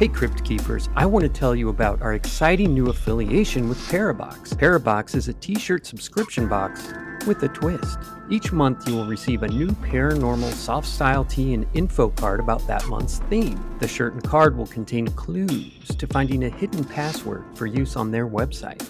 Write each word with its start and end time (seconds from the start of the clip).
Hey, 0.00 0.08
Crypt 0.08 0.42
Keepers, 0.46 0.88
I 0.96 1.04
want 1.04 1.24
to 1.24 1.28
tell 1.28 1.54
you 1.54 1.68
about 1.68 2.00
our 2.00 2.14
exciting 2.14 2.72
new 2.72 2.88
affiliation 2.88 3.68
with 3.68 3.76
Parabox. 3.90 4.54
Parabox 4.54 5.14
is 5.14 5.28
a 5.28 5.34
t 5.34 5.58
shirt 5.58 5.84
subscription 5.84 6.48
box 6.48 6.94
with 7.26 7.42
a 7.42 7.48
twist. 7.48 7.98
Each 8.30 8.50
month, 8.50 8.88
you 8.88 8.94
will 8.94 9.04
receive 9.04 9.42
a 9.42 9.48
new 9.48 9.66
paranormal 9.66 10.52
soft 10.52 10.88
style 10.88 11.26
tee 11.26 11.52
and 11.52 11.66
info 11.74 12.08
card 12.08 12.40
about 12.40 12.66
that 12.66 12.86
month's 12.86 13.18
theme. 13.28 13.62
The 13.78 13.86
shirt 13.86 14.14
and 14.14 14.24
card 14.24 14.56
will 14.56 14.68
contain 14.68 15.06
clues 15.06 15.88
to 15.88 16.06
finding 16.06 16.44
a 16.44 16.48
hidden 16.48 16.82
password 16.82 17.44
for 17.54 17.66
use 17.66 17.94
on 17.94 18.10
their 18.10 18.26
website. 18.26 18.82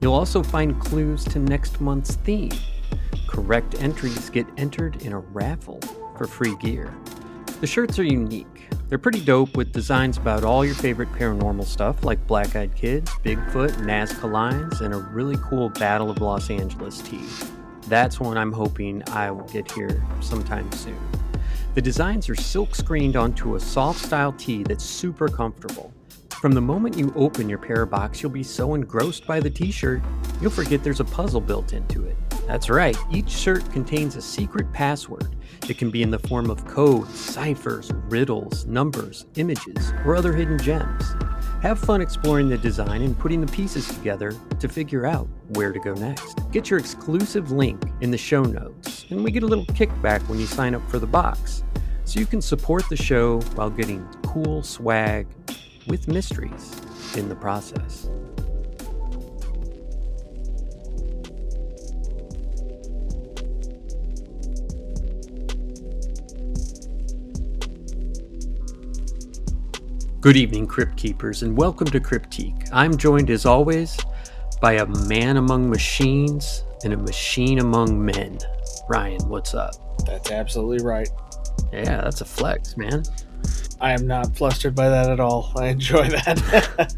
You'll 0.00 0.14
also 0.14 0.42
find 0.42 0.80
clues 0.80 1.22
to 1.24 1.38
next 1.38 1.82
month's 1.82 2.14
theme. 2.14 2.52
Correct 3.28 3.74
entries 3.82 4.30
get 4.30 4.46
entered 4.56 5.02
in 5.02 5.12
a 5.12 5.18
raffle 5.18 5.82
for 6.16 6.26
free 6.26 6.56
gear. 6.62 6.94
The 7.60 7.66
shirts 7.66 7.98
are 7.98 8.04
unique. 8.04 8.70
They're 8.88 8.96
pretty 8.96 9.20
dope 9.20 9.54
with 9.54 9.70
designs 9.70 10.16
about 10.16 10.44
all 10.44 10.64
your 10.64 10.74
favorite 10.74 11.12
paranormal 11.12 11.66
stuff 11.66 12.02
like 12.02 12.26
Black 12.26 12.56
Eyed 12.56 12.74
Kids, 12.74 13.10
Bigfoot, 13.22 13.72
Nazca 13.82 14.32
Lines, 14.32 14.80
and 14.80 14.94
a 14.94 14.96
really 14.96 15.36
cool 15.42 15.68
Battle 15.68 16.10
of 16.10 16.22
Los 16.22 16.48
Angeles 16.48 17.02
tee. 17.02 17.20
That's 17.86 18.18
one 18.18 18.38
I'm 18.38 18.50
hoping 18.50 19.02
I 19.10 19.30
will 19.30 19.44
get 19.44 19.70
here 19.72 20.02
sometime 20.22 20.72
soon. 20.72 20.98
The 21.74 21.82
designs 21.82 22.30
are 22.30 22.34
silk 22.34 22.74
screened 22.74 23.14
onto 23.14 23.56
a 23.56 23.60
soft 23.60 24.02
style 24.06 24.32
tee 24.32 24.62
that's 24.62 24.82
super 24.82 25.28
comfortable. 25.28 25.92
From 26.30 26.52
the 26.52 26.62
moment 26.62 26.96
you 26.96 27.12
open 27.14 27.46
your 27.46 27.58
Parabox, 27.58 28.22
you'll 28.22 28.32
be 28.32 28.42
so 28.42 28.74
engrossed 28.74 29.26
by 29.26 29.38
the 29.38 29.50
t 29.50 29.70
shirt, 29.70 30.00
you'll 30.40 30.50
forget 30.50 30.82
there's 30.82 31.00
a 31.00 31.04
puzzle 31.04 31.42
built 31.42 31.74
into 31.74 32.06
it. 32.06 32.16
That's 32.46 32.70
right, 32.70 32.96
each 33.12 33.28
shirt 33.28 33.70
contains 33.70 34.16
a 34.16 34.22
secret 34.22 34.72
password. 34.72 35.36
It 35.68 35.78
can 35.78 35.90
be 35.90 36.02
in 36.02 36.10
the 36.10 36.18
form 36.18 36.50
of 36.50 36.64
codes, 36.66 37.18
ciphers, 37.18 37.92
riddles, 38.08 38.66
numbers, 38.66 39.26
images, 39.36 39.92
or 40.04 40.16
other 40.16 40.32
hidden 40.32 40.58
gems. 40.58 41.04
Have 41.62 41.78
fun 41.78 42.00
exploring 42.00 42.48
the 42.48 42.58
design 42.58 43.02
and 43.02 43.16
putting 43.18 43.40
the 43.40 43.52
pieces 43.52 43.86
together 43.86 44.34
to 44.58 44.68
figure 44.68 45.06
out 45.06 45.28
where 45.50 45.72
to 45.72 45.78
go 45.78 45.92
next. 45.94 46.38
Get 46.50 46.70
your 46.70 46.78
exclusive 46.78 47.50
link 47.50 47.82
in 48.00 48.10
the 48.10 48.18
show 48.18 48.42
notes, 48.42 49.06
and 49.10 49.22
we 49.22 49.30
get 49.30 49.42
a 49.42 49.46
little 49.46 49.66
kickback 49.66 50.26
when 50.28 50.38
you 50.38 50.46
sign 50.46 50.74
up 50.74 50.88
for 50.90 50.98
the 50.98 51.06
box. 51.06 51.62
So 52.04 52.18
you 52.18 52.26
can 52.26 52.40
support 52.40 52.88
the 52.88 52.96
show 52.96 53.40
while 53.54 53.70
getting 53.70 54.04
cool 54.24 54.62
swag 54.62 55.26
with 55.86 56.08
mysteries 56.08 56.80
in 57.16 57.28
the 57.28 57.36
process. 57.36 58.08
Good 70.20 70.36
evening, 70.36 70.66
Crypt 70.66 70.98
Keepers, 70.98 71.42
and 71.42 71.56
welcome 71.56 71.86
to 71.86 71.98
Cryptique. 71.98 72.68
I'm 72.74 72.94
joined 72.98 73.30
as 73.30 73.46
always 73.46 73.96
by 74.60 74.74
a 74.74 74.84
man 74.84 75.38
among 75.38 75.70
machines 75.70 76.62
and 76.84 76.92
a 76.92 76.96
machine 76.98 77.58
among 77.58 78.04
men. 78.04 78.36
Ryan, 78.86 79.26
what's 79.30 79.54
up? 79.54 79.72
That's 80.04 80.30
absolutely 80.30 80.84
right. 80.84 81.08
Yeah, 81.72 82.02
that's 82.02 82.20
a 82.20 82.26
flex, 82.26 82.76
man. 82.76 83.04
I 83.80 83.92
am 83.92 84.06
not 84.06 84.36
flustered 84.36 84.74
by 84.74 84.90
that 84.90 85.08
at 85.08 85.20
all. 85.20 85.54
I 85.56 85.68
enjoy 85.68 86.06
that. 86.10 86.92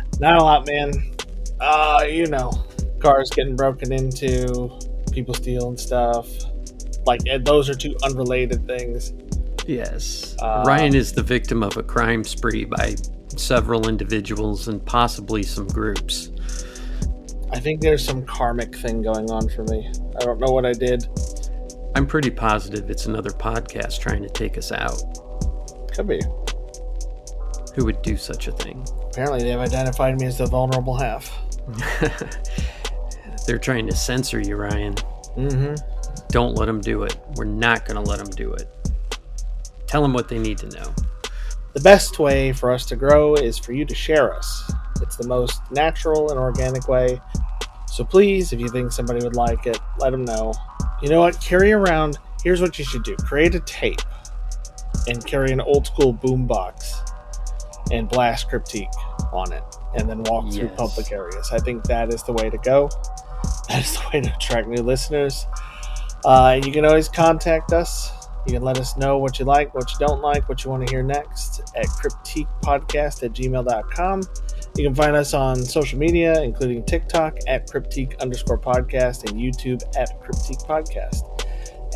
not 0.18 0.36
a 0.36 0.42
lot, 0.42 0.66
man. 0.66 1.12
Uh, 1.60 2.06
you 2.08 2.28
know, 2.28 2.50
cars 2.98 3.28
getting 3.28 3.56
broken 3.56 3.92
into, 3.92 4.70
people 5.12 5.34
stealing 5.34 5.76
stuff. 5.76 6.30
Like, 7.04 7.20
those 7.40 7.68
are 7.68 7.74
two 7.74 7.94
unrelated 8.02 8.66
things. 8.66 9.12
Yes. 9.66 10.36
Uh, 10.40 10.62
Ryan 10.66 10.94
is 10.94 11.12
the 11.12 11.22
victim 11.22 11.62
of 11.62 11.76
a 11.76 11.82
crime 11.82 12.24
spree 12.24 12.64
by 12.64 12.96
several 13.36 13.88
individuals 13.88 14.68
and 14.68 14.84
possibly 14.84 15.42
some 15.42 15.66
groups. 15.68 16.30
I 17.52 17.60
think 17.60 17.80
there's 17.80 18.04
some 18.04 18.24
karmic 18.24 18.76
thing 18.76 19.02
going 19.02 19.30
on 19.30 19.48
for 19.48 19.64
me. 19.64 19.90
I 20.20 20.24
don't 20.24 20.40
know 20.40 20.52
what 20.52 20.66
I 20.66 20.72
did. 20.72 21.06
I'm 21.94 22.06
pretty 22.06 22.30
positive 22.30 22.90
it's 22.90 23.06
another 23.06 23.30
podcast 23.30 24.00
trying 24.00 24.22
to 24.22 24.28
take 24.28 24.58
us 24.58 24.72
out. 24.72 25.00
Could 25.94 26.08
be. 26.08 26.20
Who 27.76 27.84
would 27.84 28.02
do 28.02 28.16
such 28.16 28.48
a 28.48 28.52
thing? 28.52 28.84
Apparently, 29.10 29.42
they've 29.42 29.58
identified 29.58 30.18
me 30.20 30.26
as 30.26 30.38
the 30.38 30.46
vulnerable 30.46 30.96
half. 30.96 31.32
They're 33.46 33.58
trying 33.58 33.86
to 33.86 33.94
censor 33.94 34.40
you, 34.40 34.56
Ryan. 34.56 34.94
Mm-hmm. 35.36 35.74
Don't 36.28 36.56
let 36.56 36.66
them 36.66 36.80
do 36.80 37.02
it. 37.04 37.16
We're 37.36 37.44
not 37.44 37.86
going 37.86 38.02
to 38.02 38.10
let 38.10 38.18
them 38.18 38.30
do 38.30 38.52
it. 38.52 38.73
Tell 39.94 40.02
them 40.02 40.12
what 40.12 40.26
they 40.26 40.40
need 40.40 40.58
to 40.58 40.68
know. 40.70 40.92
The 41.72 41.80
best 41.80 42.18
way 42.18 42.52
for 42.52 42.72
us 42.72 42.84
to 42.86 42.96
grow 42.96 43.36
is 43.36 43.58
for 43.58 43.72
you 43.72 43.84
to 43.84 43.94
share 43.94 44.34
us. 44.34 44.72
It's 45.00 45.16
the 45.16 45.28
most 45.28 45.60
natural 45.70 46.32
and 46.32 46.36
organic 46.36 46.88
way. 46.88 47.20
So 47.86 48.02
please, 48.02 48.52
if 48.52 48.58
you 48.58 48.68
think 48.70 48.90
somebody 48.90 49.22
would 49.22 49.36
like 49.36 49.68
it, 49.68 49.78
let 50.00 50.10
them 50.10 50.24
know. 50.24 50.52
You 51.00 51.10
know 51.10 51.20
what? 51.20 51.40
Carry 51.40 51.70
around. 51.70 52.18
Here's 52.42 52.60
what 52.60 52.76
you 52.76 52.84
should 52.84 53.04
do 53.04 53.14
create 53.18 53.54
a 53.54 53.60
tape 53.60 54.00
and 55.06 55.24
carry 55.24 55.52
an 55.52 55.60
old 55.60 55.86
school 55.86 56.12
boombox 56.12 57.08
and 57.92 58.08
blast 58.08 58.50
Cryptique 58.50 58.90
on 59.32 59.52
it 59.52 59.62
and 59.96 60.10
then 60.10 60.24
walk 60.24 60.46
yes. 60.46 60.56
through 60.56 60.70
public 60.70 61.12
areas. 61.12 61.50
I 61.52 61.60
think 61.60 61.84
that 61.84 62.12
is 62.12 62.24
the 62.24 62.32
way 62.32 62.50
to 62.50 62.58
go. 62.58 62.90
That 63.68 63.84
is 63.84 63.92
the 63.92 64.02
way 64.12 64.20
to 64.22 64.34
attract 64.34 64.66
new 64.66 64.82
listeners. 64.82 65.46
Uh, 66.24 66.60
you 66.64 66.72
can 66.72 66.84
always 66.84 67.08
contact 67.08 67.72
us 67.72 68.10
you 68.46 68.52
can 68.52 68.62
let 68.62 68.78
us 68.78 68.96
know 68.96 69.18
what 69.18 69.38
you 69.38 69.44
like, 69.44 69.74
what 69.74 69.90
you 69.92 70.06
don't 70.06 70.20
like, 70.20 70.48
what 70.48 70.64
you 70.64 70.70
want 70.70 70.86
to 70.86 70.92
hear 70.92 71.02
next 71.02 71.60
at 71.76 71.86
cryptiquepodcast 71.86 73.22
at 73.22 73.32
gmail.com. 73.32 74.22
You 74.76 74.84
can 74.84 74.94
find 74.94 75.16
us 75.16 75.34
on 75.34 75.56
social 75.64 75.98
media, 75.98 76.42
including 76.42 76.84
TikTok 76.84 77.38
at 77.46 77.68
cryptique 77.68 78.18
underscore 78.20 78.58
podcast 78.58 79.30
and 79.30 79.40
YouTube 79.40 79.82
at 79.96 80.20
cryptique 80.20 80.66
podcast. 80.66 81.46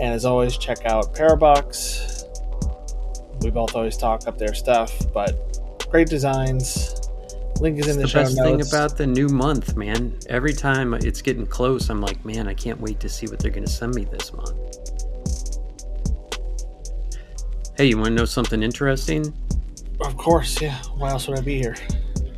And 0.00 0.14
as 0.14 0.24
always, 0.24 0.56
check 0.56 0.86
out 0.86 1.14
Parabox. 1.14 2.24
We 3.42 3.50
both 3.50 3.74
always 3.74 3.96
talk 3.96 4.26
up 4.26 4.38
their 4.38 4.54
stuff, 4.54 4.96
but 5.12 5.58
great 5.90 6.08
designs. 6.08 6.94
Link 7.60 7.78
is 7.78 7.88
in 7.88 7.96
the, 7.96 8.02
the 8.02 8.08
show 8.08 8.22
best 8.22 8.36
notes. 8.36 8.48
thing 8.48 8.78
about 8.78 8.96
the 8.96 9.06
new 9.06 9.28
month, 9.28 9.76
man. 9.76 10.16
Every 10.28 10.52
time 10.52 10.94
it's 10.94 11.20
getting 11.20 11.46
close, 11.46 11.90
I'm 11.90 12.00
like, 12.00 12.24
man, 12.24 12.46
I 12.46 12.54
can't 12.54 12.80
wait 12.80 13.00
to 13.00 13.08
see 13.08 13.26
what 13.26 13.40
they're 13.40 13.50
going 13.50 13.66
to 13.66 13.70
send 13.70 13.94
me 13.94 14.04
this 14.04 14.32
month. 14.32 14.97
Hey, 17.78 17.86
you 17.86 17.96
want 17.96 18.08
to 18.08 18.14
know 18.14 18.24
something 18.24 18.64
interesting? 18.64 19.32
Of 20.00 20.16
course, 20.16 20.60
yeah. 20.60 20.82
Why 20.96 21.10
else 21.10 21.28
would 21.28 21.38
I 21.38 21.42
be 21.42 21.60
here? 21.60 21.76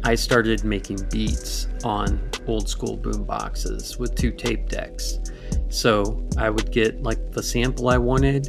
I 0.05 0.15
started 0.15 0.65
making 0.65 0.99
beats 1.11 1.67
on 1.83 2.21
old 2.47 2.69
school 2.69 2.99
boom 2.99 3.25
boxes 3.25 3.97
with 3.97 4.15
two 4.15 4.33
tape 4.33 4.69
decks. 4.69 5.19
So 5.71 6.29
I 6.37 6.51
would 6.51 6.71
get 6.71 7.03
like 7.03 7.33
the 7.33 7.43
sample 7.43 7.89
I 7.89 7.97
wanted, 7.97 8.49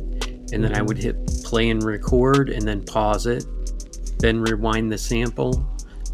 and 0.52 0.62
then 0.62 0.74
I 0.74 0.80
mm-hmm. 0.80 0.88
would 0.88 0.98
hit 0.98 1.28
play 1.46 1.70
and 1.70 1.82
record, 1.82 2.50
and 2.50 2.68
then 2.68 2.84
pause 2.84 3.26
it, 3.26 3.46
then 4.20 4.42
rewind 4.42 4.92
the 4.92 4.98
sample, 4.98 5.66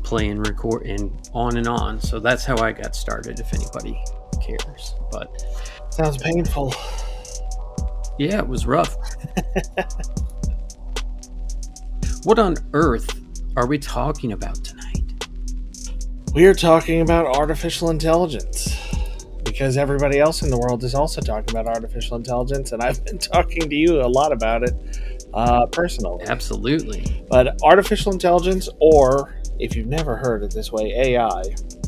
play 0.03 0.29
and 0.29 0.45
record, 0.45 0.83
and 0.85 1.27
on 1.33 1.57
and 1.57 1.67
on. 1.67 1.99
So 1.99 2.19
that's 2.19 2.45
how 2.45 2.55
I 2.59 2.71
got 2.71 2.95
started. 2.95 3.39
If 3.39 3.51
anybody 3.51 3.99
cares, 4.45 4.93
but 5.11 5.43
sounds 5.89 6.21
painful. 6.21 6.75
Yeah, 8.19 8.37
it 8.37 8.47
was 8.47 8.67
rough. 8.67 8.95
What 12.27 12.39
on 12.39 12.57
earth 12.73 13.21
are 13.55 13.65
we 13.65 13.77
talking 13.79 14.33
about 14.33 14.55
tonight? 14.55 15.01
We 16.33 16.45
are 16.45 16.53
talking 16.53 16.99
about 16.99 17.25
artificial 17.25 17.89
intelligence 17.89 18.77
because 19.45 19.77
everybody 19.77 20.19
else 20.19 20.41
in 20.41 20.49
the 20.49 20.57
world 20.57 20.83
is 20.83 20.93
also 20.93 21.21
talking 21.21 21.57
about 21.57 21.73
artificial 21.73 22.17
intelligence, 22.17 22.73
and 22.73 22.83
I've 22.83 23.05
been 23.05 23.17
talking 23.33 23.69
to 23.69 23.73
you 23.73 24.01
a 24.01 24.09
lot 24.09 24.33
about 24.33 24.63
it 24.63 24.73
uh, 25.33 25.67
personally. 25.67 26.25
Absolutely. 26.27 27.23
But 27.29 27.61
artificial 27.63 28.11
intelligence, 28.11 28.67
or 28.81 29.39
if 29.57 29.77
you've 29.77 29.87
never 29.87 30.17
heard 30.17 30.43
it 30.43 30.51
this 30.51 30.69
way, 30.69 30.91
AI, 30.97 31.43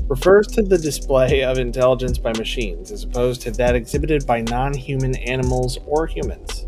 refers 0.07 0.47
to 0.47 0.61
the 0.61 0.77
display 0.77 1.43
of 1.43 1.57
intelligence 1.57 2.17
by 2.17 2.31
machines 2.37 2.93
as 2.93 3.03
opposed 3.03 3.41
to 3.41 3.51
that 3.51 3.75
exhibited 3.75 4.25
by 4.25 4.39
non 4.39 4.73
human 4.73 5.17
animals 5.17 5.79
or 5.85 6.07
humans. 6.07 6.65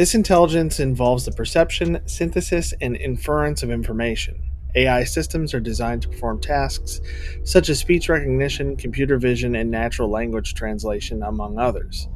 This 0.00 0.14
intelligence 0.14 0.80
involves 0.80 1.26
the 1.26 1.30
perception, 1.30 2.00
synthesis, 2.06 2.72
and 2.80 2.96
inference 2.96 3.62
of 3.62 3.70
information. 3.70 4.40
AI 4.74 5.04
systems 5.04 5.52
are 5.52 5.60
designed 5.60 6.00
to 6.00 6.08
perform 6.08 6.40
tasks 6.40 7.02
such 7.44 7.68
as 7.68 7.80
speech 7.80 8.08
recognition, 8.08 8.76
computer 8.76 9.18
vision, 9.18 9.54
and 9.54 9.70
natural 9.70 10.08
language 10.08 10.54
translation, 10.54 11.22
among 11.22 11.58
others. 11.58 12.08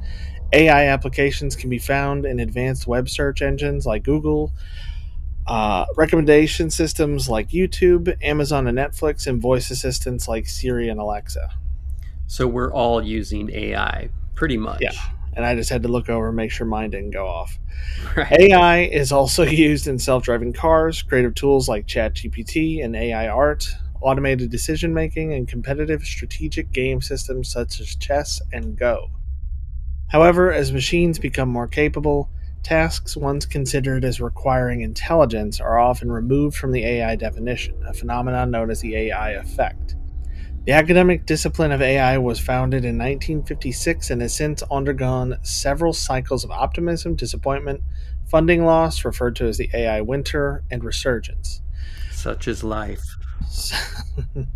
AI 0.55 0.87
applications 0.87 1.57
can 1.57 1.69
be 1.69 1.79
found 1.79 2.25
in 2.25 2.41
advanced 2.41 2.87
web 2.87 3.07
search 3.07 3.43
engines 3.43 3.85
like 3.85 4.03
Google, 4.03 4.51
uh, 5.47 5.85
recommendation 5.95 6.71
systems 6.71 7.29
like 7.29 7.51
YouTube, 7.51 8.17
Amazon 8.23 8.67
and 8.67 8.79
Netflix, 8.79 9.27
and 9.27 9.43
voice 9.43 9.71
assistants 9.71 10.27
like 10.27 10.47
Siri 10.47 10.89
and 10.89 10.99
Alexa. 10.99 11.51
So 12.29 12.49
we're 12.49 12.73
all 12.73 13.05
using 13.05 13.51
AI 13.51 14.09
pretty 14.35 14.57
much. 14.57 14.81
Yeah 14.81 14.93
and 15.37 15.45
I 15.45 15.55
just 15.55 15.71
had 15.71 15.83
to 15.83 15.89
look 15.89 16.09
over 16.09 16.29
and 16.29 16.37
make 16.37 16.51
sure 16.51 16.67
mine 16.67 16.91
didn't 16.91 17.11
go 17.11 17.27
off. 17.27 17.59
Right. 18.17 18.51
AI 18.51 18.79
is 18.85 19.13
also 19.13 19.43
used 19.45 19.87
in 19.87 19.99
self 19.99 20.23
driving 20.23 20.53
cars, 20.53 21.03
creative 21.03 21.35
tools 21.35 21.69
like 21.69 21.87
ChatGPT 21.87 22.85
and 22.85 22.95
AI 22.95 23.29
art, 23.29 23.69
automated 24.01 24.51
decision 24.51 24.95
making, 24.95 25.33
and 25.33 25.49
competitive 25.49 26.03
strategic 26.03 26.71
game 26.73 27.01
systems 27.01 27.51
such 27.51 27.81
as 27.81 27.97
chess 27.97 28.41
and 28.53 28.77
Go. 28.77 29.11
However, 30.09 30.53
as 30.53 30.73
machines 30.73 31.19
become 31.19 31.49
more 31.49 31.67
capable, 31.67 32.31
tasks 32.63 33.17
once 33.17 33.45
considered 33.47 34.05
as 34.05 34.21
requiring 34.21 34.81
intelligence 34.81 35.61
are 35.61 35.79
often 35.79 36.11
removed 36.11 36.57
from 36.57 36.73
the 36.73 36.85
AI 36.85 37.17
definition, 37.17 37.75
a 37.87 37.93
phenomenon 37.93 38.51
known 38.51 38.71
as 38.71 38.81
the 38.81 38.95
AI 38.97 39.33
effect. 39.33 39.97
The 40.67 40.73
academic 40.73 41.27
discipline 41.27 41.73
of 41.73 41.83
AI 41.83 42.17
was 42.17 42.41
founded 42.41 42.87
in 42.87 42.97
1956 42.97 44.09
and 44.09 44.23
has 44.23 44.35
since 44.35 44.63
undergone 44.71 45.37
several 45.43 45.93
cycles 45.93 46.43
of 46.43 46.51
optimism, 46.51 47.17
disappointment, 47.17 47.83
funding 48.25 48.65
loss, 48.65 49.05
referred 49.05 49.37
to 49.37 49.47
as 49.47 49.59
the 49.59 49.69
AI 49.75 50.01
winter, 50.01 50.65
and 50.71 50.83
resurgence. 50.83 51.61
Such 52.11 52.49
is 52.49 52.65
life. 52.65 53.05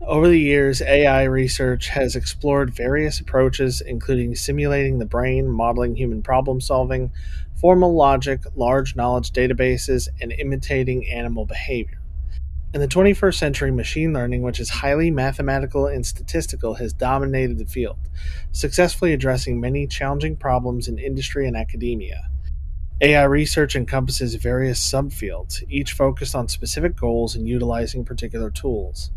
Over 0.00 0.26
the 0.26 0.40
years, 0.40 0.82
AI 0.82 1.22
research 1.22 1.88
has 1.90 2.16
explored 2.16 2.74
various 2.74 3.20
approaches, 3.20 3.80
including 3.80 4.34
simulating 4.34 4.98
the 4.98 5.06
brain, 5.06 5.48
modeling 5.48 5.94
human 5.94 6.22
problem 6.22 6.60
solving, 6.60 7.12
formal 7.60 7.94
logic, 7.94 8.40
large 8.56 8.96
knowledge 8.96 9.30
databases, 9.30 10.08
and 10.20 10.32
imitating 10.32 11.08
animal 11.08 11.46
behavior. 11.46 12.00
In 12.76 12.82
the 12.82 12.88
21st 12.88 13.38
century, 13.38 13.70
machine 13.70 14.12
learning, 14.12 14.42
which 14.42 14.60
is 14.60 14.68
highly 14.68 15.10
mathematical 15.10 15.86
and 15.86 16.04
statistical, 16.04 16.74
has 16.74 16.92
dominated 16.92 17.56
the 17.56 17.64
field, 17.64 17.96
successfully 18.52 19.14
addressing 19.14 19.58
many 19.58 19.86
challenging 19.86 20.36
problems 20.36 20.86
in 20.86 20.98
industry 20.98 21.48
and 21.48 21.56
academia. 21.56 22.28
AI 23.00 23.22
research 23.22 23.76
encompasses 23.76 24.34
various 24.34 24.78
subfields, 24.78 25.62
each 25.70 25.94
focused 25.94 26.34
on 26.34 26.48
specific 26.48 26.94
goals 26.94 27.34
and 27.34 27.48
utilizing 27.48 28.04
particular 28.04 28.50
tools. 28.50 29.10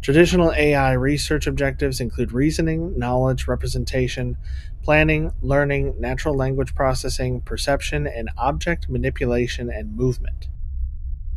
Traditional 0.00 0.54
AI 0.54 0.92
research 0.94 1.46
objectives 1.46 2.00
include 2.00 2.32
reasoning, 2.32 2.98
knowledge, 2.98 3.46
representation, 3.46 4.38
planning, 4.82 5.30
learning, 5.42 5.94
natural 6.00 6.34
language 6.34 6.74
processing, 6.74 7.42
perception, 7.42 8.06
and 8.06 8.30
object 8.38 8.88
manipulation 8.88 9.68
and 9.68 9.94
movement. 9.94 10.48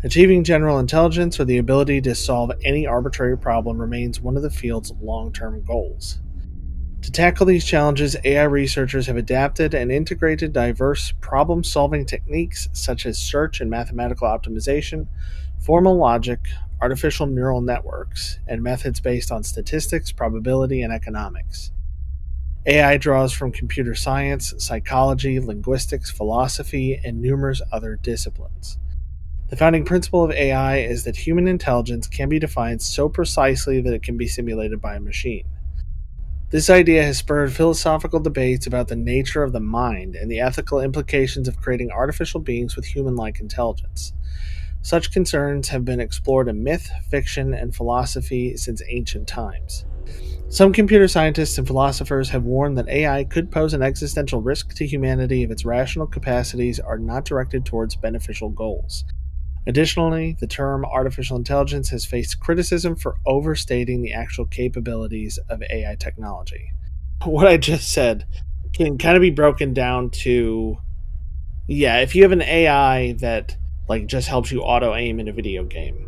Achieving 0.03 0.43
general 0.43 0.77
intelligence 0.77 1.39
or 1.39 1.45
the 1.45 1.57
ability 1.57 2.01
to 2.01 2.13
solve 2.13 2.51
any 2.63 2.85
arbitrary 2.85 3.35
problem 3.35 3.79
remains 3.79 4.21
one 4.21 4.37
of 4.37 4.43
the 4.43 4.51
field's 4.51 4.91
long 5.01 5.33
term 5.33 5.63
goals. 5.63 6.19
To 7.01 7.11
tackle 7.11 7.47
these 7.47 7.65
challenges, 7.65 8.15
AI 8.23 8.43
researchers 8.43 9.07
have 9.07 9.17
adapted 9.17 9.73
and 9.73 9.91
integrated 9.91 10.53
diverse 10.53 11.13
problem 11.19 11.63
solving 11.63 12.05
techniques 12.05 12.69
such 12.73 13.07
as 13.07 13.17
search 13.17 13.59
and 13.59 13.71
mathematical 13.71 14.27
optimization, 14.27 15.07
formal 15.59 15.97
logic, 15.97 16.41
artificial 16.79 17.25
neural 17.25 17.61
networks, 17.61 18.37
and 18.47 18.61
methods 18.61 18.99
based 18.99 19.31
on 19.31 19.43
statistics, 19.43 20.11
probability, 20.11 20.83
and 20.83 20.93
economics. 20.93 21.71
AI 22.67 22.97
draws 22.97 23.33
from 23.33 23.51
computer 23.51 23.95
science, 23.95 24.53
psychology, 24.59 25.39
linguistics, 25.39 26.11
philosophy, 26.11 27.01
and 27.03 27.19
numerous 27.19 27.63
other 27.71 27.95
disciplines. 27.95 28.77
The 29.49 29.55
founding 29.55 29.85
principle 29.85 30.25
of 30.25 30.31
AI 30.31 30.79
is 30.79 31.05
that 31.05 31.15
human 31.15 31.47
intelligence 31.47 32.05
can 32.05 32.27
be 32.27 32.37
defined 32.37 32.81
so 32.81 33.07
precisely 33.07 33.79
that 33.79 33.93
it 33.93 34.03
can 34.03 34.17
be 34.17 34.27
simulated 34.27 34.81
by 34.81 34.95
a 34.95 34.99
machine. 34.99 35.45
This 36.49 36.69
idea 36.69 37.03
has 37.03 37.17
spurred 37.17 37.53
philosophical 37.53 38.19
debates 38.19 38.67
about 38.67 38.89
the 38.89 38.97
nature 38.97 39.43
of 39.43 39.53
the 39.53 39.61
mind 39.61 40.15
and 40.15 40.29
the 40.29 40.41
ethical 40.41 40.81
implications 40.81 41.47
of 41.47 41.61
creating 41.61 41.91
artificial 41.91 42.41
beings 42.41 42.75
with 42.75 42.83
human 42.85 43.15
like 43.15 43.39
intelligence. 43.39 44.11
Such 44.81 45.11
concerns 45.11 45.69
have 45.69 45.85
been 45.85 46.01
explored 46.01 46.49
in 46.49 46.63
myth, 46.63 46.89
fiction, 47.09 47.53
and 47.53 47.73
philosophy 47.73 48.57
since 48.57 48.81
ancient 48.89 49.29
times. 49.29 49.85
Some 50.49 50.73
computer 50.73 51.07
scientists 51.07 51.57
and 51.57 51.65
philosophers 51.65 52.29
have 52.29 52.43
warned 52.43 52.77
that 52.77 52.89
AI 52.89 53.23
could 53.23 53.51
pose 53.51 53.73
an 53.73 53.81
existential 53.81 54.41
risk 54.41 54.73
to 54.75 54.85
humanity 54.85 55.43
if 55.43 55.51
its 55.51 55.65
rational 55.65 56.07
capacities 56.07 56.81
are 56.81 56.97
not 56.97 57.23
directed 57.23 57.65
towards 57.65 57.95
beneficial 57.95 58.49
goals. 58.49 59.05
Additionally, 59.67 60.37
the 60.39 60.47
term 60.47 60.85
artificial 60.85 61.35
intelligence 61.35 61.89
has 61.89 62.05
faced 62.05 62.39
criticism 62.39 62.95
for 62.95 63.17
overstating 63.25 64.01
the 64.01 64.13
actual 64.13 64.45
capabilities 64.45 65.37
of 65.49 65.61
AI 65.69 65.95
technology. 65.95 66.71
What 67.25 67.47
I 67.47 67.57
just 67.57 67.91
said 67.91 68.25
can 68.73 68.99
kind 68.99 69.17
of 69.17 69.21
be 69.21 69.31
broken 69.31 69.73
down 69.73 70.11
to 70.11 70.77
yeah, 71.67 71.99
if 71.99 72.15
you 72.15 72.23
have 72.23 72.31
an 72.31 72.43
AI 72.43 73.13
that 73.13 73.57
like 73.89 74.05
just 74.05 74.27
helps 74.27 74.51
you 74.51 74.61
auto 74.61 74.95
aim 74.95 75.19
in 75.19 75.27
a 75.27 75.33
video 75.33 75.65
game, 75.65 76.07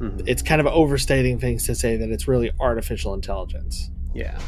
mm-hmm. 0.00 0.26
it's 0.26 0.42
kind 0.42 0.60
of 0.60 0.66
overstating 0.66 1.38
things 1.38 1.66
to 1.66 1.74
say 1.74 1.96
that 1.96 2.10
it's 2.10 2.26
really 2.26 2.50
artificial 2.58 3.14
intelligence. 3.14 3.90
Yeah. 4.14 4.38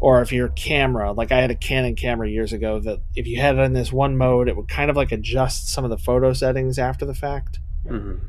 Or 0.00 0.22
if 0.22 0.32
your 0.32 0.48
camera, 0.48 1.12
like 1.12 1.30
I 1.30 1.40
had 1.40 1.52
a 1.52 1.54
Canon 1.54 1.94
camera 1.94 2.28
years 2.28 2.52
ago, 2.52 2.80
that 2.80 2.98
if 3.14 3.28
you 3.28 3.40
had 3.40 3.56
it 3.56 3.60
in 3.60 3.74
this 3.74 3.92
one 3.92 4.16
mode, 4.16 4.48
it 4.48 4.56
would 4.56 4.68
kind 4.68 4.90
of 4.90 4.96
like 4.96 5.12
adjust 5.12 5.68
some 5.68 5.84
of 5.84 5.90
the 5.90 5.98
photo 5.98 6.32
settings 6.32 6.78
after 6.78 7.04
the 7.04 7.14
fact. 7.14 7.60
Mm-hmm. 7.86 8.24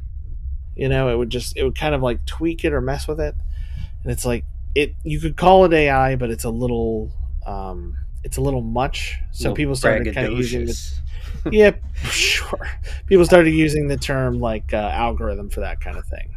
You 0.76 0.90
know, 0.90 1.10
it 1.10 1.18
would 1.18 1.30
just 1.30 1.56
it 1.58 1.64
would 1.64 1.78
kind 1.78 1.94
of 1.94 2.02
like 2.02 2.26
tweak 2.26 2.66
it 2.66 2.74
or 2.74 2.82
mess 2.82 3.08
with 3.08 3.20
it, 3.20 3.36
and 4.04 4.12
it's 4.12 4.26
like 4.26 4.46
it. 4.76 4.96
You 5.04 5.20
could 5.20 5.38
call 5.38 5.66
it 5.66 5.74
AI, 5.74 6.16
but 6.16 6.32
it's 6.32 6.44
a 6.44 6.50
little 6.50 7.12
um, 7.46 7.96
it's 8.24 8.38
a 8.38 8.42
little 8.42 8.62
much. 8.62 9.18
So 9.32 9.44
little 9.44 9.56
people 9.56 9.76
started 9.76 10.14
kind 10.14 10.28
of 10.28 10.34
using 10.34 10.66
the 10.66 11.02
yeah, 11.52 11.72
sure. 11.96 12.68
People 13.08 13.26
started 13.26 13.52
using 13.52 13.88
the 13.88 13.98
term 13.98 14.40
like 14.40 14.74
uh, 14.74 14.78
algorithm 14.78 15.50
for 15.50 15.60
that 15.60 15.82
kind 15.82 15.98
of 15.98 16.06
thing. 16.06 16.34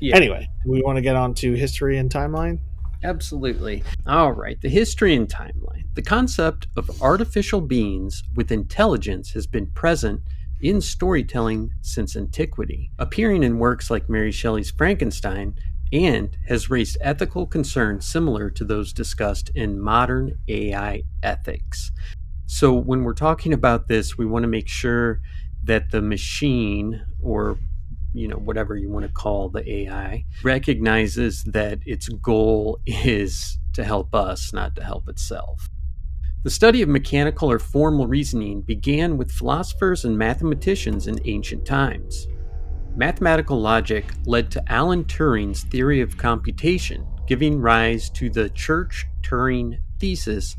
Yeah. 0.00 0.16
Anyway, 0.16 0.48
we 0.64 0.82
want 0.82 0.96
to 0.96 1.02
get 1.02 1.16
on 1.16 1.34
to 1.34 1.52
history 1.52 1.98
and 1.98 2.10
timeline. 2.10 2.60
Absolutely. 3.04 3.84
All 4.06 4.32
right, 4.32 4.60
the 4.60 4.68
history 4.68 5.14
and 5.14 5.28
timeline. 5.28 5.84
The 5.94 6.02
concept 6.02 6.66
of 6.76 6.90
artificial 7.00 7.60
beings 7.60 8.22
with 8.34 8.50
intelligence 8.50 9.30
has 9.32 9.46
been 9.46 9.66
present 9.68 10.22
in 10.60 10.80
storytelling 10.80 11.72
since 11.82 12.16
antiquity, 12.16 12.90
appearing 12.98 13.42
in 13.42 13.58
works 13.58 13.90
like 13.90 14.08
Mary 14.08 14.32
Shelley's 14.32 14.70
Frankenstein, 14.70 15.54
and 15.92 16.36
has 16.48 16.70
raised 16.70 16.98
ethical 17.00 17.46
concerns 17.46 18.08
similar 18.08 18.50
to 18.50 18.64
those 18.64 18.92
discussed 18.92 19.50
in 19.54 19.80
modern 19.80 20.36
AI 20.48 21.02
ethics. 21.22 21.92
So, 22.46 22.72
when 22.72 23.04
we're 23.04 23.14
talking 23.14 23.52
about 23.52 23.88
this, 23.88 24.16
we 24.16 24.26
want 24.26 24.44
to 24.44 24.48
make 24.48 24.68
sure 24.68 25.20
that 25.64 25.90
the 25.90 26.02
machine 26.02 27.04
or 27.20 27.58
you 28.14 28.28
know 28.28 28.36
whatever 28.36 28.76
you 28.76 28.88
want 28.88 29.04
to 29.04 29.12
call 29.12 29.50
the 29.50 29.68
AI 29.70 30.24
recognizes 30.42 31.44
that 31.44 31.80
its 31.84 32.08
goal 32.08 32.80
is 32.86 33.58
to 33.74 33.84
help 33.84 34.14
us, 34.14 34.52
not 34.52 34.74
to 34.76 34.82
help 34.82 35.08
itself. 35.08 35.68
The 36.46 36.50
study 36.50 36.80
of 36.80 36.88
mechanical 36.88 37.50
or 37.50 37.58
formal 37.58 38.06
reasoning 38.06 38.60
began 38.60 39.16
with 39.16 39.32
philosophers 39.32 40.04
and 40.04 40.16
mathematicians 40.16 41.08
in 41.08 41.18
ancient 41.24 41.66
times. 41.66 42.28
Mathematical 42.94 43.60
logic 43.60 44.04
led 44.26 44.52
to 44.52 44.72
Alan 44.72 45.02
Turing's 45.06 45.64
theory 45.64 46.00
of 46.00 46.16
computation, 46.16 47.04
giving 47.26 47.60
rise 47.60 48.08
to 48.10 48.30
the 48.30 48.48
Church 48.50 49.06
Turing 49.22 49.78
thesis, 49.98 50.54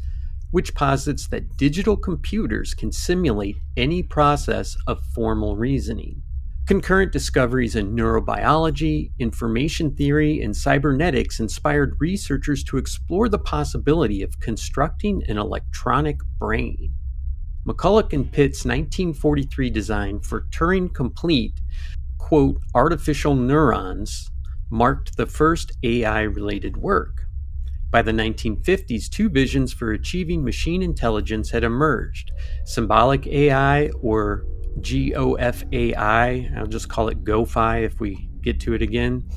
which 0.52 0.76
posits 0.76 1.30
that 1.30 1.56
digital 1.56 1.96
computers 1.96 2.74
can 2.74 2.92
simulate 2.92 3.56
any 3.78 4.04
process 4.04 4.76
of 4.88 5.06
formal 5.16 5.56
reasoning. 5.56 6.22
Concurrent 6.68 7.14
discoveries 7.14 7.78
in 7.78 7.96
neurobiology, 7.96 9.12
information 9.20 9.96
theory, 9.96 10.42
and 10.42 10.54
cybernetics 10.54 11.40
inspired 11.40 11.96
researchers 12.02 12.62
to 12.62 12.76
explore 12.76 13.30
the 13.30 13.40
possibility 13.40 14.22
of 14.22 14.42
constructing 14.42 15.24
an 15.30 15.38
electronic 15.38 16.20
brain. 16.38 16.94
McCulloch 17.66 18.12
and 18.12 18.30
Pitts' 18.30 18.66
1943 18.66 19.70
design 19.70 20.20
for 20.20 20.42
Turing 20.52 20.94
complete, 20.94 21.62
quote, 22.18 22.60
artificial 22.76 23.34
neurons 23.34 24.30
marked 24.70 25.16
the 25.16 25.26
first 25.26 25.72
AI 25.84 26.24
related 26.24 26.76
work. 26.76 27.28
By 27.92 28.02
the 28.02 28.12
1950s, 28.12 29.08
two 29.08 29.30
visions 29.30 29.72
for 29.72 29.94
achieving 29.94 30.44
machine 30.44 30.84
intelligence 30.84 31.52
had 31.52 31.64
emerged 31.64 32.34
symbolic 32.66 33.26
AI, 33.26 33.88
or 34.02 34.46
GOFAI, 34.82 36.58
I'll 36.58 36.68
just 36.68 36.90
call 36.90 37.10
it 37.10 37.24
GOFI 37.24 37.84
if 37.84 38.00
we 38.00 38.30
get 38.42 38.60
to 38.62 38.74
it 38.74 38.82
again, 38.82 39.28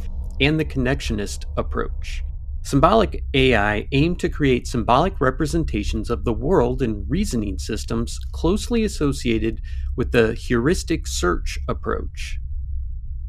and 0.40 0.58
the 0.58 0.64
connectionist 0.64 1.44
approach. 1.56 2.22
Symbolic 2.62 3.24
AI 3.32 3.88
aimed 3.92 4.20
to 4.20 4.28
create 4.28 4.66
symbolic 4.66 5.20
representations 5.20 6.10
of 6.10 6.24
the 6.24 6.32
world 6.32 6.82
in 6.82 7.06
reasoning 7.08 7.58
systems 7.58 8.18
closely 8.32 8.84
associated 8.84 9.60
with 9.96 10.12
the 10.12 10.34
heuristic 10.34 11.06
search 11.06 11.58
approach 11.68 12.38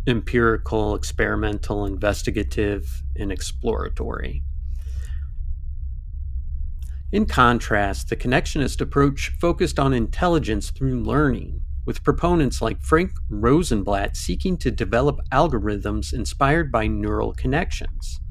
empirical, 0.08 0.96
experimental, 0.96 1.86
investigative, 1.86 3.04
and 3.16 3.32
exploratory. 3.32 4.44
In 7.12 7.26
contrast, 7.26 8.10
the 8.10 8.16
connectionist 8.16 8.82
approach 8.82 9.32
focused 9.40 9.80
on 9.80 9.94
intelligence 9.94 10.72
through 10.72 11.04
learning, 11.04 11.62
with 11.92 12.06
proponents 12.06 12.62
like 12.62 12.82
Frank 12.82 13.12
Rosenblatt 13.30 14.16
seeking 14.16 14.56
to 14.56 14.72
develop 14.72 15.20
algorithms 15.30 16.14
inspired 16.14 16.72
by 16.72 16.88
neural 16.88 17.34
connections. 17.34 18.22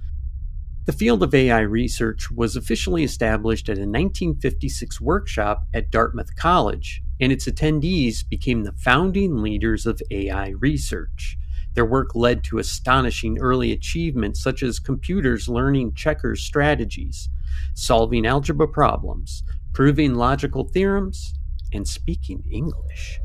The 0.86 0.94
field 0.94 1.22
of 1.22 1.34
AI 1.34 1.60
research 1.60 2.30
was 2.30 2.56
officially 2.56 3.04
established 3.04 3.68
at 3.68 3.76
a 3.76 3.80
1956 3.80 4.98
workshop 5.02 5.66
at 5.74 5.90
Dartmouth 5.90 6.34
College, 6.36 7.02
and 7.20 7.30
its 7.30 7.46
attendees 7.46 8.26
became 8.26 8.62
the 8.62 8.72
founding 8.72 9.42
leaders 9.42 9.84
of 9.84 10.00
AI 10.10 10.54
research. 10.58 11.36
Their 11.74 11.84
work 11.84 12.14
led 12.14 12.42
to 12.44 12.56
astonishing 12.56 13.36
early 13.40 13.72
achievements 13.72 14.42
such 14.42 14.62
as 14.62 14.78
computers 14.78 15.50
learning 15.50 15.92
checkers 15.92 16.42
strategies, 16.42 17.28
solving 17.74 18.24
algebra 18.24 18.68
problems, 18.68 19.42
proving 19.74 20.14
logical 20.14 20.64
theorems, 20.64 21.34
and 21.74 21.86
speaking 21.86 22.42
English. 22.50 23.20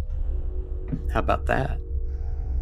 How 1.11 1.19
about 1.19 1.45
that? 1.47 1.79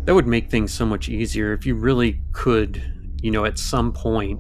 That 0.05 0.13
would 0.15 0.27
make 0.27 0.49
things 0.49 0.73
so 0.73 0.85
much 0.85 1.09
easier 1.09 1.53
if 1.53 1.65
you 1.65 1.75
really 1.75 2.21
could, 2.33 2.81
you 3.21 3.31
know, 3.31 3.45
at 3.45 3.57
some 3.57 3.93
point 3.93 4.39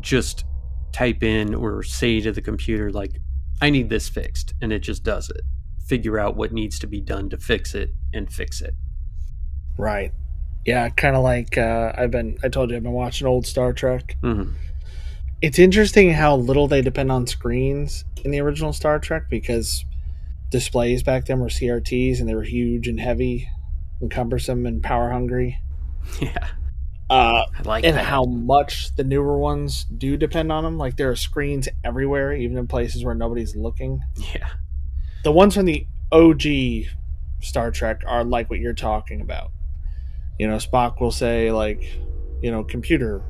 just 0.00 0.44
type 0.92 1.22
in 1.22 1.54
or 1.54 1.82
say 1.82 2.20
to 2.20 2.32
the 2.32 2.40
computer, 2.40 2.90
like, 2.90 3.20
I 3.60 3.70
need 3.70 3.88
this 3.88 4.08
fixed, 4.08 4.54
and 4.62 4.72
it 4.72 4.80
just 4.80 5.02
does 5.02 5.30
it. 5.30 5.40
Figure 5.86 6.18
out 6.18 6.36
what 6.36 6.52
needs 6.52 6.78
to 6.80 6.86
be 6.86 7.00
done 7.00 7.28
to 7.30 7.38
fix 7.38 7.74
it 7.74 7.90
and 8.12 8.32
fix 8.32 8.60
it. 8.60 8.74
Right. 9.76 10.12
Yeah, 10.64 10.88
kind 10.90 11.16
of 11.16 11.22
like 11.22 11.56
uh, 11.56 11.92
I've 11.96 12.10
been. 12.10 12.36
I 12.42 12.48
told 12.48 12.70
you 12.70 12.76
I've 12.76 12.82
been 12.82 12.92
watching 12.92 13.26
old 13.26 13.46
Star 13.46 13.72
Trek. 13.72 14.16
Mm-hmm. 14.22 14.52
It's 15.40 15.58
interesting 15.58 16.12
how 16.12 16.36
little 16.36 16.68
they 16.68 16.82
depend 16.82 17.10
on 17.10 17.26
screens 17.26 18.04
in 18.24 18.32
the 18.32 18.40
original 18.40 18.72
Star 18.72 18.98
Trek 18.98 19.30
because 19.30 19.84
displays 20.50 21.02
back 21.02 21.26
then 21.26 21.40
were 21.40 21.48
CRTs 21.48 22.20
and 22.20 22.28
they 22.28 22.34
were 22.34 22.42
huge 22.42 22.88
and 22.88 22.98
heavy 23.00 23.48
and 24.00 24.10
cumbersome 24.10 24.66
and 24.66 24.82
power 24.82 25.10
hungry. 25.10 25.58
Yeah. 26.20 26.48
Uh, 27.10 27.44
I 27.58 27.62
like 27.64 27.84
and 27.84 27.96
that. 27.96 28.04
how 28.04 28.24
much 28.24 28.94
the 28.96 29.04
newer 29.04 29.38
ones 29.38 29.84
do 29.84 30.16
depend 30.16 30.52
on 30.52 30.62
them. 30.64 30.76
Like 30.78 30.96
there 30.96 31.10
are 31.10 31.16
screens 31.16 31.66
everywhere, 31.82 32.34
even 32.34 32.56
in 32.58 32.66
places 32.66 33.02
where 33.04 33.14
nobody's 33.14 33.56
looking. 33.56 34.00
Yeah. 34.34 34.48
The 35.24 35.32
ones 35.32 35.54
from 35.54 35.64
the 35.66 35.86
OG 36.12 36.42
Star 37.40 37.70
Trek 37.70 38.02
are 38.06 38.24
like 38.24 38.50
what 38.50 38.58
you're 38.58 38.74
talking 38.74 39.20
about. 39.22 39.50
You 40.38 40.48
know, 40.48 40.56
Spock 40.56 41.00
will 41.00 41.10
say 41.12 41.50
like, 41.50 41.82
you 42.42 42.50
know, 42.50 42.62
computer, 42.62 43.22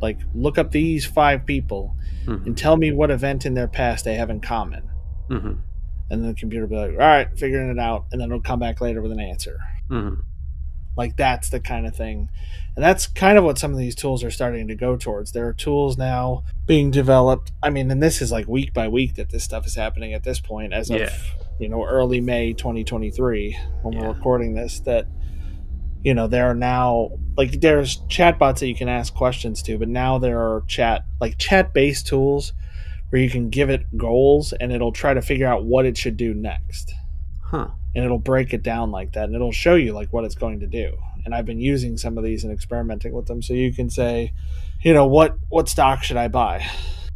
like 0.00 0.18
look 0.34 0.58
up 0.58 0.70
these 0.72 1.06
five 1.06 1.46
people 1.46 1.94
Mhm. 2.26 2.46
and 2.46 2.58
tell 2.58 2.76
me 2.76 2.92
what 2.92 3.10
event 3.10 3.46
in 3.46 3.54
their 3.54 3.68
past 3.68 4.04
they 4.04 4.14
have 4.14 4.30
in 4.30 4.40
common. 4.40 4.82
hmm 5.28 5.52
And 6.10 6.22
then 6.22 6.30
the 6.30 6.34
computer 6.34 6.66
will 6.66 6.70
be 6.70 6.76
like, 6.76 6.90
all 7.00 7.06
right, 7.06 7.28
figuring 7.38 7.70
it 7.70 7.78
out, 7.78 8.06
and 8.10 8.20
then 8.20 8.28
it'll 8.28 8.40
come 8.40 8.58
back 8.58 8.80
later 8.80 9.00
with 9.00 9.12
an 9.12 9.20
answer. 9.20 9.58
hmm 9.88 10.14
Like 10.96 11.16
that's 11.16 11.48
the 11.50 11.60
kind 11.60 11.86
of 11.86 11.94
thing. 11.94 12.28
And 12.76 12.84
that's 12.84 13.06
kind 13.06 13.38
of 13.38 13.44
what 13.44 13.58
some 13.58 13.72
of 13.72 13.78
these 13.78 13.94
tools 13.94 14.24
are 14.24 14.30
starting 14.30 14.68
to 14.68 14.74
go 14.74 14.96
towards. 14.96 15.32
There 15.32 15.46
are 15.46 15.52
tools 15.52 15.96
now 15.96 16.44
being 16.66 16.90
developed. 16.90 17.52
I 17.62 17.70
mean, 17.70 17.90
and 17.90 18.02
this 18.02 18.20
is 18.20 18.32
like 18.32 18.46
week 18.48 18.72
by 18.74 18.88
week 18.88 19.14
that 19.16 19.30
this 19.30 19.44
stuff 19.44 19.66
is 19.66 19.74
happening 19.76 20.12
at 20.14 20.24
this 20.24 20.40
point 20.40 20.72
as 20.72 20.90
Yeah. 20.90 20.96
of, 21.04 21.10
you 21.58 21.68
know, 21.68 21.84
early 21.84 22.20
May 22.20 22.52
2023 22.54 23.56
when 23.82 23.94
Yeah. 23.94 24.00
we're 24.02 24.08
recording 24.08 24.54
this 24.54 24.80
that 24.80 25.06
you 26.02 26.14
know, 26.14 26.26
there 26.26 26.46
are 26.46 26.54
now 26.54 27.10
like 27.36 27.60
there's 27.60 27.98
chatbots 28.08 28.60
that 28.60 28.68
you 28.68 28.74
can 28.74 28.88
ask 28.88 29.12
questions 29.14 29.62
to, 29.62 29.76
but 29.78 29.88
now 29.88 30.16
there 30.18 30.38
are 30.40 30.62
chat 30.66 31.04
like 31.20 31.36
chat-based 31.36 32.06
tools 32.06 32.52
where 33.10 33.20
you 33.20 33.28
can 33.30 33.50
give 33.50 33.68
it 33.70 33.84
goals 33.96 34.52
and 34.54 34.72
it'll 34.72 34.92
try 34.92 35.12
to 35.14 35.20
figure 35.22 35.46
out 35.46 35.64
what 35.64 35.84
it 35.86 35.96
should 35.98 36.16
do 36.16 36.32
next 36.34 36.92
Huh. 37.42 37.68
and 37.94 38.04
it'll 38.04 38.18
break 38.18 38.52
it 38.54 38.62
down 38.62 38.90
like 38.90 39.12
that 39.12 39.24
and 39.24 39.34
it'll 39.34 39.52
show 39.52 39.74
you 39.74 39.92
like 39.92 40.12
what 40.12 40.24
it's 40.24 40.36
going 40.36 40.60
to 40.60 40.66
do 40.66 40.96
and 41.24 41.34
i've 41.34 41.44
been 41.46 41.60
using 41.60 41.96
some 41.96 42.16
of 42.16 42.24
these 42.24 42.44
and 42.44 42.52
experimenting 42.52 43.12
with 43.12 43.26
them 43.26 43.42
so 43.42 43.52
you 43.52 43.72
can 43.74 43.90
say 43.90 44.32
you 44.82 44.94
know 44.94 45.06
what 45.06 45.36
what 45.48 45.68
stock 45.68 46.02
should 46.04 46.16
i 46.16 46.28
buy 46.28 46.64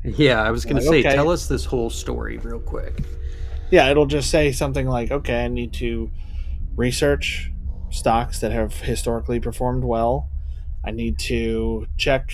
Yeah, 0.03 0.43
I 0.43 0.51
was 0.51 0.65
going 0.67 0.77
to 0.77 0.83
say, 0.83 0.99
okay. 1.01 1.15
tell 1.15 1.31
us 1.31 1.47
this 1.47 1.65
whole 1.65 1.89
story 1.89 2.37
real 2.39 2.61
quick. 2.61 3.03
yeah 3.71 3.89
it'll 3.91 4.07
just 4.07 4.31
say 4.31 4.51
something 4.53 4.87
like 4.89 5.11
okay 5.13 5.45
i 5.45 5.49
need 5.49 5.73
to 5.75 6.11
research 6.77 7.51
stocks 7.91 8.41
that 8.41 8.51
have 8.53 8.75
historically 8.81 9.39
performed 9.39 9.85
well 9.85 10.29
i 10.85 10.91
need 10.91 11.19
to 11.21 11.87
check 11.97 12.33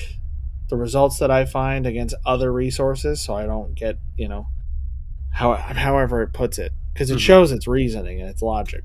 the 0.71 0.77
results 0.77 1.19
that 1.19 1.31
i 1.31 1.45
find 1.45 1.87
against 1.87 2.15
other 2.25 2.53
resources 2.53 3.21
so 3.21 3.35
i 3.35 3.45
don't 3.45 3.75
get 3.75 3.99
you 4.17 4.29
know 4.29 4.47
how, 5.33 5.55
however 5.55 6.23
it 6.23 6.33
puts 6.33 6.59
it 6.59 6.73
because 6.93 7.11
it 7.11 7.17
Mhm. 7.17 7.21
shows 7.21 7.53
its 7.53 7.67
reasoning 7.69 8.21
and 8.21 8.29
its 8.31 8.43
logic 8.43 8.85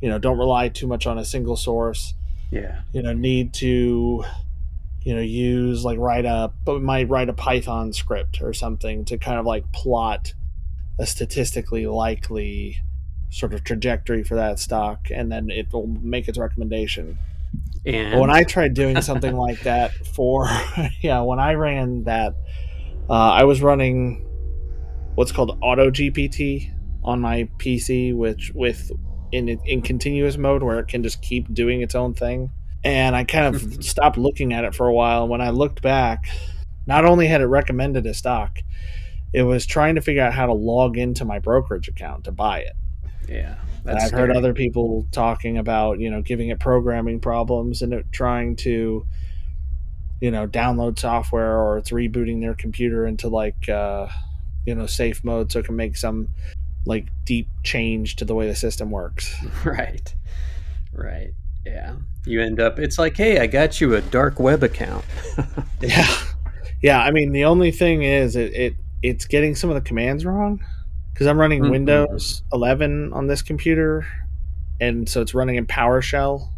you 0.00 0.08
know 0.08 0.18
don't 0.18 0.38
rely 0.38 0.68
too 0.68 0.86
much 0.86 1.06
on 1.06 1.18
a 1.18 1.24
single 1.24 1.56
source 1.56 2.14
Yeah. 2.50 2.82
you 2.92 3.02
know 3.02 3.12
need 3.12 3.52
to 3.54 4.24
you 5.04 5.14
know 5.14 5.20
use 5.20 5.84
like 5.84 5.98
write 5.98 6.24
a 6.24 6.52
but 6.64 6.80
might 6.82 7.08
write 7.08 7.28
a 7.28 7.32
python 7.32 7.92
script 7.92 8.40
or 8.40 8.52
something 8.52 9.04
to 9.06 9.18
kind 9.18 9.38
of 9.40 9.46
like 9.46 9.70
plot 9.72 10.34
a 10.98 11.06
statistically 11.06 11.86
likely 11.86 12.76
sort 13.30 13.54
of 13.54 13.64
trajectory 13.64 14.22
for 14.22 14.34
that 14.36 14.58
stock 14.60 15.08
and 15.10 15.32
then 15.32 15.50
it 15.50 15.72
will 15.72 15.86
make 15.86 16.28
its 16.28 16.38
recommendation 16.38 17.18
And 17.84 18.20
when 18.20 18.30
i 18.30 18.44
tried 18.44 18.74
doing 18.74 19.00
something 19.02 19.36
like 19.36 19.60
that 19.62 19.92
for 20.06 20.48
yeah 21.00 21.20
when 21.22 21.40
i 21.40 21.54
ran 21.54 22.04
that 22.04 22.34
uh, 23.10 23.12
i 23.12 23.44
was 23.44 23.60
running 23.60 24.24
what's 25.16 25.32
called 25.32 25.58
auto 25.60 25.90
gpt 25.90 26.72
on 27.02 27.20
my 27.20 27.48
pc 27.58 28.14
which 28.14 28.52
with 28.54 28.90
in 29.32 29.48
in 29.48 29.82
continuous 29.82 30.36
mode 30.36 30.62
where 30.62 30.78
it 30.78 30.86
can 30.86 31.02
just 31.02 31.20
keep 31.22 31.52
doing 31.52 31.80
its 31.80 31.94
own 31.94 32.14
thing. 32.14 32.50
And 32.84 33.16
i 33.16 33.24
kind 33.24 33.54
of 33.54 33.84
stopped 33.84 34.18
looking 34.18 34.52
at 34.52 34.64
it 34.64 34.74
for 34.74 34.86
a 34.86 34.92
while. 34.92 35.26
When 35.26 35.40
i 35.40 35.50
looked 35.50 35.82
back 35.82 36.26
not 36.86 37.04
only 37.04 37.26
had 37.26 37.40
it 37.40 37.46
recommended 37.46 38.06
a 38.06 38.14
stock 38.14 38.58
it 39.32 39.42
was 39.44 39.64
trying 39.64 39.94
to 39.94 40.02
figure 40.02 40.22
out 40.22 40.34
how 40.34 40.44
to 40.46 40.52
log 40.52 40.98
into 40.98 41.24
my 41.24 41.38
brokerage 41.38 41.88
account 41.88 42.24
to 42.24 42.32
buy 42.32 42.58
it. 42.58 42.74
Yeah, 43.26 43.54
that's 43.84 44.04
I've 44.04 44.10
heard 44.12 44.30
other 44.30 44.54
people 44.54 45.06
talking 45.10 45.58
about, 45.58 45.98
you 45.98 46.10
know, 46.10 46.22
giving 46.22 46.48
it 46.48 46.60
programming 46.60 47.20
problems 47.20 47.82
and 47.82 47.92
it 47.92 48.06
trying 48.12 48.56
to, 48.56 49.06
you 50.20 50.30
know, 50.30 50.46
download 50.46 50.98
software 50.98 51.58
or 51.58 51.78
it's 51.78 51.90
rebooting 51.90 52.40
their 52.40 52.54
computer 52.54 53.06
into 53.06 53.28
like, 53.28 53.68
uh, 53.68 54.06
you 54.66 54.74
know, 54.74 54.86
safe 54.86 55.24
mode 55.24 55.50
so 55.50 55.58
it 55.58 55.66
can 55.66 55.74
make 55.74 55.96
some 55.96 56.28
like 56.86 57.08
deep 57.24 57.48
change 57.64 58.16
to 58.16 58.24
the 58.24 58.34
way 58.34 58.46
the 58.46 58.54
system 58.54 58.90
works. 58.90 59.34
Right. 59.64 60.14
Right. 60.92 61.32
Yeah. 61.64 61.96
You 62.26 62.42
end 62.42 62.60
up, 62.60 62.78
it's 62.78 62.98
like, 62.98 63.16
hey, 63.16 63.38
I 63.38 63.46
got 63.46 63.80
you 63.80 63.94
a 63.94 64.00
dark 64.00 64.38
web 64.38 64.62
account. 64.62 65.04
yeah. 65.80 66.06
Yeah. 66.82 67.02
I 67.02 67.10
mean, 67.10 67.32
the 67.32 67.44
only 67.44 67.70
thing 67.70 68.02
is 68.02 68.36
it, 68.36 68.52
it 68.54 68.74
it's 69.02 69.24
getting 69.24 69.56
some 69.56 69.70
of 69.70 69.74
the 69.74 69.80
commands 69.80 70.24
wrong 70.24 70.64
because 71.12 71.26
I'm 71.26 71.38
running 71.38 71.62
Mhm. 71.62 71.70
Windows 71.70 72.42
11 72.52 73.12
on 73.12 73.26
this 73.26 73.42
computer. 73.42 74.06
And 74.80 75.08
so 75.08 75.20
it's 75.20 75.34
running 75.34 75.56
in 75.56 75.66
PowerShell 75.66 76.48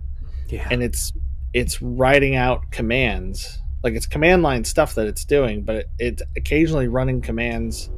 yeah. 0.49 0.66
and 0.70 0.82
it's 0.82 1.12
it's 1.52 1.80
writing 1.82 2.34
out 2.37 2.70
commands 2.70 3.58
like 3.82 3.94
it's 3.94 4.06
command 4.06 4.42
line 4.42 4.64
stuff 4.64 4.94
that 4.94 5.06
it's 5.06 5.25
doing 5.25 5.62
but 5.62 5.76
it, 5.76 5.87
it's 5.99 6.23
occasionally 6.37 6.88
running 6.88 7.20
commands 7.20 7.90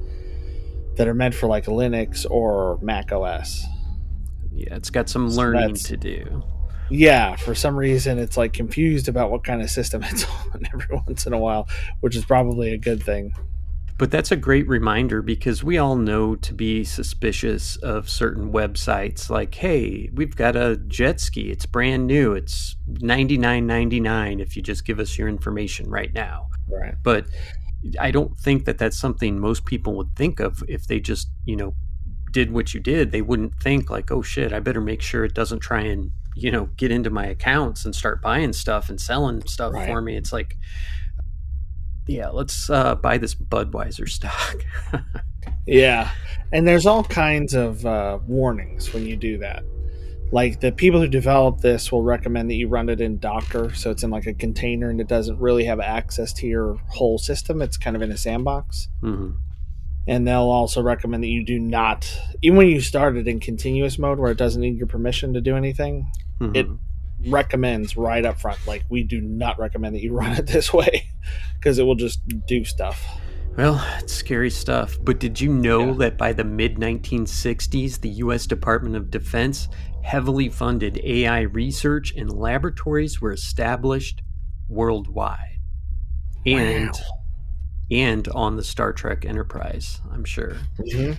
that 0.96 1.06
are 1.08 1.14
meant 1.14 1.34
for 1.34 1.46
like 1.46 1.66
linux 1.66 2.26
or 2.30 2.78
mac 2.82 3.12
os 3.12 3.64
yeah. 4.52 4.74
It's 4.74 4.90
got 4.90 5.08
some 5.08 5.30
So 5.30 5.38
learning 5.42 5.74
to 5.74 5.96
do. 5.96 6.42
yeah 6.90 7.36
for 7.36 7.54
some 7.54 7.76
reason 7.76 8.18
it's 8.18 8.36
like 8.36 8.52
confused 8.52 9.06
about 9.08 9.30
what 9.30 9.44
kind 9.44 9.62
of 9.62 9.70
system 9.70 10.02
it's 10.04 10.24
on 10.54 10.62
every 10.72 11.00
once 11.06 11.26
in 11.26 11.32
a 11.32 11.38
while 11.38 11.68
which 12.00 12.16
is 12.16 12.24
probably 12.24 12.72
a 12.72 12.78
good 12.78 13.02
thing 13.02 13.32
But 13.98 14.10
that's 14.10 14.30
a 14.30 14.36
great 14.36 14.68
reminder 14.68 15.22
because 15.22 15.64
we 15.64 15.78
all 15.78 15.96
know 15.96 16.36
to 16.36 16.52
be 16.52 16.84
suspicious 16.84 17.76
of 17.76 18.10
certain 18.10 18.52
websites 18.52 19.30
like, 19.30 19.54
hey, 19.54 20.10
we've 20.12 20.36
got 20.36 20.54
a 20.54 20.76
jet 20.76 21.18
ski. 21.18 21.50
It's 21.50 21.64
brand 21.64 22.06
new. 22.06 22.32
It's 22.34 22.76
ninety 22.86 23.38
nine 23.38 23.66
ninety 23.66 24.00
nine 24.00 24.38
if 24.40 24.54
you 24.54 24.60
just 24.62 24.84
give 24.84 25.00
us 25.00 25.16
your 25.16 25.28
information 25.28 25.88
right 25.88 26.12
now. 26.12 26.48
right 26.68 26.94
But 27.02 27.26
I 27.98 28.10
don't 28.10 28.36
think 28.36 28.66
that 28.66 28.76
that's 28.76 28.98
something 28.98 29.40
most 29.40 29.64
people 29.64 29.94
would 29.96 30.14
think 30.14 30.40
of 30.40 30.62
if 30.68 30.86
they 30.86 31.00
just, 31.00 31.28
you 31.46 31.56
know, 31.56 31.74
did 32.32 32.52
what 32.52 32.74
you 32.74 32.80
did. 32.80 33.12
They 33.12 33.22
wouldn't 33.22 33.54
think 33.62 33.88
like, 33.88 34.10
oh 34.10 34.20
shit, 34.20 34.52
I 34.52 34.60
better 34.60 34.80
make 34.82 35.00
sure 35.00 35.24
it 35.24 35.32
doesn't 35.34 35.60
try 35.60 35.80
and, 35.82 36.10
you 36.34 36.50
know, 36.50 36.66
get 36.76 36.90
into 36.90 37.08
my 37.08 37.24
accounts 37.24 37.86
and 37.86 37.94
start 37.94 38.20
buying 38.20 38.52
stuff 38.52 38.90
and 38.90 39.00
selling 39.00 39.40
stuff 39.46 39.72
Right. 39.72 39.86
for 39.88 40.02
me. 40.02 40.16
It's 40.18 40.34
like, 40.34 40.54
yeah, 42.06 42.28
let's 42.28 42.70
uh, 42.70 42.94
buy 42.94 43.18
this 43.18 43.34
Budweiser 43.34 44.08
stock. 44.08 44.64
yeah 45.66 46.10
and 46.52 46.66
there's 46.66 46.86
all 46.86 47.04
kinds 47.04 47.54
of 47.54 47.84
uh, 47.84 48.18
warnings 48.26 48.92
when 48.94 49.04
you 49.04 49.16
do 49.16 49.38
that 49.38 49.62
like 50.32 50.60
the 50.60 50.72
people 50.72 51.00
who 51.00 51.06
develop 51.06 51.60
this 51.60 51.92
will 51.92 52.02
recommend 52.02 52.50
that 52.50 52.54
you 52.54 52.68
run 52.68 52.88
it 52.88 53.00
in 53.00 53.18
docker 53.18 53.72
so 53.74 53.90
it's 53.90 54.02
in 54.02 54.10
like 54.10 54.26
a 54.26 54.34
container 54.34 54.90
and 54.90 55.00
it 55.00 55.08
doesn't 55.08 55.38
really 55.38 55.64
have 55.64 55.80
access 55.80 56.32
to 56.32 56.46
your 56.46 56.76
whole 56.88 57.18
system 57.18 57.60
it's 57.60 57.76
kind 57.76 57.96
of 57.96 58.02
in 58.02 58.10
a 58.10 58.16
sandbox 58.16 58.88
hmm 59.00 59.32
and 60.08 60.24
they'll 60.24 60.42
also 60.42 60.80
recommend 60.80 61.20
that 61.24 61.28
you 61.28 61.44
do 61.44 61.58
not 61.58 62.08
even 62.40 62.56
when 62.56 62.68
you 62.68 62.80
start 62.80 63.16
it 63.16 63.26
in 63.26 63.40
continuous 63.40 63.98
mode 63.98 64.20
where 64.20 64.30
it 64.30 64.38
doesn't 64.38 64.62
need 64.62 64.76
your 64.76 64.86
permission 64.86 65.34
to 65.34 65.40
do 65.40 65.56
anything 65.56 66.08
mm-hmm. 66.40 66.54
it 66.54 66.66
recommends 67.28 67.96
right 67.96 68.24
up 68.24 68.38
front 68.38 68.58
like 68.66 68.84
we 68.88 69.02
do 69.02 69.20
not 69.20 69.58
recommend 69.58 69.94
that 69.94 70.02
you 70.02 70.12
run 70.14 70.32
it 70.32 70.46
this 70.46 70.72
way 70.72 71.08
because 71.54 71.78
it 71.78 71.84
will 71.84 71.94
just 71.94 72.20
do 72.46 72.64
stuff 72.64 73.04
well, 73.56 73.82
it's 74.00 74.12
scary 74.12 74.50
stuff. 74.50 74.98
But 75.00 75.18
did 75.18 75.40
you 75.40 75.50
know 75.50 75.86
yeah. 75.86 75.94
that 76.00 76.18
by 76.18 76.34
the 76.34 76.44
mid 76.44 76.76
1960s, 76.76 77.98
the 78.02 78.10
U.S. 78.10 78.46
Department 78.46 78.96
of 78.96 79.10
Defense 79.10 79.70
heavily 80.02 80.50
funded 80.50 81.00
AI 81.02 81.40
research 81.40 82.12
and 82.14 82.30
laboratories 82.30 83.18
were 83.18 83.32
established 83.32 84.20
worldwide? 84.68 85.60
And 86.44 86.90
wow 86.90 87.16
and 87.90 88.26
on 88.28 88.56
the 88.56 88.64
Star 88.64 88.92
Trek 88.92 89.24
Enterprise, 89.24 90.00
I'm 90.12 90.24
sure. 90.24 90.56
Mm-hmm. 90.78 91.12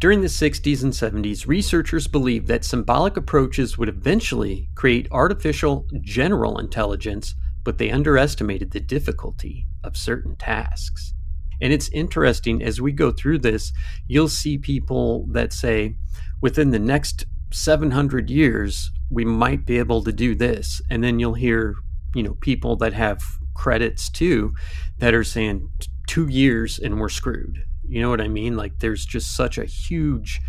During 0.00 0.20
the 0.20 0.28
60s 0.28 0.84
and 0.84 0.92
70s, 0.92 1.48
researchers 1.48 2.06
believed 2.06 2.46
that 2.46 2.64
symbolic 2.64 3.16
approaches 3.16 3.76
would 3.76 3.88
eventually 3.88 4.68
create 4.76 5.08
artificial 5.10 5.88
general 6.02 6.58
intelligence, 6.60 7.34
but 7.64 7.78
they 7.78 7.90
underestimated 7.90 8.70
the 8.70 8.78
difficulty 8.78 9.66
of 9.82 9.96
certain 9.96 10.36
tasks. 10.36 11.14
And 11.60 11.72
it's 11.72 11.88
interesting 11.88 12.62
as 12.62 12.80
we 12.80 12.92
go 12.92 13.10
through 13.10 13.40
this, 13.40 13.72
you'll 14.06 14.28
see 14.28 14.56
people 14.56 15.26
that 15.32 15.52
say, 15.52 15.96
within 16.40 16.70
the 16.70 16.78
next 16.78 17.26
700 17.52 18.30
years, 18.30 18.92
we 19.10 19.24
might 19.24 19.66
be 19.66 19.78
able 19.78 20.04
to 20.04 20.12
do 20.12 20.36
this. 20.36 20.80
And 20.88 21.02
then 21.02 21.18
you'll 21.18 21.34
hear, 21.34 21.74
you 22.14 22.22
know, 22.22 22.34
people 22.34 22.76
that 22.76 22.92
have 22.92 23.20
credits 23.56 24.08
too 24.08 24.54
that 24.98 25.12
are 25.12 25.24
saying 25.24 25.68
two 26.06 26.28
years 26.28 26.78
and 26.78 27.00
we're 27.00 27.08
screwed. 27.08 27.64
You 27.88 28.02
know 28.02 28.10
what 28.10 28.20
I 28.20 28.28
mean? 28.28 28.56
Like 28.56 28.78
there's 28.78 29.06
just 29.06 29.34
such 29.34 29.58
a 29.58 29.64
huge 29.64 30.40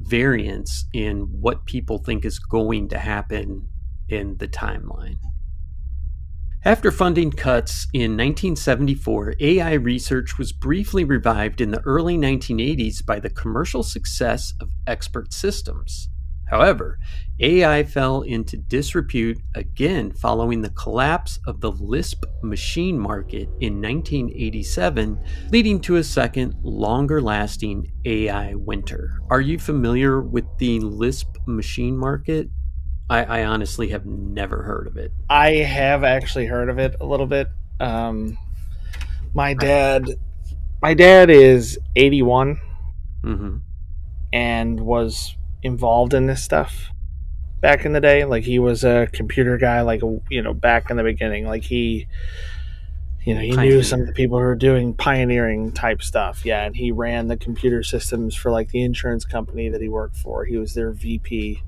variance 0.00 0.84
in 0.92 1.28
what 1.40 1.66
people 1.66 1.98
think 1.98 2.24
is 2.24 2.38
going 2.38 2.88
to 2.88 2.98
happen 2.98 3.68
in 4.08 4.36
the 4.38 4.48
timeline. 4.48 5.16
After 6.64 6.90
funding 6.90 7.30
cuts 7.30 7.86
in 7.92 8.12
1974, 8.12 9.34
AI 9.38 9.74
research 9.74 10.36
was 10.36 10.52
briefly 10.52 11.04
revived 11.04 11.60
in 11.60 11.70
the 11.70 11.80
early 11.82 12.18
1980s 12.18 13.06
by 13.06 13.20
the 13.20 13.30
commercial 13.30 13.84
success 13.84 14.52
of 14.60 14.70
expert 14.86 15.32
systems. 15.32 16.08
However, 16.46 16.98
AI 17.40 17.82
fell 17.82 18.22
into 18.22 18.56
disrepute 18.56 19.38
again 19.54 20.12
following 20.12 20.62
the 20.62 20.70
collapse 20.70 21.38
of 21.46 21.60
the 21.60 21.72
Lisp 21.72 22.24
machine 22.42 22.98
market 22.98 23.48
in 23.60 23.82
1987, 23.82 25.18
leading 25.50 25.80
to 25.80 25.96
a 25.96 26.04
second, 26.04 26.54
longer 26.62 27.20
lasting 27.20 27.92
AI 28.04 28.54
winter. 28.54 29.20
Are 29.28 29.40
you 29.40 29.58
familiar 29.58 30.20
with 30.20 30.44
the 30.58 30.80
Lisp 30.80 31.36
machine 31.46 31.96
market? 31.96 32.48
I, 33.10 33.24
I, 33.24 33.44
honestly 33.44 33.90
have 33.90 34.04
never 34.04 34.62
heard 34.62 34.88
of 34.88 34.96
it. 34.96 35.12
I 35.30 35.50
have 35.50 36.02
actually 36.02 36.46
heard 36.46 36.68
of 36.68 36.78
it 36.78 36.96
a 37.00 37.06
little 37.06 37.26
bit. 37.26 37.48
Um, 37.78 38.36
my 39.32 39.54
dad, 39.54 40.08
my 40.82 40.94
dad 40.94 41.30
is 41.30 41.78
81 41.94 42.60
mm-hmm. 43.22 43.56
and 44.32 44.80
was 44.80 45.36
involved 45.66 46.14
in 46.14 46.26
this 46.26 46.42
stuff 46.42 46.90
back 47.60 47.84
in 47.84 47.92
the 47.92 48.00
day. 48.00 48.24
Like 48.24 48.44
he 48.44 48.58
was 48.58 48.84
a 48.84 49.08
computer 49.12 49.58
guy, 49.58 49.80
like 49.82 50.00
you 50.30 50.42
know, 50.42 50.54
back 50.54 50.90
in 50.90 50.96
the 50.96 51.02
beginning. 51.02 51.46
Like 51.46 51.64
he, 51.64 52.06
you 53.24 53.34
know, 53.34 53.40
he 53.40 53.50
Pioneer. 53.50 53.76
knew 53.76 53.82
some 53.82 54.00
of 54.00 54.06
the 54.06 54.12
people 54.12 54.38
who 54.38 54.44
were 54.44 54.54
doing 54.54 54.94
pioneering 54.94 55.72
type 55.72 56.02
stuff. 56.02 56.44
Yeah, 56.44 56.64
and 56.64 56.76
he 56.76 56.92
ran 56.92 57.28
the 57.28 57.36
computer 57.36 57.82
systems 57.82 58.34
for 58.34 58.50
like 58.50 58.70
the 58.70 58.82
insurance 58.82 59.24
company 59.24 59.68
that 59.68 59.80
he 59.80 59.88
worked 59.88 60.16
for. 60.16 60.44
He 60.44 60.56
was 60.56 60.74
their 60.74 60.92
VP. 60.92 61.62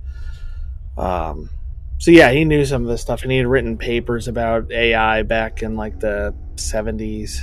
Um, 0.96 1.50
so 1.98 2.10
yeah, 2.10 2.30
he 2.30 2.44
knew 2.44 2.64
some 2.64 2.82
of 2.82 2.88
this 2.88 3.02
stuff, 3.02 3.22
and 3.22 3.32
he 3.32 3.38
had 3.38 3.46
written 3.46 3.76
papers 3.76 4.28
about 4.28 4.70
AI 4.70 5.22
back 5.22 5.62
in 5.62 5.76
like 5.76 6.00
the 6.00 6.34
seventies. 6.56 7.42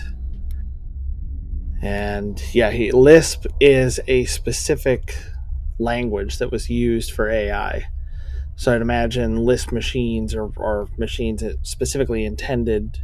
And 1.82 2.42
yeah, 2.54 2.72
he, 2.72 2.92
Lisp 2.92 3.46
is 3.60 4.00
a 4.08 4.26
specific 4.26 5.16
language 5.80 6.38
that 6.40 6.52
was 6.52 6.70
used 6.70 7.12
for 7.12 7.30
AI. 7.30 7.88
So 8.56 8.74
I'd 8.74 8.82
imagine 8.82 9.38
Lisp 9.38 9.72
machines 9.72 10.34
or, 10.34 10.52
or 10.56 10.88
machines 10.98 11.44
specifically 11.62 12.26
intended 12.26 13.00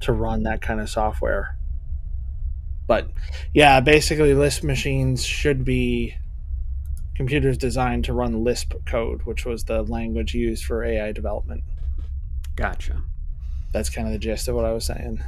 to 0.00 0.12
run 0.12 0.44
that 0.44 0.62
kind 0.62 0.80
of 0.80 0.88
software. 0.88 1.56
But 2.86 3.08
yeah, 3.54 3.80
basically, 3.80 4.34
Lisp 4.34 4.64
machines 4.64 5.24
should 5.24 5.64
be 5.64 6.16
computers 7.14 7.58
designed 7.58 8.06
to 8.06 8.14
run 8.14 8.42
Lisp 8.42 8.74
code, 8.86 9.20
which 9.24 9.44
was 9.44 9.64
the 9.64 9.82
language 9.82 10.34
used 10.34 10.64
for 10.64 10.82
AI 10.82 11.12
development. 11.12 11.62
Gotcha. 12.56 13.02
That's 13.72 13.90
kind 13.90 14.06
of 14.08 14.12
the 14.12 14.18
gist 14.18 14.48
of 14.48 14.54
what 14.54 14.64
I 14.64 14.72
was 14.72 14.86
saying. 14.86 15.22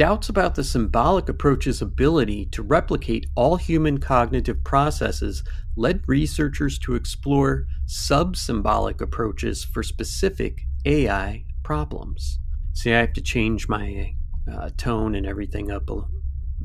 Doubts 0.00 0.30
about 0.30 0.54
the 0.54 0.64
symbolic 0.64 1.28
approach's 1.28 1.82
ability 1.82 2.46
to 2.52 2.62
replicate 2.62 3.26
all 3.34 3.56
human 3.56 3.98
cognitive 3.98 4.64
processes 4.64 5.44
led 5.76 6.02
researchers 6.06 6.78
to 6.78 6.94
explore 6.94 7.66
sub 7.84 8.34
symbolic 8.34 9.02
approaches 9.02 9.62
for 9.62 9.82
specific 9.82 10.62
AI 10.86 11.44
problems. 11.62 12.38
See, 12.72 12.94
I 12.94 13.00
have 13.00 13.12
to 13.12 13.20
change 13.20 13.68
my 13.68 14.14
uh, 14.50 14.70
tone 14.78 15.14
and 15.14 15.26
everything 15.26 15.70
up 15.70 15.90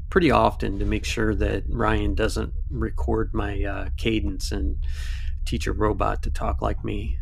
pretty 0.09 0.31
often 0.31 0.79
to 0.79 0.85
make 0.85 1.03
sure 1.03 1.35
that 1.35 1.63
Ryan 1.67 2.15
doesn't 2.15 2.53
record 2.69 3.31
my 3.33 3.61
uh, 3.65 3.89
cadence 3.97 4.53
and 4.53 4.77
teach 5.45 5.67
a 5.67 5.73
robot 5.73 6.23
to 6.23 6.31
talk 6.31 6.61
like 6.61 6.85
me. 6.85 7.17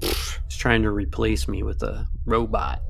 He's 0.00 0.56
trying 0.56 0.82
to 0.82 0.90
replace 0.90 1.46
me 1.46 1.62
with 1.62 1.80
a 1.84 2.08
robot. 2.26 2.82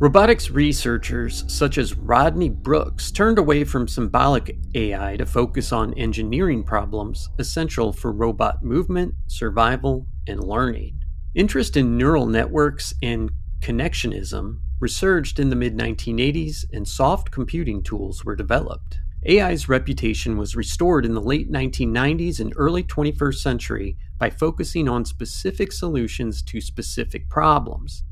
Robotics 0.00 0.48
researchers 0.48 1.44
such 1.48 1.76
as 1.76 1.96
Rodney 1.96 2.50
Brooks 2.50 3.10
turned 3.10 3.36
away 3.36 3.64
from 3.64 3.88
symbolic 3.88 4.56
AI 4.76 5.16
to 5.16 5.26
focus 5.26 5.72
on 5.72 5.92
engineering 5.94 6.62
problems 6.62 7.28
essential 7.40 7.92
for 7.92 8.12
robot 8.12 8.62
movement, 8.62 9.14
survival, 9.26 10.06
and 10.28 10.44
learning. 10.44 11.00
Interest 11.34 11.76
in 11.76 11.98
neural 11.98 12.26
networks 12.26 12.94
and 13.02 13.32
connectionism 13.60 14.60
resurged 14.78 15.40
in 15.40 15.50
the 15.50 15.56
mid 15.56 15.76
1980s, 15.76 16.64
and 16.72 16.86
soft 16.86 17.32
computing 17.32 17.82
tools 17.82 18.24
were 18.24 18.36
developed. 18.36 19.00
AI's 19.28 19.68
reputation 19.68 20.38
was 20.38 20.54
restored 20.54 21.06
in 21.06 21.14
the 21.14 21.20
late 21.20 21.50
1990s 21.50 22.38
and 22.38 22.52
early 22.54 22.84
21st 22.84 23.38
century 23.38 23.96
by 24.16 24.30
focusing 24.30 24.88
on 24.88 25.04
specific 25.04 25.72
solutions 25.72 26.40
to 26.42 26.60
specific 26.60 27.28
problems 27.28 28.04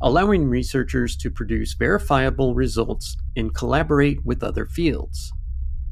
allowing 0.00 0.48
researchers 0.48 1.16
to 1.16 1.30
produce 1.30 1.74
verifiable 1.74 2.54
results 2.54 3.16
and 3.36 3.54
collaborate 3.54 4.24
with 4.24 4.42
other 4.42 4.66
fields. 4.66 5.32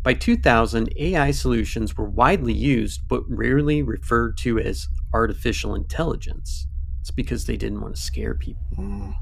By 0.03 0.15
2000, 0.15 0.93
AI 0.97 1.31
solutions 1.33 1.97
were 1.97 2.09
widely 2.09 2.53
used 2.53 3.01
but 3.09 3.23
rarely 3.29 3.83
referred 3.83 4.37
to 4.39 4.59
as 4.59 4.87
artificial 5.13 5.75
intelligence. 5.75 6.67
It's 7.01 7.11
because 7.11 7.47
they 7.47 7.57
didn't 7.57 7.81
want 7.81 7.97
to 7.97 8.03
scare 8.03 8.35
people. 8.35 8.63
Mm. 8.79 9.15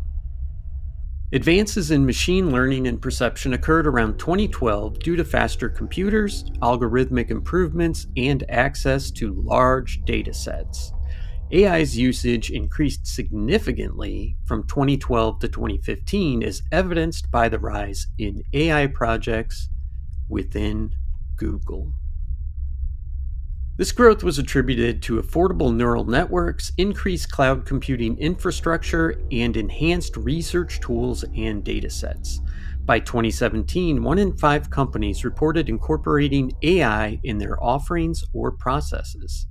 Advances 1.35 1.91
in 1.91 2.07
machine 2.07 2.53
learning 2.53 2.87
and 2.87 3.03
perception 3.03 3.55
occurred 3.55 3.89
around 3.89 4.19
2012 4.19 5.01
due 5.01 5.17
to 5.17 5.25
faster 5.25 5.69
computers, 5.69 6.45
algorithmic 6.63 7.31
improvements, 7.31 8.07
and 8.17 8.45
access 8.49 9.11
to 9.11 9.35
large 9.43 10.01
data 10.05 10.33
sets. 10.33 10.94
AI's 11.55 11.97
usage 11.97 12.51
increased 12.51 13.07
significantly 13.07 14.37
from 14.45 14.67
2012 14.67 15.39
to 15.39 15.49
2015, 15.49 16.43
as 16.43 16.63
evidenced 16.73 17.31
by 17.31 17.49
the 17.49 17.61
rise 17.61 18.09
in 18.19 18.43
AI 18.53 18.89
projects 18.89 19.69
within 20.29 20.97
Google. 21.37 21.93
This 23.77 23.93
growth 23.93 24.25
was 24.25 24.37
attributed 24.37 25.01
to 25.05 25.23
affordable 25.23 25.73
neural 25.73 26.05
networks, 26.05 26.73
increased 26.77 27.31
cloud 27.31 27.67
computing 27.67 28.19
infrastructure, 28.19 29.21
and 29.31 29.57
enhanced 29.57 30.17
research 30.17 30.81
tools 30.81 31.23
and 31.37 31.65
datasets. 31.65 32.39
By 32.85 32.99
2017, 32.99 34.03
one 34.03 34.19
in 34.19 34.37
five 34.37 34.71
companies 34.71 35.25
reported 35.25 35.69
incorporating 35.69 36.53
AI 36.63 37.21
in 37.23 37.39
their 37.39 37.63
offerings 37.63 38.25
or 38.33 38.51
processes. 38.51 39.47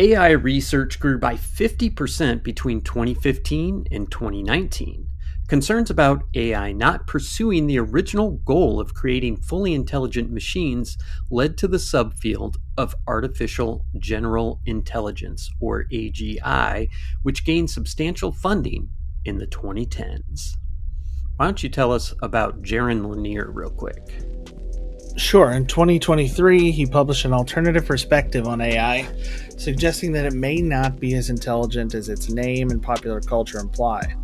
AI 0.00 0.30
research 0.30 1.00
grew 1.00 1.18
by 1.18 1.34
50% 1.34 2.44
between 2.44 2.82
2015 2.82 3.86
and 3.90 4.08
2019. 4.08 5.08
Concerns 5.48 5.90
about 5.90 6.22
AI 6.34 6.70
not 6.70 7.08
pursuing 7.08 7.66
the 7.66 7.80
original 7.80 8.32
goal 8.44 8.78
of 8.78 8.94
creating 8.94 9.38
fully 9.38 9.74
intelligent 9.74 10.30
machines 10.30 10.96
led 11.32 11.58
to 11.58 11.66
the 11.66 11.78
subfield 11.78 12.54
of 12.76 12.94
artificial 13.08 13.84
general 13.98 14.60
intelligence, 14.66 15.50
or 15.58 15.86
AGI, 15.92 16.88
which 17.24 17.44
gained 17.44 17.68
substantial 17.68 18.30
funding 18.30 18.90
in 19.24 19.38
the 19.38 19.48
2010s. 19.48 20.52
Why 21.36 21.46
don't 21.46 21.62
you 21.62 21.70
tell 21.70 21.92
us 21.92 22.14
about 22.22 22.62
Jaron 22.62 23.08
Lanier 23.08 23.50
real 23.50 23.70
quick? 23.70 24.37
Sure. 25.18 25.50
In 25.50 25.66
2023, 25.66 26.70
he 26.70 26.86
published 26.86 27.24
an 27.24 27.32
alternative 27.32 27.84
perspective 27.84 28.46
on 28.46 28.60
AI, 28.60 29.04
suggesting 29.56 30.12
that 30.12 30.24
it 30.24 30.32
may 30.32 30.58
not 30.58 31.00
be 31.00 31.14
as 31.14 31.28
intelligent 31.28 31.92
as 31.94 32.08
its 32.08 32.30
name 32.30 32.70
and 32.70 32.80
popular 32.80 33.20
culture 33.20 33.58
imply. 33.58 34.14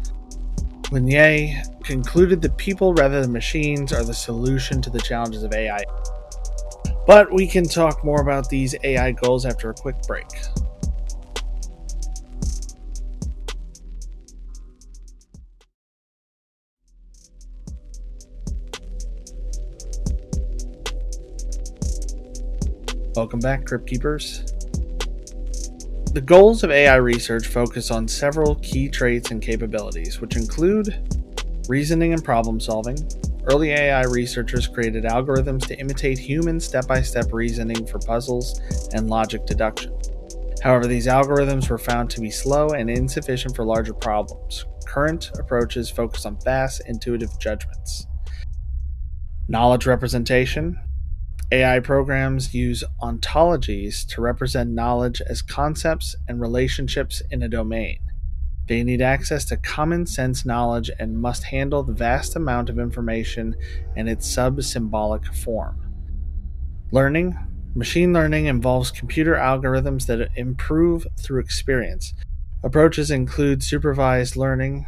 Lanier 0.93 1.63
concluded 1.83 2.41
that 2.43 2.57
people 2.59 2.95
rather 2.95 3.21
than 3.21 3.33
machines 3.33 3.93
are 3.93 4.05
the 4.05 4.15
solution 4.15 4.81
to 4.83 4.89
the 4.89 5.01
challenges 5.01 5.43
of 5.43 5.53
AI. 5.53 5.83
But 7.09 7.33
we 7.33 7.49
can 7.49 7.65
talk 7.65 8.05
more 8.05 8.21
about 8.21 8.49
these 8.49 8.77
AI 8.85 9.11
goals 9.11 9.45
after 9.45 9.71
a 9.71 9.75
quick 9.75 10.01
break. 10.07 10.29
Welcome 23.17 23.39
back, 23.39 23.65
Crypt 23.65 23.87
Keepers. 23.87 24.41
The 26.15 26.23
goals 26.25 26.65
of 26.65 26.73
AI 26.73 26.97
research 26.97 27.47
focus 27.47 27.93
on 27.93 28.09
several 28.09 28.57
key 28.57 28.89
traits 28.89 29.31
and 29.31 29.41
capabilities, 29.41 30.21
which 30.21 30.35
include 30.35 31.09
reasoning 31.69 32.13
and 32.13 32.25
problem 32.25 32.59
solving. 32.59 32.97
Early 33.45 33.71
AI 33.71 34.03
researchers 34.07 34.67
created 34.67 35.05
algorithms 35.05 35.65
to 35.67 35.79
imitate 35.79 36.19
human 36.19 36.59
step 36.59 36.89
by 36.89 37.03
step 37.03 37.33
reasoning 37.33 37.87
for 37.87 38.01
puzzles 38.01 38.59
and 38.95 39.09
logic 39.09 39.47
deduction. 39.47 39.97
However, 40.61 40.89
these 40.89 41.07
algorithms 41.07 41.71
were 41.71 41.79
found 41.79 42.11
to 42.11 42.21
be 42.21 42.31
slow 42.31 42.71
and 42.71 42.91
insufficient 42.91 43.55
for 43.55 43.65
larger 43.65 43.95
problems. 43.95 44.67
Current 44.89 45.31
approaches 45.39 45.89
focus 45.89 46.27
on 46.27 46.41
fast, 46.41 46.83
intuitive 46.89 47.39
judgments. 47.39 48.09
Knowledge 49.47 49.87
representation. 49.87 50.81
AI 51.53 51.81
programs 51.81 52.55
use 52.55 52.83
ontologies 53.03 54.07
to 54.09 54.21
represent 54.21 54.71
knowledge 54.71 55.21
as 55.21 55.43
concepts 55.43 56.17
and 56.27 56.41
relationships 56.41 57.23
in 57.31 57.43
a 57.43 57.49
domain. 57.49 57.99
They 58.67 58.83
need 58.83 59.03
access 59.03 59.45
to 59.47 59.57
common 59.57 60.07
sense 60.07 60.45
knowledge 60.47 60.91
and 60.99 61.19
must 61.19 61.45
handle 61.45 61.83
the 61.83 61.93
vast 61.93 62.35
amount 62.35 62.71
of 62.71 62.79
information 62.79 63.55
in 63.95 64.09
its 64.09 64.27
sub 64.27 64.63
symbolic 64.63 65.27
form. 65.35 65.81
Learning 66.91 67.37
Machine 67.77 68.13
learning 68.13 68.47
involves 68.47 68.93
computer 68.93 69.35
algorithms 69.35 70.07
that 70.07 70.31
improve 70.37 71.09
through 71.19 71.41
experience. 71.41 72.15
Approaches 72.63 73.11
include 73.11 73.65
supervised 73.65 74.37
learning, 74.37 74.87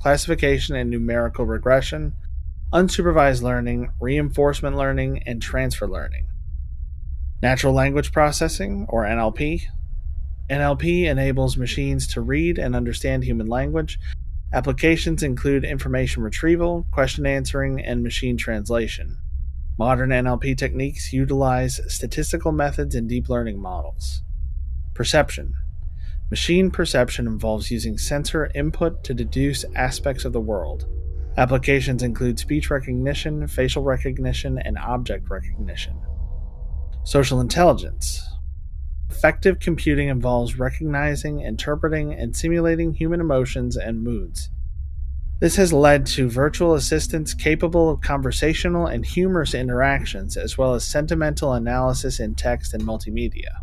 classification 0.00 0.74
and 0.76 0.88
numerical 0.88 1.44
regression, 1.44 2.14
unsupervised 2.72 3.42
learning, 3.42 3.90
reinforcement 4.00 4.76
learning, 4.76 5.22
and 5.26 5.42
transfer 5.42 5.88
learning. 5.88 6.26
Natural 7.42 7.72
language 7.72 8.12
processing, 8.12 8.86
or 8.88 9.04
NLP. 9.04 9.62
NLP 10.50 11.04
enables 11.04 11.56
machines 11.56 12.06
to 12.08 12.20
read 12.20 12.58
and 12.58 12.76
understand 12.76 13.24
human 13.24 13.46
language. 13.46 13.98
Applications 14.52 15.22
include 15.22 15.64
information 15.64 16.22
retrieval, 16.22 16.86
question 16.92 17.24
answering, 17.24 17.80
and 17.80 18.02
machine 18.02 18.36
translation. 18.36 19.16
Modern 19.78 20.10
NLP 20.10 20.58
techniques 20.58 21.12
utilize 21.12 21.80
statistical 21.88 22.52
methods 22.52 22.94
and 22.94 23.08
deep 23.08 23.28
learning 23.28 23.60
models. 23.60 24.22
Perception. 24.94 25.54
Machine 26.30 26.70
perception 26.70 27.26
involves 27.26 27.70
using 27.70 27.96
sensor 27.96 28.50
input 28.54 29.02
to 29.04 29.14
deduce 29.14 29.64
aspects 29.74 30.24
of 30.24 30.32
the 30.32 30.40
world. 30.40 30.86
Applications 31.40 32.02
include 32.02 32.38
speech 32.38 32.68
recognition, 32.68 33.46
facial 33.46 33.82
recognition, 33.82 34.58
and 34.58 34.76
object 34.76 35.30
recognition. 35.30 35.98
Social 37.02 37.40
intelligence. 37.40 38.22
Affective 39.08 39.58
computing 39.58 40.08
involves 40.08 40.58
recognizing, 40.58 41.40
interpreting, 41.40 42.12
and 42.12 42.36
simulating 42.36 42.92
human 42.92 43.22
emotions 43.22 43.74
and 43.74 44.04
moods. 44.04 44.50
This 45.40 45.56
has 45.56 45.72
led 45.72 46.04
to 46.08 46.28
virtual 46.28 46.74
assistants 46.74 47.32
capable 47.32 47.88
of 47.88 48.02
conversational 48.02 48.86
and 48.86 49.06
humorous 49.06 49.54
interactions, 49.54 50.36
as 50.36 50.58
well 50.58 50.74
as 50.74 50.84
sentimental 50.84 51.54
analysis 51.54 52.20
in 52.20 52.34
text 52.34 52.74
and 52.74 52.82
multimedia. 52.82 53.62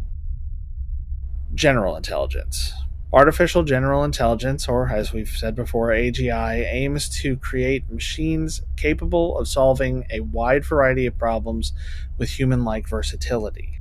General 1.53 1.95
intelligence. 1.95 2.73
Artificial 3.13 3.63
General 3.63 4.03
Intelligence, 4.03 4.67
or 4.67 4.89
as 4.89 5.13
we've 5.13 5.29
said 5.29 5.55
before, 5.55 5.89
AGI, 5.89 6.69
aims 6.69 7.07
to 7.21 7.37
create 7.37 7.89
machines 7.89 8.61
capable 8.75 9.37
of 9.37 9.47
solving 9.47 10.05
a 10.11 10.19
wide 10.19 10.65
variety 10.65 11.05
of 11.05 11.17
problems 11.17 11.71
with 12.17 12.29
human 12.31 12.65
like 12.65 12.85
versatility. 12.85 13.79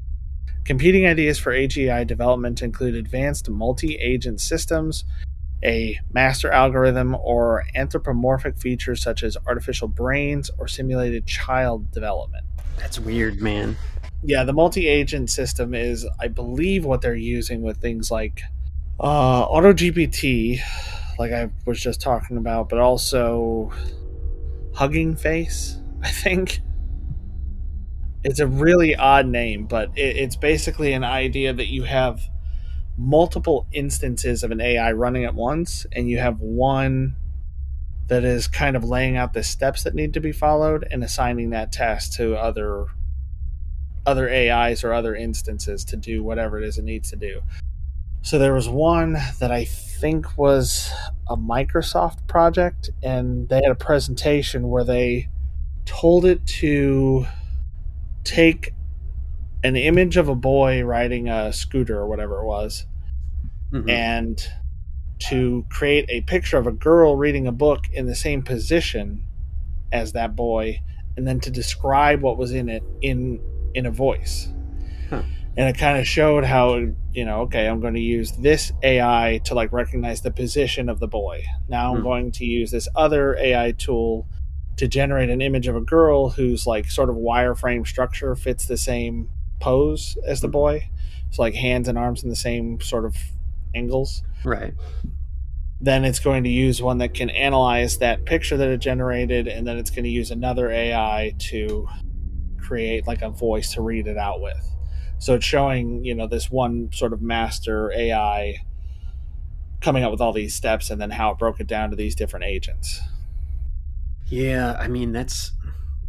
Competing 0.65 1.07
ideas 1.07 1.41
for 1.41 1.53
AGI 1.53 2.07
development 2.07 2.63
include 2.63 2.95
advanced 2.95 3.51
multi 3.51 3.97
agent 3.97 4.41
systems, 4.41 5.05
a 5.63 5.99
master 6.13 6.51
algorithm, 6.53 7.17
or 7.17 7.65
anthropomorphic 7.75 8.59
features 8.59 9.03
such 9.03 9.25
as 9.25 9.37
artificial 9.45 9.89
brains 9.89 10.53
or 10.57 10.69
simulated 10.69 11.27
child 11.27 11.91
development. 11.91 12.45
That's 12.77 13.01
weird, 13.01 13.43
man. 13.43 13.77
Yeah, 14.23 14.45
the 14.45 14.53
multi 14.53 14.87
agent 14.87 15.31
system 15.31 15.75
is, 15.75 16.07
I 16.21 16.29
believe, 16.29 16.85
what 16.85 17.01
they're 17.01 17.17
using 17.17 17.63
with 17.63 17.79
things 17.79 18.11
like 18.11 18.43
uh, 18.99 19.43
Auto 19.43 19.73
GPT, 19.73 20.61
like 21.19 21.33
I 21.33 21.51
was 21.67 21.81
just 21.81 22.01
talking 22.01 22.37
about, 22.37 22.69
but 22.69 22.79
also 22.79 23.73
Hugging 24.75 25.17
Face, 25.17 25.79
I 26.03 26.11
think. 26.11 26.61
It's 28.25 28.41
a 28.41 28.47
really 28.47 28.97
odd 28.97 29.27
name, 29.27 29.67
but 29.67 29.91
it, 29.97 30.17
it's 30.17 30.37
basically 30.37 30.93
an 30.93 31.05
idea 31.05 31.53
that 31.53 31.69
you 31.69 31.85
have 31.85 32.21
multiple 32.97 33.67
instances 33.73 34.43
of 34.43 34.51
an 34.51 34.61
AI 34.61 34.93
running 34.93 35.25
at 35.25 35.35
once, 35.35 35.87
and 35.93 36.09
you 36.09 36.19
have 36.19 36.41
one 36.41 37.15
that 38.09 38.25
is 38.25 38.49
kind 38.49 38.77
of 38.77 38.85
laying 38.85 39.17
out 39.17 39.33
the 39.33 39.43
steps 39.43 39.83
that 39.83 39.95
need 39.95 40.15
to 40.15 40.21
be 40.21 40.33
followed 40.33 40.87
and 40.91 41.03
assigning 41.05 41.51
that 41.51 41.73
task 41.73 42.13
to 42.13 42.37
other 42.37 42.87
other 44.07 44.31
AIs 44.31 44.85
or 44.85 44.93
other 44.93 45.17
instances 45.17 45.85
to 45.85 45.97
do 45.97 46.23
whatever 46.23 46.59
it 46.59 46.65
is 46.65 46.79
it 46.79 46.85
needs 46.85 47.11
to 47.11 47.17
do. 47.17 47.43
So 48.27 48.41
there 48.41 48.55
was 48.55 48.69
one 48.69 49.17
that 49.39 49.53
I 49.53 49.67
think 49.67 50.37
was 50.37 50.91
a 51.29 51.37
Microsoft 51.37 52.27
project, 52.27 52.91
and 53.01 53.49
they 53.49 53.63
had 53.63 53.71
a 53.71 53.77
presentation 53.77 54.69
where 54.69 54.83
they 54.83 55.29
told 55.85 56.25
it 56.25 56.45
to 56.45 57.25
take 58.25 58.75
an 59.63 59.77
image 59.77 60.17
of 60.17 60.29
a 60.29 60.35
boy 60.35 60.83
riding 60.83 61.29
a 61.29 61.53
scooter 61.53 61.97
or 61.97 62.09
whatever 62.09 62.41
it 62.41 62.47
was, 62.47 62.87
mm-hmm. 63.73 63.89
and 63.89 64.45
to 65.29 65.65
create 65.69 66.07
a 66.09 66.23
picture 66.23 66.59
of 66.59 66.67
a 66.67 66.73
girl 66.73 67.15
reading 67.15 67.47
a 67.47 67.53
book 67.53 67.85
in 67.93 68.07
the 68.07 68.17
same 68.17 68.43
position 68.43 69.23
as 69.93 70.15
that 70.15 70.35
boy, 70.35 70.83
and 71.17 71.29
then 71.29 71.39
to 71.39 71.51
describe 71.53 72.23
what 72.23 72.37
was 72.37 72.51
in 72.51 72.69
it 72.69 72.83
in 73.01 73.41
in 73.73 73.87
a 73.87 73.91
voice. 73.93 74.49
Huh 75.11 75.23
and 75.57 75.69
it 75.69 75.79
kind 75.79 75.99
of 75.99 76.07
showed 76.07 76.45
how 76.45 76.87
you 77.17 77.25
know 77.25 77.41
okay 77.41 77.67
i'm 77.67 77.81
going 77.81 77.95
to 77.95 78.01
use 78.01 78.33
this 78.33 78.73
ai 78.83 79.41
to 79.43 79.55
like 79.55 79.73
recognize 79.73 80.21
the 80.21 80.31
position 80.31 80.89
of 80.89 81.01
the 81.01 81.09
boy. 81.09 81.43
Now 81.67 81.93
i'm 81.93 81.99
hmm. 81.99 82.05
going 82.05 82.33
to 82.33 82.45
use 82.45 82.71
this 82.71 82.87
other 82.95 83.37
ai 83.39 83.73
tool 83.73 84.29
to 84.77 84.87
generate 84.87 85.31
an 85.31 85.41
image 85.41 85.67
of 85.67 85.75
a 85.75 85.81
girl 85.81 86.29
whose 86.29 86.67
like 86.67 86.91
sort 86.91 87.09
of 87.09 87.17
wireframe 87.17 87.87
structure 87.87 88.37
fits 88.37 88.67
the 88.67 88.77
same 88.77 89.31
pose 89.61 90.19
as 90.27 90.43
the 90.43 90.47
hmm. 90.47 90.53
boy. 90.53 90.91
So 91.31 91.43
like 91.43 91.55
hands 91.55 91.89
and 91.89 91.97
arms 91.97 92.23
in 92.23 92.29
the 92.29 92.37
same 92.37 92.81
sort 92.81 93.07
of 93.07 93.17
angles. 93.75 94.23
Right. 94.45 94.75
Then 95.81 96.05
it's 96.05 96.21
going 96.21 96.45
to 96.45 96.51
use 96.51 96.81
one 96.81 96.99
that 96.99 97.15
can 97.15 97.31
analyze 97.31 97.99
that 97.99 98.27
picture 98.27 98.59
that 98.59 98.69
it 98.69 98.79
generated 98.79 99.49
and 99.49 99.67
then 99.67 99.79
it's 99.79 99.91
going 99.91 100.05
to 100.05 100.11
use 100.11 100.31
another 100.31 100.71
ai 100.71 101.33
to 101.51 101.89
create 102.61 103.07
like 103.07 103.23
a 103.23 103.31
voice 103.31 103.73
to 103.73 103.81
read 103.81 104.07
it 104.07 104.19
out 104.19 104.43
with 104.43 104.76
so 105.19 105.35
it's 105.35 105.45
showing, 105.45 106.05
you 106.05 106.15
know, 106.15 106.27
this 106.27 106.51
one 106.51 106.91
sort 106.93 107.13
of 107.13 107.23
master 107.23 107.93
AI 107.93 108.57
coming 109.81 110.05
up 110.05 110.11
with 110.11 110.21
all 110.21 110.33
these 110.33 110.55
steps 110.55 110.91
and 110.91 111.01
then 111.01 111.11
how 111.11 111.31
it 111.31 111.39
broke 111.39 111.61
it 111.61 111.67
down 111.67 111.91
to 111.91 111.97
these 111.97 112.15
different 112.15 112.45
agents. 112.45 113.01
Yeah, 114.29 114.77
I 114.79 114.89
mean 114.89 115.13
that's 115.13 115.53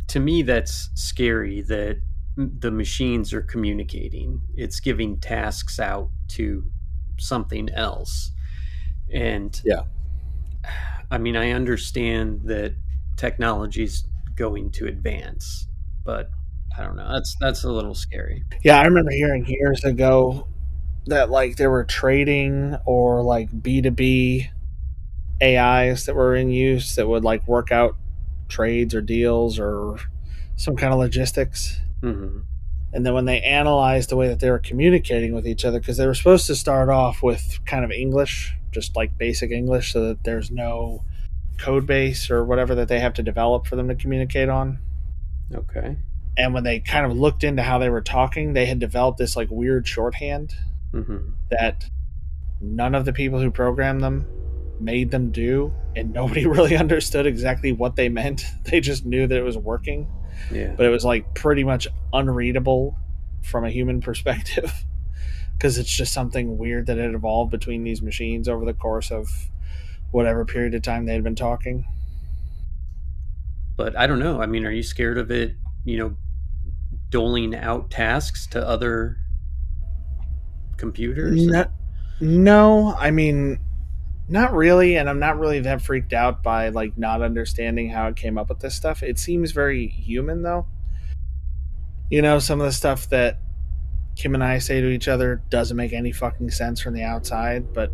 to 0.08 0.20
me 0.20 0.42
that's 0.42 0.90
scary 0.96 1.62
that 1.64 2.02
the 2.36 2.72
machines 2.72 3.34
are 3.34 3.42
communicating. 3.42 4.42
It's 4.56 4.80
giving 4.80 5.20
tasks 5.20 5.80
out 5.80 6.10
to 6.30 6.64
something 7.18 7.70
else. 7.72 8.32
And 9.12 9.60
yeah. 9.66 9.84
I 11.10 11.18
mean, 11.18 11.36
I 11.36 11.52
understand 11.52 12.42
that 12.46 12.76
technology's 13.16 14.06
going 14.36 14.72
to 14.72 14.88
advance, 14.88 15.68
but 16.04 16.30
I 16.78 16.84
don't 16.84 16.96
know. 16.96 17.12
That's 17.12 17.36
that's 17.40 17.64
a 17.64 17.72
little 17.72 17.96
scary. 17.96 18.44
Yeah, 18.64 18.80
I 18.80 18.86
remember 18.86 19.12
hearing 19.12 19.46
years 19.48 19.84
ago 19.84 20.48
that 21.08 21.30
like 21.30 21.56
there 21.56 21.72
were 21.72 21.84
trading 21.84 22.78
or 22.86 23.24
like 23.24 23.50
B 23.64 23.82
two 23.82 23.92
B 23.92 24.50
AIs 25.42 26.06
that 26.06 26.16
were 26.16 26.36
in 26.36 26.50
use 26.50 26.96
that 26.96 27.08
would 27.08 27.24
like 27.24 27.48
work 27.48 27.72
out 27.72 27.96
trades 28.50 28.94
or 28.94 29.02
deals 29.02 29.60
or 29.60 29.98
some 30.56 30.76
kind 30.76 30.94
of 30.94 31.00
logistics. 31.00 31.80
Mm-hmm. 32.02 32.40
And 32.94 33.06
then 33.06 33.14
when 33.14 33.26
they 33.26 33.42
analyzed 33.42 34.10
the 34.10 34.16
way 34.16 34.28
that 34.28 34.40
they 34.40 34.50
were 34.50 34.60
communicating 34.60 35.34
with 35.34 35.46
each 35.48 35.66
other, 35.66 35.80
because 35.80 35.98
they 35.98 36.08
were 36.08 36.16
supposed 36.16 36.48
to 36.48 36.56
start 36.56 36.90
off 36.90 37.22
with 37.22 37.60
kind 37.66 37.84
of 37.84 37.92
English, 37.92 38.56
just 38.72 38.96
like 38.96 39.18
basic 39.18 39.52
English, 39.52 39.94
so 39.94 40.08
that 40.08 40.24
there's 40.24 40.50
no 40.50 41.04
code 41.60 41.86
base 41.86 42.32
or 42.32 42.44
whatever 42.46 42.76
that 42.76 42.88
they 42.88 43.00
have 43.00 43.14
to 43.16 43.24
develop 43.24 43.68
for 43.68 43.76
them 43.76 43.88
to 43.88 43.96
communicate 43.96 44.50
on. 44.50 44.80
Okay. 45.54 45.98
And 46.38 46.54
when 46.54 46.64
they 46.64 46.80
kind 46.80 47.06
of 47.06 47.18
looked 47.18 47.44
into 47.44 47.64
how 47.64 47.80
they 47.80 47.90
were 47.90 48.02
talking, 48.02 48.54
they 48.54 48.68
had 48.68 48.78
developed 48.80 49.18
this 49.18 49.36
like 49.36 49.50
weird 49.52 49.88
shorthand 49.88 50.54
Mm-hmm. 50.94 51.32
that 51.52 51.84
none 52.62 52.96
of 52.96 53.04
the 53.04 53.12
people 53.12 53.40
who 53.42 53.52
programmed 53.52 54.02
them 54.02 54.26
made 54.80 55.12
them 55.12 55.32
do, 55.32 55.74
and 55.98 56.14
nobody 56.14 56.46
really 56.48 56.78
understood 56.78 57.26
exactly 57.26 57.72
what 57.74 57.96
they 57.98 58.08
meant. 58.10 58.46
They 58.64 58.80
just 58.80 59.06
knew 59.06 59.28
that 59.28 59.38
it 59.38 59.44
was 59.44 59.58
working, 59.58 60.08
Yeah. 60.52 60.74
but 60.78 60.86
it 60.86 60.90
was 60.90 61.04
like 61.04 61.34
pretty 61.36 61.64
much 61.66 61.88
unreadable 62.14 62.96
from 63.44 63.66
a 63.66 63.70
human 63.70 64.00
perspective 64.10 64.72
because 65.54 65.78
it's 65.78 65.94
just 65.94 66.14
something 66.14 66.58
weird 66.58 66.86
that 66.86 66.98
had 66.98 67.14
evolved 67.14 67.52
between 67.52 67.84
these 67.84 68.02
machines 68.02 68.48
over 68.48 68.64
the 68.64 68.74
course 68.74 69.12
of 69.12 69.28
whatever 70.12 70.46
period 70.46 70.74
of 70.74 70.84
time 70.84 71.06
they 71.06 71.14
had 71.14 71.24
been 71.24 71.36
talking. 71.36 71.84
but 73.76 73.96
I 73.98 74.08
don't 74.08 74.20
know. 74.20 74.42
I 74.42 74.46
mean, 74.46 74.66
are 74.66 74.72
you 74.72 74.84
scared 74.84 75.18
of 75.18 75.32
it? 75.32 75.54
You 75.84 75.98
know, 75.98 76.16
doling 77.10 77.56
out 77.56 77.90
tasks 77.90 78.48
to 78.48 78.68
other 78.68 79.18
computers? 80.78 81.46
No, 81.46 81.66
no, 82.20 82.96
I 82.98 83.12
mean, 83.12 83.60
not 84.30 84.54
really, 84.54 84.98
and 84.98 85.10
I'm 85.10 85.20
not 85.20 85.40
really 85.40 85.60
that 85.62 85.82
freaked 85.82 86.14
out 86.14 86.44
by 86.44 86.70
like 86.70 86.98
not 86.98 87.22
understanding 87.22 87.90
how 87.90 88.08
it 88.08 88.16
came 88.16 88.38
up 88.38 88.50
with 88.50 88.60
this 88.60 88.76
stuff. 88.76 89.04
It 89.04 89.20
seems 89.20 89.52
very 89.52 89.88
human, 89.88 90.42
though. 90.44 90.66
You 92.10 92.22
know, 92.22 92.40
some 92.40 92.60
of 92.60 92.66
the 92.66 92.72
stuff 92.72 93.10
that 93.10 93.40
Kim 94.16 94.34
and 94.34 94.44
I 94.44 94.58
say 94.60 94.82
to 94.82 94.88
each 94.90 95.08
other 95.08 95.42
doesn't 95.50 95.78
make 95.78 95.94
any 95.94 96.12
fucking 96.12 96.52
sense 96.52 96.80
from 96.80 96.94
the 96.94 97.04
outside, 97.04 97.74
but 97.74 97.92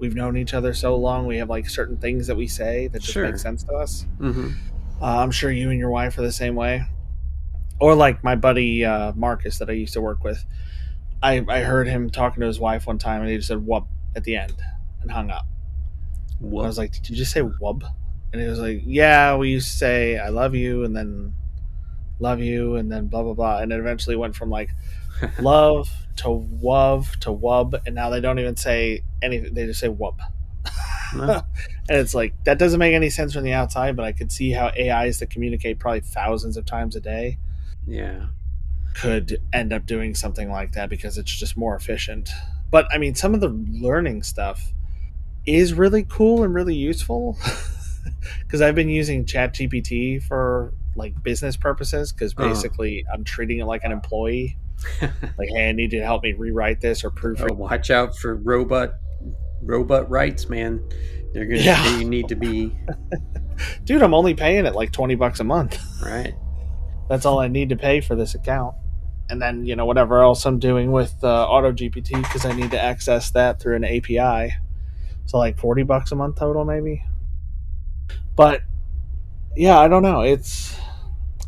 we've 0.00 0.14
known 0.14 0.36
each 0.36 0.54
other 0.54 0.72
so 0.72 0.96
long, 0.96 1.26
we 1.26 1.36
have 1.36 1.50
like 1.50 1.68
certain 1.68 1.96
things 1.98 2.26
that 2.26 2.36
we 2.36 2.46
say 2.46 2.88
that 2.88 3.00
just 3.00 3.12
Sure. 3.12 3.26
make 3.26 3.36
sense 3.36 3.62
to 3.64 3.72
us. 3.74 4.06
Mm-hmm. 4.18 4.52
Uh, 5.00 5.04
I'm 5.04 5.30
sure 5.30 5.50
you 5.50 5.70
and 5.70 5.78
your 5.78 5.90
wife 5.90 6.16
are 6.18 6.22
the 6.22 6.32
same 6.32 6.54
way. 6.54 6.82
Or 7.80 7.94
like 7.94 8.22
my 8.22 8.34
buddy 8.36 8.84
uh, 8.84 9.12
Marcus 9.14 9.58
that 9.58 9.70
I 9.70 9.72
used 9.72 9.94
to 9.94 10.00
work 10.00 10.22
with. 10.22 10.44
I, 11.22 11.44
I 11.48 11.60
heard 11.60 11.86
him 11.86 12.10
talking 12.10 12.40
to 12.40 12.46
his 12.46 12.58
wife 12.60 12.86
one 12.86 12.98
time 12.98 13.20
and 13.20 13.30
he 13.30 13.36
just 13.36 13.48
said 13.48 13.58
wub 13.58 13.86
at 14.16 14.24
the 14.24 14.36
end 14.36 14.54
and 15.02 15.10
hung 15.10 15.30
up. 15.30 15.46
I 16.42 16.46
was 16.46 16.78
like, 16.78 16.92
Did 16.92 17.10
you 17.10 17.16
just 17.16 17.32
say 17.32 17.42
wub? 17.42 17.82
And 18.32 18.40
he 18.40 18.48
was 18.48 18.58
like, 18.58 18.82
Yeah, 18.84 19.36
we 19.36 19.50
used 19.50 19.70
to 19.70 19.76
say 19.76 20.18
I 20.18 20.28
love 20.28 20.54
you 20.54 20.84
and 20.84 20.96
then 20.96 21.34
love 22.18 22.40
you 22.40 22.76
and 22.76 22.90
then 22.90 23.08
blah 23.08 23.22
blah 23.22 23.34
blah. 23.34 23.58
And 23.58 23.72
it 23.72 23.78
eventually 23.78 24.16
went 24.16 24.34
from 24.34 24.50
like 24.50 24.70
love 25.40 25.90
to 26.16 26.28
wub 26.28 27.16
to 27.20 27.30
wub 27.30 27.80
and 27.86 27.94
now 27.94 28.10
they 28.10 28.20
don't 28.20 28.38
even 28.38 28.56
say 28.56 29.02
anything, 29.22 29.54
they 29.54 29.66
just 29.66 29.80
say 29.80 29.88
wub. 29.88 30.18
Well, 31.14 31.46
And 31.88 31.98
it's 31.98 32.14
like 32.14 32.34
that 32.44 32.58
doesn't 32.58 32.78
make 32.78 32.94
any 32.94 33.10
sense 33.10 33.34
from 33.34 33.42
the 33.42 33.52
outside, 33.52 33.96
but 33.96 34.04
I 34.04 34.12
could 34.12 34.30
see 34.30 34.52
how 34.52 34.68
AIs 34.68 35.18
that 35.18 35.28
communicate 35.28 35.80
probably 35.80 36.00
thousands 36.00 36.56
of 36.56 36.64
times 36.64 36.94
a 36.94 37.00
day 37.00 37.38
yeah. 37.86 38.26
could 38.94 39.40
end 39.52 39.72
up 39.72 39.86
doing 39.86 40.14
something 40.14 40.50
like 40.50 40.72
that 40.72 40.88
because 40.90 41.16
it's 41.18 41.34
just 41.34 41.56
more 41.56 41.74
efficient. 41.76 42.28
But 42.70 42.86
I 42.92 42.98
mean, 42.98 43.14
some 43.14 43.34
of 43.34 43.40
the 43.40 43.48
learning 43.48 44.22
stuff 44.22 44.72
is 45.46 45.72
really 45.74 46.04
cool 46.08 46.42
and 46.44 46.52
really 46.54 46.74
useful 46.74 47.38
because 48.40 48.60
I've 48.60 48.74
been 48.74 48.88
using 48.88 49.24
ChatGPT 49.24 50.22
for 50.22 50.72
like 50.96 51.20
business 51.22 51.56
purposes 51.56 52.12
because 52.12 52.34
Uh-huh. 52.36 52.48
basically 52.48 53.04
I'm 53.12 53.24
treating 53.24 53.58
it 53.60 53.64
like 53.64 53.84
an 53.84 53.92
employee. 53.92 54.56
Like, 55.38 55.48
hey, 55.54 55.68
I 55.68 55.72
need 55.72 55.92
you 55.92 55.98
to 56.00 56.04
help 56.04 56.22
me 56.22 56.32
rewrite 56.32 56.80
this 56.80 57.04
or 57.04 57.10
proofread. 57.10 57.50
Oh, 57.50 57.54
watch 57.54 57.90
out 57.90 58.16
for 58.16 58.34
robot 58.36 58.94
robot 59.62 60.08
rights, 60.08 60.48
man. 60.48 60.82
They're 61.34 61.44
gonna 61.44 61.60
Yeah. 61.60 61.98
you 61.98 62.04
need 62.08 62.28
to 62.28 62.34
be 62.34 62.74
Dude, 63.84 64.02
I'm 64.02 64.14
only 64.14 64.34
paying 64.34 64.64
it 64.66 64.74
like 64.74 64.90
20 64.90 65.14
bucks 65.16 65.38
a 65.40 65.44
month. 65.44 65.78
right. 66.02 66.34
That's 67.10 67.26
all 67.26 67.40
I 67.40 67.48
need 67.48 67.70
to 67.70 67.76
pay 67.76 68.00
for 68.00 68.14
this 68.14 68.36
account. 68.36 68.76
And 69.28 69.42
then, 69.42 69.64
you 69.64 69.74
know, 69.74 69.84
whatever 69.84 70.22
else 70.22 70.46
I'm 70.46 70.60
doing 70.60 70.92
with 70.92 71.12
uh, 71.24 71.44
AutoGPT 71.50 72.22
because 72.22 72.46
I 72.46 72.52
need 72.52 72.70
to 72.70 72.80
access 72.80 73.32
that 73.32 73.60
through 73.60 73.74
an 73.76 73.84
API. 73.84 74.54
So, 75.26 75.36
like 75.36 75.58
40 75.58 75.82
bucks 75.82 76.12
a 76.12 76.14
month 76.14 76.36
total, 76.36 76.64
maybe. 76.64 77.02
But 78.36 78.62
yeah, 79.56 79.76
I 79.78 79.88
don't 79.88 80.04
know. 80.04 80.20
It's 80.20 80.78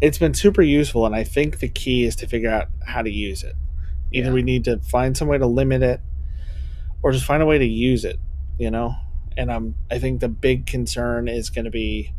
it's 0.01 0.19
been 0.19 0.35
super 0.35 0.63
useful, 0.63 1.07
and 1.07 1.15
I 1.15 1.23
think 1.23 1.61
the 1.61 1.69
key 1.69 2.05
is 2.05 2.17
to 2.17 2.27
figure 2.27 2.51
out 2.51 2.67
how 2.85 3.03
to 3.03 3.11
use 3.11 3.45
it. 3.45 3.55
Either 4.11 4.29
Yeah. 4.29 4.35
we 4.35 4.43
need 4.43 4.65
to 4.65 4.79
find 4.81 5.17
some 5.17 5.29
way 5.29 5.39
to 5.39 5.47
limit 5.47 5.83
it, 5.85 6.01
or 7.05 7.13
just 7.13 7.25
find 7.25 7.41
a 7.41 7.47
way 7.47 7.59
to 7.59 7.65
use 7.65 8.05
it. 8.05 8.19
You 8.59 8.73
know, 8.73 8.95
and 9.37 9.51
I'm 9.51 9.77
I 9.93 10.01
think 10.01 10.21
the 10.21 10.29
big 10.29 10.67
concern 10.67 11.29
is 11.29 11.51
going 11.51 11.67
to 11.67 11.71
be 11.71 12.13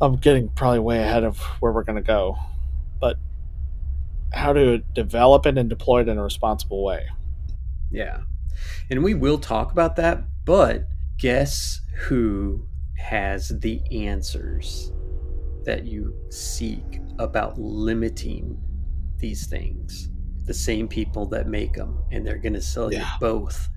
I'm 0.00 0.16
getting 0.16 0.48
probably 0.48 0.78
way 0.78 1.02
ahead 1.02 1.24
of 1.24 1.40
where 1.60 1.72
we're 1.72 1.84
going 1.84 1.96
to 1.96 2.02
go, 2.06 2.36
but 3.04 3.18
how 4.32 4.50
to 4.54 4.78
develop 4.94 5.44
it 5.44 5.58
and 5.58 5.68
deploy 5.68 6.00
it 6.00 6.08
in 6.08 6.16
a 6.16 6.22
responsible 6.22 6.82
way. 6.82 7.06
Yeah. 7.90 8.22
And 8.88 9.04
we 9.04 9.12
will 9.12 9.36
talk 9.36 9.72
about 9.72 9.96
that, 9.96 10.24
but 10.46 10.88
guess 11.18 11.82
who 12.06 12.66
has 12.96 13.50
the 13.60 13.82
answers 13.92 14.90
that 15.64 15.84
you 15.84 16.14
seek 16.30 17.00
about 17.18 17.58
limiting 17.58 18.58
these 19.18 19.46
things? 19.48 20.08
The 20.46 20.54
same 20.54 20.88
people 20.88 21.26
that 21.26 21.46
make 21.46 21.74
them, 21.74 22.02
and 22.10 22.26
they're 22.26 22.38
going 22.38 22.54
to 22.54 22.62
sell 22.62 22.90
you 22.90 23.04
both. 23.20 23.68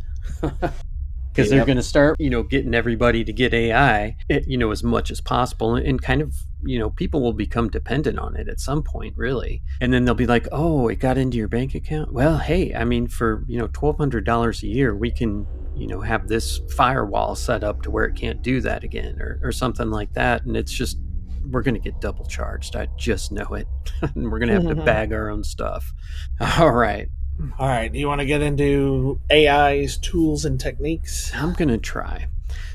Because 1.37 1.49
they're 1.51 1.65
going 1.65 1.77
to 1.77 1.83
start, 1.83 2.15
you 2.19 2.29
know, 2.29 2.43
getting 2.43 2.73
everybody 2.73 3.23
to 3.23 3.31
get 3.31 3.53
AI, 3.53 4.15
eh, 4.29 4.41
you 4.47 4.57
know, 4.57 4.71
as 4.71 4.83
much 4.83 5.11
as 5.11 5.21
possible, 5.21 5.75
and 5.75 6.01
kind 6.01 6.21
of, 6.21 6.35
you 6.63 6.79
know, 6.79 6.89
people 6.89 7.21
will 7.21 7.33
become 7.33 7.69
dependent 7.69 8.17
on 8.19 8.35
it 8.35 8.47
at 8.49 8.59
some 8.59 8.81
point, 8.83 9.13
really. 9.15 9.61
And 9.79 9.93
then 9.93 10.05
they'll 10.05 10.15
be 10.15 10.25
like, 10.27 10.47
"Oh, 10.51 10.87
it 10.87 10.95
got 10.99 11.17
into 11.17 11.37
your 11.37 11.47
bank 11.47 11.75
account." 11.75 12.11
Well, 12.13 12.37
hey, 12.39 12.73
I 12.73 12.83
mean, 12.85 13.07
for 13.07 13.43
you 13.47 13.57
know, 13.59 13.69
twelve 13.71 13.97
hundred 13.97 14.25
dollars 14.25 14.63
a 14.63 14.67
year, 14.67 14.95
we 14.95 15.11
can, 15.11 15.45
you 15.75 15.87
know, 15.87 16.01
have 16.01 16.27
this 16.27 16.59
firewall 16.75 17.35
set 17.35 17.63
up 17.63 17.83
to 17.83 17.91
where 17.91 18.05
it 18.05 18.15
can't 18.15 18.41
do 18.41 18.59
that 18.61 18.83
again, 18.83 19.21
or 19.21 19.39
or 19.43 19.51
something 19.51 19.91
like 19.91 20.13
that. 20.13 20.43
And 20.45 20.57
it's 20.57 20.71
just 20.73 20.97
we're 21.51 21.61
going 21.61 21.75
to 21.75 21.79
get 21.79 22.01
double 22.01 22.25
charged. 22.25 22.75
I 22.75 22.87
just 22.97 23.31
know 23.31 23.53
it, 23.53 23.67
and 24.15 24.29
we're 24.31 24.39
going 24.39 24.49
to 24.49 24.55
have 24.55 24.67
to 24.67 24.75
Mhm. 24.75 24.85
bag 24.85 25.13
our 25.13 25.29
own 25.29 25.43
stuff. 25.43 25.93
All 26.59 26.71
right, 26.71 27.07
All 27.59 27.67
right, 27.67 27.91
do 27.91 27.99
you 27.99 28.07
want 28.07 28.19
to 28.19 28.25
get 28.25 28.41
into 28.41 29.19
AI's 29.31 29.97
tools 29.97 30.43
and 30.43 30.59
techniques? 30.59 31.31
I'm 31.35 31.53
going 31.53 31.69
to 31.69 31.77
try. 31.77 32.27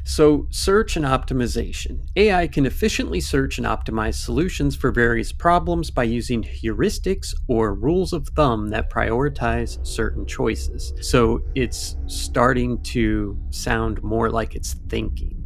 So, 0.04 0.46
search 0.50 0.96
and 0.96 1.04
optimization. 1.04 2.06
AI 2.14 2.46
can 2.46 2.66
efficiently 2.66 3.20
search 3.20 3.58
and 3.58 3.66
optimize 3.66 4.14
solutions 4.14 4.76
for 4.76 4.92
various 4.92 5.32
problems 5.32 5.90
by 5.90 6.04
using 6.04 6.42
heuristics 6.42 7.34
or 7.48 7.74
rules 7.74 8.12
of 8.12 8.28
thumb 8.28 8.68
that 8.68 8.90
prioritize 8.90 9.84
certain 9.84 10.26
choices. 10.26 10.92
So, 11.00 11.42
it's 11.56 11.96
starting 12.06 12.82
to 12.84 13.36
sound 13.50 14.02
more 14.02 14.30
like 14.30 14.54
it's 14.54 14.74
thinking. 14.88 15.42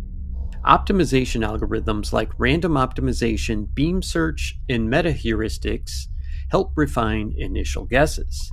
Optimization 0.67 1.47
algorithms 1.47 2.13
like 2.13 2.33
random 2.39 2.73
optimization, 2.73 3.73
beam 3.75 4.03
search, 4.03 4.59
and 4.69 4.91
meta 4.91 5.11
heuristics 5.11 6.09
help 6.51 6.73
refine 6.77 7.35
initial 7.39 7.85
guesses 7.85 8.53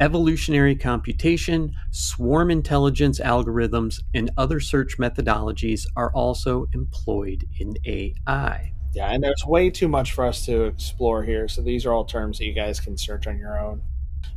evolutionary 0.00 0.74
computation, 0.74 1.74
swarm 1.90 2.50
intelligence 2.50 3.20
algorithms, 3.20 4.00
and 4.14 4.30
other 4.36 4.58
search 4.58 4.98
methodologies 4.98 5.86
are 5.94 6.10
also 6.12 6.66
employed 6.72 7.44
in 7.58 7.74
AI. 7.84 8.72
Yeah, 8.92 9.12
and 9.12 9.22
there's 9.22 9.44
way 9.46 9.70
too 9.70 9.86
much 9.86 10.12
for 10.12 10.24
us 10.24 10.44
to 10.46 10.64
explore 10.64 11.22
here, 11.22 11.46
so 11.46 11.62
these 11.62 11.86
are 11.86 11.92
all 11.92 12.04
terms 12.04 12.38
that 12.38 12.46
you 12.46 12.54
guys 12.54 12.80
can 12.80 12.96
search 12.96 13.26
on 13.26 13.38
your 13.38 13.60
own. 13.60 13.82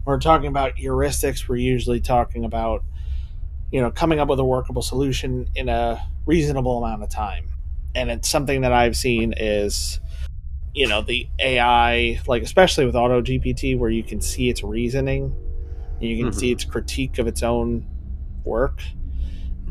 When 0.03 0.13
we're 0.13 0.19
talking 0.19 0.47
about 0.47 0.75
heuristics, 0.75 1.47
we're 1.47 1.55
usually 1.55 2.01
talking 2.01 2.45
about, 2.45 2.83
you 3.71 3.81
know, 3.81 3.89
coming 3.89 4.19
up 4.19 4.27
with 4.27 4.39
a 4.39 4.45
workable 4.45 4.81
solution 4.81 5.49
in 5.55 5.69
a 5.69 6.05
reasonable 6.25 6.83
amount 6.83 7.03
of 7.03 7.09
time. 7.09 7.45
And 7.95 8.11
it's 8.11 8.29
something 8.29 8.61
that 8.61 8.73
I've 8.73 8.95
seen 8.95 9.33
is, 9.37 9.99
you 10.73 10.87
know, 10.87 11.01
the 11.01 11.27
AI, 11.39 12.19
like 12.27 12.43
especially 12.43 12.85
with 12.85 12.95
Auto 12.95 13.21
GPT, 13.21 13.77
where 13.77 13.89
you 13.89 14.03
can 14.03 14.21
see 14.21 14.49
its 14.49 14.63
reasoning, 14.63 15.35
you 16.03 16.17
can 16.17 16.31
Mhm. 16.31 16.35
see 16.35 16.51
its 16.51 16.63
critique 16.63 17.17
of 17.19 17.27
its 17.27 17.43
own 17.43 17.85
work. 18.43 18.81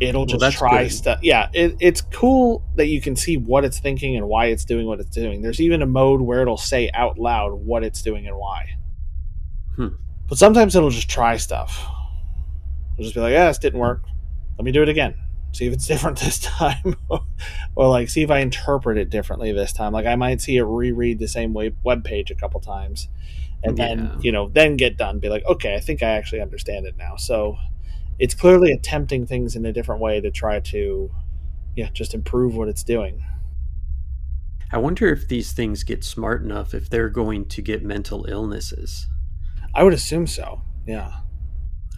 It'll 0.01 0.27
just 0.27 0.41
that's 0.41 0.57
try 0.57 0.89
stuff. 0.89 1.21
Yeah, 1.23 1.49
it, 1.53 1.77
it's 1.79 2.01
cool 2.01 2.65
that 2.77 2.87
you 2.87 3.01
can 3.01 3.15
see 3.15 3.37
what 3.37 3.65
it's 3.65 3.79
thinking 3.79 4.17
and 4.17 4.27
why 4.27 4.47
it's 4.47 4.65
doing 4.65 4.87
what 4.87 4.99
it's 4.99 5.11
doing. 5.15 5.43
There's 5.43 5.61
even 5.61 5.81
a 5.83 5.87
mode 5.87 6.21
where 6.23 6.43
it'll 6.43 6.57
say 6.57 6.91
out 6.93 7.19
loud 7.19 7.53
what 7.53 7.85
it's 7.85 8.03
doing 8.03 8.27
and 8.27 8.37
why. 8.37 8.67
Hmm. 9.77 9.89
But 10.29 10.39
sometimes 10.39 10.75
it'll 10.75 10.91
just 10.91 11.09
try 11.09 11.37
stuff. 11.37 11.87
It'll 12.95 13.05
just 13.05 13.15
be 13.15 13.21
like, 13.21 13.33
"Yeah, 13.33 13.49
this 13.49 13.59
didn't 13.59 13.79
work. 13.79 14.03
Let 14.59 14.65
me 14.65 14.73
do 14.73 14.83
it 14.83 14.89
again." 14.89 15.15
see 15.55 15.67
if 15.67 15.73
it's 15.75 15.87
different 15.93 16.19
this 16.19 16.39
time, 16.39 16.97
or 17.77 17.87
like 17.89 18.09
see 18.09 18.23
if 18.23 18.31
I 18.31 18.39
interpret 18.39 18.97
it 18.97 19.11
differently 19.11 19.53
this 19.53 19.71
time. 19.75 19.93
Like 19.93 20.07
I 20.07 20.17
might 20.17 20.41
see 20.41 20.57
it 20.57 20.63
reread 20.63 21.19
the 21.19 21.29
same 21.29 21.55
web 21.85 22.05
page 22.05 22.31
a 22.31 22.35
couple 22.35 22.59
times, 22.61 23.09
and 23.63 23.79
yeah. 23.79 23.89
then 23.89 24.19
you 24.21 24.33
know 24.33 24.49
then 24.49 24.77
get 24.77 24.97
done, 24.97 25.19
be 25.19 25.29
like, 25.29 25.45
okay, 25.47 25.75
I 25.75 25.81
think 25.81 26.03
I 26.03 26.11
actually 26.11 26.41
understand 26.41 26.87
it 26.87 26.97
now. 26.97 27.17
So 27.17 27.57
it's 28.19 28.35
clearly 28.35 28.73
attempting 28.73 29.27
things 29.27 29.57
in 29.57 29.65
a 29.67 29.73
different 29.73 30.01
way 30.01 30.21
to 30.21 30.31
try 30.31 30.61
to, 30.61 31.11
yeah, 31.75 31.91
just 31.93 32.15
improve 32.15 32.55
what 32.55 32.69
it's 32.69 32.85
doing. 32.85 33.25
I 34.71 34.79
wonder 34.79 35.09
if 35.09 35.29
these 35.29 35.53
things 35.53 35.83
get 35.83 36.03
smart 36.03 36.43
enough 36.43 36.73
if 36.73 36.89
they're 36.89 37.11
going 37.11 37.47
to 37.47 37.63
get 37.63 37.85
mental 37.85 38.25
illnesses. 38.27 39.07
I 39.75 39.83
would 39.83 39.93
assume 39.93 40.27
so. 40.27 40.63
Yeah. 40.87 41.13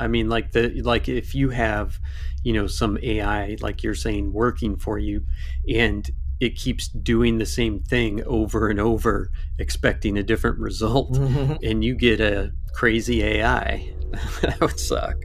I 0.01 0.09
mean, 0.09 0.29
like 0.29 0.53
the 0.53 0.83
like 0.83 1.09
if 1.09 1.35
you 1.35 1.51
have, 1.51 1.99
you 2.43 2.53
know, 2.53 2.67
some 2.67 2.99
AI 3.03 3.57
like 3.61 3.83
you're 3.83 3.95
saying 3.95 4.33
working 4.33 4.77
for 4.77 4.99
you, 4.99 5.25
and 5.73 6.09
it 6.41 6.57
keeps 6.57 6.89
doing 6.89 7.39
the 7.39 7.47
same 7.47 7.81
thing 7.81 8.23
over 8.25 8.69
and 8.69 8.81
over, 8.81 9.31
expecting 9.59 10.19
a 10.19 10.23
different 10.23 10.59
result, 10.59 11.17
and 11.63 11.85
you 11.85 11.95
get 11.95 12.21
a 12.21 12.53
crazy 12.73 13.23
AI, 13.23 13.93
that 14.43 14.61
would 14.61 14.79
suck. 14.79 15.17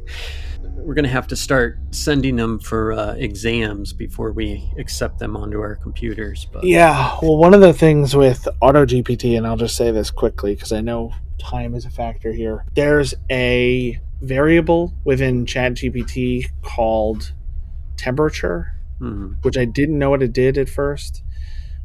We're 0.61 0.93
going 0.93 1.03
to 1.03 1.11
have 1.11 1.27
to 1.27 1.35
start 1.35 1.77
sending 1.91 2.37
them 2.37 2.59
for 2.59 2.93
uh, 2.93 3.13
exams 3.13 3.91
before 3.91 4.31
we 4.31 4.71
accept 4.77 5.19
them 5.19 5.35
onto 5.35 5.59
our 5.59 5.75
computers. 5.75 6.47
But 6.51 6.63
yeah, 6.63 7.17
well, 7.21 7.37
one 7.37 7.53
of 7.53 7.61
the 7.61 7.73
things 7.73 8.15
with 8.15 8.47
AutoGPT, 8.61 9.37
and 9.37 9.45
I'll 9.45 9.57
just 9.57 9.75
say 9.75 9.91
this 9.91 10.09
quickly 10.09 10.55
because 10.55 10.71
I 10.71 10.79
know 10.79 11.13
time 11.37 11.75
is 11.75 11.85
a 11.85 11.89
factor 11.89 12.31
here. 12.31 12.65
There's 12.75 13.13
a 13.29 13.99
variable 14.21 14.93
within 15.03 15.45
ChatGPT 15.45 16.49
called 16.61 17.33
temperature, 17.97 18.73
mm-hmm. 19.01 19.33
which 19.41 19.57
I 19.57 19.65
didn't 19.65 19.99
know 19.99 20.09
what 20.09 20.23
it 20.23 20.33
did 20.33 20.57
at 20.57 20.69
first, 20.69 21.23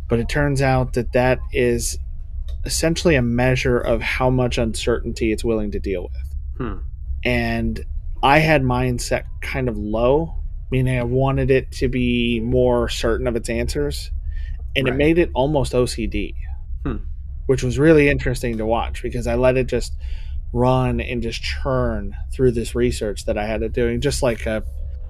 but 0.09 0.19
it 0.19 0.29
turns 0.29 0.63
out 0.63 0.95
that 0.95 1.13
that 1.13 1.39
is 1.53 1.99
essentially 2.65 3.15
a 3.15 3.23
measure 3.23 3.79
of 3.79 4.01
how 4.01 4.31
much 4.31 4.59
uncertainty 4.59 5.33
it's 5.33 5.45
willing 5.45 5.71
to 5.73 5.79
deal 5.79 6.05
with. 6.05 6.35
Hmm. 6.57 6.79
And 7.25 7.85
I 8.23 8.39
had 8.39 8.63
mine 8.63 8.99
set 8.99 9.27
kind 9.43 9.69
of 9.69 9.77
low, 9.77 10.35
meaning 10.71 10.99
I 10.99 11.05
wanted 11.05 11.51
it 11.51 11.71
to 11.73 11.89
be 11.89 12.41
more 12.41 12.89
certain 12.89 13.27
of 13.27 13.37
its 13.37 13.49
answers, 13.49 14.11
and 14.77 14.87
right. 14.87 14.95
it 14.95 14.97
made 14.97 15.19
it 15.19 15.31
almost 15.35 15.73
OCD, 15.73 16.35
hmm. 16.85 16.97
which 17.47 17.63
was 17.63 17.79
really 17.79 18.09
interesting 18.09 18.59
to 18.59 18.67
watch 18.67 19.03
because 19.03 19.27
I 19.27 19.35
let 19.35 19.57
it 19.57 19.67
just 19.67 19.93
run 20.53 21.01
and 21.01 21.23
just 21.23 21.43
churn 21.43 22.15
through 22.33 22.53
this 22.53 22.75
research 22.75 23.27
that 23.27 23.37
I 23.37 23.45
had 23.45 23.63
it 23.63 23.73
doing, 23.73 24.01
just 24.01 24.23
like 24.23 24.47
a, 24.47 24.63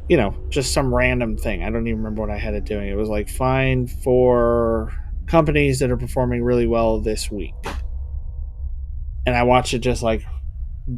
you 0.08 0.16
know, 0.16 0.34
just 0.50 0.72
some 0.72 0.94
random 0.94 1.36
thing. 1.36 1.62
I 1.62 1.70
don't 1.70 1.86
even 1.86 1.98
remember 1.98 2.20
what 2.20 2.30
I 2.30 2.38
had 2.38 2.54
it 2.54 2.64
doing. 2.64 2.88
It 2.88 2.96
was 2.96 3.08
like 3.08 3.28
find 3.28 3.90
for 3.90 4.92
companies 5.26 5.78
that 5.78 5.90
are 5.90 5.96
performing 5.96 6.42
really 6.42 6.66
well 6.66 7.00
this 7.00 7.30
week. 7.30 7.54
And 9.26 9.34
I 9.34 9.42
watched 9.44 9.72
it 9.72 9.78
just 9.78 10.02
like 10.02 10.22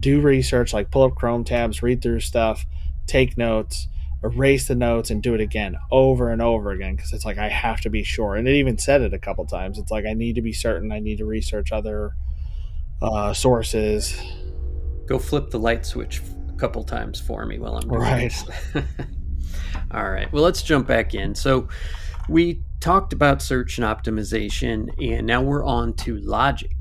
do 0.00 0.20
research, 0.20 0.72
like 0.72 0.90
pull 0.90 1.04
up 1.04 1.14
Chrome 1.14 1.44
tabs, 1.44 1.82
read 1.82 2.02
through 2.02 2.20
stuff, 2.20 2.66
take 3.06 3.38
notes, 3.38 3.86
erase 4.24 4.66
the 4.66 4.74
notes, 4.74 5.10
and 5.10 5.22
do 5.22 5.34
it 5.34 5.40
again 5.40 5.76
over 5.92 6.30
and 6.30 6.42
over 6.42 6.72
again 6.72 6.96
because 6.96 7.12
it's 7.12 7.24
like 7.24 7.38
I 7.38 7.48
have 7.48 7.80
to 7.82 7.90
be 7.90 8.02
sure. 8.02 8.34
And 8.34 8.48
it 8.48 8.56
even 8.56 8.78
said 8.78 9.02
it 9.02 9.14
a 9.14 9.18
couple 9.20 9.46
times. 9.46 9.78
It's 9.78 9.92
like 9.92 10.04
I 10.04 10.14
need 10.14 10.34
to 10.34 10.42
be 10.42 10.52
certain. 10.52 10.90
I 10.90 10.98
need 10.98 11.18
to 11.18 11.24
research 11.24 11.70
other 11.70 12.16
uh, 13.00 13.32
sources. 13.32 14.20
Go 15.06 15.20
flip 15.20 15.50
the 15.50 15.60
light 15.60 15.86
switch 15.86 16.20
couple 16.56 16.84
times 16.84 17.20
for 17.20 17.46
me 17.46 17.58
while 17.58 17.76
I'm 17.76 17.88
doing 17.88 18.00
right. 18.00 18.44
this. 18.72 18.84
All 19.90 20.10
right. 20.10 20.30
Well, 20.32 20.42
let's 20.42 20.62
jump 20.62 20.86
back 20.86 21.14
in. 21.14 21.34
So 21.34 21.68
we 22.28 22.62
talked 22.80 23.12
about 23.12 23.42
search 23.42 23.78
and 23.78 23.86
optimization, 23.86 24.88
and 25.02 25.26
now 25.26 25.42
we're 25.42 25.64
on 25.64 25.94
to 25.94 26.18
logic. 26.18 26.72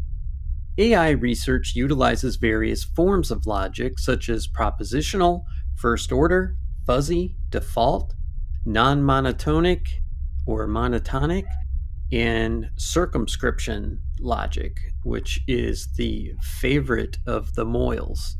AI 0.77 1.11
research 1.11 1.73
utilizes 1.75 2.35
various 2.35 2.83
forms 2.83 3.31
of 3.31 3.45
logic, 3.45 3.97
such 3.97 4.27
as 4.27 4.47
propositional, 4.47 5.43
first 5.75 6.11
order, 6.11 6.57
fuzzy, 6.85 7.35
default, 7.49 8.13
non 8.65 9.01
monotonic, 9.01 9.87
or 10.45 10.67
monotonic, 10.67 11.45
and 12.11 12.69
circumscription 12.77 13.99
logic, 14.19 14.77
which 15.03 15.41
is 15.47 15.87
the 15.95 16.33
favorite 16.41 17.17
of 17.25 17.53
the 17.55 17.65
Moyles. 17.65 18.35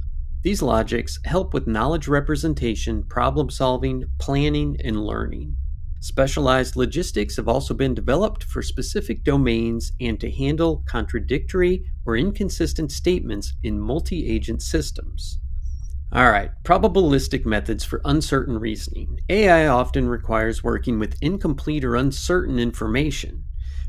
These 0.45 0.61
logics 0.61 1.17
help 1.25 1.55
with 1.55 1.65
knowledge 1.65 2.07
representation, 2.07 3.01
problem 3.01 3.49
solving, 3.49 4.03
planning, 4.19 4.77
and 4.83 5.03
learning. 5.03 5.55
Specialized 6.01 6.75
logistics 6.75 7.37
have 7.37 7.47
also 7.47 7.73
been 7.73 7.95
developed 7.95 8.43
for 8.43 8.61
specific 8.61 9.23
domains 9.23 9.91
and 9.99 10.19
to 10.19 10.29
handle 10.29 10.83
contradictory 10.87 11.83
or 12.05 12.15
inconsistent 12.15 12.91
statements 12.91 13.53
in 13.63 13.79
multi 13.79 14.29
agent 14.29 14.61
systems. 14.61 15.39
All 16.11 16.29
right, 16.29 16.51
probabilistic 16.63 17.43
methods 17.43 17.83
for 17.83 17.99
uncertain 18.05 18.59
reasoning. 18.59 19.17
AI 19.29 19.65
often 19.65 20.07
requires 20.07 20.63
working 20.63 20.99
with 20.99 21.17
incomplete 21.23 21.83
or 21.83 21.95
uncertain 21.95 22.59
information. 22.59 23.45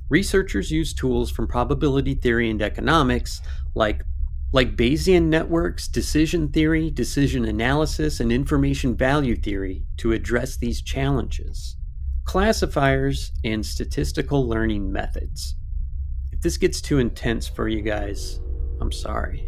Researchers 0.09 0.71
use 0.71 0.95
tools 0.95 1.31
from 1.31 1.49
probability 1.49 2.15
theory 2.15 2.49
and 2.49 2.63
economics, 2.63 3.43
like, 3.75 4.05
like 4.57 4.75
Bayesian 4.75 5.25
networks, 5.25 5.87
decision 5.87 6.49
theory, 6.49 6.91
decision 6.91 7.45
analysis, 7.45 8.21
and 8.21 8.33
information 8.33 8.97
value 8.97 9.37
theory, 9.37 9.85
to 9.99 10.13
address 10.13 10.57
these 10.57 10.81
challenges. 10.81 11.77
Classifiers 12.25 13.33
and 13.45 13.67
statistical 13.67 14.49
learning 14.49 14.91
methods. 14.91 15.57
If 16.33 16.41
this 16.41 16.57
gets 16.57 16.81
too 16.81 16.99
intense 16.99 17.47
for 17.47 17.69
you 17.69 17.83
guys, 17.83 18.41
I'm 18.81 18.93
sorry. 18.93 19.47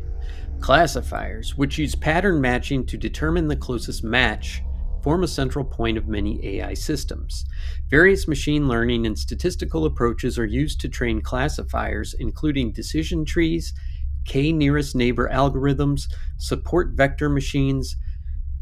Classifiers, 0.61 1.57
which 1.57 1.79
use 1.79 1.95
pattern 1.95 2.43
matching 2.43 2.85
to 2.85 2.99
determine 2.99 3.49
the 3.49 3.57
closest 3.57 4.05
match, 4.05 4.63
form 5.03 5.25
a 5.25 5.29
central 5.29 5.65
point 5.65 5.97
of 5.97 6.07
many 6.07 6.59
AI 6.59 6.75
systems. 6.75 7.47
Various 7.89 8.29
machine 8.29 8.69
learning 8.69 9.07
and 9.07 9.19
statistical 9.19 9.87
approaches 9.87 10.39
are 10.39 10.45
used 10.45 10.83
to 10.83 10.89
train 10.91 11.23
classifiers, 11.23 12.15
including 12.19 12.73
decision 12.73 13.25
trees, 13.25 13.73
k 14.29 14.53
nearest 14.53 14.95
neighbor 14.95 15.29
algorithms, 15.33 16.03
support 16.37 16.91
vector 16.91 17.29
machines, 17.29 17.97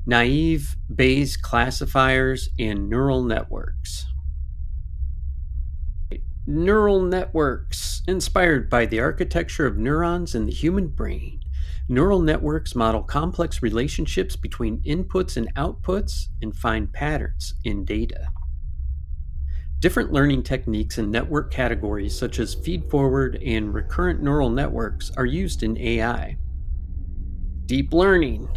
naive 0.06 0.76
Bayes 0.94 1.36
classifiers, 1.36 2.48
and 2.58 2.88
neural 2.88 3.22
networks. 3.22 4.06
Neural 6.46 7.02
networks, 7.02 8.02
inspired 8.06 8.70
by 8.70 8.86
the 8.86 9.00
architecture 9.00 9.66
of 9.66 9.76
neurons 9.76 10.34
in 10.34 10.46
the 10.46 10.52
human 10.52 10.86
brain. 10.86 11.40
Neural 11.88 12.20
networks 12.20 12.76
model 12.76 13.02
complex 13.02 13.62
relationships 13.62 14.36
between 14.36 14.80
inputs 14.82 15.36
and 15.36 15.52
outputs 15.54 16.26
and 16.40 16.56
find 16.56 16.92
patterns 16.92 17.54
in 17.64 17.84
data. 17.84 18.28
Different 19.80 20.10
learning 20.10 20.42
techniques 20.42 20.96
and 20.96 21.12
network 21.12 21.52
categories, 21.52 22.18
such 22.18 22.38
as 22.38 22.54
feed-forward 22.54 23.36
and 23.44 23.74
recurrent 23.74 24.22
neural 24.22 24.48
networks, 24.48 25.10
are 25.18 25.26
used 25.26 25.62
in 25.62 25.76
AI. 25.76 26.38
Deep 27.66 27.92
learning. 27.92 28.48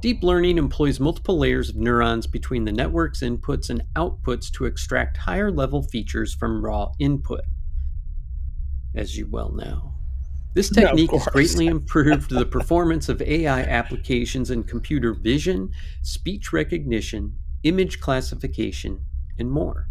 Deep 0.00 0.22
learning 0.22 0.56
employs 0.56 1.00
multiple 1.00 1.38
layers 1.38 1.70
of 1.70 1.76
neurons 1.76 2.28
between 2.28 2.64
the 2.64 2.70
network's 2.70 3.20
inputs 3.20 3.68
and 3.68 3.82
outputs 3.96 4.48
to 4.52 4.64
extract 4.64 5.16
higher 5.16 5.50
level 5.50 5.82
features 5.82 6.32
from 6.34 6.64
raw 6.64 6.92
input, 7.00 7.40
as 8.94 9.16
you 9.16 9.26
well 9.28 9.50
know. 9.50 9.92
This 10.54 10.70
technique 10.70 11.10
has 11.10 11.26
greatly 11.26 11.66
improved 11.66 12.30
the 12.30 12.46
performance 12.46 13.08
of 13.08 13.20
AI 13.22 13.62
applications 13.62 14.52
in 14.52 14.62
computer 14.62 15.14
vision, 15.14 15.72
speech 16.02 16.52
recognition, 16.52 17.34
image 17.64 17.98
classification, 17.98 19.04
and 19.36 19.50
more. 19.50 19.88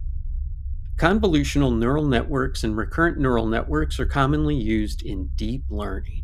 Convolutional 0.97 1.77
neural 1.77 2.05
networks 2.05 2.63
and 2.63 2.75
recurrent 2.75 3.19
neural 3.19 3.45
networks 3.45 3.99
are 3.99 4.05
commonly 4.07 4.55
used 4.55 5.03
in 5.03 5.29
deep 5.35 5.63
learning, 5.69 6.23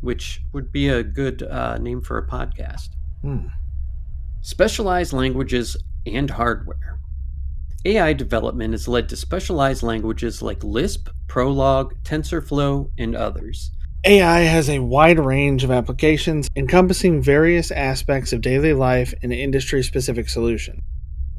which 0.00 0.40
would 0.54 0.72
be 0.72 0.88
a 0.88 1.02
good 1.02 1.42
uh, 1.42 1.76
name 1.76 2.00
for 2.00 2.16
a 2.16 2.26
podcast. 2.26 2.88
Hmm. 3.20 3.48
Specialized 4.40 5.12
languages 5.12 5.76
and 6.06 6.30
hardware. 6.30 6.98
AI 7.84 8.14
development 8.14 8.72
has 8.72 8.88
led 8.88 9.10
to 9.10 9.16
specialized 9.16 9.82
languages 9.82 10.40
like 10.40 10.64
Lisp, 10.64 11.10
Prolog, 11.26 11.92
TensorFlow, 12.04 12.90
and 12.96 13.14
others. 13.14 13.70
AI 14.06 14.40
has 14.40 14.70
a 14.70 14.78
wide 14.78 15.18
range 15.18 15.62
of 15.62 15.70
applications 15.70 16.48
encompassing 16.56 17.22
various 17.22 17.70
aspects 17.70 18.32
of 18.32 18.40
daily 18.40 18.72
life 18.72 19.12
and 19.22 19.30
industry 19.30 19.82
specific 19.82 20.30
solutions. 20.30 20.80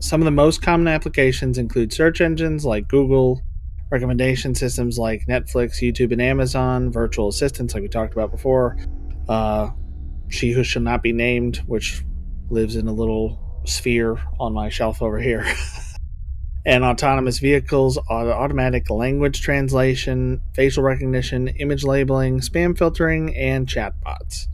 Some 0.05 0.21
of 0.21 0.25
the 0.25 0.31
most 0.31 0.61
common 0.61 0.87
applications 0.87 1.57
include 1.57 1.91
search 1.91 2.21
engines 2.21 2.63
like 2.63 2.87
Google, 2.87 3.41
recommendation 3.89 4.53
systems 4.53 4.99
like 4.99 5.25
Netflix, 5.27 5.81
YouTube, 5.81 6.11
and 6.11 6.21
Amazon, 6.21 6.91
virtual 6.91 7.27
assistants 7.27 7.73
like 7.73 7.81
we 7.81 7.89
talked 7.89 8.13
about 8.13 8.29
before, 8.29 8.77
uh, 9.27 9.71
She 10.27 10.51
Who 10.51 10.63
Shall 10.63 10.83
Not 10.83 11.01
Be 11.01 11.11
Named, 11.11 11.57
which 11.65 12.03
lives 12.51 12.75
in 12.75 12.87
a 12.87 12.93
little 12.93 13.63
sphere 13.65 14.19
on 14.39 14.53
my 14.53 14.69
shelf 14.69 15.01
over 15.01 15.17
here. 15.17 15.43
and 16.67 16.83
autonomous 16.83 17.39
vehicles, 17.39 17.97
automatic 18.07 18.91
language 18.91 19.41
translation, 19.41 20.39
facial 20.53 20.83
recognition, 20.83 21.47
image 21.47 21.83
labeling, 21.83 22.41
spam 22.41 22.77
filtering, 22.77 23.35
and 23.35 23.65
chatbots. 23.65 24.45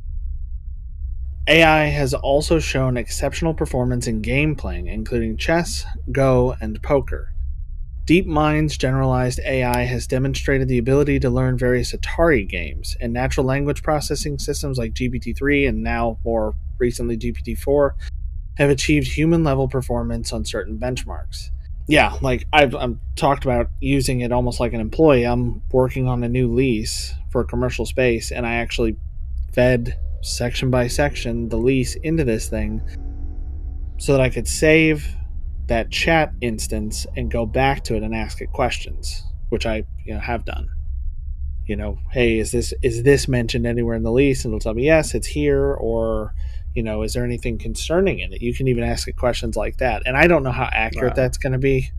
AI 1.48 1.86
has 1.86 2.14
also 2.14 2.60
shown 2.60 2.98
exceptional 2.98 3.54
performance 3.54 4.06
in 4.06 4.22
game 4.22 4.56
playing, 4.56 4.88
including 4.88 5.38
chess, 5.38 5.86
Go, 6.12 6.56
and 6.62 6.82
poker. 6.84 7.34
DeepMind's 8.06 8.78
generalized 8.78 9.40
AI 9.46 9.84
has 9.84 10.06
demonstrated 10.06 10.68
the 10.68 10.78
ability 10.78 11.20
to 11.20 11.30
learn 11.30 11.58
various 11.58 11.94
Atari 11.94 12.48
games, 12.48 12.96
and 13.00 13.12
natural 13.12 13.46
language 13.46 13.82
processing 13.82 14.38
systems 14.38 14.78
like 14.78 14.94
GPT 14.94 15.36
3 15.36 15.66
and 15.66 15.82
now 15.82 16.20
more 16.24 16.54
recently 16.78 17.18
GPT 17.18 17.58
4 17.58 17.96
have 18.58 18.70
achieved 18.70 19.08
human 19.08 19.44
level 19.44 19.68
performance 19.68 20.34
on 20.34 20.46
certain 20.46 20.78
benchmarks. 20.78 21.50
Yeah, 21.88 22.18
like 22.22 22.46
I've, 22.54 22.76
I've 22.76 22.98
talked 23.16 23.46
about 23.46 23.70
using 23.80 24.22
it 24.22 24.32
almost 24.32 24.60
like 24.60 24.74
an 24.74 24.82
employee. 24.82 25.24
I'm 25.24 25.64
working 25.72 26.08
on 26.08 26.24
a 26.24 26.30
new 26.30 26.54
lease 26.54 27.14
for 27.32 27.42
a 27.42 27.46
commercial 27.46 27.86
space, 27.86 28.32
and 28.32 28.46
I 28.46 28.56
actually 28.56 28.98
fed 29.54 29.98
section 30.22 30.70
by 30.70 30.88
section 30.88 31.50
the 31.50 31.58
lease 31.58 31.96
into 31.96 32.24
this 32.24 32.48
thing 32.48 32.82
so 33.98 34.14
that 34.14 34.22
I 34.22 34.30
could 34.30 34.48
save 34.48 35.08
that 35.68 35.90
chat 35.92 36.34
instance 36.42 37.06
and 37.16 37.32
go 37.32 37.46
back 37.46 37.84
to 37.86 37.96
it 37.96 38.04
and 38.04 38.16
ask 38.16 38.42
it 38.42 38.52
questions, 38.52 39.24
which 39.50 39.66
I 39.66 39.84
you 40.06 40.14
know 40.14 40.20
have 40.20 40.46
done. 40.46 40.70
You 41.68 41.76
know, 41.76 42.00
hey, 42.12 42.40
is 42.40 42.52
this 42.52 42.74
is 42.82 43.04
this 43.04 43.28
mentioned 43.28 43.66
anywhere 43.66 43.96
in 43.96 44.04
the 44.04 44.12
lease? 44.12 44.44
And 44.44 44.52
it'll 44.52 44.60
tell 44.60 44.74
me 44.74 44.86
yes, 44.86 45.14
it's 45.14 45.28
here, 45.28 45.74
or 45.74 46.34
you 46.74 46.84
know, 46.84 47.04
is 47.04 47.14
there 47.14 47.24
anything 47.24 47.58
concerning 47.58 48.20
in 48.20 48.34
it? 48.34 48.42
You 48.42 48.54
can 48.54 48.68
even 48.68 48.84
ask 48.84 49.08
it 49.08 49.18
questions 49.18 49.56
like 49.56 49.78
that. 49.78 50.04
And 50.06 50.18
I 50.18 50.28
don't 50.28 50.44
know 50.44 50.52
how 50.52 50.70
accurate 50.72 51.12
wow. 51.12 51.16
that's 51.16 51.38
going 51.38 51.54
to 51.54 51.60
be, 51.60 51.92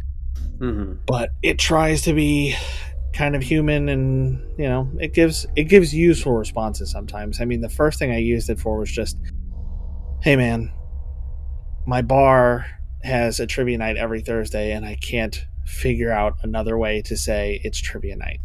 mm-hmm. 0.58 0.94
but 1.06 1.30
it 1.42 1.58
tries 1.58 2.02
to 2.02 2.14
be 2.14 2.56
kind 3.12 3.36
of 3.36 3.42
human 3.42 3.88
and 3.90 4.58
you 4.58 4.66
know 4.66 4.90
it 4.98 5.12
gives 5.12 5.46
it 5.54 5.64
gives 5.64 5.94
useful 5.94 6.32
responses 6.32 6.90
sometimes 6.90 7.40
i 7.40 7.44
mean 7.44 7.60
the 7.60 7.68
first 7.68 7.98
thing 7.98 8.10
i 8.10 8.16
used 8.16 8.48
it 8.48 8.58
for 8.58 8.78
was 8.78 8.90
just 8.90 9.18
hey 10.22 10.34
man 10.34 10.72
my 11.86 12.02
bar 12.02 12.66
has 13.02 13.40
a 13.40 13.46
trivia 13.46 13.78
night 13.78 13.96
every 13.96 14.20
Thursday, 14.20 14.72
and 14.72 14.84
I 14.84 14.94
can't 14.96 15.44
figure 15.66 16.12
out 16.12 16.36
another 16.42 16.78
way 16.78 17.02
to 17.02 17.16
say 17.16 17.60
it's 17.64 17.80
trivia 17.80 18.16
night. 18.16 18.40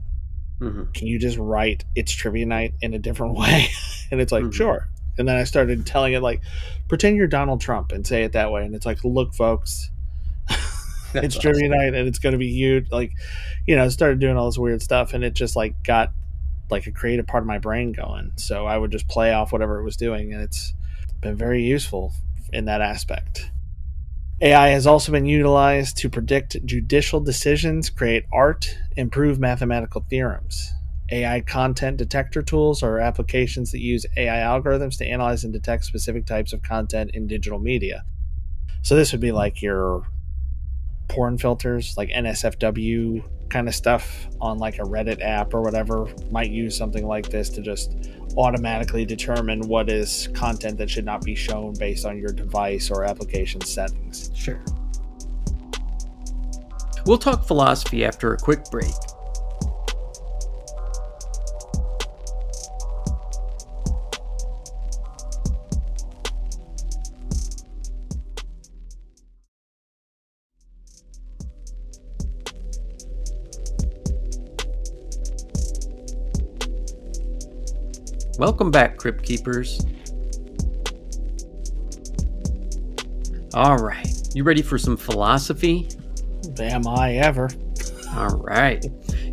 Mm-hmm. 0.60 0.92
Can 0.94 1.08
you 1.08 1.20
just 1.20 1.38
write 1.38 1.86
it's 1.96 2.12
trivia 2.12 2.46
night 2.46 2.74
in 2.82 2.94
a 2.94 3.00
different 3.00 3.36
way? 3.38 3.68
and 4.12 4.20
it's 4.20 4.32
like, 4.32 4.44
mm-hmm. 4.44 4.52
sure. 4.52 4.88
And 5.18 5.28
then 5.28 5.36
I 5.36 5.46
started 5.46 5.86
telling 5.86 6.14
it 6.14 6.22
like, 6.22 6.42
pretend 6.88 7.18
you're 7.18 7.28
Donald 7.28 7.62
Trump 7.62 7.92
and 7.92 8.06
say 8.06 8.24
it 8.24 8.34
that 8.34 8.52
way. 8.52 8.64
And 8.64 8.76
it's 8.76 8.86
like, 8.86 9.04
look, 9.04 9.34
folks, 9.34 9.90
it's 11.14 11.36
awesome. 11.36 11.54
trivia 11.54 11.70
night 11.70 11.94
and 11.94 12.08
it's 12.08 12.20
going 12.20 12.34
to 12.34 12.40
be 12.40 12.52
huge. 12.52 12.92
Like, 12.92 13.12
you 13.66 13.76
know, 13.76 13.88
started 13.90 14.20
doing 14.20 14.38
all 14.38 14.46
this 14.46 14.58
weird 14.58 14.82
stuff, 14.82 15.14
and 15.14 15.24
it 15.24 15.34
just 15.34 15.56
like 15.56 15.84
got 15.84 16.12
like 16.70 16.88
a 16.88 16.92
creative 16.92 17.28
part 17.28 17.44
of 17.44 17.48
my 17.48 17.60
brain 17.60 17.92
going. 17.94 18.34
So 18.36 18.66
I 18.66 18.78
would 18.78 18.92
just 18.92 19.08
play 19.08 19.34
off 19.34 19.52
whatever 19.52 19.80
it 19.80 19.84
was 19.84 19.98
doing, 19.98 20.34
and 20.34 20.42
it's 20.42 20.74
been 21.22 21.36
very 21.36 21.64
useful 21.64 22.14
in 22.52 22.66
that 22.66 22.82
aspect. 22.82 23.52
AI 24.40 24.68
has 24.68 24.86
also 24.86 25.12
been 25.12 25.26
utilized 25.26 25.98
to 25.98 26.10
predict 26.10 26.64
judicial 26.64 27.20
decisions, 27.20 27.90
create 27.90 28.26
art, 28.32 28.78
improve 28.96 29.40
mathematical 29.40 30.06
theorems. 30.10 30.74
AI 31.10 31.42
content 31.42 31.98
detector 31.98 32.44
tools 32.44 32.84
are 32.84 33.00
applications 33.00 33.72
that 33.72 33.80
use 33.80 34.06
AI 34.16 34.38
algorithms 34.38 34.98
to 34.98 35.08
analyze 35.08 35.44
and 35.44 35.54
detect 35.54 35.86
specific 35.86 36.26
types 36.26 36.54
of 36.54 36.62
content 36.62 37.12
in 37.14 37.26
digital 37.26 37.60
media. 37.60 38.04
So 38.84 38.96
this 38.96 39.12
would 39.12 39.22
be 39.22 39.32
like 39.32 39.62
your 39.62 40.06
porn 41.08 41.38
filters, 41.38 41.96
like 41.98 42.10
NSFW 42.10 43.24
kind 43.50 43.68
of 43.68 43.76
stuff 43.76 44.28
on 44.42 44.58
like 44.58 44.80
a 44.80 44.84
Reddit 44.84 45.22
app 45.22 45.54
or 45.54 45.62
whatever 45.62 46.08
might 46.32 46.50
use 46.50 46.78
something 46.78 47.08
like 47.08 47.30
this 47.30 47.50
to 47.50 47.62
just 47.62 48.10
automatically 48.38 49.06
determine 49.06 49.62
what 49.68 49.90
is 49.90 50.28
content 50.34 50.78
that 50.78 50.90
should 50.90 51.06
not 51.06 51.24
be 51.24 51.34
shown 51.34 51.74
based 51.74 52.06
on 52.06 52.18
your 52.18 52.32
device 52.32 52.92
or 52.92 53.04
application 53.04 53.62
settings. 53.62 54.32
Sure. 54.36 54.62
We'll 57.06 57.18
talk 57.18 57.46
philosophy 57.46 58.04
after 58.04 58.34
a 58.34 58.38
quick 58.38 58.66
break. 58.70 58.94
Welcome 78.38 78.70
back, 78.70 78.98
Crypt 78.98 79.24
Keepers. 79.24 79.84
All 83.56 83.78
right, 83.78 84.08
you 84.36 84.44
ready 84.44 84.62
for 84.62 84.78
some 84.78 84.96
philosophy? 84.96 85.90
Am 86.60 86.88
I 86.88 87.16
ever? 87.16 87.50
All 88.14 88.38
right. 88.38 88.86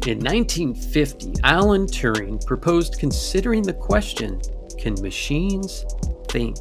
In 0.06 0.20
1950, 0.20 1.34
Alan 1.42 1.84
Turing 1.86 2.42
proposed 2.46 2.98
considering 2.98 3.62
the 3.62 3.74
question 3.74 4.40
can 4.78 4.94
machines 5.02 5.84
think? 6.28 6.56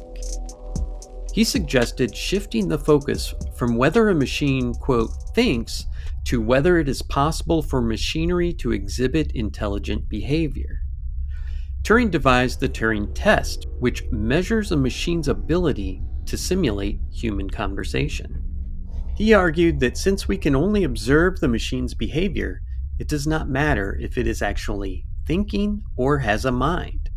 He 1.32 1.44
suggested 1.44 2.14
shifting 2.14 2.68
the 2.68 2.78
focus 2.78 3.32
from 3.56 3.74
whether 3.74 4.10
a 4.10 4.14
machine, 4.14 4.74
quote, 4.74 5.10
thinks 5.34 5.86
to 6.24 6.42
whether 6.42 6.76
it 6.76 6.90
is 6.90 7.00
possible 7.00 7.62
for 7.62 7.80
machinery 7.80 8.52
to 8.52 8.72
exhibit 8.72 9.32
intelligent 9.32 10.10
behavior. 10.10 10.83
Turing 11.84 12.10
devised 12.10 12.60
the 12.60 12.68
Turing 12.68 13.10
test, 13.14 13.66
which 13.78 14.10
measures 14.10 14.72
a 14.72 14.76
machine's 14.76 15.28
ability 15.28 16.02
to 16.24 16.38
simulate 16.38 16.98
human 17.12 17.50
conversation. 17.50 18.42
He 19.16 19.34
argued 19.34 19.80
that 19.80 19.98
since 19.98 20.26
we 20.26 20.38
can 20.38 20.56
only 20.56 20.84
observe 20.84 21.38
the 21.38 21.48
machine's 21.48 21.92
behavior, 21.92 22.62
it 22.98 23.06
does 23.06 23.26
not 23.26 23.50
matter 23.50 23.98
if 24.00 24.16
it 24.16 24.26
is 24.26 24.40
actually 24.40 25.04
thinking 25.26 25.82
or 25.96 26.18
has 26.18 26.46
a 26.46 26.50
mind. 26.50 27.10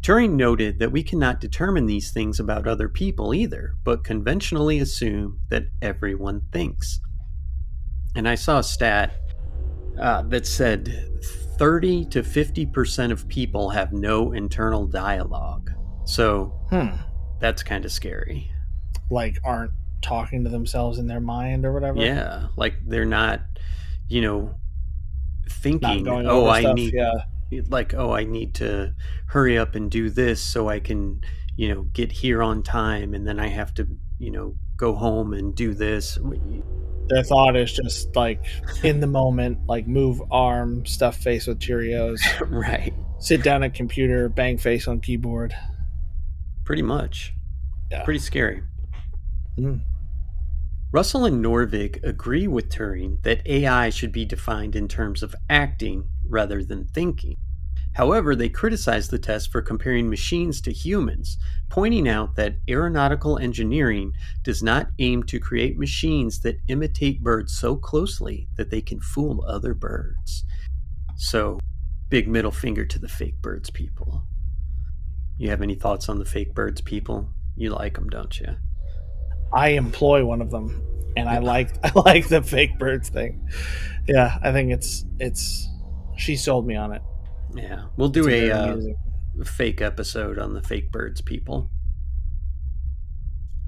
Turing 0.00 0.32
noted 0.32 0.78
that 0.78 0.90
we 0.90 1.02
cannot 1.02 1.40
determine 1.40 1.84
these 1.84 2.12
things 2.12 2.40
about 2.40 2.66
other 2.66 2.88
people 2.88 3.34
either, 3.34 3.74
but 3.84 4.04
conventionally 4.04 4.78
assume 4.78 5.38
that 5.50 5.66
everyone 5.82 6.40
thinks. 6.50 6.98
And 8.16 8.26
I 8.26 8.36
saw 8.36 8.58
a 8.58 8.64
stat 8.64 9.14
uh, 10.00 10.22
that 10.22 10.46
said 10.46 11.10
30 11.62 12.06
to 12.06 12.24
50% 12.24 13.12
of 13.12 13.28
people 13.28 13.70
have 13.70 13.92
no 13.92 14.32
internal 14.32 14.84
dialogue. 14.84 15.70
So 16.04 16.46
hmm. 16.70 16.88
that's 17.38 17.62
kind 17.62 17.84
of 17.84 17.92
scary. 17.92 18.50
Like, 19.12 19.38
aren't 19.44 19.70
talking 20.00 20.42
to 20.42 20.50
themselves 20.50 20.98
in 20.98 21.06
their 21.06 21.20
mind 21.20 21.64
or 21.64 21.72
whatever? 21.72 22.00
Yeah. 22.00 22.48
Like, 22.56 22.74
they're 22.84 23.04
not, 23.04 23.42
you 24.08 24.22
know, 24.22 24.56
thinking, 25.48 26.08
oh, 26.08 26.48
I 26.48 26.62
stuff, 26.62 26.74
need, 26.74 26.94
yeah. 26.94 27.60
like, 27.68 27.94
oh, 27.94 28.10
I 28.10 28.24
need 28.24 28.54
to 28.54 28.92
hurry 29.26 29.56
up 29.56 29.76
and 29.76 29.88
do 29.88 30.10
this 30.10 30.42
so 30.42 30.68
I 30.68 30.80
can, 30.80 31.20
you 31.56 31.72
know, 31.72 31.82
get 31.92 32.10
here 32.10 32.42
on 32.42 32.64
time. 32.64 33.14
And 33.14 33.24
then 33.24 33.38
I 33.38 33.46
have 33.46 33.72
to, 33.74 33.86
you 34.18 34.32
know, 34.32 34.56
go 34.82 34.94
home 34.94 35.32
and 35.32 35.54
do 35.54 35.74
this 35.74 36.18
their 37.08 37.22
thought 37.22 37.56
is 37.56 37.72
just 37.72 38.14
like 38.16 38.44
in 38.82 39.00
the 39.00 39.06
moment, 39.06 39.58
like 39.66 39.86
move 39.86 40.22
arm, 40.30 40.86
stuff 40.86 41.16
face 41.16 41.46
with 41.46 41.58
Cheerios. 41.58 42.20
right. 42.50 42.94
Sit 43.18 43.42
down 43.42 43.62
at 43.62 43.74
computer, 43.74 44.28
bang 44.28 44.58
face 44.58 44.88
on 44.88 45.00
keyboard. 45.00 45.54
Pretty 46.64 46.82
much. 46.82 47.34
Yeah. 47.90 48.04
Pretty 48.04 48.20
scary. 48.20 48.62
Mm. 49.58 49.82
Russell 50.92 51.24
and 51.24 51.44
Norvig 51.44 52.02
agree 52.04 52.46
with 52.46 52.68
Turing 52.68 53.22
that 53.22 53.46
AI 53.46 53.90
should 53.90 54.12
be 54.12 54.24
defined 54.24 54.76
in 54.76 54.88
terms 54.88 55.22
of 55.22 55.34
acting 55.48 56.08
rather 56.26 56.62
than 56.62 56.86
thinking. 56.86 57.36
However, 57.94 58.34
they 58.34 58.48
criticize 58.48 59.08
the 59.08 59.18
test 59.18 59.52
for 59.52 59.60
comparing 59.60 60.08
machines 60.08 60.60
to 60.62 60.72
humans, 60.72 61.36
pointing 61.68 62.08
out 62.08 62.36
that 62.36 62.56
aeronautical 62.68 63.38
engineering 63.38 64.12
does 64.42 64.62
not 64.62 64.88
aim 64.98 65.22
to 65.24 65.38
create 65.38 65.78
machines 65.78 66.40
that 66.40 66.60
imitate 66.68 67.22
birds 67.22 67.56
so 67.56 67.76
closely 67.76 68.48
that 68.56 68.70
they 68.70 68.80
can 68.80 69.00
fool 69.00 69.44
other 69.46 69.74
birds. 69.74 70.44
So, 71.16 71.60
big 72.08 72.28
middle 72.28 72.50
finger 72.50 72.84
to 72.86 72.98
the 72.98 73.08
fake 73.08 73.40
birds 73.42 73.70
people. 73.70 74.22
You 75.36 75.50
have 75.50 75.62
any 75.62 75.74
thoughts 75.74 76.08
on 76.08 76.18
the 76.18 76.24
fake 76.24 76.54
birds 76.54 76.80
people? 76.80 77.28
You 77.56 77.70
like 77.70 77.94
them, 77.94 78.08
don't 78.08 78.40
you? 78.40 78.56
I 79.52 79.70
employ 79.70 80.24
one 80.24 80.40
of 80.40 80.50
them, 80.50 80.82
and 81.14 81.28
I 81.28 81.38
like 81.38 81.70
I 81.84 81.92
like 81.94 82.28
the 82.28 82.42
fake 82.42 82.78
birds 82.78 83.10
thing. 83.10 83.46
Yeah, 84.06 84.38
I 84.42 84.50
think 84.52 84.72
it's 84.72 85.04
it's 85.18 85.68
she 86.16 86.36
sold 86.36 86.66
me 86.66 86.74
on 86.74 86.92
it. 86.92 87.02
Yeah, 87.54 87.86
we'll 87.96 88.08
do 88.08 88.28
a 88.28 88.50
uh, 88.50 88.76
fake 89.44 89.80
episode 89.80 90.38
on 90.38 90.54
the 90.54 90.62
fake 90.62 90.90
birds 90.90 91.20
people. 91.20 91.70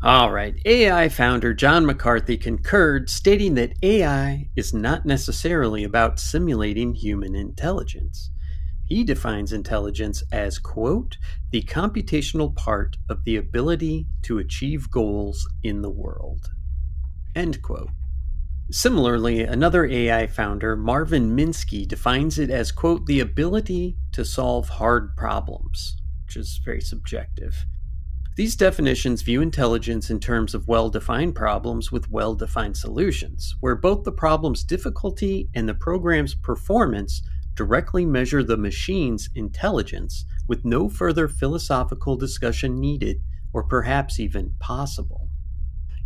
All 0.02 0.30
right. 0.30 0.54
AI 0.66 1.08
founder 1.08 1.54
John 1.54 1.86
McCarthy 1.86 2.36
concurred, 2.36 3.08
stating 3.08 3.54
that 3.54 3.72
AI 3.82 4.50
is 4.54 4.74
not 4.74 5.06
necessarily 5.06 5.82
about 5.82 6.20
simulating 6.20 6.94
human 6.94 7.34
intelligence. 7.34 8.30
He 8.86 9.02
defines 9.02 9.50
intelligence 9.50 10.22
as, 10.30 10.58
quote, 10.58 11.16
the 11.52 11.62
computational 11.62 12.54
part 12.54 12.98
of 13.08 13.24
the 13.24 13.36
ability 13.36 14.06
to 14.24 14.38
achieve 14.38 14.90
goals 14.90 15.48
in 15.62 15.80
the 15.80 15.90
world, 15.90 16.50
end 17.34 17.62
quote. 17.62 17.88
Similarly, 18.70 19.42
another 19.42 19.84
AI 19.84 20.26
founder, 20.26 20.74
Marvin 20.74 21.36
Minsky, 21.36 21.86
defines 21.86 22.38
it 22.38 22.50
as, 22.50 22.72
quote, 22.72 23.04
the 23.06 23.20
ability 23.20 23.96
to 24.12 24.24
solve 24.24 24.68
hard 24.68 25.16
problems, 25.16 25.96
which 26.24 26.36
is 26.36 26.60
very 26.64 26.80
subjective. 26.80 27.66
These 28.36 28.56
definitions 28.56 29.22
view 29.22 29.42
intelligence 29.42 30.10
in 30.10 30.18
terms 30.18 30.54
of 30.54 30.66
well 30.66 30.90
defined 30.90 31.36
problems 31.36 31.92
with 31.92 32.10
well 32.10 32.34
defined 32.34 32.76
solutions, 32.76 33.54
where 33.60 33.76
both 33.76 34.02
the 34.02 34.12
problem's 34.12 34.64
difficulty 34.64 35.48
and 35.54 35.68
the 35.68 35.74
program's 35.74 36.34
performance 36.34 37.22
directly 37.54 38.04
measure 38.04 38.42
the 38.42 38.56
machine's 38.56 39.28
intelligence 39.36 40.24
with 40.48 40.64
no 40.64 40.88
further 40.88 41.28
philosophical 41.28 42.16
discussion 42.16 42.80
needed 42.80 43.18
or 43.52 43.62
perhaps 43.62 44.18
even 44.18 44.52
possible. 44.58 45.28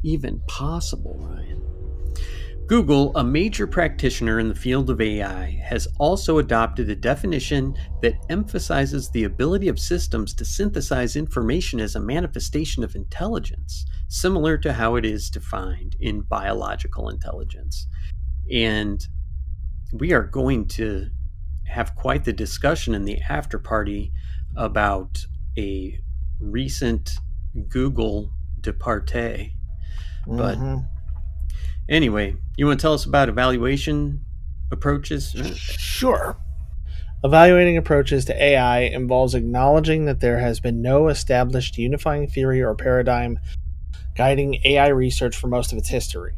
Even 0.03 0.43
possible, 0.49 1.17
Ryan. 1.19 1.63
Google, 2.69 3.17
a 3.17 3.25
major 3.25 3.67
practitioner 3.67 4.39
in 4.39 4.51
the 4.51 4.55
field 4.55 4.91
of 4.91 5.01
AI, 5.01 5.59
has 5.65 5.89
also 5.99 6.37
adopted 6.37 6.91
a 6.91 6.95
definition 6.95 7.75
that 8.03 8.23
emphasizes 8.29 9.09
the 9.09 9.25
ability 9.25 9.69
of 9.69 9.79
systems 9.79 10.35
to 10.35 10.45
synthesize 10.45 11.17
information 11.17 11.81
as 11.81 11.97
a 11.97 12.01
manifestation 12.01 12.85
of 12.85 12.95
intelligence, 12.95 13.87
similar 14.09 14.59
to 14.59 14.75
how 14.75 14.97
it 14.97 15.07
is 15.07 15.31
defined 15.31 15.97
in 15.99 16.21
biological 16.21 17.09
intelligence. 17.09 17.87
And 18.53 19.01
we 19.95 20.13
are 20.13 20.25
going 20.25 20.69
to 20.69 21.09
have 21.69 21.95
quite 21.97 22.25
the 22.25 22.35
discussion 22.35 22.95
in 22.95 23.07
the 23.07 23.19
after 23.31 23.59
party 23.59 24.13
about 24.59 25.25
a 25.57 25.99
recent 26.39 27.13
Google 27.71 28.31
departure. 28.61 29.47
But 30.27 30.59
mm-hmm 30.59 30.85
Anyway, 31.89 32.37
you 32.59 32.67
want 32.67 32.81
to 32.81 32.83
tell 32.83 32.93
us 32.93 33.05
about 33.05 33.29
evaluation 33.29 34.25
approaches? 34.73 35.31
Sure. 35.57 36.37
Evaluating 37.23 37.77
approaches 37.77 38.25
to 38.25 38.43
AI 38.43 38.81
involves 38.81 39.35
acknowledging 39.35 40.07
that 40.07 40.19
there 40.21 40.41
has 40.41 40.59
been 40.59 40.83
no 40.83 41.07
established 41.07 41.79
unifying 41.79 42.27
theory 42.27 42.61
or 42.61 42.75
paradigm 42.75 43.39
guiding 44.17 44.61
AI 44.65 44.89
research 44.89 45.37
for 45.37 45.47
most 45.47 45.71
of 45.71 45.79
its 45.79 45.89
history. 45.89 46.35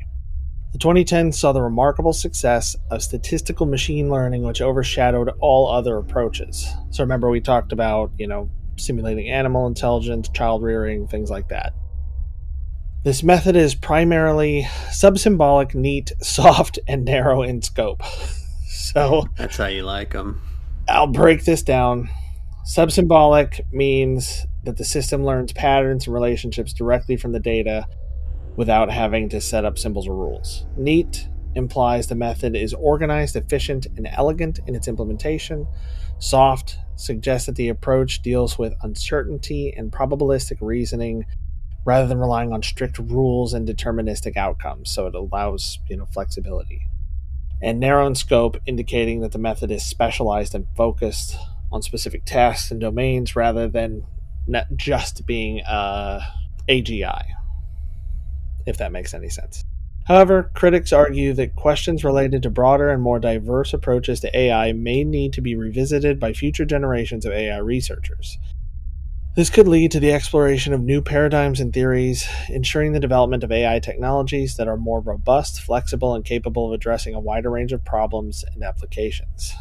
The 0.72 0.78
2010s 0.78 1.34
saw 1.34 1.52
the 1.52 1.62
remarkable 1.62 2.12
success 2.12 2.76
of 2.90 3.02
statistical 3.02 3.64
machine 3.64 4.10
learning, 4.10 4.42
which 4.42 4.60
overshadowed 4.60 5.30
all 5.40 5.70
other 5.70 5.96
approaches. 5.96 6.68
So 6.90 7.02
remember, 7.02 7.30
we 7.30 7.40
talked 7.40 7.72
about, 7.72 8.12
you 8.18 8.26
know, 8.26 8.50
simulating 8.76 9.30
animal 9.30 9.66
intelligence, 9.66 10.28
child 10.28 10.62
rearing, 10.62 11.08
things 11.08 11.30
like 11.30 11.48
that. 11.48 11.72
This 13.02 13.22
method 13.22 13.56
is 13.56 13.74
primarily 13.74 14.68
subsymbolic, 14.90 15.74
neat, 15.74 16.12
soft, 16.22 16.78
and 16.86 17.04
narrow 17.04 17.42
in 17.42 17.62
scope. 17.62 18.02
So 18.72 19.26
that's 19.36 19.56
how 19.56 19.66
you 19.66 19.82
like 19.82 20.10
them. 20.10 20.40
I'll 20.88 21.06
break 21.06 21.44
this 21.44 21.62
down. 21.62 22.08
Subsymbolic 22.66 23.60
means 23.72 24.46
that 24.64 24.78
the 24.78 24.84
system 24.84 25.24
learns 25.24 25.52
patterns 25.52 26.06
and 26.06 26.14
relationships 26.14 26.72
directly 26.72 27.16
from 27.16 27.30
the 27.30 27.38
data 27.38 27.86
without 28.56 28.90
having 28.90 29.28
to 29.28 29.40
set 29.40 29.64
up 29.64 29.78
symbols 29.78 30.08
or 30.08 30.16
rules. 30.16 30.66
Neat 30.76 31.28
implies 31.54 32.08
the 32.08 32.14
method 32.16 32.56
is 32.56 32.74
organized, 32.74 33.36
efficient, 33.36 33.86
and 33.96 34.08
elegant 34.10 34.58
in 34.66 34.74
its 34.74 34.88
implementation. 34.88 35.68
Soft 36.18 36.78
suggests 36.96 37.46
that 37.46 37.56
the 37.56 37.68
approach 37.68 38.22
deals 38.22 38.58
with 38.58 38.74
uncertainty 38.82 39.72
and 39.76 39.92
probabilistic 39.92 40.58
reasoning 40.60 41.24
rather 41.84 42.06
than 42.06 42.18
relying 42.18 42.52
on 42.52 42.62
strict 42.62 42.98
rules 42.98 43.54
and 43.54 43.66
deterministic 43.66 44.36
outcomes. 44.36 44.90
So 44.90 45.06
it 45.06 45.14
allows, 45.14 45.78
you 45.88 45.96
know, 45.96 46.06
flexibility. 46.06 46.82
And 47.62 47.80
narrow 47.80 48.06
in 48.06 48.14
scope, 48.14 48.56
indicating 48.66 49.20
that 49.20 49.32
the 49.32 49.38
method 49.38 49.70
is 49.70 49.84
specialized 49.84 50.54
and 50.54 50.66
focused 50.76 51.36
on 51.72 51.82
specific 51.82 52.24
tasks 52.24 52.70
and 52.70 52.80
domains 52.80 53.36
rather 53.36 53.68
than 53.68 54.04
not 54.46 54.66
just 54.76 55.26
being 55.26 55.62
uh, 55.62 56.20
AGI, 56.68 57.22
if 58.66 58.78
that 58.78 58.92
makes 58.92 59.14
any 59.14 59.28
sense. 59.28 59.62
However, 60.06 60.50
critics 60.54 60.92
argue 60.92 61.34
that 61.34 61.54
questions 61.54 62.02
related 62.02 62.42
to 62.42 62.50
broader 62.50 62.90
and 62.90 63.02
more 63.02 63.20
diverse 63.20 63.72
approaches 63.72 64.20
to 64.20 64.36
AI 64.36 64.72
may 64.72 65.04
need 65.04 65.32
to 65.34 65.40
be 65.40 65.54
revisited 65.54 66.18
by 66.18 66.32
future 66.32 66.64
generations 66.64 67.24
of 67.24 67.32
AI 67.32 67.58
researchers. 67.58 68.38
This 69.36 69.48
could 69.48 69.68
lead 69.68 69.92
to 69.92 70.00
the 70.00 70.12
exploration 70.12 70.72
of 70.72 70.80
new 70.80 71.00
paradigms 71.00 71.60
and 71.60 71.72
theories, 71.72 72.28
ensuring 72.48 72.92
the 72.92 73.00
development 73.00 73.44
of 73.44 73.52
AI 73.52 73.78
technologies 73.78 74.56
that 74.56 74.66
are 74.66 74.76
more 74.76 75.00
robust, 75.00 75.60
flexible, 75.60 76.14
and 76.14 76.24
capable 76.24 76.66
of 76.66 76.72
addressing 76.72 77.14
a 77.14 77.20
wider 77.20 77.48
range 77.48 77.72
of 77.72 77.84
problems 77.84 78.44
and 78.52 78.64
applications. 78.64 79.54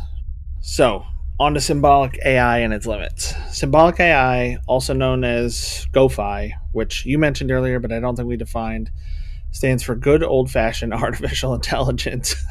So, 0.59 1.05
on 1.39 1.53
to 1.53 1.61
symbolic 1.61 2.17
AI 2.25 2.59
and 2.59 2.73
its 2.73 2.87
limits. 2.87 3.35
Symbolic 3.51 3.99
AI, 3.99 4.57
also 4.67 4.93
known 4.93 5.23
as 5.23 5.85
GOFAI, 5.93 6.51
which 6.71 7.05
you 7.05 7.19
mentioned 7.19 7.51
earlier, 7.51 7.79
but 7.79 7.91
I 7.91 7.99
don't 7.99 8.15
think 8.15 8.27
we 8.27 8.37
defined, 8.37 8.89
stands 9.51 9.83
for 9.83 9.95
Good 9.95 10.23
Old 10.23 10.49
Fashioned 10.49 10.93
Artificial 10.95 11.53
Intelligence. 11.53 12.35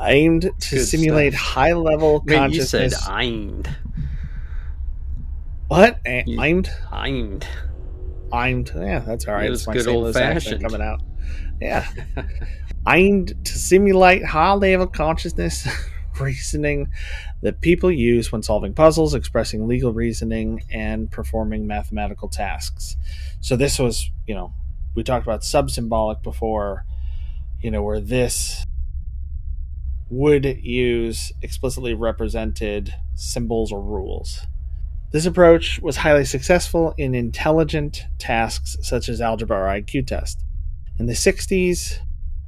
aimed 0.00 0.42
to 0.42 0.76
Good 0.76 0.84
simulate 0.84 1.34
high 1.34 1.72
level 1.72 2.20
consciousness. 2.20 2.92
you 2.92 2.98
said 2.98 3.20
aimed. 3.20 3.68
What? 5.70 6.00
Aimed? 6.04 6.68
Aimed. 6.92 7.46
Aimed. 8.34 8.72
Yeah, 8.74 8.98
that's 8.98 9.28
all 9.28 9.34
right. 9.34 9.46
It 9.46 9.50
was 9.50 9.66
good 9.66 9.86
old 9.86 10.12
fashioned 10.14 10.64
coming 10.64 10.82
out. 10.82 11.00
Yeah. 11.60 11.86
aimed 12.88 13.34
to 13.44 13.56
simulate 13.56 14.24
high 14.24 14.54
level 14.54 14.88
consciousness 14.88 15.68
reasoning 16.20 16.88
that 17.42 17.60
people 17.60 17.88
use 17.88 18.32
when 18.32 18.42
solving 18.42 18.74
puzzles, 18.74 19.14
expressing 19.14 19.68
legal 19.68 19.92
reasoning, 19.92 20.64
and 20.72 21.08
performing 21.08 21.68
mathematical 21.68 22.28
tasks. 22.28 22.96
So 23.40 23.54
this 23.54 23.78
was, 23.78 24.10
you 24.26 24.34
know, 24.34 24.52
we 24.96 25.04
talked 25.04 25.24
about 25.24 25.44
sub-symbolic 25.44 26.20
before, 26.20 26.84
you 27.62 27.70
know, 27.70 27.84
where 27.84 28.00
this 28.00 28.64
would 30.08 30.44
use 30.44 31.30
explicitly 31.42 31.94
represented 31.94 32.92
symbols 33.14 33.70
or 33.70 33.80
rules. 33.80 34.48
This 35.12 35.26
approach 35.26 35.80
was 35.82 35.96
highly 35.96 36.24
successful 36.24 36.94
in 36.96 37.16
intelligent 37.16 38.04
tasks 38.18 38.76
such 38.80 39.08
as 39.08 39.20
algebra 39.20 39.58
or 39.58 39.66
IQ 39.66 40.06
test. 40.06 40.44
In 41.00 41.06
the 41.06 41.14
60s, 41.14 41.98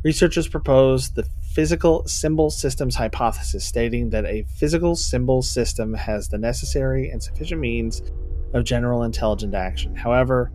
researchers 0.05 0.47
proposed 0.47 1.17
the 1.17 1.27
physical 1.55 2.07
symbol 2.07 2.51
systems 2.51 2.95
hypothesis, 2.95 3.67
stating 3.67 4.11
that 4.11 4.27
a 4.27 4.47
physical 4.59 4.95
symbol 4.95 5.43
system 5.43 5.93
has 5.95 6.29
the 6.29 6.39
necessary 6.39 7.11
and 7.11 7.21
sufficient 7.21 7.61
means 7.61 8.01
of 8.55 8.63
general 8.63 9.03
intelligent 9.03 9.57
action. 9.57 9.97
However, 9.97 10.53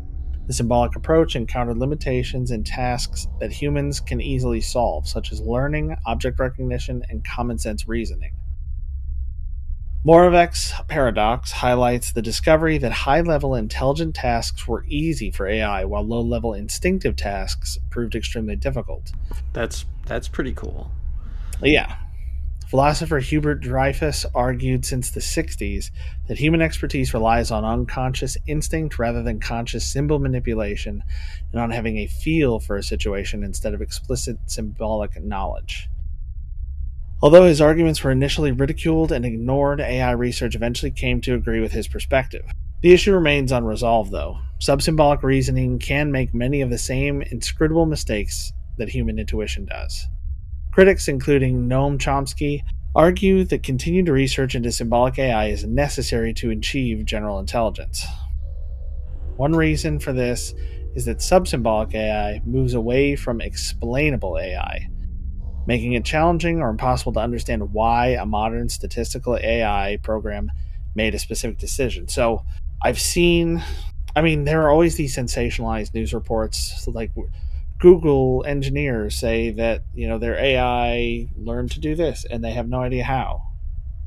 the 0.48 0.54
symbolic 0.54 0.96
approach 0.96 1.36
encountered 1.36 1.78
limitations 1.78 2.52
in 2.52 2.64
tasks 2.64 3.28
that 3.42 3.52
humans 3.52 4.00
can 4.00 4.22
easily 4.22 4.62
solve, 4.62 5.10
such 5.10 5.34
as 5.34 5.42
learning, 5.42 5.94
object 6.06 6.40
recognition, 6.40 7.04
and 7.10 7.26
common 7.26 7.58
sense 7.58 7.86
reasoning. 7.86 8.32
Moravec's 10.08 10.72
paradox 10.88 11.52
highlights 11.52 12.14
the 12.14 12.22
discovery 12.22 12.78
that 12.78 12.94
high 12.94 13.20
level 13.20 13.56
intelligent 13.56 14.16
tasks 14.16 14.66
were 14.66 14.86
easy 14.88 15.32
for 15.32 15.46
AI, 15.48 15.84
while 15.84 16.02
low 16.02 16.22
level 16.22 16.54
instinctive 16.54 17.18
tasks 17.18 17.78
proved 17.90 18.16
extremely 18.16 18.56
difficult. 18.56 19.12
That's 19.52 19.84
that's 20.06 20.30
pretty 20.30 20.54
cool. 20.54 20.90
Yeah. 21.62 21.98
Philosopher 22.70 23.20
Hubert 23.20 23.56
Dreyfus 23.56 24.26
argued 24.34 24.86
since 24.86 25.12
the 25.12 25.20
60s 25.20 25.92
that 26.30 26.40
human 26.40 26.62
expertise 26.62 27.14
relies 27.14 27.52
on 27.52 27.66
unconscious 27.66 28.38
instinct 28.48 28.98
rather 28.98 29.22
than 29.22 29.42
conscious 29.42 29.86
symbol 29.86 30.20
manipulation 30.20 31.04
and 31.52 31.60
on 31.60 31.72
having 31.72 31.98
a 31.98 32.08
feel 32.08 32.62
for 32.62 32.78
a 32.78 32.84
situation 32.84 33.44
instead 33.44 33.74
of 33.74 33.82
explicit 33.82 34.38
symbolic 34.46 35.22
knowledge. 35.22 35.90
Although 37.22 37.46
his 37.46 37.62
arguments 37.62 38.04
were 38.04 38.12
initially 38.12 38.52
ridiculed 38.52 39.12
and 39.12 39.26
ignored, 39.26 39.82
AI 39.82 40.12
research 40.12 40.54
eventually 40.54 40.92
came 40.92 41.20
to 41.22 41.34
agree 41.34 41.60
with 41.60 41.72
his 41.72 41.88
perspective. 41.88 42.46
The 42.84 42.94
issue 42.94 43.14
remains 43.14 43.52
unresolved, 43.52 44.12
though. 44.12 44.38
Subsymbolic 44.60 45.24
reasoning 45.24 45.80
can 45.80 46.12
make 46.12 46.36
many 46.36 46.62
of 46.62 46.70
the 46.70 46.78
same 46.78 47.24
inscrutable 47.24 47.88
mistakes 47.88 48.54
that 48.78 48.90
human 48.90 49.18
intuition 49.18 49.66
does. 49.66 50.06
Critics, 50.72 51.08
including 51.08 51.68
Noam 51.68 51.98
Chomsky, 51.98 52.62
argue 52.96 53.44
that 53.46 53.64
continued 53.64 54.10
research 54.10 54.54
into 54.54 54.72
symbolic 54.72 55.18
AI 55.18 55.48
is 55.48 55.64
necessary 55.64 56.36
to 56.36 56.52
achieve 56.52 57.04
general 57.04 57.40
intelligence. 57.40 58.06
One 59.38 59.54
reason 59.54 60.00
for 60.00 60.14
this 60.14 60.54
is 60.94 61.06
that 61.06 61.18
subsymbolic 61.18 61.96
AI 61.96 62.42
moves 62.46 62.76
away 62.76 63.16
from 63.16 63.42
explainable 63.42 64.38
AI, 64.38 64.88
making 65.68 65.94
it 65.94 66.06
challenging 66.06 66.62
or 66.62 66.70
impossible 66.70 67.12
to 67.14 67.20
understand 67.20 67.74
why 67.74 68.08
a 68.08 68.26
modern 68.26 68.70
statistical 68.70 69.38
AI 69.38 70.00
program 70.02 70.50
made 70.96 71.14
a 71.14 71.20
specific 71.20 71.60
decision. 71.60 72.08
So 72.08 72.44
I've 72.82 73.00
seen, 73.00 73.62
I 74.16 74.22
mean, 74.22 74.46
there 74.46 74.64
are 74.64 74.70
always 74.72 74.96
these 74.96 75.16
sensationalized 75.16 75.94
news 75.94 76.14
reports 76.14 76.88
like 76.88 77.12
Google 77.80 78.44
engineers 78.48 79.20
say 79.20 79.52
that, 79.52 79.84
you 79.94 80.08
know, 80.08 80.18
their 80.18 80.36
AI 80.36 81.28
learned 81.36 81.72
to 81.72 81.80
do 81.80 81.96
this 81.96 82.26
and 82.26 82.44
they 82.44 82.52
have 82.52 82.68
no 82.68 82.80
idea 82.80 83.04
how. 83.04 83.44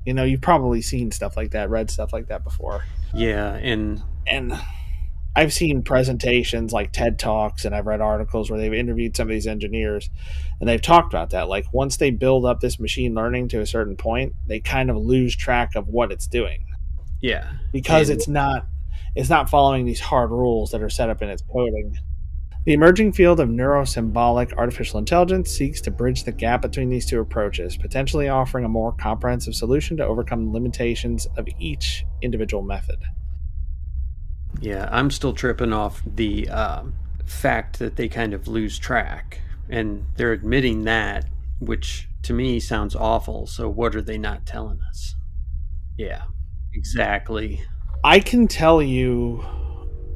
You 0.07 0.15
know, 0.15 0.25
you've 0.25 0.41
probably 0.41 0.81
seen 0.81 1.13
stuff 1.13 1.37
like 1.37 1.51
that, 1.51 1.69
read 1.69 1.91
stuff 1.91 2.13
like 2.13 2.29
that 2.29 2.43
before. 2.43 2.85
Yeah, 3.15 3.53
and 3.55 4.03
and 4.27 4.59
I've 5.37 5.53
seen 5.53 5.83
presentations 5.83 6.73
like 6.73 6.93
TED 6.93 7.19
Talks 7.19 7.65
and 7.65 7.75
I've 7.75 7.87
read 7.87 8.01
articles 8.01 8.51
where 8.51 8.59
they've 8.59 8.75
interviewed 8.75 9.17
some 9.17 9.29
of 9.29 9.33
these 9.33 9.47
engineers 9.47 10.11
and 10.59 10.69
they've 10.69 10.83
talked 10.83 11.13
about 11.13 11.31
that. 11.31 11.49
Like 11.49 11.73
once 11.73 11.97
they 11.97 12.11
build 12.11 12.45
up 12.45 12.61
this 12.61 12.81
machine 12.81 13.15
learning 13.15 13.49
to 13.49 13.61
a 13.61 13.67
certain 13.67 13.97
point, 13.97 14.35
they 14.47 14.61
kind 14.61 14.91
of 14.91 14.97
lose 14.97 15.37
track 15.37 15.77
of 15.77 15.87
what 15.87 16.11
it's 16.11 16.27
doing. 16.27 16.67
Yeah. 17.21 17.53
Because 17.73 18.09
and, 18.09 18.19
it's 18.19 18.29
not 18.29 18.67
it's 19.15 19.31
not 19.31 19.51
following 19.51 19.87
these 19.87 20.01
hard 20.01 20.31
rules 20.31 20.71
that 20.71 20.83
are 20.83 20.91
set 20.91 21.11
up 21.11 21.23
in 21.23 21.29
its 21.29 21.43
coding. 21.43 21.97
The 22.67 22.75
emerging 22.75 23.13
field 23.13 23.41
of 23.41 23.49
neurosymbolic 23.49 24.53
artificial 24.57 24.99
intelligence 24.99 25.51
seeks 25.51 25.81
to 25.83 25.91
bridge 25.91 26.25
the 26.25 26.33
gap 26.33 26.61
between 26.61 26.91
these 26.91 27.07
two 27.07 27.19
approaches, 27.19 27.77
potentially 27.77 28.29
offering 28.29 28.65
a 28.65 28.69
more 28.69 28.93
comprehensive 28.93 29.55
solution 29.55 29.97
to 29.97 30.05
overcome 30.05 30.45
the 30.45 30.53
limitations 30.53 31.27
of 31.39 31.49
each 31.59 32.05
individual 32.21 32.63
method. 32.63 32.99
Yeah, 34.61 34.89
I'm 34.91 35.11
still 35.11 35.33
tripping 35.33 35.73
off 35.73 36.03
the 36.05 36.49
uh, 36.49 36.83
fact 37.25 37.79
that 37.79 37.97
they 37.97 38.09
kind 38.09 38.35
of 38.35 38.49
lose 38.49 38.79
track, 38.79 39.41
and 39.69 40.05
they're 40.17 40.33
admitting 40.33 40.85
that, 40.85 41.27
which 41.61 42.09
to 42.23 42.33
me 42.33 42.61
sounds 42.61 42.95
awful. 42.95 43.47
So, 43.47 43.69
what 43.69 43.95
are 43.95 44.03
they 44.03 44.19
not 44.19 44.47
telling 44.47 44.81
us? 44.89 45.15
Yeah, 45.97 46.23
exactly. 46.75 47.63
I 48.03 48.21
can 48.21 48.49
tell 48.49 48.83
you, 48.83 49.45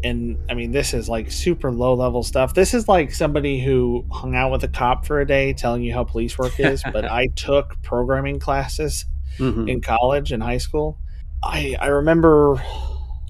and 0.02 0.38
I 0.50 0.54
mean, 0.54 0.72
this 0.72 0.94
is 0.94 1.08
like 1.08 1.30
super 1.30 1.70
low 1.70 1.94
level 1.94 2.22
stuff. 2.22 2.54
This 2.54 2.74
is 2.74 2.88
like 2.88 3.12
somebody 3.12 3.60
who 3.60 4.04
hung 4.10 4.34
out 4.34 4.50
with 4.50 4.64
a 4.64 4.68
cop 4.68 5.06
for 5.06 5.20
a 5.20 5.26
day 5.26 5.52
telling 5.52 5.82
you 5.82 5.92
how 5.92 6.04
police 6.04 6.38
work 6.38 6.58
is, 6.58 6.82
but 6.92 7.04
I 7.04 7.28
took 7.28 7.80
programming 7.82 8.40
classes 8.40 9.06
mm-hmm. 9.38 9.68
in 9.68 9.80
college 9.80 10.32
and 10.32 10.42
high 10.42 10.58
school. 10.58 10.98
I, 11.42 11.76
I 11.78 11.88
remember 11.88 12.62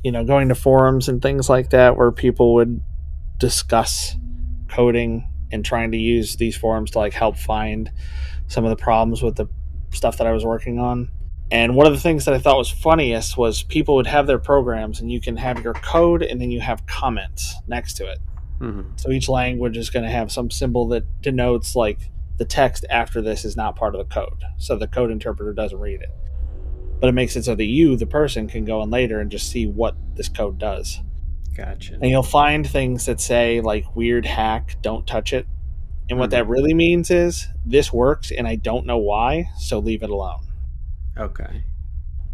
you 0.05 0.13
know, 0.13 0.23
going 0.23 0.51
to 0.51 0.55
forums 0.55 1.09
and 1.09 1.21
things 1.23 1.49
like 1.49 1.71
that 1.71 1.97
where 1.97 2.13
people 2.13 2.55
would 2.55 2.81
discuss 3.39 4.15
coding 4.69 5.29
and 5.51 5.65
trying 5.65 5.91
to 5.93 5.97
use 5.97 6.37
these 6.37 6.57
forums 6.57 6.91
to 6.91 6.99
like 6.99 7.15
help 7.15 7.37
find 7.37 7.91
some 8.47 8.65
of 8.65 8.71
the 8.71 8.77
problems 8.77 9.23
with 9.23 9.37
the 9.37 9.49
stuff 9.91 10.19
that 10.19 10.27
I 10.27 10.33
was 10.33 10.45
working 10.45 10.79
on. 10.79 11.09
And 11.51 11.75
one 11.75 11.87
of 11.87 11.95
the 11.95 12.01
things 12.01 12.27
that 12.27 12.35
I 12.35 12.39
thought 12.39 12.59
was 12.59 12.71
funniest 12.71 13.39
was 13.39 13.63
people 13.63 13.95
would 13.97 14.07
have 14.07 14.27
their 14.27 14.39
programs 14.39 15.01
and 15.01 15.11
you 15.11 15.21
can 15.21 15.39
have 15.39 15.65
your 15.65 15.75
code 15.75 16.23
and 16.23 16.39
then 16.41 16.51
you 16.51 16.61
have 16.61 16.85
comments 16.87 17.55
next 17.67 17.95
to 17.95 18.11
it. 18.11 18.19
Mm-hmm. 18.61 18.97
So 18.97 19.11
each 19.11 19.29
language 19.29 19.77
is 19.77 19.89
going 19.89 20.05
to 20.05 20.11
have 20.11 20.31
some 20.31 20.51
symbol 20.51 20.87
that 20.89 21.23
denotes 21.23 21.75
like 21.75 22.11
the 22.37 22.45
text 22.45 22.85
after 22.91 23.23
this 23.23 23.45
is 23.45 23.57
not 23.57 23.77
part 23.77 23.95
of 23.95 24.07
the 24.07 24.15
code. 24.15 24.43
So 24.59 24.77
the 24.77 24.89
code 24.89 25.11
interpreter 25.11 25.55
doesn't 25.55 25.79
read 25.79 26.03
it 26.03 26.11
but 27.05 27.11
it 27.11 27.13
makes 27.13 27.37
it 27.37 27.45
so 27.45 27.55
that 27.55 27.67
you, 27.67 27.97
the 27.97 28.07
person, 28.07 28.49
can 28.49 28.65
go 28.65 28.83
in 28.83 28.89
later 28.89 29.21
and 29.21 29.31
just 29.31 29.51
see 29.51 29.67
what 29.67 29.95
this 30.15 30.27
code 30.27 30.59
does. 30.59 31.03
Gotcha. 31.55 31.99
And 32.01 32.07
you'll 32.07 32.23
find 32.23 32.67
things 32.67 33.05
that 33.05 33.21
say 33.21 33.61
like 33.61 33.95
weird 33.95 34.25
hack, 34.25 34.79
don't 34.81 35.07
touch 35.07 35.35
it. 35.35 35.47
And 36.09 36.13
mm-hmm. 36.13 36.21
what 36.21 36.31
that 36.31 36.49
really 36.49 36.73
means 36.73 37.11
is 37.11 37.47
this 37.67 37.93
works 37.93 38.31
and 38.31 38.49
I 38.49 38.57
don't 38.57 38.87
know 38.87 38.97
why, 38.97 39.51
so 39.59 39.81
leave 39.81 40.03
it 40.03 40.09
alone. 40.09 40.47
Okay. 41.19 41.65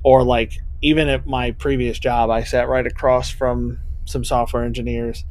Or 0.05 0.23
like 0.23 0.61
even 0.83 1.09
at 1.09 1.27
my 1.27 1.51
previous 1.51 1.99
job, 1.99 2.31
I 2.31 2.45
sat 2.45 2.69
right 2.69 2.87
across 2.87 3.29
from 3.29 3.81
some 4.05 4.23
software 4.23 4.63
engineers 4.63 5.25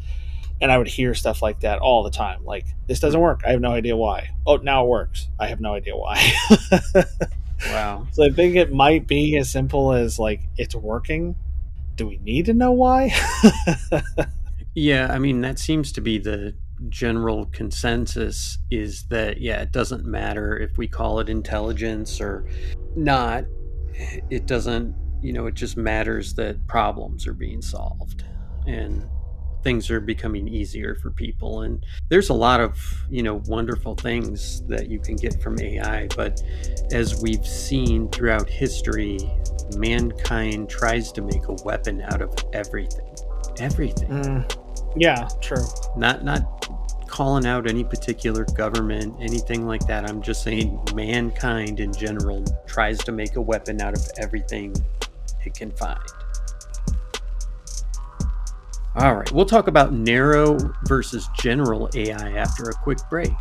and 0.59 0.69
I 0.69 0.77
would 0.77 0.89
hear 0.89 1.13
stuff 1.13 1.41
like 1.41 1.61
that 1.61 1.79
all 1.79 2.03
the 2.03 2.11
time. 2.11 2.43
Like, 2.43 2.65
this 2.87 2.99
doesn't 2.99 3.21
work. 3.21 3.43
I 3.45 3.51
have 3.51 3.61
no 3.61 3.71
idea 3.71 3.95
why. 3.95 4.31
Oh, 4.45 4.57
now 4.57 4.83
it 4.83 4.89
works. 4.89 5.29
I 5.39 5.47
have 5.47 5.61
no 5.61 5.75
idea 5.75 5.95
why. 5.95 6.33
Wow. 7.68 8.07
So 8.14 8.26
I 8.26 8.30
think 8.30 8.55
it 8.55 8.72
might 8.74 9.07
be 9.07 9.38
as 9.38 9.49
simple 9.49 9.93
as 9.93 10.20
like 10.20 10.41
it's 10.57 10.76
working. 10.76 11.36
Do 11.95 12.07
we 12.07 12.18
need 12.18 12.45
to 12.45 12.53
know 12.53 12.72
why? 12.72 13.14
yeah, 14.76 15.07
I 15.12 15.20
mean 15.20 15.41
that 15.41 15.60
seems 15.60 15.91
to 15.93 16.01
be 16.01 16.18
the 16.18 16.55
general 16.88 17.45
consensus 17.47 18.57
is 18.72 19.03
that 19.10 19.41
yeah, 19.41 19.62
it 19.62 19.72
doesn't 19.72 20.05
matter 20.05 20.57
if 20.57 20.78
we 20.78 20.88
call 20.88 21.20
it 21.20 21.30
intelligence 21.30 22.22
or 22.22 22.45
not. 22.95 23.45
It 24.30 24.45
doesn't, 24.45 24.95
you 25.22 25.34
know, 25.34 25.45
it 25.47 25.55
just 25.55 25.76
matters 25.76 26.34
that 26.36 26.66
problems 26.68 27.28
are 27.28 27.34
being 27.34 27.62
solved. 27.62 28.24
And 28.66 29.07
things 29.64 29.89
are 29.89 29.99
becoming 29.99 30.47
easier 30.47 30.95
for 30.95 31.12
people. 31.12 31.62
And 31.62 31.86
there's 32.10 32.30
a 32.30 32.34
lot 32.34 32.60
of 32.60 32.78
you 33.10 33.24
know 33.24 33.41
wonderful 33.45 33.95
things 33.95 34.62
that 34.68 34.89
you 34.89 34.99
can 34.99 35.16
get 35.16 35.41
from 35.41 35.60
ai 35.60 36.07
but 36.16 36.41
as 36.91 37.22
we've 37.22 37.45
seen 37.45 38.10
throughout 38.10 38.49
history 38.49 39.18
mankind 39.78 40.70
tries 40.70 41.12
to 41.12 41.22
make 41.22 41.47
a 41.47 41.53
weapon 41.64 42.01
out 42.01 42.22
of 42.22 42.34
everything. 42.53 43.16
Everything. 43.60 44.10
Mm, 44.10 44.57
yeah 44.95 45.28
true. 45.41 45.66
Not 45.95 46.24
not 46.24 46.66
calling 47.07 47.45
out 47.45 47.68
any 47.68 47.84
particular 47.84 48.45
government 48.45 49.16
anything 49.20 49.66
like 49.66 49.86
that. 49.88 50.10
I'm 50.10 50.22
just 50.22 50.43
saying 50.43 50.80
mankind 50.95 51.80
in 51.80 51.93
general 51.93 52.43
tries 52.68 52.99
to 52.99 53.12
make 53.12 53.36
a 53.36 53.41
weapon 53.41 53.82
out 53.82 53.93
of 53.93 54.07
everything 54.18 54.76
it 55.45 55.53
can 55.53 55.72
find 55.72 55.99
all 58.95 59.15
right, 59.15 59.31
we'll 59.31 59.45
talk 59.45 59.67
about 59.67 59.93
narrow 59.93 60.57
versus 60.85 61.29
general 61.37 61.89
AI 61.93 62.33
after 62.33 62.69
a 62.69 62.73
quick 62.73 62.97
break. 63.09 63.31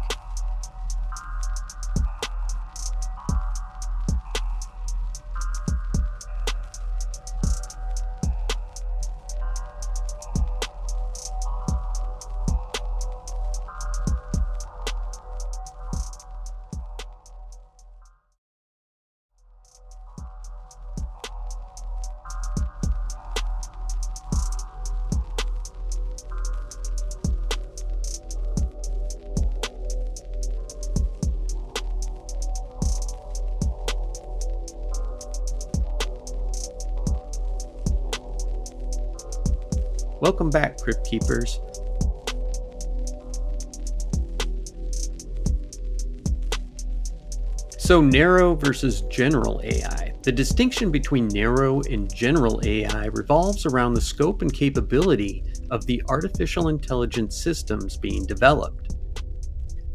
So, 47.79 48.03
narrow 48.03 48.55
versus 48.55 49.01
general 49.11 49.63
AI. 49.65 50.13
The 50.23 50.33
distinction 50.33 50.91
between 50.91 51.29
narrow 51.29 51.81
and 51.91 52.15
general 52.15 52.61
AI 52.63 53.07
revolves 53.07 53.65
around 53.65 53.95
the 53.95 54.01
scope 54.01 54.43
and 54.43 54.53
capability 54.53 55.43
of 55.71 55.87
the 55.87 56.03
artificial 56.09 56.69
intelligence 56.69 57.43
systems 57.43 57.97
being 57.97 58.27
developed. 58.27 58.95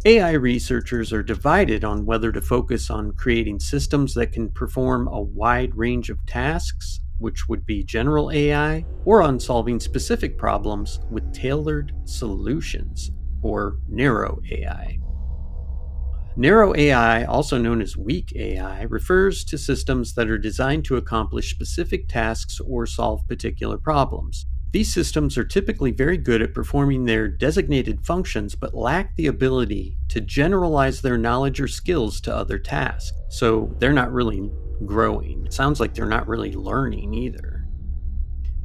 AI 0.05 0.31
researchers 0.31 1.13
are 1.13 1.21
divided 1.21 1.83
on 1.83 2.05
whether 2.05 2.31
to 2.31 2.41
focus 2.41 2.89
on 2.89 3.11
creating 3.11 3.59
systems 3.59 4.13
that 4.15 4.31
can 4.31 4.49
perform 4.49 5.07
a 5.07 5.21
wide 5.21 5.75
range 5.75 6.09
of 6.09 6.17
tasks 6.25 6.92
which 7.23 7.47
would 7.47 7.65
be 7.65 7.85
general 7.85 8.29
AI, 8.31 8.85
or 9.05 9.21
on 9.21 9.39
solving 9.39 9.79
specific 9.79 10.37
problems 10.37 10.99
with 11.09 11.33
tailored 11.33 11.93
solutions, 12.03 13.11
or 13.41 13.77
narrow 13.87 14.41
AI. 14.51 14.99
Narrow 16.35 16.75
AI, 16.75 17.23
also 17.23 17.57
known 17.57 17.81
as 17.81 17.95
weak 17.95 18.33
AI, 18.35 18.81
refers 18.83 19.45
to 19.45 19.57
systems 19.57 20.15
that 20.15 20.29
are 20.29 20.37
designed 20.37 20.83
to 20.83 20.97
accomplish 20.97 21.49
specific 21.49 22.09
tasks 22.09 22.59
or 22.59 22.85
solve 22.85 23.25
particular 23.25 23.77
problems. 23.77 24.45
These 24.73 24.91
systems 24.91 25.37
are 25.37 25.45
typically 25.45 25.91
very 25.91 26.17
good 26.17 26.41
at 26.41 26.55
performing 26.55 27.05
their 27.05 27.27
designated 27.27 28.03
functions 28.03 28.55
but 28.55 28.73
lack 28.73 29.15
the 29.15 29.27
ability 29.27 29.95
to 30.09 30.19
generalize 30.19 30.99
their 30.99 31.17
knowledge 31.17 31.61
or 31.61 31.67
skills 31.67 32.19
to 32.21 32.35
other 32.35 32.57
tasks. 32.57 33.15
So 33.29 33.73
they're 33.77 33.93
not 33.93 34.11
really 34.11 34.51
growing. 34.85 35.45
It 35.45 35.53
sounds 35.53 35.79
like 35.79 35.93
they're 35.93 36.05
not 36.05 36.27
really 36.27 36.53
learning 36.53 37.13
either. 37.13 37.65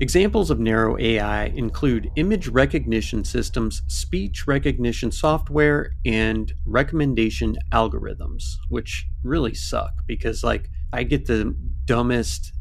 Examples 0.01 0.51
of 0.51 0.61
narrow 0.61 0.97
AI 0.99 1.47
include 1.47 2.11
image 2.15 2.47
recognition 2.47 3.25
systems, 3.25 3.83
speech 3.89 4.47
recognition 4.47 5.11
software, 5.11 5.91
and 6.07 6.53
recommendation 6.65 7.57
algorithms, 7.73 8.45
which 8.69 9.07
really 9.25 9.55
suck 9.55 9.91
because, 10.07 10.45
like, 10.45 10.71
I 10.93 11.03
get 11.03 11.27
the 11.27 11.57
dumbest 11.85 12.53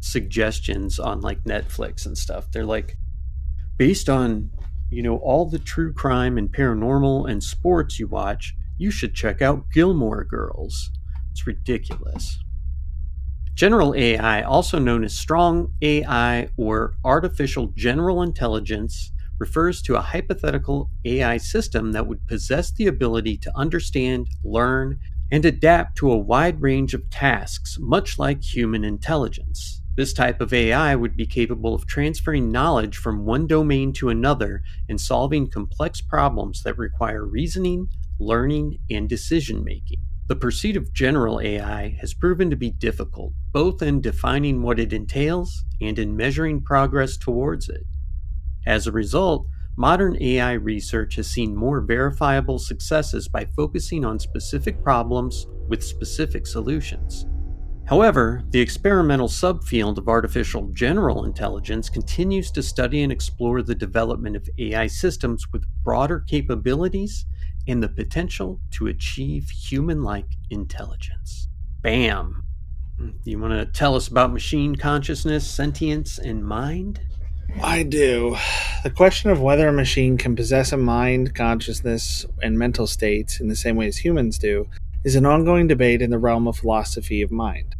suggestions 0.00 0.98
on 0.98 1.20
like 1.20 1.44
Netflix 1.44 2.06
and 2.06 2.18
stuff. 2.18 2.50
They're 2.50 2.64
like 2.64 2.96
based 3.76 4.08
on, 4.08 4.50
you 4.90 5.02
know, 5.02 5.16
all 5.18 5.48
the 5.48 5.58
true 5.58 5.92
crime 5.92 6.36
and 6.38 6.52
paranormal 6.52 7.30
and 7.30 7.42
sports 7.42 7.98
you 7.98 8.08
watch, 8.08 8.54
you 8.78 8.90
should 8.90 9.14
check 9.14 9.40
out 9.40 9.70
Gilmore 9.72 10.24
Girls. 10.24 10.90
It's 11.30 11.46
ridiculous. 11.46 12.41
General 13.54 13.94
AI, 13.94 14.42
also 14.42 14.78
known 14.78 15.04
as 15.04 15.16
strong 15.16 15.72
AI 15.82 16.48
or 16.56 16.94
artificial 17.04 17.66
general 17.76 18.22
intelligence, 18.22 19.12
refers 19.38 19.82
to 19.82 19.96
a 19.96 20.00
hypothetical 20.00 20.90
AI 21.04 21.36
system 21.36 21.92
that 21.92 22.06
would 22.06 22.26
possess 22.26 22.72
the 22.72 22.86
ability 22.86 23.36
to 23.36 23.56
understand, 23.56 24.28
learn, 24.42 24.98
and 25.30 25.44
adapt 25.44 25.96
to 25.98 26.10
a 26.10 26.16
wide 26.16 26.62
range 26.62 26.94
of 26.94 27.10
tasks, 27.10 27.76
much 27.78 28.18
like 28.18 28.42
human 28.42 28.84
intelligence. 28.84 29.82
This 29.96 30.14
type 30.14 30.40
of 30.40 30.54
AI 30.54 30.94
would 30.94 31.16
be 31.16 31.26
capable 31.26 31.74
of 31.74 31.86
transferring 31.86 32.50
knowledge 32.50 32.96
from 32.96 33.26
one 33.26 33.46
domain 33.46 33.92
to 33.94 34.08
another 34.08 34.62
and 34.88 34.98
solving 34.98 35.50
complex 35.50 36.00
problems 36.00 36.62
that 36.62 36.78
require 36.78 37.26
reasoning, 37.26 37.88
learning, 38.18 38.78
and 38.90 39.08
decision 39.08 39.62
making. 39.62 39.98
The 40.32 40.36
pursuit 40.36 40.78
of 40.78 40.94
general 40.94 41.42
AI 41.42 41.98
has 42.00 42.14
proven 42.14 42.48
to 42.48 42.56
be 42.56 42.70
difficult, 42.70 43.34
both 43.52 43.82
in 43.82 44.00
defining 44.00 44.62
what 44.62 44.80
it 44.80 44.90
entails 44.90 45.62
and 45.78 45.98
in 45.98 46.16
measuring 46.16 46.62
progress 46.62 47.18
towards 47.18 47.68
it. 47.68 47.82
As 48.66 48.86
a 48.86 48.92
result, 48.92 49.46
modern 49.76 50.16
AI 50.22 50.52
research 50.52 51.16
has 51.16 51.26
seen 51.26 51.54
more 51.54 51.82
verifiable 51.82 52.58
successes 52.58 53.28
by 53.28 53.44
focusing 53.44 54.06
on 54.06 54.18
specific 54.18 54.82
problems 54.82 55.46
with 55.68 55.84
specific 55.84 56.46
solutions. 56.46 57.26
However, 57.84 58.42
the 58.52 58.60
experimental 58.60 59.28
subfield 59.28 59.98
of 59.98 60.08
artificial 60.08 60.70
general 60.72 61.26
intelligence 61.26 61.90
continues 61.90 62.50
to 62.52 62.62
study 62.62 63.02
and 63.02 63.12
explore 63.12 63.60
the 63.60 63.74
development 63.74 64.36
of 64.36 64.48
AI 64.58 64.86
systems 64.86 65.44
with 65.52 65.66
broader 65.84 66.20
capabilities 66.20 67.26
and 67.66 67.82
the 67.82 67.88
potential 67.88 68.60
to 68.72 68.86
achieve 68.86 69.50
human 69.50 70.02
like 70.02 70.26
intelligence. 70.50 71.48
Bam! 71.82 72.44
You 73.24 73.38
want 73.38 73.54
to 73.54 73.66
tell 73.66 73.96
us 73.96 74.08
about 74.08 74.32
machine 74.32 74.76
consciousness, 74.76 75.48
sentience, 75.48 76.18
and 76.18 76.44
mind? 76.44 77.00
I 77.60 77.82
do. 77.82 78.36
The 78.82 78.90
question 78.90 79.30
of 79.30 79.40
whether 79.40 79.68
a 79.68 79.72
machine 79.72 80.16
can 80.16 80.36
possess 80.36 80.72
a 80.72 80.76
mind, 80.76 81.34
consciousness, 81.34 82.24
and 82.42 82.58
mental 82.58 82.86
states 82.86 83.40
in 83.40 83.48
the 83.48 83.56
same 83.56 83.76
way 83.76 83.88
as 83.88 83.98
humans 83.98 84.38
do 84.38 84.68
is 85.04 85.16
an 85.16 85.26
ongoing 85.26 85.66
debate 85.66 86.00
in 86.00 86.10
the 86.10 86.18
realm 86.18 86.46
of 86.46 86.58
philosophy 86.58 87.22
of 87.22 87.32
mind. 87.32 87.74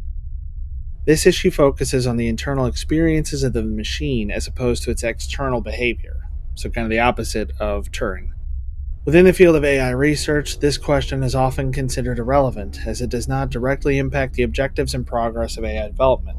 This 1.05 1.25
issue 1.25 1.51
focuses 1.51 2.05
on 2.05 2.17
the 2.17 2.27
internal 2.27 2.65
experiences 2.65 3.43
of 3.43 3.53
the 3.53 3.63
machine 3.63 4.29
as 4.31 4.47
opposed 4.47 4.83
to 4.83 4.91
its 4.91 5.03
external 5.03 5.61
behavior, 5.61 6.21
so 6.55 6.69
kind 6.69 6.85
of 6.85 6.91
the 6.91 6.99
opposite 6.99 7.51
of 7.59 7.91
Turing. 7.91 8.32
Within 9.05 9.25
the 9.25 9.33
field 9.33 9.57
of 9.57 9.65
AI 9.65 9.89
research, 9.89 10.59
this 10.59 10.77
question 10.77 11.23
is 11.23 11.35
often 11.35 11.73
considered 11.73 12.19
irrelevant, 12.19 12.79
as 12.85 13.01
it 13.01 13.09
does 13.09 13.27
not 13.27 13.49
directly 13.49 13.97
impact 13.97 14.35
the 14.35 14.43
objectives 14.43 14.93
and 14.93 15.05
progress 15.05 15.57
of 15.57 15.65
AI 15.65 15.87
development. 15.87 16.37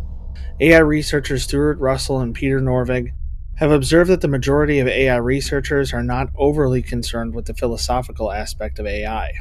AI 0.60 0.78
researchers 0.78 1.42
Stuart 1.42 1.78
Russell 1.78 2.20
and 2.20 2.34
Peter 2.34 2.60
Norvig 2.60 3.12
have 3.56 3.70
observed 3.70 4.08
that 4.08 4.22
the 4.22 4.28
majority 4.28 4.78
of 4.78 4.88
AI 4.88 5.16
researchers 5.16 5.92
are 5.92 6.02
not 6.02 6.30
overly 6.36 6.80
concerned 6.80 7.34
with 7.34 7.44
the 7.44 7.52
philosophical 7.52 8.32
aspect 8.32 8.78
of 8.78 8.86
AI. 8.86 9.32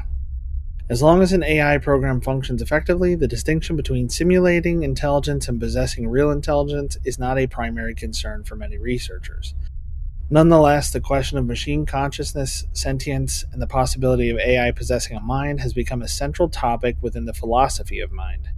As 0.90 1.00
long 1.00 1.22
as 1.22 1.32
an 1.32 1.42
AI 1.42 1.78
program 1.78 2.20
functions 2.20 2.60
effectively, 2.60 3.14
the 3.14 3.26
distinction 3.26 3.74
between 3.74 4.10
simulating 4.10 4.82
intelligence 4.82 5.48
and 5.48 5.58
possessing 5.58 6.08
real 6.08 6.30
intelligence 6.30 6.98
is 7.06 7.18
not 7.18 7.38
a 7.38 7.46
primary 7.46 7.94
concern 7.94 8.44
for 8.44 8.54
many 8.54 8.76
researchers. 8.76 9.54
Nonetheless, 10.30 10.90
the 10.90 11.00
question 11.00 11.36
of 11.36 11.44
machine 11.44 11.84
consciousness, 11.84 12.64
sentience, 12.72 13.44
and 13.52 13.60
the 13.60 13.66
possibility 13.66 14.30
of 14.30 14.38
AI 14.38 14.70
possessing 14.70 15.16
a 15.16 15.20
mind 15.20 15.60
has 15.60 15.74
become 15.74 16.00
a 16.00 16.08
central 16.08 16.48
topic 16.48 16.96
within 17.02 17.26
the 17.26 17.34
philosophy 17.34 18.00
of 18.00 18.10
mind. 18.10 18.48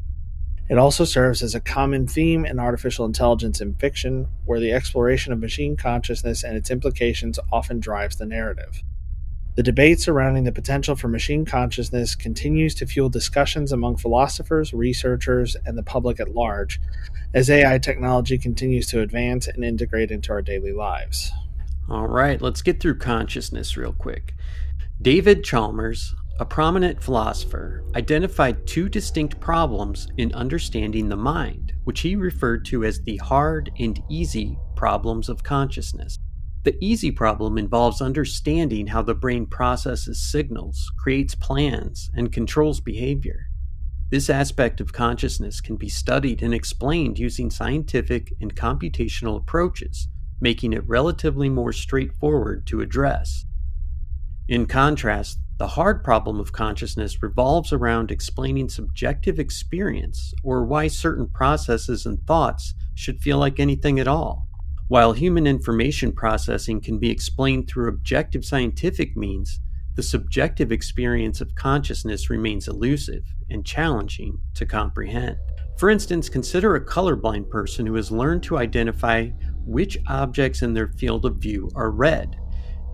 It 0.69 0.79
also 0.79 1.05
serves 1.05 1.43
as 1.43 1.57
a 1.57 1.61
common 1.61 2.07
theme 2.07 2.47
in 2.47 2.61
artificial 2.61 3.05
intelligence 3.05 3.61
in 3.61 3.75
fiction, 3.75 4.29
where 4.45 4.61
the 4.61 4.73
exploration 4.73 5.33
of 5.33 5.41
machine 5.41 5.77
consciousness 5.77 6.45
and 6.45 6.57
its 6.57 6.71
implications 6.71 7.41
often 7.53 7.81
drives 7.81 8.17
the 8.17 8.27
narrative. 8.27 8.83
The 9.57 9.63
debate 9.65 10.01
surrounding 10.01 10.45
the 10.45 10.53
potential 10.53 10.95
for 10.95 11.09
machine 11.09 11.45
consciousness 11.45 12.15
continues 12.15 12.75
to 12.77 12.87
fuel 12.87 13.09
discussions 13.09 13.73
among 13.73 13.97
philosophers, 13.97 14.73
researchers, 14.73 15.57
and 15.65 15.77
the 15.77 15.83
public 15.83 16.21
at 16.21 16.35
large 16.35 16.81
as 17.35 17.51
AI 17.51 17.79
technology 17.79 18.39
continues 18.39 18.87
to 18.89 19.01
advance 19.01 19.49
and 19.49 19.65
integrate 19.65 20.11
into 20.11 20.31
our 20.31 20.43
daily 20.43 20.73
lives. 20.73 21.33
All 21.89 22.09
right, 22.09 22.43
let's 22.43 22.63
get 22.63 22.81
through 22.81 22.99
consciousness 22.99 23.77
real 23.77 23.93
quick. 23.93 24.35
David 25.01 25.45
Chalmers, 25.45 26.13
a 26.41 26.45
prominent 26.45 27.01
philosopher, 27.01 27.85
identified 27.95 28.67
two 28.67 28.89
distinct 28.89 29.39
problems 29.39 30.09
in 30.17 30.35
understanding 30.35 31.09
the 31.09 31.17
mind, 31.17 31.75
which 31.85 32.01
he 32.01 32.17
referred 32.17 32.65
to 32.67 32.83
as 32.85 33.01
the 33.03 33.19
hard 33.19 33.71
and 33.79 34.03
easy 34.11 34.59
problems 34.75 35.29
of 35.29 35.45
consciousness. 35.45 36.19
The 36.65 36.77
easy 36.81 37.13
problem 37.13 37.57
involves 37.57 38.03
understanding 38.03 38.89
how 38.89 39.03
the 39.03 39.15
brain 39.15 39.47
processes 39.47 40.21
signals, 40.21 40.91
creates 40.99 41.37
plans, 41.37 42.11
and 42.15 42.33
controls 42.33 42.81
behavior. 42.81 43.47
This 44.11 44.29
aspect 44.29 44.81
of 44.81 44.93
consciousness 44.93 45.61
can 45.61 45.77
be 45.77 45.89
studied 45.89 46.43
and 46.43 46.53
explained 46.53 47.21
using 47.21 47.49
scientific 47.49 48.33
and 48.41 48.57
computational 48.57 49.37
approaches 49.37 50.09
making 50.41 50.73
it 50.73 50.87
relatively 50.87 51.49
more 51.49 51.73
straightforward 51.73 52.67
to 52.67 52.81
address. 52.81 53.45
In 54.49 54.67
contrast, 54.67 55.39
the 55.59 55.69
hard 55.69 56.05
problem 56.05 56.39
of 56.39 56.53
consciousness 56.53 57.23
revolves 57.23 57.73
around 57.73 58.11
explaining 58.11 58.69
subjective 58.69 59.39
experience 59.39 60.35
or 60.45 60.67
why 60.67 60.87
certain 60.87 61.29
processes 61.29 62.05
and 62.05 62.25
thoughts 62.27 62.75
should 62.95 63.21
feel 63.21 63.39
like 63.39 63.59
anything 63.59 63.99
at 63.99 64.07
all. 64.07 64.47
While 64.89 65.15
human 65.15 65.47
information 65.47 66.13
processing 66.13 66.81
can 66.81 66.99
be 66.99 67.11
explained 67.11 67.69
through 67.69 67.89
objective 67.89 68.45
scientific 68.45 69.17
means, 69.17 69.61
the 69.97 70.03
subjective 70.03 70.71
experience 70.71 71.41
of 71.41 71.55
consciousness 71.55 72.29
remains 72.29 72.69
elusive 72.69 73.25
and 73.49 73.65
challenging 73.65 74.39
to 74.55 74.67
comprehend. 74.67 75.39
For 75.79 75.91
instance, 75.91 76.29
consider 76.29 76.75
a 76.75 76.85
colorblind 76.85 77.49
person 77.51 77.87
who 77.87 77.95
has 77.95 78.11
learned 78.11 78.43
to 78.45 78.59
identify 78.59 79.31
which 79.67 79.99
objects 80.07 80.63
in 80.63 80.73
their 80.73 80.89
field 80.89 81.25
of 81.25 81.37
view 81.37 81.69
are 81.75 81.91
red. 81.91 82.37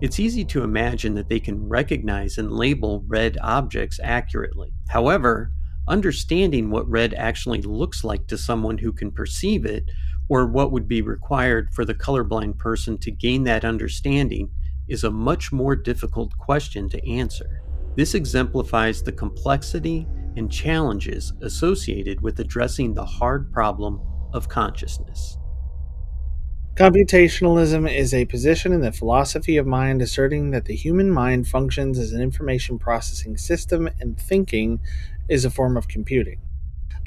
It's 0.01 0.19
easy 0.19 0.43
to 0.45 0.63
imagine 0.63 1.13
that 1.15 1.29
they 1.29 1.39
can 1.39 1.69
recognize 1.69 2.37
and 2.37 2.51
label 2.51 3.03
red 3.07 3.37
objects 3.41 3.99
accurately. 4.03 4.73
However, 4.89 5.51
understanding 5.87 6.69
what 6.69 6.89
red 6.89 7.13
actually 7.13 7.61
looks 7.61 8.03
like 8.03 8.27
to 8.27 8.37
someone 8.37 8.77
who 8.77 8.91
can 8.91 9.11
perceive 9.11 9.65
it, 9.65 9.89
or 10.29 10.47
what 10.47 10.71
would 10.71 10.87
be 10.87 11.01
required 11.01 11.69
for 11.73 11.85
the 11.85 11.93
colorblind 11.93 12.57
person 12.57 12.97
to 12.97 13.11
gain 13.11 13.43
that 13.43 13.63
understanding, 13.63 14.49
is 14.87 15.03
a 15.03 15.11
much 15.11 15.51
more 15.51 15.75
difficult 15.75 16.37
question 16.37 16.89
to 16.89 17.09
answer. 17.09 17.61
This 17.95 18.15
exemplifies 18.15 19.03
the 19.03 19.11
complexity 19.11 20.07
and 20.35 20.51
challenges 20.51 21.31
associated 21.41 22.19
with 22.21 22.39
addressing 22.39 22.93
the 22.93 23.05
hard 23.05 23.51
problem 23.53 24.01
of 24.33 24.49
consciousness. 24.49 25.37
Computationalism 26.75 27.87
is 27.87 28.15
a 28.15 28.25
position 28.25 28.73
in 28.73 28.81
the 28.81 28.91
philosophy 28.91 29.57
of 29.57 29.67
mind 29.67 30.01
asserting 30.01 30.49
that 30.49 30.65
the 30.65 30.75
human 30.75 31.11
mind 31.11 31.47
functions 31.47 31.99
as 31.99 32.13
an 32.13 32.19
information 32.19 32.79
processing 32.79 33.37
system 33.37 33.87
and 33.99 34.19
thinking 34.19 34.79
is 35.29 35.45
a 35.45 35.51
form 35.51 35.77
of 35.77 35.87
computing. 35.87 36.39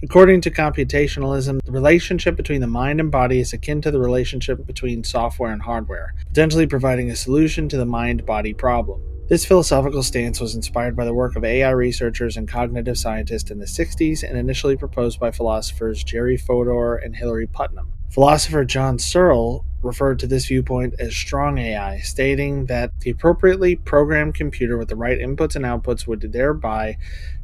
According 0.04 0.42
to 0.42 0.52
computationalism, 0.52 1.64
the 1.64 1.72
relationship 1.72 2.36
between 2.36 2.60
the 2.60 2.68
mind 2.68 3.00
and 3.00 3.10
body 3.10 3.40
is 3.40 3.52
akin 3.52 3.80
to 3.80 3.90
the 3.90 3.98
relationship 3.98 4.64
between 4.64 5.02
software 5.02 5.52
and 5.52 5.62
hardware, 5.62 6.14
potentially 6.28 6.68
providing 6.68 7.10
a 7.10 7.16
solution 7.16 7.68
to 7.68 7.76
the 7.76 7.84
mind 7.84 8.24
body 8.24 8.54
problem. 8.54 9.00
This 9.28 9.44
philosophical 9.44 10.04
stance 10.04 10.38
was 10.38 10.54
inspired 10.54 10.94
by 10.94 11.04
the 11.04 11.12
work 11.12 11.34
of 11.34 11.42
AI 11.42 11.70
researchers 11.70 12.36
and 12.36 12.46
cognitive 12.46 12.98
scientists 12.98 13.50
in 13.50 13.58
the 13.58 13.66
60s 13.66 14.22
and 14.22 14.38
initially 14.38 14.76
proposed 14.76 15.18
by 15.18 15.32
philosophers 15.32 16.04
Jerry 16.04 16.36
Fodor 16.36 16.94
and 16.94 17.16
Hilary 17.16 17.48
Putnam. 17.48 17.95
Philosopher 18.10 18.64
John 18.64 18.98
Searle 18.98 19.64
referred 19.82 20.18
to 20.20 20.26
this 20.26 20.46
viewpoint 20.46 20.94
as 20.98 21.14
strong 21.14 21.58
AI, 21.58 21.98
stating 21.98 22.66
that 22.66 22.98
the 23.00 23.10
appropriately 23.10 23.76
programmed 23.76 24.34
computer 24.34 24.76
with 24.76 24.88
the 24.88 24.96
right 24.96 25.18
inputs 25.18 25.54
and 25.54 25.64
outputs 25.64 26.06
would 26.06 26.32
thereby 26.32 26.96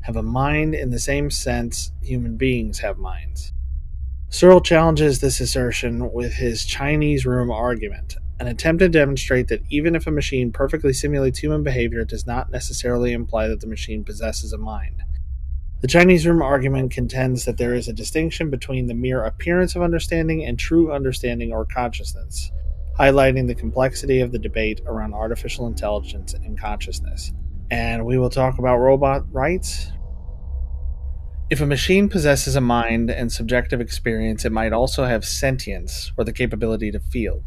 have 0.03 0.17
a 0.17 0.23
mind 0.23 0.75
in 0.75 0.91
the 0.91 0.99
same 0.99 1.31
sense 1.31 1.93
human 2.03 2.37
beings 2.37 2.81
have 2.81 2.99
minds. 2.99 3.53
Searle 4.29 4.63
challenges 4.63 5.21
this 5.21 5.41
assertion 5.41 6.11
with 6.11 6.35
his 6.35 6.65
Chinese 6.65 7.27
room 7.27 7.51
argument, 7.51 8.17
an 8.41 8.47
attempt 8.47 8.81
to 8.81 8.89
demonstrate 8.89 9.49
that 9.49 9.63
even 9.69 9.95
if 9.95 10.07
a 10.07 10.11
machine 10.11 10.53
perfectly 10.53 10.93
simulates 10.93 11.41
human 11.41 11.63
behavior, 11.63 12.01
it 12.01 12.09
does 12.09 12.27
not 12.27 12.51
necessarily 12.51 13.13
imply 13.13 13.47
that 13.47 13.61
the 13.61 13.67
machine 13.67 14.05
possesses 14.05 14.53
a 14.53 14.59
mind. 14.59 15.03
The 15.83 15.89
Chinese 15.89 16.25
room 16.29 16.43
argument 16.43 16.93
contends 16.93 17.45
that 17.45 17.57
there 17.59 17.75
is 17.75 17.89
a 17.89 17.93
distinction 17.93 18.51
between 18.51 18.87
the 18.87 18.95
mere 18.95 19.25
appearance 19.25 19.75
of 19.75 19.83
understanding 19.83 20.45
and 20.45 20.57
true 20.57 20.93
understanding 20.93 21.51
or 21.51 21.65
consciousness, 21.65 22.53
highlighting 22.97 23.49
the 23.49 23.57
complexity 23.57 24.21
of 24.21 24.31
the 24.31 24.39
debate 24.39 24.81
around 24.87 25.13
artificial 25.13 25.67
intelligence 25.67 26.35
and 26.35 26.57
consciousness. 26.57 27.33
And 27.69 28.07
we 28.07 28.17
will 28.17 28.31
talk 28.31 28.61
about 28.61 28.77
robot 28.77 29.25
rights. 29.33 29.91
If 31.51 31.61
a 31.61 31.67
machine 31.67 32.09
possesses 32.09 32.55
a 32.55 32.61
mind 32.61 33.11
and 33.11 33.33
subjective 33.33 33.81
experience, 33.81 34.45
it 34.45 34.53
might 34.53 34.73
also 34.73 35.07
have 35.07 35.25
sentience 35.25 36.13
or 36.17 36.23
the 36.23 36.33
capability 36.33 36.93
to 36.93 37.01
feel. 37.01 37.43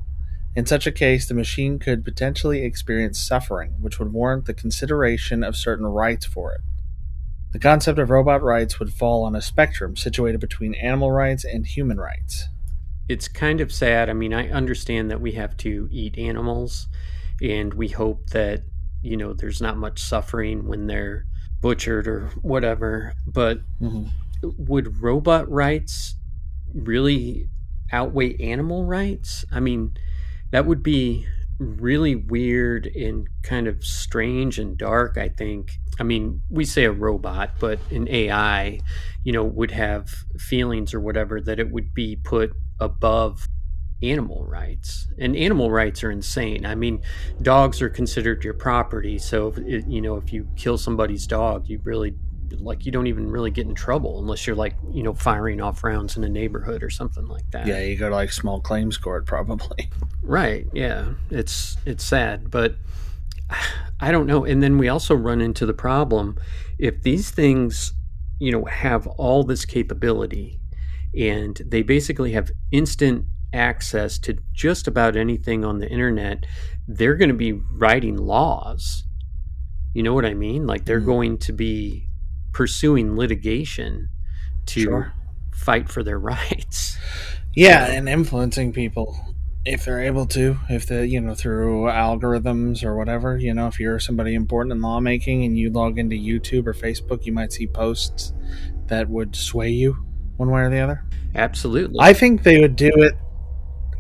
In 0.57 0.65
such 0.65 0.85
a 0.85 0.91
case, 0.91 1.25
the 1.25 1.33
machine 1.33 1.79
could 1.79 2.03
potentially 2.03 2.65
experience 2.65 3.17
suffering, 3.17 3.75
which 3.79 3.97
would 3.97 4.11
warrant 4.11 4.43
the 4.43 4.53
consideration 4.53 5.41
of 5.41 5.55
certain 5.55 5.85
rights 5.85 6.25
for 6.25 6.51
it. 6.51 6.59
The 7.55 7.59
concept 7.59 7.99
of 7.99 8.09
robot 8.09 8.43
rights 8.43 8.79
would 8.79 8.91
fall 8.91 9.23
on 9.23 9.33
a 9.33 9.41
spectrum 9.41 9.95
situated 9.95 10.41
between 10.41 10.73
animal 10.73 11.09
rights 11.09 11.45
and 11.45 11.65
human 11.65 11.97
rights. 11.97 12.49
It's 13.07 13.29
kind 13.29 13.61
of 13.61 13.71
sad. 13.71 14.09
I 14.09 14.13
mean, 14.13 14.33
I 14.33 14.49
understand 14.49 15.09
that 15.09 15.21
we 15.21 15.31
have 15.31 15.55
to 15.59 15.87
eat 15.89 16.17
animals, 16.17 16.89
and 17.41 17.73
we 17.73 17.87
hope 17.87 18.31
that, 18.31 18.63
you 19.01 19.15
know, 19.15 19.31
there's 19.31 19.61
not 19.61 19.77
much 19.77 20.01
suffering 20.01 20.67
when 20.67 20.87
they're 20.87 21.27
butchered 21.61 22.09
or 22.09 22.27
whatever. 22.41 23.13
But 23.25 23.59
mm-hmm. 23.79 24.09
would 24.57 25.01
robot 25.01 25.49
rights 25.49 26.17
really 26.73 27.47
outweigh 27.89 28.35
animal 28.35 28.83
rights? 28.83 29.45
I 29.49 29.61
mean, 29.61 29.95
that 30.51 30.65
would 30.65 30.83
be 30.83 31.25
really 31.57 32.15
weird 32.15 32.87
and 32.87 33.29
kind 33.43 33.67
of 33.67 33.85
strange 33.85 34.59
and 34.59 34.77
dark, 34.77 35.17
I 35.17 35.29
think. 35.29 35.71
I 35.99 36.03
mean, 36.03 36.41
we 36.49 36.65
say 36.65 36.85
a 36.85 36.91
robot, 36.91 37.51
but 37.59 37.79
an 37.91 38.07
AI, 38.09 38.79
you 39.23 39.33
know, 39.33 39.43
would 39.43 39.71
have 39.71 40.09
feelings 40.37 40.93
or 40.93 40.99
whatever 40.99 41.41
that 41.41 41.59
it 41.59 41.71
would 41.71 41.93
be 41.93 42.17
put 42.17 42.53
above 42.79 43.47
animal 44.03 44.45
rights. 44.45 45.07
And 45.17 45.35
animal 45.35 45.71
rights 45.71 46.03
are 46.03 46.11
insane. 46.11 46.65
I 46.65 46.75
mean, 46.75 47.01
dogs 47.41 47.81
are 47.81 47.89
considered 47.89 48.43
your 48.43 48.53
property. 48.53 49.17
So, 49.17 49.53
if, 49.57 49.85
you 49.87 50.01
know, 50.01 50.17
if 50.17 50.33
you 50.33 50.47
kill 50.55 50.77
somebody's 50.77 51.27
dog, 51.27 51.69
you 51.69 51.79
really 51.83 52.15
like 52.59 52.85
you 52.85 52.91
don't 52.91 53.07
even 53.07 53.29
really 53.29 53.51
get 53.51 53.65
in 53.67 53.75
trouble 53.75 54.19
unless 54.19 54.45
you're 54.45 54.55
like 54.55 54.75
you 54.91 55.03
know 55.03 55.13
firing 55.13 55.61
off 55.61 55.83
rounds 55.83 56.15
in 56.15 56.23
a 56.23 56.29
neighborhood 56.29 56.83
or 56.83 56.89
something 56.89 57.27
like 57.27 57.49
that. 57.51 57.65
Yeah, 57.65 57.79
you 57.79 57.95
go 57.95 58.09
to 58.09 58.15
like 58.15 58.31
small 58.31 58.61
claims 58.61 58.97
court 58.97 59.25
probably. 59.25 59.89
Right. 60.21 60.67
Yeah. 60.73 61.13
It's 61.29 61.77
it's 61.85 62.03
sad, 62.03 62.49
but 62.49 62.75
I 63.99 64.11
don't 64.11 64.27
know. 64.27 64.45
And 64.45 64.61
then 64.61 64.77
we 64.77 64.89
also 64.89 65.15
run 65.15 65.41
into 65.41 65.65
the 65.65 65.73
problem 65.73 66.37
if 66.77 67.01
these 67.03 67.31
things, 67.31 67.93
you 68.39 68.51
know, 68.51 68.65
have 68.65 69.07
all 69.07 69.43
this 69.43 69.65
capability 69.65 70.59
and 71.17 71.61
they 71.65 71.81
basically 71.81 72.33
have 72.33 72.51
instant 72.71 73.25
access 73.53 74.19
to 74.19 74.37
just 74.53 74.87
about 74.87 75.15
anything 75.15 75.63
on 75.63 75.79
the 75.79 75.89
internet, 75.89 76.45
they're 76.87 77.15
going 77.15 77.29
to 77.29 77.35
be 77.35 77.53
writing 77.53 78.17
laws. 78.17 79.05
You 79.93 80.03
know 80.03 80.13
what 80.13 80.25
I 80.25 80.33
mean? 80.33 80.67
Like 80.67 80.85
they're 80.85 80.99
mm. 80.99 81.05
going 81.05 81.37
to 81.39 81.53
be 81.53 82.09
pursuing 82.51 83.15
litigation 83.15 84.09
to 84.67 84.81
sure. 84.81 85.13
fight 85.53 85.89
for 85.89 86.03
their 86.03 86.19
rights. 86.33 86.97
Yeah, 87.55 87.85
and 87.85 88.09
influencing 88.09 88.73
people 88.73 89.17
if 89.65 89.83
they're 89.83 90.01
able 90.01 90.27
to, 90.27 90.57
if 90.69 90.85
the 90.85 91.07
you 91.07 91.19
know 91.19 91.33
through 91.33 91.85
algorithms 91.85 92.83
or 92.83 92.95
whatever, 92.95 93.37
you 93.37 93.53
know, 93.53 93.67
if 93.67 93.79
you're 93.79 93.99
somebody 93.99 94.35
important 94.35 94.73
in 94.73 94.81
lawmaking 94.81 95.43
and 95.43 95.57
you 95.57 95.71
log 95.71 95.97
into 95.97 96.15
YouTube 96.15 96.67
or 96.67 96.73
Facebook, 96.73 97.25
you 97.25 97.33
might 97.33 97.51
see 97.51 97.65
posts 97.65 98.33
that 98.87 99.09
would 99.09 99.35
sway 99.35 99.69
you 99.69 99.97
one 100.37 100.51
way 100.51 100.61
or 100.61 100.69
the 100.69 100.79
other. 100.79 101.03
Absolutely. 101.33 101.97
I 101.99 102.13
think 102.13 102.43
they 102.43 102.59
would 102.59 102.75
do 102.75 102.91
it. 102.95 103.15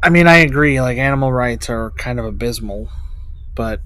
I 0.03 0.09
mean, 0.09 0.27
I 0.27 0.37
agree. 0.37 0.79
Like 0.79 0.99
animal 0.99 1.33
rights 1.33 1.69
are 1.69 1.91
kind 1.91 2.19
of 2.19 2.25
abysmal, 2.25 2.89
but 3.55 3.81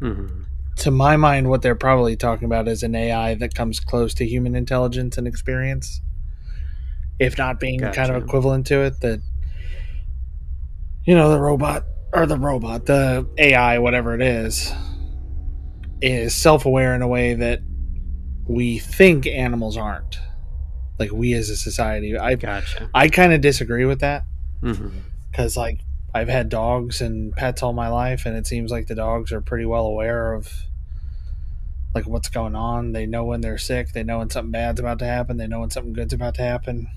mm-hmm. 0.00 0.42
to 0.76 0.90
my 0.90 1.16
mind, 1.16 1.48
what 1.48 1.62
they're 1.62 1.74
probably 1.74 2.14
talking 2.14 2.44
about 2.44 2.68
is 2.68 2.82
an 2.82 2.94
AI 2.94 3.34
that 3.36 3.54
comes 3.54 3.80
close 3.80 4.12
to 4.14 4.26
human 4.26 4.54
intelligence 4.54 5.16
and 5.16 5.26
experience, 5.26 6.02
if 7.18 7.38
not 7.38 7.58
being 7.58 7.80
gotcha. 7.80 7.96
kind 7.96 8.14
of 8.14 8.22
equivalent 8.22 8.66
to 8.66 8.82
it. 8.82 9.00
That 9.00 9.22
you 11.06 11.14
know, 11.14 11.30
the 11.30 11.40
robot 11.40 11.84
or 12.12 12.26
the 12.26 12.36
robot, 12.36 12.86
the 12.86 13.26
AI, 13.38 13.78
whatever 13.78 14.14
it 14.14 14.22
is, 14.22 14.72
is 16.02 16.34
self 16.34 16.66
aware 16.66 16.94
in 16.94 17.02
a 17.02 17.08
way 17.08 17.34
that 17.34 17.60
we 18.48 18.78
think 18.78 19.26
animals 19.26 19.76
aren't. 19.76 20.18
Like 20.98 21.12
we 21.12 21.32
as 21.34 21.50
a 21.50 21.56
society. 21.56 22.16
I 22.16 22.34
gotcha. 22.34 22.90
I 22.94 23.08
kind 23.08 23.32
of 23.32 23.40
disagree 23.40 23.84
with 23.84 24.00
that. 24.00 24.24
Because, 24.60 25.52
mm-hmm. 25.52 25.60
like, 25.60 25.80
I've 26.14 26.28
had 26.28 26.48
dogs 26.48 27.02
and 27.02 27.34
pets 27.34 27.62
all 27.62 27.74
my 27.74 27.88
life, 27.88 28.24
and 28.24 28.36
it 28.36 28.46
seems 28.46 28.70
like 28.70 28.86
the 28.86 28.94
dogs 28.94 29.32
are 29.32 29.42
pretty 29.42 29.66
well 29.66 29.84
aware 29.84 30.32
of 30.32 30.50
like 31.94 32.06
what's 32.06 32.28
going 32.28 32.54
on. 32.54 32.92
They 32.92 33.06
know 33.06 33.24
when 33.24 33.42
they're 33.42 33.58
sick. 33.58 33.92
They 33.92 34.02
know 34.02 34.18
when 34.18 34.30
something 34.30 34.50
bad's 34.50 34.80
about 34.80 34.98
to 35.00 35.06
happen. 35.06 35.36
They 35.36 35.46
know 35.46 35.60
when 35.60 35.70
something 35.70 35.92
good's 35.92 36.14
about 36.14 36.34
to 36.36 36.42
happen. 36.42 36.88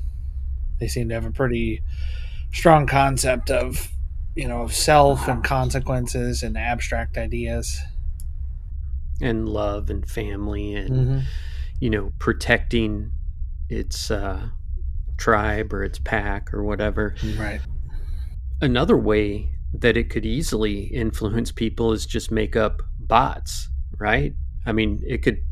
They 0.79 0.87
seem 0.87 1.09
to 1.09 1.15
have 1.15 1.25
a 1.25 1.31
pretty 1.31 1.83
strong 2.51 2.87
concept 2.87 3.51
of 3.51 3.91
you 4.35 4.47
know, 4.47 4.61
of 4.61 4.73
self 4.73 5.27
and 5.27 5.43
consequences 5.43 6.43
and 6.43 6.57
abstract 6.57 7.17
ideas. 7.17 7.79
And 9.21 9.49
love 9.49 9.89
and 9.89 10.09
family 10.09 10.73
and, 10.73 10.89
mm-hmm. 10.89 11.19
you 11.79 11.89
know, 11.89 12.13
protecting 12.19 13.11
its 13.67 14.09
uh, 14.09 14.49
tribe 15.17 15.73
or 15.73 15.83
its 15.83 15.99
pack 15.99 16.53
or 16.53 16.63
whatever. 16.63 17.15
Right. 17.37 17.61
Another 18.61 18.97
way 18.97 19.51
that 19.73 19.97
it 19.97 20.09
could 20.09 20.25
easily 20.25 20.83
influence 20.83 21.51
people 21.51 21.91
is 21.91 22.05
just 22.05 22.31
make 22.31 22.55
up 22.55 22.81
bots, 22.97 23.69
right? 23.99 24.33
I 24.65 24.71
mean, 24.71 25.03
it 25.05 25.21
could 25.21 25.43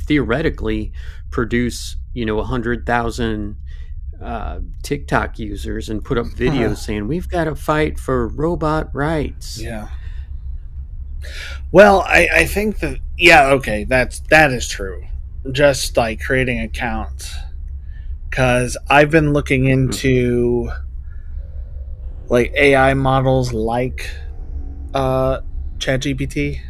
theoretically 0.00 0.92
produce, 1.30 1.96
you 2.14 2.24
know, 2.24 2.38
a 2.38 2.44
hundred 2.44 2.86
thousand 2.86 3.56
uh, 4.20 4.60
TikTok 4.82 5.38
users 5.38 5.88
and 5.88 6.04
put 6.04 6.18
up 6.18 6.26
videos 6.36 6.68
huh. 6.68 6.74
saying 6.74 7.08
we've 7.08 7.28
got 7.28 7.44
to 7.44 7.54
fight 7.54 7.98
for 7.98 8.28
robot 8.28 8.94
rights. 8.94 9.60
Yeah. 9.60 9.88
Well, 11.72 12.00
I, 12.00 12.28
I 12.32 12.46
think 12.46 12.78
that 12.80 12.98
yeah, 13.16 13.50
okay, 13.50 13.84
that's 13.84 14.20
that 14.30 14.52
is 14.52 14.68
true. 14.68 15.04
Just 15.50 15.96
like 15.96 16.20
creating 16.20 16.60
accounts, 16.60 17.34
because 18.28 18.76
I've 18.88 19.10
been 19.10 19.32
looking 19.32 19.64
mm-hmm. 19.64 19.90
into 19.90 20.68
mm-hmm. 20.70 22.28
like 22.28 22.52
AI 22.54 22.94
models 22.94 23.52
like 23.52 24.08
uh, 24.94 25.40
ChatGPT. 25.78 26.60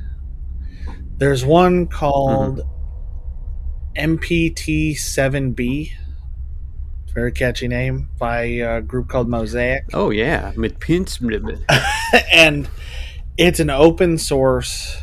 There's 1.19 1.45
one 1.45 1.87
called 1.87 2.61
mm-hmm. 3.97 4.15
MPT7B 4.15 5.93
very 7.13 7.33
catchy 7.33 7.69
name 7.69 8.09
by 8.19 8.43
a 8.43 8.81
group 8.81 9.09
called 9.09 9.29
Mosaic. 9.29 9.85
Oh 9.93 10.11
yeah, 10.11 10.53
and 12.33 12.69
it's 13.37 13.61
an 13.61 13.71
open 13.71 14.19
source. 14.19 14.97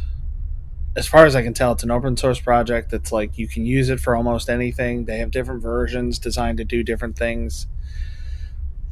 As 0.96 1.08
far 1.08 1.26
as 1.26 1.36
I 1.36 1.42
can 1.42 1.54
tell, 1.54 1.74
it's 1.74 1.84
an 1.84 1.92
open 1.92 2.16
source 2.16 2.40
project 2.40 2.90
that's 2.90 3.12
like 3.12 3.38
you 3.38 3.48
can 3.48 3.66
use 3.66 3.90
it 3.90 4.00
for 4.00 4.16
almost 4.16 4.50
anything. 4.50 5.06
They 5.06 5.18
have 5.18 5.32
different 5.32 5.62
versions 5.62 6.20
designed 6.20 6.58
to 6.60 6.64
do 6.64 6.84
different 6.84 7.18
things. 7.18 7.68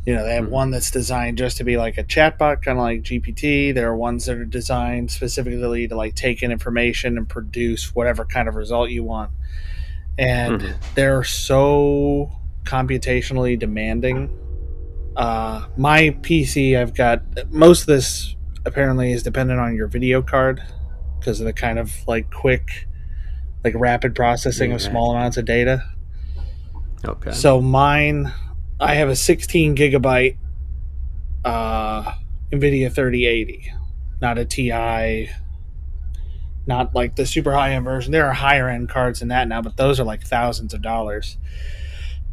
You 0.06 0.16
know, 0.16 0.26
they 0.26 0.36
have 0.36 0.46
mm-hmm. 0.46 0.54
one 0.54 0.72
that's 0.72 0.92
designed 0.92 1.38
just 1.38 1.58
to 1.58 1.64
be 1.64 1.78
like 1.78 1.98
a 1.98 2.04
chatbot, 2.04 2.62
kind 2.62 2.78
of 2.78 2.84
like 2.84 3.04
GPT. 3.04 3.74
There 3.74 3.90
are 3.90 3.96
ones 3.96 4.26
that 4.26 4.38
are 4.38 4.44
designed 4.44 5.12
specifically 5.12 5.88
to 5.88 5.96
like 5.96 6.16
take 6.16 6.44
in 6.44 6.52
information 6.52 7.18
and 7.18 7.28
produce 7.28 7.96
whatever 7.96 8.26
kind 8.26 8.50
of 8.50 8.56
result 8.56 8.90
you 8.90 9.06
want. 9.06 9.32
And 10.18 10.62
mm-hmm. 10.62 10.78
they're 10.96 11.24
so 11.24 12.32
computationally 12.64 13.58
demanding. 13.58 14.30
Uh, 15.16 15.68
my 15.78 16.10
PC, 16.22 16.78
I've 16.78 16.96
got 16.96 17.22
most 17.52 17.82
of 17.82 17.88
this 17.88 18.36
apparently 18.66 19.12
is 19.12 19.24
dependent 19.24 19.60
on 19.60 19.76
your 19.76 19.88
video 19.88 20.22
card 20.22 20.64
because 21.20 21.40
of 21.40 21.46
the 21.46 21.54
kind 21.54 21.78
of 21.78 21.92
like 22.08 22.32
quick, 22.32 22.88
like 23.64 23.74
rapid 23.76 24.16
processing 24.16 24.72
of 24.72 24.82
small 24.82 25.12
amounts 25.12 25.38
of 25.38 25.46
data. 25.46 25.84
Okay. 27.06 27.32
So 27.32 27.62
mine, 27.62 28.34
I 28.80 28.96
have 28.96 29.10
a 29.10 29.16
16 29.16 29.76
gigabyte 29.76 30.38
uh, 31.46 32.14
NVIDIA 32.52 32.94
3080, 32.94 33.74
not 34.22 34.38
a 34.38 34.46
TI, 34.46 35.30
not 36.66 36.96
like 36.96 37.16
the 37.16 37.26
super 37.26 37.52
high 37.52 37.72
end 37.74 37.86
version. 37.86 38.12
There 38.12 38.26
are 38.26 38.34
higher 38.34 38.70
end 38.70 38.90
cards 38.90 39.20
than 39.20 39.30
that 39.30 39.48
now, 39.48 39.62
but 39.62 39.78
those 39.78 40.00
are 40.00 40.04
like 40.04 40.24
thousands 40.24 40.74
of 40.74 40.82
dollars. 40.82 41.38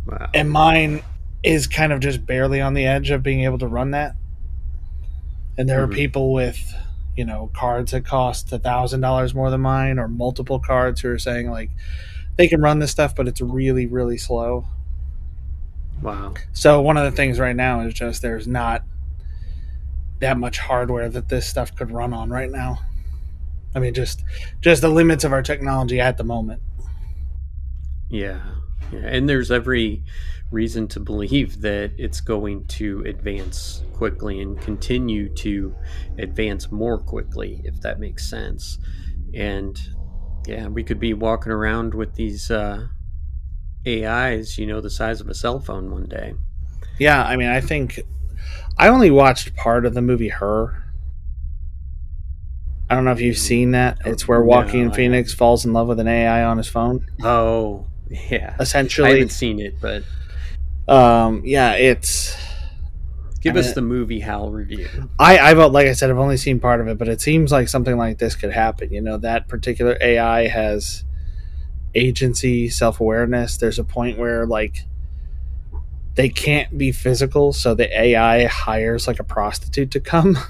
Wow. 0.07 0.31
And 0.35 0.51
mine 0.51 1.03
is 1.43 1.67
kind 1.67 1.93
of 1.93 2.01
just 2.01 2.27
barely 2.27 2.61
on 2.61 2.75
the 2.75 2.87
edge 2.87 3.11
of 3.11 3.23
being 3.23 3.43
able 3.45 3.59
to 3.59 3.67
run 3.67 3.93
that. 3.93 4.15
And 5.59 5.69
there 5.69 5.81
Mhm. 5.87 5.91
are 5.91 5.95
people 5.95 6.33
with, 6.33 6.75
you 7.17 7.25
know, 7.25 7.51
cards 7.55 7.93
that 7.93 8.05
cost 8.05 8.53
a 8.53 8.59
thousand 8.59 9.01
dollars 9.01 9.35
more 9.35 9.51
than 9.51 9.61
mine, 9.61 9.99
or 9.99 10.09
multiple 10.09 10.59
cards 10.59 11.01
who 11.01 11.11
are 11.11 11.19
saying 11.19 11.51
like 11.51 11.71
they 12.37 12.49
can 12.49 12.61
run 12.61 12.79
this 12.79 12.91
stuff, 12.91 13.15
but 13.15 13.29
it's 13.29 13.41
really, 13.41 13.87
really 13.87 14.17
slow. 14.17 14.67
Wow. 16.03 16.35
So 16.53 16.81
one 16.81 16.97
of 16.97 17.05
the 17.05 17.15
things 17.15 17.39
right 17.39 17.55
now 17.57 17.81
is 17.83 17.93
just 17.93 18.23
there's 18.23 18.47
not 18.47 18.85
that 20.21 20.39
much 20.39 20.59
hardware 20.59 21.09
that 21.09 21.29
this 21.29 21.47
stuff 21.47 21.75
could 21.75 21.91
run 21.91 22.13
on 22.13 22.31
right 22.31 22.51
now. 22.51 22.79
I 23.75 23.79
mean, 23.81 23.95
just 23.95 24.25
just 24.61 24.81
the 24.83 24.89
limits 24.89 25.25
of 25.25 25.33
our 25.33 25.43
technology 25.43 26.01
at 26.01 26.17
the 26.17 26.25
moment. 26.25 26.63
Yeah. 28.09 28.41
And 28.93 29.29
there's 29.29 29.51
every 29.51 30.05
reason 30.51 30.89
to 30.89 31.01
believe 31.01 31.61
that 31.61 31.93
it's 31.97 32.21
going 32.21 32.67
to 32.67 33.03
advance 33.07 33.83
quickly 33.93 34.41
and 34.41 34.61
continue 34.61 35.29
to 35.35 35.75
advance 36.19 36.73
more 36.73 36.99
quickly, 36.99 37.61
if 37.65 37.81
that 37.83 38.01
makes 38.01 38.29
sense. 38.29 38.79
And 39.35 39.79
yeah, 40.47 40.69
we 40.69 40.83
could 40.83 40.99
be 40.99 41.15
walking 41.15 41.53
around 41.53 41.95
with 41.95 42.15
these 42.15 42.51
uh, 42.51 42.89
AIs, 43.87 44.59
you 44.59 44.67
know, 44.67 44.81
the 44.81 44.91
size 44.91 45.21
of 45.21 45.29
a 45.29 45.35
cell 45.35 45.61
phone 45.61 45.91
one 45.91 46.07
day. 46.07 46.35
Yeah, 46.99 47.23
I 47.23 47.37
mean, 47.37 47.49
I 47.49 47.61
think 47.61 48.01
I 48.77 48.89
only 48.89 49.11
watched 49.11 49.55
part 49.57 49.87
of 49.87 49.95
the 49.95 50.03
movie 50.03 50.29
Her. 50.29 50.85
I 52.89 52.95
don't 52.95 53.05
know 53.05 53.13
if 53.13 53.21
you've 53.21 53.39
seen 53.39 53.71
that. 53.71 53.99
It's 54.05 54.27
where 54.27 54.41
No, 54.41 54.47
Joaquin 54.47 54.91
I 54.91 54.95
Phoenix 54.95 55.33
falls 55.33 55.65
in 55.65 55.73
love 55.73 55.87
with 55.87 56.01
an 56.01 56.09
AI 56.09 56.43
on 56.43 56.57
his 56.57 56.67
phone. 56.67 57.07
Oh, 57.23 57.87
yeah. 58.11 58.57
Essentially. 58.59 59.09
I 59.09 59.13
haven't 59.13 59.31
seen 59.31 59.61
it, 59.61 59.81
but 59.81 60.03
um, 60.89 61.43
yeah, 61.45 61.75
it's. 61.75 62.37
give 63.41 63.57
I 63.57 63.61
us 63.61 63.73
the 63.75 63.83
movie 63.83 64.21
Hal 64.21 64.51
review. 64.51 64.89
I, 65.19 65.39
I've 65.39 65.59
like 65.73 65.87
I 65.87 65.93
said, 65.93 66.11
I've 66.11 66.19
only 66.19 66.37
seen 66.37 66.59
part 66.59 66.81
of 66.81 66.89
it, 66.89 66.99
but 66.99 67.09
it 67.09 67.21
seems 67.21 67.53
like 67.53 67.69
something 67.69 67.97
like 67.97 68.19
this 68.19 68.35
could 68.35 68.53
happen. 68.53 68.93
You 68.93 69.01
know, 69.01 69.17
that 69.19 69.49
particular 69.49 69.97
AI 70.01 70.49
has 70.49 71.05
agency, 71.95 72.69
self 72.69 73.01
awareness. 73.01 73.57
There's 73.57 73.79
a 73.79 73.85
point 73.85 74.19
where 74.19 74.45
like 74.45 74.85
they 76.17 76.29
can't 76.29 76.77
be 76.77 76.91
physical, 76.91 77.53
so 77.53 77.75
the 77.75 77.89
AI 77.99 78.47
hires 78.47 79.07
like 79.07 79.21
a 79.21 79.25
prostitute 79.25 79.93
to 79.93 80.01
come. 80.01 80.37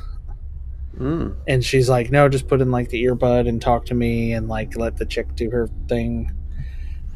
Mm. 0.99 1.37
and 1.47 1.65
she's 1.65 1.89
like, 1.89 2.11
"No, 2.11 2.29
just 2.29 2.47
put 2.47 2.61
in 2.61 2.71
like 2.71 2.91
the 2.91 3.05
earbud 3.05 3.49
and 3.49 3.63
talk 3.63 3.87
to 3.87 3.95
me, 3.95 4.35
and 4.35 4.49
like 4.49 4.77
let 4.77 4.97
the 4.99 5.07
chick 5.07 5.35
do 5.35 5.49
her 5.49 5.69
thing." 5.89 6.33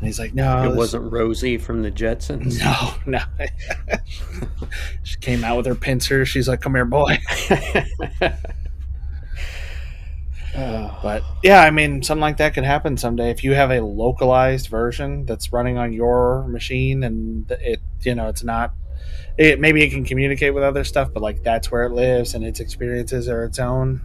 And 0.05 0.09
he's 0.11 0.19
like, 0.19 0.35
"No, 0.35 0.65
it 0.65 0.69
this- 0.69 0.77
wasn't 0.77 1.11
Rosie 1.11 1.57
from 1.57 1.81
the 1.81 1.91
Jetsons. 1.91 2.61
No, 3.07 3.21
no." 3.39 3.97
she 5.03 5.17
came 5.17 5.43
out 5.43 5.57
with 5.57 5.65
her 5.65 5.75
pincer. 5.75 6.27
She's 6.27 6.47
like, 6.47 6.61
"Come 6.61 6.75
here, 6.75 6.85
boy." 6.85 7.17
Oh, 10.55 10.99
But 11.03 11.23
yeah, 11.43 11.61
I 11.63 11.71
mean, 11.71 12.03
something 12.03 12.21
like 12.21 12.37
that 12.37 12.53
could 12.53 12.65
happen 12.65 12.99
someday 12.99 13.31
if 13.31 13.43
you 13.43 13.53
have 13.55 13.71
a 13.71 13.81
localized 13.81 14.69
version 14.69 15.25
that's 15.25 15.55
running 15.55 15.79
on 15.79 15.95
your 15.95 16.47
machine, 16.49 17.03
and 17.03 17.51
it, 17.51 17.81
you 18.03 18.15
know, 18.15 18.29
it's 18.29 18.45
not. 18.45 18.75
It 19.39 19.59
maybe 19.59 19.83
it 19.83 19.89
can 19.91 20.05
communicate 20.05 20.53
with 20.53 20.65
other 20.65 20.85
stuff, 20.85 21.15
but 21.15 21.23
like 21.23 21.43
that's 21.43 21.71
where 21.73 21.85
it 21.85 21.93
lives, 21.93 22.35
and 22.35 22.45
its 22.45 22.61
experiences 22.61 23.27
are 23.27 23.45
its 23.45 23.59
own. 23.59 24.03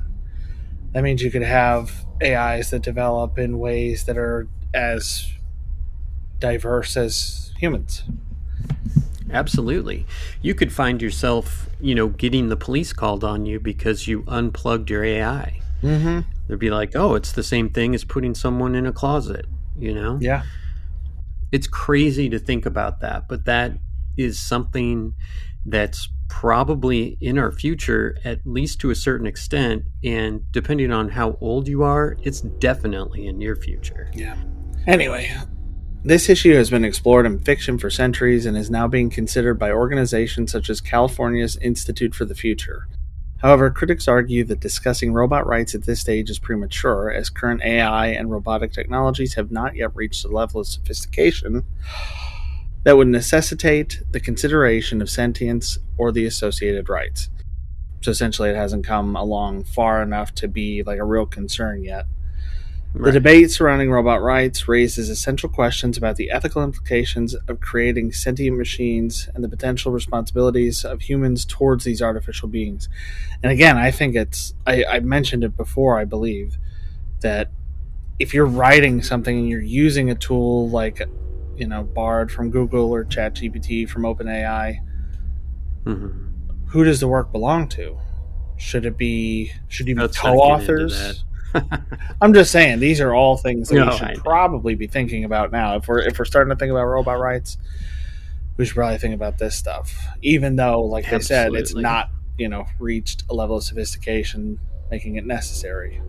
That 0.93 1.03
means 1.03 1.21
you 1.21 1.29
could 1.29 1.43
have 1.43 2.05
AIs 2.23 2.69
that 2.69 2.83
develop 2.83 3.37
in 3.37 3.59
ways 3.59 4.05
that 4.05 4.17
are 4.17 4.47
as 4.73 5.29
diverse 6.39 6.95
as 6.97 7.51
humans. 7.57 8.03
Absolutely. 9.31 10.05
You 10.41 10.55
could 10.55 10.73
find 10.73 11.01
yourself, 11.01 11.69
you 11.79 11.93
know, 11.93 12.07
getting 12.07 12.49
the 12.49 12.57
police 12.57 12.93
called 12.93 13.23
on 13.23 13.45
you 13.45 13.59
because 13.59 14.07
you 14.07 14.23
unplugged 14.27 14.89
your 14.89 15.03
AI. 15.03 15.61
Mm-hmm. 15.83 16.21
They'd 16.47 16.59
be 16.59 16.71
like, 16.71 16.95
oh, 16.95 17.15
it's 17.15 17.31
the 17.31 17.43
same 17.43 17.69
thing 17.69 17.93
as 17.93 18.03
putting 18.03 18.33
someone 18.33 18.75
in 18.75 18.85
a 18.85 18.91
closet, 18.91 19.45
you 19.77 19.93
know? 19.93 20.17
Yeah. 20.19 20.43
It's 21.51 21.67
crazy 21.67 22.29
to 22.29 22.39
think 22.39 22.65
about 22.65 23.01
that, 23.01 23.27
but 23.27 23.45
that 23.45 23.73
is 24.17 24.39
something 24.39 25.13
that's 25.65 26.09
probably 26.27 27.17
in 27.21 27.37
our 27.37 27.51
future, 27.51 28.17
at 28.23 28.39
least 28.45 28.79
to 28.81 28.89
a 28.89 28.95
certain 28.95 29.27
extent. 29.27 29.83
And 30.03 30.49
depending 30.51 30.91
on 30.91 31.09
how 31.09 31.37
old 31.41 31.67
you 31.67 31.83
are, 31.83 32.17
it's 32.23 32.41
definitely 32.41 33.27
in 33.27 33.41
your 33.41 33.55
future. 33.55 34.11
Yeah. 34.13 34.37
Anyway, 34.87 35.31
this 36.03 36.29
issue 36.29 36.53
has 36.55 36.69
been 36.69 36.85
explored 36.85 37.25
in 37.25 37.39
fiction 37.39 37.77
for 37.77 37.89
centuries 37.89 38.45
and 38.45 38.55
is 38.55 38.69
now 38.69 38.87
being 38.87 39.09
considered 39.09 39.55
by 39.55 39.71
organizations 39.71 40.51
such 40.51 40.69
as 40.69 40.79
California's 40.79 41.57
Institute 41.57 42.15
for 42.15 42.23
the 42.23 42.35
Future. 42.35 42.87
However, 43.39 43.69
critics 43.69 44.07
argue 44.07 44.43
that 44.45 44.59
discussing 44.59 45.13
robot 45.13 45.45
rights 45.45 45.75
at 45.75 45.83
this 45.83 46.01
stage 46.01 46.29
is 46.29 46.39
premature, 46.39 47.09
as 47.09 47.29
current 47.29 47.61
AI 47.63 48.07
and 48.07 48.31
robotic 48.31 48.71
technologies 48.71 49.33
have 49.33 49.51
not 49.51 49.75
yet 49.75 49.95
reached 49.95 50.25
a 50.25 50.29
level 50.29 50.61
of 50.61 50.67
sophistication 50.67 51.63
that 52.83 52.97
would 52.97 53.07
necessitate 53.07 54.01
the 54.11 54.19
consideration 54.19 55.01
of 55.01 55.09
sentience 55.09 55.79
or 55.97 56.11
the 56.11 56.25
associated 56.25 56.89
rights. 56.89 57.29
So 58.01 58.11
essentially, 58.11 58.49
it 58.49 58.55
hasn't 58.55 58.85
come 58.85 59.15
along 59.15 59.65
far 59.65 60.01
enough 60.01 60.33
to 60.35 60.47
be 60.47 60.83
like 60.83 60.99
a 60.99 61.05
real 61.05 61.25
concern 61.25 61.83
yet. 61.83 62.05
The 62.95 62.99
Right. 63.01 63.13
debate 63.13 63.51
surrounding 63.51 63.91
robot 63.91 64.21
rights 64.23 64.67
raises 64.67 65.09
essential 65.09 65.47
questions 65.47 65.95
about 65.95 66.15
the 66.15 66.31
ethical 66.31 66.63
implications 66.63 67.35
of 67.47 67.59
creating 67.59 68.11
sentient 68.13 68.57
machines 68.57 69.29
and 69.35 69.43
the 69.43 69.47
potential 69.49 69.91
responsibilities 69.91 70.83
of 70.83 71.01
humans 71.01 71.45
towards 71.45 71.83
these 71.83 72.01
artificial 72.01 72.47
beings. 72.47 72.89
And 73.43 73.51
again, 73.51 73.77
I 73.77 73.91
think 73.91 74.15
it's, 74.15 74.55
I, 74.65 74.83
I 74.85 74.99
mentioned 75.01 75.43
it 75.43 75.55
before, 75.55 75.99
I 75.99 76.05
believe, 76.05 76.57
that 77.21 77.51
if 78.17 78.33
you're 78.33 78.47
writing 78.47 79.03
something 79.03 79.37
and 79.37 79.47
you're 79.47 79.61
using 79.61 80.09
a 80.09 80.15
tool 80.15 80.67
like, 80.69 80.99
you 81.57 81.67
know, 81.67 81.83
Bard 81.83 82.31
from 82.31 82.49
Google 82.49 82.91
or 82.91 83.05
ChatGPT 83.05 83.87
from 83.87 84.01
OpenAI, 84.03 84.79
Mhm. 85.85 86.11
who 86.69 86.83
does 86.83 86.99
the 86.99 87.07
work 87.07 87.31
belong 87.31 87.67
to? 87.69 87.97
Should 88.57 88.85
it 88.85 88.97
be, 88.97 89.51
should 89.67 89.87
you 89.87 89.93
be 89.95 89.99
co 89.99 90.05
not 90.07 90.13
get 90.13 90.25
into 90.25 90.39
authors? 90.41 91.23
I'm 92.21 92.33
just 92.33 92.51
saying 92.51 92.79
these 92.79 93.01
are 93.01 93.13
all 93.13 93.37
things 93.37 93.69
that 93.69 93.75
No, 93.75 93.87
we 93.87 93.97
should 93.97 94.23
probably 94.23 94.75
be 94.75 94.87
thinking 94.87 95.23
about 95.23 95.51
now. 95.51 95.75
If 95.77 95.87
we're 95.87 95.99
if 95.99 96.19
we're 96.19 96.25
starting 96.25 96.49
to 96.49 96.55
think 96.55 96.71
about 96.71 96.85
robot 96.85 97.19
rights, 97.19 97.57
we 98.57 98.65
should 98.65 98.75
probably 98.75 98.97
think 98.97 99.15
about 99.15 99.37
this 99.37 99.55
stuff. 99.55 100.07
Even 100.21 100.55
though, 100.55 100.81
like 100.81 101.09
they 101.09 101.19
said, 101.19 101.53
it's 101.53 101.75
not 101.75 102.09
you 102.37 102.49
know 102.49 102.65
reached 102.79 103.23
a 103.29 103.33
level 103.33 103.57
of 103.57 103.63
sophistication 103.63 104.59
making 104.91 105.15
it 105.15 105.25
necessary. 105.25 106.01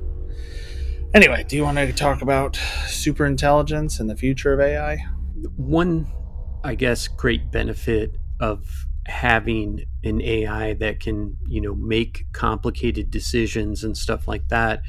Anyway, 1.13 1.45
do 1.49 1.57
you 1.57 1.65
want 1.65 1.77
to 1.77 1.93
talk 1.93 2.23
about 2.23 2.57
super 2.87 3.27
intelligence 3.27 3.99
and 3.99 4.09
the 4.09 4.17
future 4.17 4.53
of 4.53 4.61
AI? 4.61 5.05
one 5.57 6.07
i 6.65 6.75
guess 6.75 7.09
great 7.09 7.51
benefit 7.51 8.17
of 8.41 8.87
having 9.07 9.85
an 10.05 10.21
ai 10.21 10.75
that 10.75 11.01
can 11.01 11.37
you 11.49 11.61
know 11.61 11.75
make 11.75 12.27
complicated 12.33 13.11
decisions 13.11 13.83
and 13.83 13.97
stuff 13.97 14.29
like 14.29 14.47
that 14.49 14.83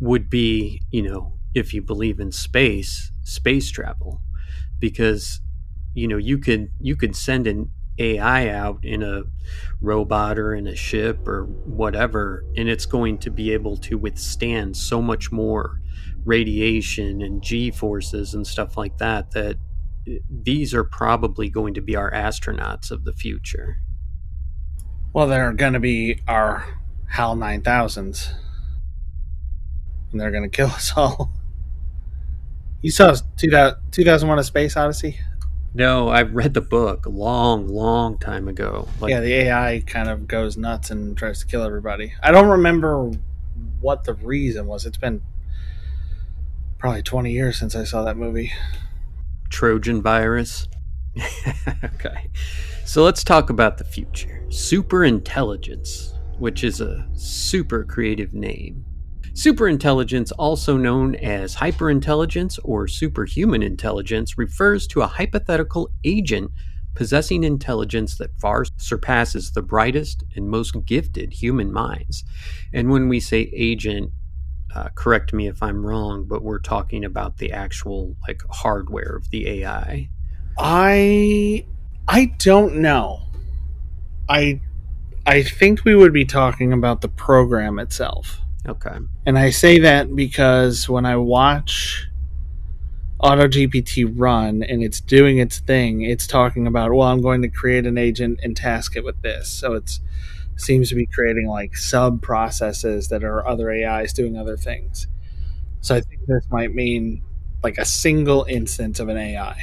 would 0.00 0.28
be 0.28 0.80
you 0.90 1.02
know 1.02 1.32
if 1.54 1.72
you 1.72 1.82
believe 1.82 2.20
in 2.20 2.32
space 2.32 3.12
space 3.22 3.70
travel 3.70 4.20
because 4.78 5.40
you 5.94 6.08
know 6.08 6.16
you 6.16 6.38
could 6.38 6.68
you 6.80 6.96
could 6.96 7.14
send 7.14 7.46
an 7.46 7.70
ai 7.98 8.48
out 8.48 8.78
in 8.82 9.02
a 9.02 9.22
robot 9.80 10.36
or 10.38 10.52
in 10.54 10.66
a 10.66 10.74
ship 10.74 11.28
or 11.28 11.44
whatever 11.44 12.44
and 12.56 12.68
it's 12.68 12.86
going 12.86 13.16
to 13.16 13.30
be 13.30 13.52
able 13.52 13.76
to 13.76 13.96
withstand 13.96 14.76
so 14.76 15.00
much 15.00 15.30
more 15.30 15.80
radiation 16.24 17.22
and 17.22 17.40
g 17.42 17.70
forces 17.70 18.34
and 18.34 18.46
stuff 18.46 18.76
like 18.76 18.98
that 18.98 19.30
that 19.30 19.56
these 20.28 20.74
are 20.74 20.84
probably 20.84 21.48
going 21.48 21.74
to 21.74 21.80
be 21.80 21.96
our 21.96 22.10
astronauts 22.10 22.90
of 22.90 23.04
the 23.04 23.12
future. 23.12 23.78
Well, 25.12 25.26
they're 25.26 25.52
going 25.52 25.72
to 25.74 25.80
be 25.80 26.20
our 26.26 26.64
HAL 27.10 27.36
9000s. 27.36 28.34
And 30.14 30.20
they're 30.20 30.30
going 30.30 30.48
to 30.48 30.48
kill 30.48 30.68
us 30.68 30.92
all. 30.96 31.32
You 32.82 32.90
saw 32.90 33.16
2000 33.38 33.78
2001 33.92 34.38
A 34.38 34.44
Space 34.44 34.76
Odyssey? 34.76 35.18
No, 35.72 36.08
I 36.08 36.20
read 36.20 36.52
the 36.52 36.60
book 36.60 37.06
a 37.06 37.08
long, 37.08 37.66
long 37.66 38.18
time 38.18 38.46
ago. 38.46 38.86
Like, 39.00 39.10
yeah, 39.10 39.20
the 39.20 39.32
AI 39.32 39.82
kind 39.86 40.10
of 40.10 40.28
goes 40.28 40.58
nuts 40.58 40.90
and 40.90 41.16
tries 41.16 41.40
to 41.40 41.46
kill 41.46 41.62
everybody. 41.62 42.12
I 42.22 42.30
don't 42.30 42.48
remember 42.48 43.10
what 43.80 44.04
the 44.04 44.12
reason 44.12 44.66
was. 44.66 44.84
It's 44.84 44.98
been 44.98 45.22
probably 46.76 47.02
20 47.02 47.32
years 47.32 47.56
since 47.56 47.74
I 47.74 47.84
saw 47.84 48.04
that 48.04 48.18
movie. 48.18 48.52
Trojan 49.48 50.02
virus. 50.02 50.68
okay. 51.84 52.28
So 52.84 53.02
let's 53.02 53.24
talk 53.24 53.48
about 53.48 53.78
the 53.78 53.84
future. 53.84 54.44
Super 54.50 55.06
intelligence, 55.06 56.12
which 56.38 56.62
is 56.62 56.82
a 56.82 57.08
super 57.14 57.82
creative 57.82 58.34
name. 58.34 58.83
Superintelligence, 59.34 60.30
also 60.38 60.76
known 60.76 61.16
as 61.16 61.56
hyperintelligence 61.56 62.58
or 62.62 62.86
superhuman 62.86 63.64
intelligence, 63.64 64.38
refers 64.38 64.86
to 64.86 65.02
a 65.02 65.08
hypothetical 65.08 65.90
agent 66.04 66.52
possessing 66.94 67.42
intelligence 67.42 68.16
that 68.18 68.30
far 68.40 68.64
surpasses 68.76 69.50
the 69.50 69.62
brightest 69.62 70.22
and 70.36 70.48
most 70.48 70.76
gifted 70.86 71.32
human 71.32 71.72
minds. 71.72 72.22
And 72.72 72.90
when 72.90 73.08
we 73.08 73.18
say 73.18 73.50
agent, 73.52 74.12
uh, 74.72 74.90
correct 74.94 75.32
me 75.32 75.48
if 75.48 75.60
I'm 75.62 75.84
wrong, 75.84 76.26
but 76.28 76.44
we're 76.44 76.60
talking 76.60 77.04
about 77.04 77.38
the 77.38 77.50
actual 77.50 78.16
like 78.28 78.40
hardware 78.50 79.16
of 79.16 79.30
the 79.30 79.48
AI. 79.48 80.10
I 80.56 81.66
I 82.06 82.26
don't 82.38 82.76
know. 82.76 83.20
I 84.28 84.60
I 85.26 85.42
think 85.42 85.84
we 85.84 85.96
would 85.96 86.12
be 86.12 86.24
talking 86.24 86.72
about 86.72 87.00
the 87.00 87.08
program 87.08 87.80
itself. 87.80 88.43
Okay. 88.66 88.96
And 89.26 89.38
I 89.38 89.50
say 89.50 89.78
that 89.80 90.14
because 90.14 90.88
when 90.88 91.04
I 91.04 91.16
watch 91.16 92.08
AutoGPT 93.20 94.12
run 94.16 94.62
and 94.62 94.82
it's 94.82 95.00
doing 95.00 95.38
its 95.38 95.58
thing, 95.58 96.02
it's 96.02 96.26
talking 96.26 96.66
about, 96.66 96.92
well, 96.92 97.08
I'm 97.08 97.20
going 97.20 97.42
to 97.42 97.48
create 97.48 97.86
an 97.86 97.98
agent 97.98 98.40
and 98.42 98.56
task 98.56 98.96
it 98.96 99.04
with 99.04 99.20
this. 99.22 99.48
So 99.48 99.74
it's 99.74 100.00
seems 100.56 100.88
to 100.88 100.94
be 100.94 101.06
creating 101.06 101.48
like 101.48 101.76
sub 101.76 102.22
processes 102.22 103.08
that 103.08 103.24
are 103.24 103.46
other 103.46 103.70
AIs 103.70 104.12
doing 104.12 104.36
other 104.36 104.56
things. 104.56 105.08
So 105.80 105.96
I 105.96 106.00
think 106.00 106.20
this 106.26 106.46
might 106.50 106.74
mean 106.74 107.22
like 107.62 107.78
a 107.78 107.84
single 107.84 108.44
instance 108.48 109.00
of 109.00 109.08
an 109.08 109.16
AI. 109.16 109.58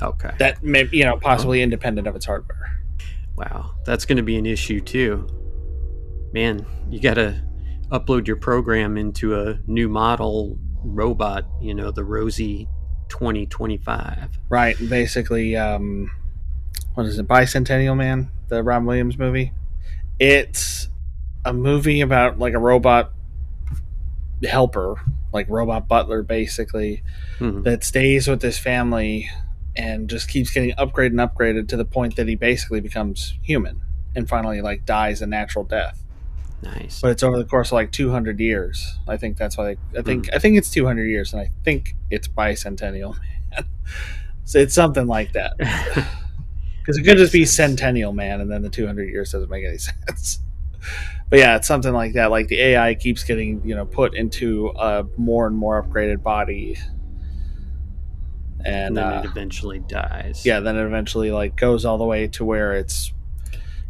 Okay. 0.00 0.32
That 0.38 0.62
may 0.62 0.88
you 0.90 1.04
know 1.04 1.16
possibly 1.16 1.62
independent 1.62 2.06
of 2.06 2.16
its 2.16 2.26
hardware. 2.26 2.78
Wow, 3.36 3.74
that's 3.84 4.04
going 4.04 4.16
to 4.16 4.22
be 4.22 4.36
an 4.36 4.46
issue 4.46 4.80
too. 4.80 5.28
Man, 6.32 6.66
you 6.90 7.00
got 7.00 7.14
to 7.14 7.42
upload 7.92 8.26
your 8.26 8.36
program 8.36 8.96
into 8.96 9.38
a 9.38 9.58
new 9.66 9.88
model 9.88 10.58
robot, 10.84 11.44
you 11.60 11.74
know, 11.74 11.90
the 11.90 12.04
Rosie 12.04 12.66
2025. 13.08 14.38
Right, 14.48 14.76
basically 14.88 15.56
um 15.56 16.10
what 16.94 17.06
is 17.06 17.18
it? 17.18 17.26
Bicentennial 17.28 17.96
Man, 17.96 18.30
the 18.48 18.62
Rob 18.62 18.84
Williams 18.84 19.18
movie. 19.18 19.52
It's 20.18 20.88
a 21.44 21.52
movie 21.52 22.00
about 22.00 22.38
like 22.38 22.54
a 22.54 22.58
robot 22.58 23.12
helper, 24.46 24.96
like 25.32 25.48
robot 25.48 25.88
butler 25.88 26.22
basically, 26.22 27.02
Mhm. 27.38 27.64
that 27.64 27.84
stays 27.84 28.28
with 28.28 28.40
this 28.40 28.58
family 28.58 29.30
and 29.76 30.08
just 30.10 30.28
keeps 30.28 30.50
getting 30.50 30.72
upgraded 30.76 31.18
and 31.18 31.18
upgraded 31.20 31.68
to 31.68 31.76
the 31.76 31.84
point 31.84 32.16
that 32.16 32.28
he 32.28 32.34
basically 32.34 32.80
becomes 32.80 33.38
human 33.42 33.80
and 34.14 34.28
finally 34.28 34.60
like 34.60 34.84
dies 34.84 35.22
a 35.22 35.26
natural 35.26 35.64
death. 35.64 36.01
Nice. 36.62 37.00
But 37.00 37.10
it's 37.10 37.22
over 37.22 37.38
the 37.38 37.44
course 37.44 37.68
of 37.68 37.72
like 37.72 37.90
200 37.92 38.38
years. 38.38 38.98
I 39.08 39.16
think 39.16 39.36
that's 39.36 39.58
why 39.58 39.74
they, 39.74 39.98
I 39.98 40.02
think 40.02 40.28
I 40.32 40.38
think 40.38 40.56
it's 40.56 40.70
200 40.70 41.04
years 41.04 41.32
and 41.32 41.42
I 41.42 41.50
think 41.64 41.94
it's 42.10 42.28
bicentennial 42.28 43.16
man. 43.18 43.64
so 44.44 44.58
it's 44.58 44.74
something 44.74 45.06
like 45.06 45.32
that. 45.32 45.54
Because 46.82 46.98
it 46.98 47.04
could 47.04 47.16
just 47.16 47.32
be 47.32 47.44
Centennial 47.44 48.12
Man, 48.12 48.40
and 48.40 48.50
then 48.50 48.62
the 48.62 48.68
200 48.68 49.08
years 49.08 49.30
doesn't 49.30 49.48
make 49.48 49.64
any 49.64 49.78
sense. 49.78 50.40
But 51.30 51.38
yeah, 51.38 51.56
it's 51.56 51.68
something 51.68 51.92
like 51.92 52.14
that. 52.14 52.30
Like 52.30 52.48
the 52.48 52.60
AI 52.60 52.94
keeps 52.94 53.22
getting 53.24 53.62
you 53.64 53.74
know 53.74 53.86
put 53.86 54.14
into 54.14 54.68
a 54.70 55.06
more 55.16 55.46
and 55.46 55.56
more 55.56 55.82
upgraded 55.82 56.22
body, 56.22 56.76
and 58.64 58.66
and, 58.66 58.96
then 58.96 59.04
uh, 59.04 59.20
it 59.20 59.26
eventually 59.26 59.78
dies. 59.78 60.44
yeah, 60.44 60.60
then 60.60 60.76
it 60.76 60.84
eventually 60.84 61.30
like 61.30 61.56
goes 61.56 61.84
all 61.84 61.98
the 61.98 62.04
way 62.04 62.26
to 62.28 62.44
where 62.44 62.74
it's 62.74 63.12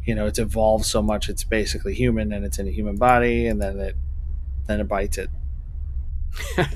you 0.04 0.14
know 0.14 0.26
it's 0.26 0.38
evolved 0.38 0.84
so 0.84 1.00
much 1.00 1.28
it's 1.28 1.44
basically 1.44 1.94
human 1.94 2.32
and 2.32 2.44
it's 2.44 2.58
in 2.58 2.68
a 2.68 2.72
human 2.72 2.96
body, 2.96 3.46
and 3.46 3.60
then 3.60 3.78
it 3.78 3.96
then 4.66 4.80
it 4.80 4.88
bites 4.88 5.18
it. 5.18 5.30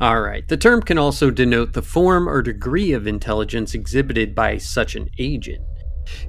All 0.00 0.22
right. 0.22 0.48
The 0.48 0.56
term 0.56 0.80
can 0.82 0.96
also 0.96 1.30
denote 1.30 1.74
the 1.74 1.82
form 1.82 2.26
or 2.26 2.40
degree 2.40 2.92
of 2.92 3.06
intelligence 3.06 3.74
exhibited 3.74 4.34
by 4.34 4.56
such 4.56 4.96
an 4.96 5.10
agent. 5.18 5.62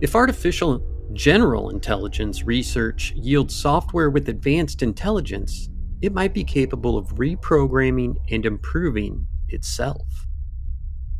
If 0.01 0.13
artificial 0.13 0.85
general 1.13 1.69
intelligence 1.69 2.43
research 2.43 3.13
yields 3.15 3.55
software 3.55 4.09
with 4.09 4.27
advanced 4.27 4.81
intelligence, 4.81 5.69
it 6.01 6.13
might 6.13 6.33
be 6.33 6.43
capable 6.43 6.97
of 6.97 7.15
reprogramming 7.15 8.15
and 8.29 8.45
improving 8.45 9.25
itself. 9.47 10.27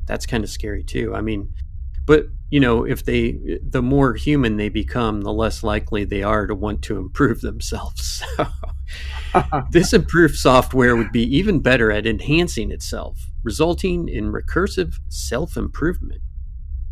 That's 0.05 0.25
kind 0.25 0.43
of 0.43 0.49
scary 0.49 0.83
too. 0.83 1.15
I 1.15 1.21
mean, 1.21 1.53
but 2.11 2.25
you 2.49 2.59
know, 2.59 2.83
if 2.83 3.05
they 3.05 3.57
the 3.63 3.81
more 3.81 4.15
human 4.15 4.57
they 4.57 4.67
become, 4.67 5.21
the 5.21 5.31
less 5.31 5.63
likely 5.63 6.03
they 6.03 6.21
are 6.21 6.45
to 6.45 6.53
want 6.53 6.81
to 6.81 6.97
improve 6.97 7.39
themselves. 7.49 8.21
So 8.37 8.47
this 9.71 9.93
improved 9.93 10.35
software 10.35 10.97
would 10.97 11.13
be 11.13 11.23
even 11.23 11.61
better 11.61 11.89
at 11.89 12.05
enhancing 12.05 12.69
itself, 12.69 13.27
resulting 13.43 14.09
in 14.09 14.33
recursive 14.33 14.95
self 15.07 15.55
improvement. 15.55 16.21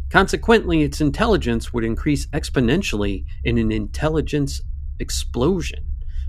Consequently, 0.09 0.83
its 0.83 1.01
intelligence 1.01 1.73
would 1.73 1.83
increase 1.83 2.25
exponentially 2.27 3.25
in 3.43 3.57
an 3.57 3.73
intelligence 3.73 4.61
explosion, 5.01 5.85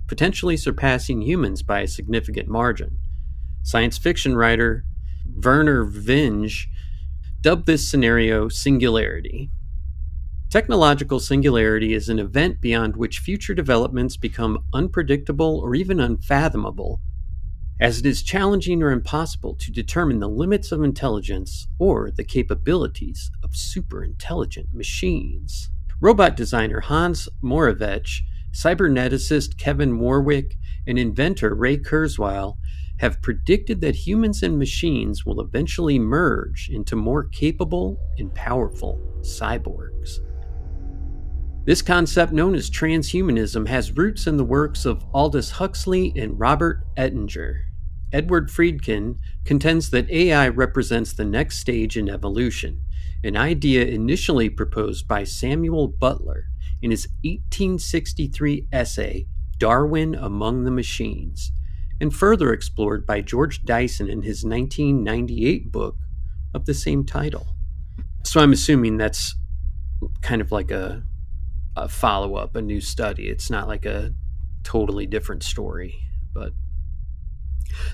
potentially 0.08 0.56
surpassing 0.56 1.22
humans 1.22 1.62
by 1.62 1.82
a 1.82 1.86
significant 1.86 2.48
margin. 2.48 2.98
Science 3.62 3.98
fiction 3.98 4.34
writer 4.34 4.84
Vernor 5.38 5.88
Vinge 5.88 6.66
dubbed 7.42 7.66
this 7.66 7.88
scenario 7.88 8.48
singularity. 8.48 9.50
Technological 10.50 11.20
singularity 11.20 11.94
is 11.94 12.08
an 12.08 12.18
event 12.18 12.60
beyond 12.60 12.96
which 12.96 13.20
future 13.20 13.54
developments 13.54 14.16
become 14.16 14.66
unpredictable 14.74 15.58
or 15.60 15.74
even 15.74 16.00
unfathomable, 16.00 17.00
as 17.80 17.98
it 17.98 18.04
is 18.04 18.22
challenging 18.22 18.82
or 18.82 18.90
impossible 18.90 19.54
to 19.54 19.72
determine 19.72 20.18
the 20.18 20.28
limits 20.28 20.70
of 20.70 20.82
intelligence 20.82 21.66
or 21.78 22.10
the 22.10 22.24
capabilities 22.24 23.30
of 23.42 23.52
superintelligent 23.52 24.66
machines. 24.74 25.70
Robot 25.98 26.36
designer 26.36 26.80
Hans 26.80 27.28
Moravec, 27.42 28.06
cyberneticist 28.52 29.56
Kevin 29.56 29.98
Warwick, 29.98 30.56
and 30.86 30.98
inventor 30.98 31.54
Ray 31.54 31.78
Kurzweil 31.78 32.56
have 33.00 33.22
predicted 33.22 33.80
that 33.80 33.94
humans 33.94 34.42
and 34.42 34.58
machines 34.58 35.24
will 35.24 35.40
eventually 35.40 35.98
merge 35.98 36.68
into 36.70 36.94
more 36.94 37.24
capable 37.24 37.98
and 38.18 38.34
powerful 38.34 39.00
cyborgs. 39.22 40.18
This 41.64 41.80
concept, 41.80 42.30
known 42.30 42.54
as 42.54 42.70
transhumanism, 42.70 43.66
has 43.68 43.96
roots 43.96 44.26
in 44.26 44.36
the 44.36 44.44
works 44.44 44.84
of 44.84 45.02
Aldous 45.14 45.52
Huxley 45.52 46.12
and 46.14 46.38
Robert 46.38 46.84
Ettinger. 46.98 47.62
Edward 48.12 48.50
Fredkin 48.50 49.16
contends 49.46 49.88
that 49.90 50.10
AI 50.10 50.48
represents 50.48 51.14
the 51.14 51.24
next 51.24 51.58
stage 51.58 51.96
in 51.96 52.10
evolution, 52.10 52.82
an 53.24 53.34
idea 53.34 53.86
initially 53.86 54.50
proposed 54.50 55.08
by 55.08 55.24
Samuel 55.24 55.88
Butler 55.88 56.44
in 56.82 56.90
his 56.90 57.08
1863 57.22 58.68
essay, 58.70 59.26
Darwin 59.56 60.14
Among 60.14 60.64
the 60.64 60.70
Machines, 60.70 61.52
and 62.00 62.14
further 62.14 62.52
explored 62.52 63.06
by 63.06 63.20
George 63.20 63.62
Dyson 63.64 64.08
in 64.08 64.22
his 64.22 64.44
1998 64.44 65.70
book 65.70 65.96
of 66.54 66.66
the 66.66 66.74
same 66.74 67.04
title. 67.04 67.46
So 68.24 68.40
I'm 68.40 68.52
assuming 68.52 68.96
that's 68.96 69.34
kind 70.22 70.40
of 70.40 70.50
like 70.50 70.70
a 70.70 71.02
a 71.76 71.88
follow 71.88 72.34
up, 72.34 72.56
a 72.56 72.62
new 72.62 72.80
study. 72.80 73.28
It's 73.28 73.50
not 73.50 73.68
like 73.68 73.86
a 73.86 74.12
totally 74.64 75.06
different 75.06 75.42
story, 75.42 75.98
but 76.34 76.52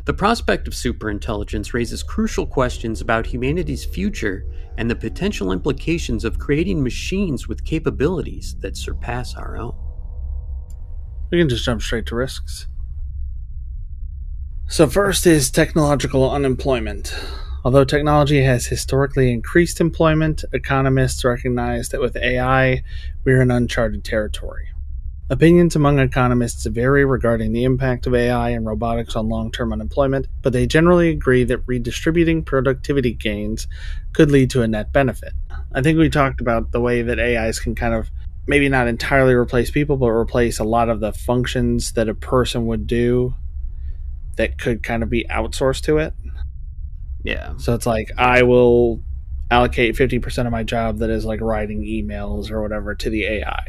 the 0.06 0.14
prospect 0.14 0.66
of 0.66 0.74
superintelligence 0.74 1.74
raises 1.74 2.02
crucial 2.02 2.46
questions 2.46 3.00
about 3.00 3.26
humanity's 3.26 3.84
future 3.84 4.46
and 4.78 4.90
the 4.90 4.96
potential 4.96 5.52
implications 5.52 6.24
of 6.24 6.38
creating 6.38 6.82
machines 6.82 7.46
with 7.46 7.64
capabilities 7.64 8.56
that 8.60 8.76
surpass 8.76 9.34
our 9.34 9.56
own. 9.56 9.74
We 11.30 11.38
can 11.38 11.48
just 11.48 11.64
jump 11.64 11.82
straight 11.82 12.06
to 12.06 12.16
risks. 12.16 12.66
So, 14.68 14.88
first 14.88 15.28
is 15.28 15.48
technological 15.48 16.28
unemployment. 16.28 17.14
Although 17.64 17.84
technology 17.84 18.42
has 18.42 18.66
historically 18.66 19.30
increased 19.30 19.80
employment, 19.80 20.44
economists 20.52 21.24
recognize 21.24 21.90
that 21.90 22.00
with 22.00 22.16
AI, 22.16 22.82
we're 23.22 23.42
in 23.42 23.52
uncharted 23.52 24.02
territory. 24.02 24.66
Opinions 25.30 25.76
among 25.76 26.00
economists 26.00 26.66
vary 26.66 27.04
regarding 27.04 27.52
the 27.52 27.62
impact 27.62 28.08
of 28.08 28.14
AI 28.16 28.50
and 28.50 28.66
robotics 28.66 29.14
on 29.14 29.28
long 29.28 29.52
term 29.52 29.72
unemployment, 29.72 30.26
but 30.42 30.52
they 30.52 30.66
generally 30.66 31.10
agree 31.10 31.44
that 31.44 31.62
redistributing 31.66 32.42
productivity 32.42 33.12
gains 33.12 33.68
could 34.14 34.32
lead 34.32 34.50
to 34.50 34.62
a 34.62 34.68
net 34.68 34.92
benefit. 34.92 35.32
I 35.74 35.80
think 35.80 35.96
we 35.96 36.10
talked 36.10 36.40
about 36.40 36.72
the 36.72 36.80
way 36.80 37.02
that 37.02 37.20
AIs 37.20 37.60
can 37.60 37.76
kind 37.76 37.94
of 37.94 38.10
maybe 38.48 38.68
not 38.68 38.88
entirely 38.88 39.34
replace 39.34 39.70
people, 39.70 39.96
but 39.96 40.08
replace 40.08 40.58
a 40.58 40.64
lot 40.64 40.88
of 40.88 40.98
the 40.98 41.12
functions 41.12 41.92
that 41.92 42.08
a 42.08 42.14
person 42.14 42.66
would 42.66 42.88
do 42.88 43.36
that 44.36 44.58
could 44.58 44.82
kind 44.82 45.02
of 45.02 45.10
be 45.10 45.24
outsourced 45.30 45.82
to 45.82 45.98
it. 45.98 46.14
Yeah. 47.22 47.54
So 47.56 47.74
it's 47.74 47.86
like 47.86 48.12
I 48.16 48.42
will 48.42 49.02
allocate 49.50 49.94
50% 49.96 50.46
of 50.46 50.52
my 50.52 50.62
job 50.62 50.98
that 50.98 51.10
is 51.10 51.24
like 51.24 51.40
writing 51.40 51.82
emails 51.82 52.50
or 52.50 52.62
whatever 52.62 52.94
to 52.94 53.10
the 53.10 53.24
AI. 53.24 53.64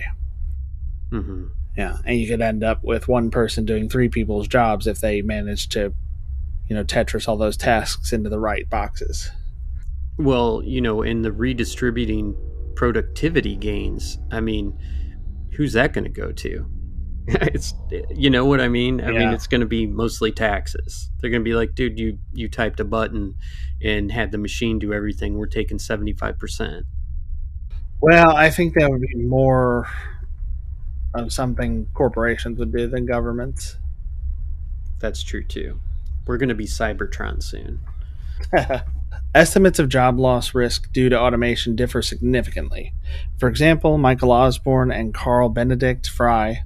hmm 1.09 1.47
Yeah, 1.77 1.97
and 2.05 2.19
you 2.19 2.27
could 2.27 2.41
end 2.41 2.63
up 2.63 2.83
with 2.83 3.07
one 3.07 3.31
person 3.31 3.65
doing 3.65 3.89
three 3.89 4.09
people's 4.09 4.47
jobs 4.47 4.87
if 4.87 4.99
they 4.99 5.21
manage 5.21 5.69
to, 5.69 5.93
you 6.67 6.75
know, 6.75 6.83
Tetris 6.83 7.27
all 7.27 7.37
those 7.37 7.57
tasks 7.57 8.11
into 8.13 8.29
the 8.29 8.39
right 8.39 8.69
boxes. 8.69 9.31
Well, 10.17 10.61
you 10.65 10.81
know, 10.81 11.01
in 11.03 11.21
the 11.21 11.31
redistributing 11.31 12.35
productivity 12.75 13.55
gains, 13.55 14.17
I 14.31 14.41
mean, 14.41 14.77
who's 15.53 15.73
that 15.73 15.93
going 15.93 16.05
to 16.05 16.09
go 16.09 16.31
to? 16.31 16.69
it's 17.53 17.73
you 18.15 18.29
know 18.29 18.45
what 18.45 18.61
I 18.61 18.69
mean. 18.69 19.01
I 19.01 19.11
yeah. 19.11 19.19
mean, 19.19 19.29
it's 19.33 19.47
going 19.47 19.59
to 19.59 19.67
be 19.67 19.85
mostly 19.85 20.31
taxes. 20.31 21.09
They're 21.19 21.29
going 21.29 21.41
to 21.41 21.49
be 21.49 21.55
like, 21.55 21.75
dude, 21.75 21.99
you 21.99 22.19
you 22.31 22.47
typed 22.47 22.79
a 22.79 22.85
button 22.85 23.35
and 23.83 24.09
had 24.11 24.31
the 24.31 24.37
machine 24.37 24.79
do 24.79 24.93
everything. 24.93 25.37
We're 25.37 25.47
taking 25.47 25.77
seventy 25.77 26.13
five 26.13 26.39
percent. 26.39 26.85
Well, 27.99 28.33
I 28.33 28.49
think 28.49 28.75
that 28.75 28.89
would 28.89 29.01
be 29.01 29.15
more 29.15 29.89
of 31.13 31.33
something 31.33 31.87
corporations 31.93 32.59
would 32.59 32.71
do 32.71 32.87
than 32.87 33.05
governments. 33.05 33.77
That's 34.99 35.21
true 35.21 35.43
too. 35.43 35.81
We're 36.25 36.37
going 36.37 36.49
to 36.49 36.55
be 36.55 36.65
Cybertron 36.65 37.43
soon. 37.43 37.79
Estimates 39.35 39.79
of 39.79 39.89
job 39.89 40.17
loss 40.17 40.53
risk 40.53 40.91
due 40.93 41.09
to 41.09 41.19
automation 41.19 41.75
differ 41.75 42.01
significantly. 42.01 42.93
For 43.37 43.49
example, 43.49 43.97
Michael 43.97 44.31
Osborne 44.31 44.91
and 44.91 45.13
Carl 45.13 45.49
Benedikt 45.49 46.07
Frey 46.07 46.63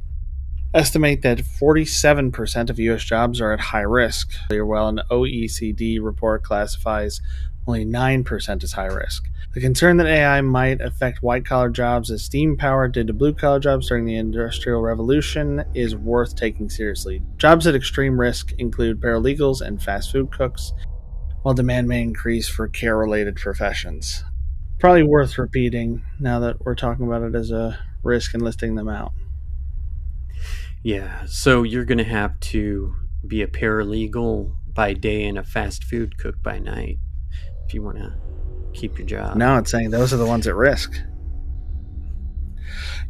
estimate 0.74 1.22
that 1.22 1.40
47% 1.40 2.70
of 2.70 2.80
U.S. 2.80 3.04
jobs 3.04 3.42
are 3.42 3.52
at 3.52 3.60
high 3.60 3.82
risk, 3.82 4.32
while 4.50 4.88
an 4.88 5.02
OECD 5.10 6.00
report 6.02 6.44
classifies 6.44 7.22
only 7.68 7.86
9% 7.86 8.64
as 8.64 8.72
high 8.72 8.86
risk. 8.86 9.28
The 9.54 9.62
concern 9.62 9.98
that 9.98 10.08
AI 10.08 10.40
might 10.42 10.80
affect 10.80 11.22
white 11.22 11.46
collar 11.46 11.70
jobs 11.70 12.10
as 12.10 12.24
steam 12.24 12.56
power 12.56 12.88
did 12.88 13.08
to 13.08 13.14
blue 13.14 13.34
collar 13.34 13.60
jobs 13.60 13.90
during 13.90 14.06
the 14.06 14.16
Industrial 14.16 14.82
Revolution 14.82 15.66
is 15.74 15.96
worth 15.96 16.36
taking 16.36 16.70
seriously. 16.70 17.22
Jobs 17.38 17.68
at 17.68 17.76
extreme 17.76 18.20
risk 18.20 18.54
include 18.58 19.02
paralegals 19.02 19.62
and 19.62 19.84
fast 19.84 20.12
food 20.12 20.32
cooks, 20.32 20.72
while 21.42 21.54
demand 21.54 21.88
may 21.88 22.02
increase 22.02 22.48
for 22.48 22.68
care 22.68 22.98
related 22.98 23.36
professions. 23.36 24.24
Probably 24.80 25.04
worth 25.04 25.38
repeating 25.38 26.04
now 26.20 26.40
that 26.40 26.66
we're 26.66 26.76
talking 26.76 27.06
about 27.06 27.24
it 27.24 27.36
as 27.36 27.52
a 27.52 27.78
risk 28.04 28.34
and 28.34 28.42
listing 28.42 28.76
them 28.76 28.90
out. 28.90 29.12
Yeah, 30.84 31.26
so 31.28 31.64
you're 31.64 31.86
going 31.86 32.00
to 32.00 32.04
have 32.04 32.40
to 32.40 32.96
be 33.26 33.42
a 33.42 33.48
paralegal 33.48 34.56
by 34.74 34.94
day 34.94 35.26
and 35.26 35.38
a 35.38 35.44
fast 35.44 35.84
food 35.84 36.18
cook 36.18 36.42
by 36.42 36.58
night 36.60 36.98
if 37.66 37.74
you 37.74 37.84
want 37.84 37.98
to 37.98 38.16
keep 38.74 38.98
your 38.98 39.06
job. 39.06 39.38
No, 39.38 39.58
it's 39.58 39.70
saying 39.70 39.92
those 39.92 40.14
are 40.14 40.18
the 40.18 40.26
ones 40.26 40.48
at 40.48 40.56
risk. 40.56 40.96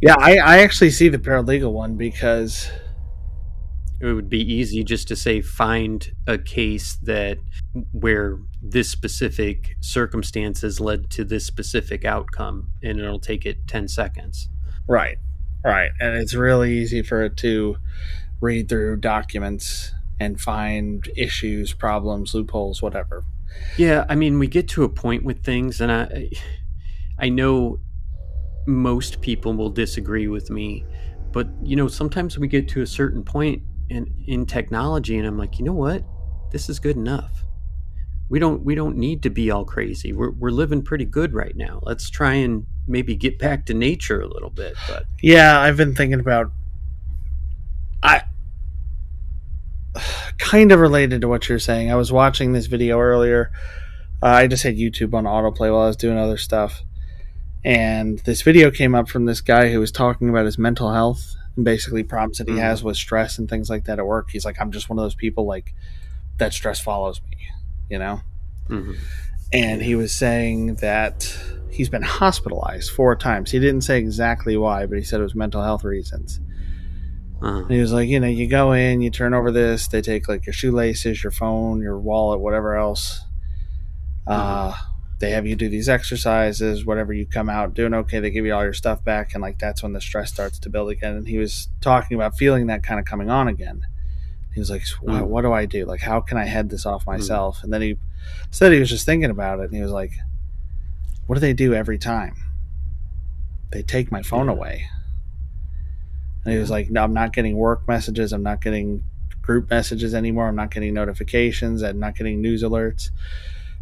Yeah, 0.01 0.15
I, 0.17 0.37
I 0.37 0.57
actually 0.59 0.89
see 0.89 1.09
the 1.09 1.19
paralegal 1.19 1.71
one 1.71 1.95
because 1.95 2.69
it 4.01 4.11
would 4.13 4.29
be 4.29 4.41
easy 4.41 4.83
just 4.83 5.07
to 5.09 5.15
say 5.15 5.41
find 5.41 6.11
a 6.25 6.37
case 6.39 6.97
that 7.03 7.37
where 7.91 8.39
this 8.61 8.89
specific 8.89 9.75
circumstance 9.79 10.61
has 10.61 10.79
led 10.79 11.09
to 11.11 11.23
this 11.23 11.45
specific 11.45 12.03
outcome 12.03 12.71
and 12.81 12.99
it'll 12.99 13.19
take 13.19 13.45
it 13.45 13.67
10 13.67 13.87
seconds 13.87 14.49
right 14.87 15.17
right 15.63 15.91
and 15.99 16.15
it's 16.15 16.33
really 16.33 16.73
easy 16.77 17.01
for 17.01 17.23
it 17.23 17.37
to 17.37 17.75
read 18.39 18.67
through 18.67 18.97
documents 18.97 19.93
and 20.19 20.39
find 20.39 21.09
issues 21.15 21.73
problems 21.73 22.33
loopholes 22.33 22.81
whatever. 22.81 23.23
Yeah 23.77 24.05
i 24.09 24.15
mean 24.15 24.39
we 24.39 24.47
get 24.47 24.67
to 24.69 24.83
a 24.83 24.89
point 24.89 25.23
with 25.23 25.43
things 25.43 25.81
and 25.81 25.91
i 25.91 26.29
i 27.19 27.29
know 27.29 27.79
most 28.67 29.21
people 29.21 29.53
will 29.53 29.69
disagree 29.69 30.27
with 30.27 30.49
me 30.49 30.85
but 31.31 31.47
you 31.63 31.75
know 31.75 31.87
sometimes 31.87 32.37
we 32.37 32.47
get 32.47 32.67
to 32.69 32.81
a 32.81 32.87
certain 32.87 33.23
point 33.23 33.61
in 33.89 34.07
in 34.27 34.45
technology 34.45 35.17
and 35.17 35.27
i'm 35.27 35.37
like 35.37 35.59
you 35.59 35.65
know 35.65 35.73
what? 35.73 36.03
This 36.51 36.69
is 36.69 36.79
good 36.79 36.97
enough. 36.97 37.43
We 38.29 38.39
don't 38.39 38.63
we 38.63 38.75
don't 38.75 38.97
need 38.97 39.23
to 39.23 39.29
be 39.29 39.51
all 39.51 39.65
crazy. 39.65 40.13
We're, 40.13 40.31
we're 40.31 40.51
living 40.51 40.81
pretty 40.81 41.05
good 41.05 41.33
right 41.33 41.55
now. 41.55 41.79
Let's 41.83 42.09
try 42.09 42.33
and 42.35 42.65
maybe 42.87 43.15
get 43.15 43.39
back 43.39 43.65
to 43.65 43.73
nature 43.73 44.21
a 44.21 44.27
little 44.27 44.49
bit 44.49 44.75
but 44.87 45.05
yeah 45.21 45.59
i've 45.59 45.77
been 45.77 45.95
thinking 45.95 46.19
about 46.19 46.51
i 48.03 48.21
kind 50.37 50.71
of 50.71 50.79
related 50.79 51.21
to 51.21 51.27
what 51.27 51.47
you're 51.47 51.59
saying 51.59 51.91
i 51.91 51.95
was 51.95 52.11
watching 52.11 52.53
this 52.53 52.65
video 52.65 52.99
earlier 52.99 53.51
uh, 54.23 54.27
i 54.27 54.47
just 54.47 54.63
had 54.63 54.75
youtube 54.75 55.13
on 55.13 55.25
autoplay 55.25 55.71
while 55.71 55.81
i 55.81 55.87
was 55.87 55.97
doing 55.97 56.17
other 56.17 56.37
stuff 56.37 56.83
and 57.63 58.19
this 58.19 58.41
video 58.41 58.71
came 58.71 58.95
up 58.95 59.07
from 59.07 59.25
this 59.25 59.41
guy 59.41 59.71
who 59.71 59.79
was 59.79 59.91
talking 59.91 60.29
about 60.29 60.45
his 60.45 60.57
mental 60.57 60.91
health 60.91 61.35
and 61.55 61.65
basically 61.65 62.03
problems 62.03 62.37
that 62.39 62.47
he 62.47 62.55
mm-hmm. 62.55 62.63
has 62.63 62.83
with 62.83 62.97
stress 62.97 63.37
and 63.37 63.49
things 63.49 63.69
like 63.69 63.85
that 63.85 63.99
at 63.99 64.05
work. 64.05 64.29
He's 64.31 64.45
like, 64.45 64.59
I'm 64.59 64.71
just 64.71 64.89
one 64.89 64.97
of 64.97 65.03
those 65.03 65.15
people 65.15 65.45
like 65.45 65.73
that 66.37 66.53
stress 66.53 66.79
follows 66.79 67.21
me, 67.29 67.37
you 67.89 67.99
know? 67.99 68.21
Mm-hmm. 68.69 68.93
And 69.53 69.81
he 69.81 69.95
was 69.95 70.13
saying 70.13 70.75
that 70.75 71.37
he's 71.71 71.89
been 71.89 72.01
hospitalized 72.01 72.91
four 72.91 73.15
times. 73.15 73.51
He 73.51 73.59
didn't 73.59 73.81
say 73.81 73.97
exactly 73.97 74.57
why, 74.57 74.85
but 74.85 74.97
he 74.97 75.03
said 75.03 75.19
it 75.19 75.23
was 75.23 75.35
mental 75.35 75.63
health 75.63 75.83
reasons. 75.83 76.39
Uh-huh. 77.41 77.65
he 77.65 77.79
was 77.79 77.91
like, 77.91 78.07
you 78.07 78.19
know, 78.19 78.27
you 78.27 78.47
go 78.47 78.71
in, 78.71 79.01
you 79.01 79.09
turn 79.09 79.33
over 79.33 79.49
this, 79.49 79.87
they 79.87 79.99
take 79.99 80.27
like 80.27 80.45
your 80.45 80.53
shoelaces, 80.53 81.23
your 81.23 81.31
phone, 81.31 81.81
your 81.81 81.97
wallet, 81.99 82.39
whatever 82.39 82.75
else. 82.75 83.21
Uh, 84.27 84.31
uh 84.31 84.77
they 85.21 85.31
have 85.31 85.45
you 85.45 85.55
do 85.55 85.69
these 85.69 85.87
exercises, 85.87 86.83
whatever 86.85 87.13
you 87.13 87.25
come 87.25 87.49
out 87.49 87.73
doing 87.73 87.93
okay, 87.93 88.19
they 88.19 88.31
give 88.31 88.45
you 88.45 88.53
all 88.53 88.63
your 88.63 88.73
stuff 88.73 89.03
back, 89.03 89.33
and 89.33 89.41
like 89.41 89.59
that's 89.59 89.81
when 89.81 89.93
the 89.93 90.01
stress 90.01 90.31
starts 90.31 90.59
to 90.59 90.69
build 90.69 90.89
again. 90.89 91.15
And 91.15 91.27
he 91.27 91.37
was 91.37 91.69
talking 91.79 92.15
about 92.15 92.37
feeling 92.37 92.67
that 92.67 92.83
kind 92.83 92.99
of 92.99 93.05
coming 93.05 93.29
on 93.29 93.47
again. 93.47 93.81
He 94.53 94.59
was 94.59 94.69
like, 94.69 94.83
what, 94.99 95.21
mm. 95.21 95.27
what 95.27 95.43
do 95.43 95.53
I 95.53 95.65
do? 95.65 95.85
Like, 95.85 96.01
how 96.01 96.19
can 96.19 96.37
I 96.37 96.45
head 96.45 96.69
this 96.69 96.85
off 96.85 97.03
mm. 97.05 97.13
myself? 97.13 97.63
And 97.63 97.71
then 97.71 97.81
he 97.81 97.97
said 98.49 98.73
he 98.73 98.79
was 98.79 98.89
just 98.89 99.05
thinking 99.05 99.29
about 99.29 99.59
it, 99.59 99.65
and 99.65 99.75
he 99.75 99.81
was 99.81 99.91
like, 99.91 100.11
what 101.31 101.35
do 101.35 101.39
they 101.39 101.53
do 101.53 101.73
every 101.73 101.97
time? 101.97 102.35
They 103.71 103.83
take 103.83 104.11
my 104.11 104.21
phone 104.21 104.47
yeah. 104.47 104.51
away. 104.51 104.85
And 106.43 106.53
he 106.53 106.59
was 106.59 106.69
like, 106.69 106.89
no, 106.89 107.05
I'm 107.05 107.13
not 107.13 107.31
getting 107.31 107.55
work 107.55 107.87
messages. 107.87 108.33
I'm 108.33 108.43
not 108.43 108.59
getting 108.59 109.05
group 109.41 109.69
messages 109.69 110.13
anymore. 110.13 110.49
I'm 110.49 110.57
not 110.57 110.71
getting 110.71 110.93
notifications. 110.93 111.83
I'm 111.83 111.99
not 112.01 112.17
getting 112.17 112.41
news 112.41 112.63
alerts 112.63 113.11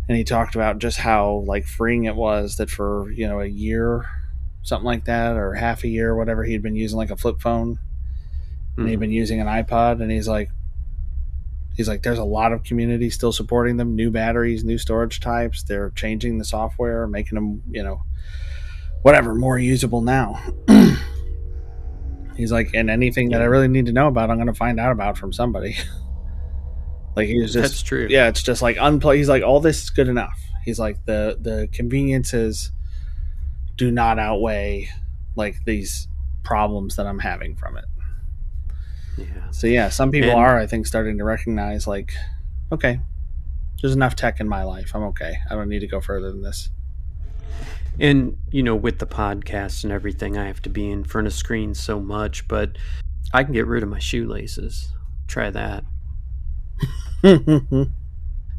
and 0.07 0.15
he 0.15 0.23
talked 0.23 0.53
about 0.53 0.77
just 0.77 0.97
how 0.97 1.43
like 1.47 1.65
freeing 1.65 2.05
it 2.05 2.15
was 2.15 2.57
that 2.57 2.69
for 2.69 3.09
you 3.11 3.27
know 3.27 3.39
a 3.39 3.45
year 3.45 4.09
something 4.63 4.85
like 4.85 5.05
that 5.05 5.35
or 5.37 5.53
half 5.53 5.83
a 5.83 5.87
year 5.87 6.15
whatever 6.15 6.43
he'd 6.43 6.61
been 6.63 6.75
using 6.75 6.97
like 6.97 7.11
a 7.11 7.17
flip 7.17 7.39
phone 7.39 7.75
mm-hmm. 7.75 8.81
and 8.81 8.89
he'd 8.89 8.99
been 8.99 9.11
using 9.11 9.39
an 9.39 9.47
ipod 9.47 10.01
and 10.01 10.11
he's 10.11 10.27
like 10.27 10.49
he's 11.79 11.87
like 11.87 12.03
there's 12.03 12.19
a 12.19 12.23
lot 12.23 12.51
of 12.51 12.63
community 12.63 13.09
still 13.09 13.31
supporting 13.31 13.77
them 13.77 13.95
new 13.95 14.11
batteries 14.11 14.63
new 14.63 14.77
storage 14.77 15.19
types 15.19 15.63
they're 15.63 15.91
changing 15.91 16.37
the 16.37 16.45
software 16.45 17.07
making 17.07 17.35
them 17.35 17.63
you 17.71 17.81
know 17.81 18.01
whatever 19.01 19.33
more 19.33 19.57
usable 19.57 20.01
now 20.01 20.37
he's 22.35 22.51
like 22.51 22.69
and 22.73 22.89
anything 22.89 23.31
yeah. 23.31 23.37
that 23.37 23.43
i 23.43 23.47
really 23.47 23.67
need 23.67 23.85
to 23.85 23.93
know 23.93 24.07
about 24.07 24.29
i'm 24.29 24.37
going 24.37 24.47
to 24.47 24.53
find 24.53 24.79
out 24.79 24.91
about 24.91 25.17
from 25.17 25.31
somebody 25.31 25.77
Like 27.19 27.27
he's 27.27 27.51
just 27.51 27.71
that's 27.71 27.81
true. 27.81 28.07
Yeah, 28.09 28.29
it's 28.29 28.41
just 28.41 28.61
like 28.61 28.77
unplug. 28.77 29.17
He's 29.17 29.27
like 29.27 29.43
all 29.43 29.59
this 29.59 29.83
is 29.83 29.89
good 29.89 30.07
enough. 30.07 30.39
He's 30.63 30.79
like 30.79 31.03
the 31.05 31.37
the 31.41 31.67
conveniences 31.73 32.71
do 33.75 33.91
not 33.91 34.19
outweigh 34.19 34.89
like 35.35 35.55
these 35.65 36.07
problems 36.43 36.95
that 36.95 37.05
I'm 37.07 37.19
having 37.19 37.57
from 37.57 37.75
it. 37.75 37.83
Yeah. 39.19 39.51
So 39.51 39.67
yeah, 39.67 39.89
some 39.89 40.11
people 40.11 40.31
and, 40.31 40.39
are 40.39 40.57
I 40.57 40.67
think 40.67 40.87
starting 40.87 41.17
to 41.17 41.23
recognize 41.23 41.87
like, 41.87 42.13
okay, 42.71 42.99
there's 43.81 43.93
enough 43.93 44.15
tech 44.15 44.39
in 44.39 44.47
my 44.47 44.63
life. 44.63 44.91
I'm 44.95 45.03
okay. 45.03 45.37
I 45.49 45.55
don't 45.55 45.69
need 45.69 45.79
to 45.79 45.87
go 45.87 46.01
further 46.01 46.31
than 46.31 46.41
this. 46.41 46.69
And 47.99 48.37
you 48.51 48.63
know, 48.63 48.75
with 48.75 48.99
the 48.99 49.07
podcast 49.07 49.83
and 49.83 49.91
everything, 49.91 50.37
I 50.37 50.47
have 50.47 50.61
to 50.63 50.69
be 50.69 50.89
in 50.89 51.03
front 51.03 51.27
of 51.27 51.33
screens 51.33 51.79
so 51.79 51.99
much, 51.99 52.47
but 52.47 52.77
I 53.33 53.43
can 53.43 53.53
get 53.53 53.67
rid 53.67 53.83
of 53.83 53.89
my 53.89 53.99
shoelaces. 53.99 54.93
Try 55.27 55.49
that. 55.49 55.83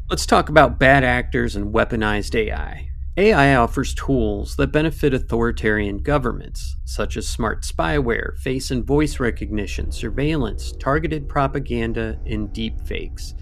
Let's 0.09 0.25
talk 0.25 0.49
about 0.49 0.77
bad 0.77 1.03
actors 1.03 1.55
and 1.55 1.73
weaponized 1.73 2.35
AI. 2.35 2.90
AI 3.17 3.55
offers 3.55 3.93
tools 3.93 4.55
that 4.55 4.71
benefit 4.71 5.13
authoritarian 5.13 5.97
governments, 5.97 6.77
such 6.85 7.17
as 7.17 7.27
smart 7.27 7.63
spyware, 7.63 8.37
face 8.37 8.71
and 8.71 8.85
voice 8.85 9.19
recognition, 9.19 9.91
surveillance, 9.91 10.71
targeted 10.79 11.27
propaganda, 11.27 12.17
and 12.25 12.49
deepfakes. 12.49 13.33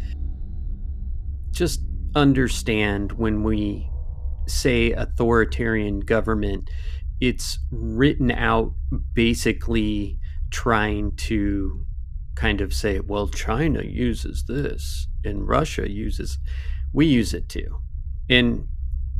Just 1.51 1.81
understand 2.15 3.11
when 3.11 3.43
we 3.43 3.89
say 4.47 4.91
authoritarian 4.91 5.99
government, 5.99 6.69
it's 7.21 7.59
written 7.71 8.31
out 8.31 8.73
basically 9.13 10.17
trying 10.51 11.15
to 11.15 11.85
kind 12.35 12.61
of 12.61 12.73
say, 12.73 12.99
well, 13.01 13.27
China 13.27 13.83
uses 13.83 14.45
this 14.47 15.07
and 15.23 15.47
Russia 15.47 15.89
uses, 15.89 16.39
we 16.93 17.05
use 17.05 17.33
it 17.33 17.49
too. 17.49 17.81
And, 18.29 18.67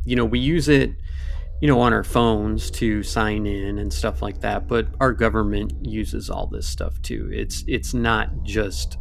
you 0.04 0.16
know, 0.16 0.24
we 0.24 0.38
use 0.38 0.68
it, 0.68 0.90
you 1.60 1.68
know, 1.68 1.80
on 1.80 1.92
our 1.92 2.04
phones 2.04 2.70
to 2.72 3.02
sign 3.02 3.46
in 3.46 3.78
and 3.78 3.92
stuff 3.92 4.22
like 4.22 4.40
that, 4.40 4.66
but 4.66 4.88
our 5.00 5.12
government 5.12 5.72
uses 5.82 6.30
all 6.30 6.46
this 6.46 6.66
stuff 6.66 7.00
too. 7.02 7.28
It's, 7.32 7.64
it's 7.66 7.92
not 7.92 8.42
just, 8.42 8.96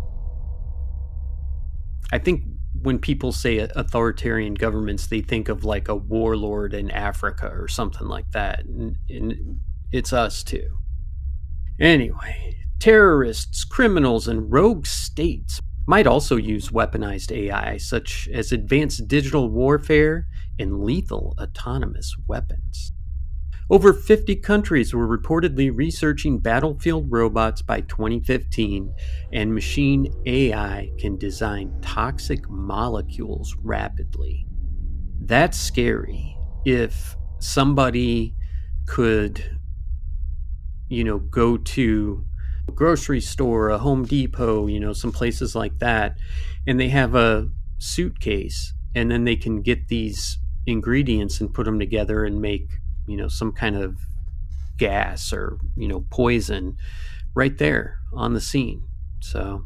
I 2.12 2.18
think 2.18 2.44
when 2.82 3.00
people 3.00 3.32
say 3.32 3.58
authoritarian 3.58 4.54
governments, 4.54 5.08
they 5.08 5.22
think 5.22 5.50
of 5.50 5.64
like 5.64 5.88
a 5.88 5.96
warlord 5.96 6.74
in 6.74 6.92
Africa 6.92 7.50
or 7.52 7.68
something 7.68 8.08
like 8.08 8.30
that. 8.32 8.66
And, 8.66 8.96
and 9.10 9.60
it's 9.92 10.14
us 10.14 10.44
too. 10.44 10.68
Anyway, 11.80 12.58
terrorists, 12.80 13.64
criminals, 13.64 14.28
and 14.28 14.52
rogue 14.52 14.86
states 14.86 15.60
might 15.88 16.08
also 16.08 16.36
use 16.36 16.70
weaponized 16.70 17.32
AI, 17.32 17.78
such 17.78 18.30
as 18.34 18.52
advanced 18.52 19.08
digital 19.08 19.50
warfare 19.50 20.28
and 20.60 20.84
lethal 20.84 21.36
autonomous 21.40 22.16
weapons. 22.28 22.92
Over 23.72 23.94
50 23.94 24.36
countries 24.38 24.96
were 24.96 25.08
reportedly 25.08 25.72
researching 25.72 26.40
battlefield 26.40 27.06
robots 27.10 27.62
by 27.62 27.82
2015, 27.82 28.92
and 29.32 29.54
machine 29.54 30.12
AI 30.26 30.90
can 30.98 31.18
design 31.18 31.80
toxic 31.82 32.50
molecules 32.50 33.56
rapidly. 33.62 34.48
That's 35.22 35.60
scary. 35.60 36.36
If 36.66 37.16
somebody 37.38 38.36
could, 38.88 39.60
you 40.88 41.04
know, 41.04 41.20
go 41.20 41.56
to 41.58 42.26
a 42.68 42.72
grocery 42.72 43.22
store, 43.22 43.70
a 43.70 43.78
Home 43.78 44.04
Depot, 44.04 44.66
you 44.66 44.80
know, 44.80 44.94
some 44.94 45.12
places 45.12 45.56
like 45.56 45.78
that, 45.78 46.18
and 46.66 46.80
they 46.80 46.90
have 46.90 47.14
a 47.14 47.50
suitcase, 47.78 48.74
and 48.96 49.12
then 49.12 49.26
they 49.26 49.36
can 49.36 49.62
get 49.62 49.90
these 49.90 50.40
ingredients 50.70 51.42
and 51.42 51.54
put 51.54 51.66
them 51.66 51.80
together 51.80 52.24
and 52.26 52.42
make 52.42 52.70
you 53.08 53.18
know 53.18 53.28
some 53.28 53.52
kind 53.52 53.76
of 53.76 53.98
gas 54.78 55.34
or 55.34 55.60
you 55.76 55.88
know 55.88 56.06
poison 56.10 56.76
right 57.36 57.58
there 57.58 58.00
on 58.14 58.34
the 58.34 58.42
scene. 58.42 58.84
So 59.22 59.66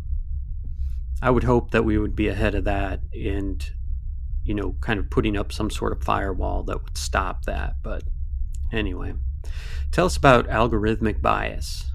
i 1.21 1.29
would 1.29 1.43
hope 1.45 1.71
that 1.71 1.85
we 1.85 1.97
would 1.97 2.15
be 2.15 2.27
ahead 2.27 2.53
of 2.53 2.65
that 2.65 2.99
and 3.13 3.71
you 4.43 4.53
know 4.53 4.75
kind 4.81 4.99
of 4.99 5.09
putting 5.09 5.37
up 5.37 5.53
some 5.53 5.69
sort 5.69 5.93
of 5.93 6.03
firewall 6.03 6.63
that 6.63 6.83
would 6.83 6.97
stop 6.97 7.45
that 7.45 7.75
but 7.83 8.03
anyway. 8.71 9.13
Tell 9.91 10.07
us 10.07 10.17
about 10.17 10.47
algorithmic 10.47 11.21
bias 11.21 11.85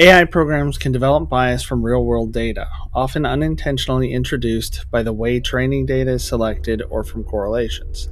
AI 0.00 0.26
programs 0.26 0.78
can 0.78 0.92
develop 0.92 1.28
bias 1.28 1.64
from 1.64 1.82
real 1.82 2.04
world 2.04 2.32
data, 2.32 2.68
often 2.94 3.26
unintentionally 3.26 4.12
introduced 4.12 4.88
by 4.92 5.02
the 5.02 5.12
way 5.12 5.40
training 5.40 5.86
data 5.86 6.12
is 6.12 6.24
selected 6.24 6.84
or 6.88 7.02
from 7.02 7.24
correlations. 7.24 8.08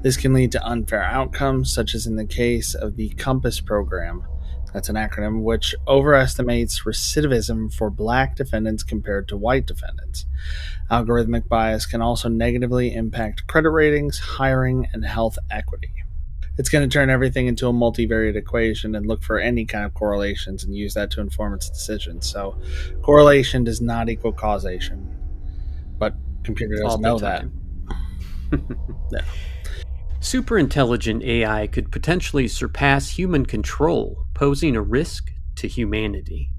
This 0.00 0.16
can 0.16 0.32
lead 0.32 0.50
to 0.52 0.66
unfair 0.66 1.02
outcomes, 1.02 1.70
such 1.70 1.94
as 1.94 2.06
in 2.06 2.16
the 2.16 2.24
case 2.24 2.74
of 2.74 2.96
the 2.96 3.10
COMPAS 3.18 3.60
program. 3.60 4.26
That's 4.72 4.88
an 4.88 4.96
acronym 4.96 5.42
which 5.42 5.74
overestimates 5.86 6.84
recidivism 6.84 7.70
for 7.70 7.90
black 7.90 8.34
defendants 8.34 8.82
compared 8.82 9.28
to 9.28 9.36
white 9.36 9.66
defendants. 9.66 10.24
Algorithmic 10.90 11.48
bias 11.48 11.84
can 11.84 12.00
also 12.00 12.30
negatively 12.30 12.94
impact 12.94 13.46
credit 13.46 13.70
ratings, 13.72 14.18
hiring, 14.18 14.88
and 14.94 15.04
health 15.04 15.36
equity 15.50 16.05
it's 16.58 16.68
going 16.68 16.88
to 16.88 16.92
turn 16.92 17.10
everything 17.10 17.46
into 17.46 17.68
a 17.68 17.72
multivariate 17.72 18.36
equation 18.36 18.94
and 18.94 19.06
look 19.06 19.22
for 19.22 19.38
any 19.38 19.64
kind 19.64 19.84
of 19.84 19.94
correlations 19.94 20.64
and 20.64 20.74
use 20.74 20.94
that 20.94 21.10
to 21.12 21.20
inform 21.20 21.54
its 21.54 21.68
decisions. 21.68 22.26
So, 22.26 22.58
correlation 23.02 23.64
does 23.64 23.80
not 23.80 24.08
equal 24.08 24.32
causation, 24.32 25.14
but 25.98 26.14
computer 26.44 26.76
doesn't 26.82 27.00
know 27.00 27.18
that. 27.18 27.44
yeah. 29.12 29.22
Super 30.20 30.58
intelligent 30.58 31.22
AI 31.22 31.66
could 31.66 31.92
potentially 31.92 32.48
surpass 32.48 33.10
human 33.10 33.46
control, 33.46 34.26
posing 34.34 34.74
a 34.74 34.82
risk 34.82 35.30
to 35.56 35.68
humanity. 35.68 36.50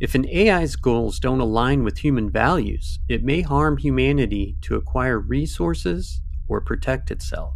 If 0.00 0.14
an 0.14 0.26
AI's 0.28 0.76
goals 0.76 1.20
don't 1.20 1.40
align 1.40 1.84
with 1.84 1.98
human 1.98 2.28
values, 2.30 2.98
it 3.08 3.22
may 3.22 3.40
harm 3.40 3.78
humanity 3.78 4.56
to 4.62 4.74
acquire 4.74 5.20
resources 5.20 6.20
or 6.48 6.60
protect 6.60 7.10
itself. 7.10 7.54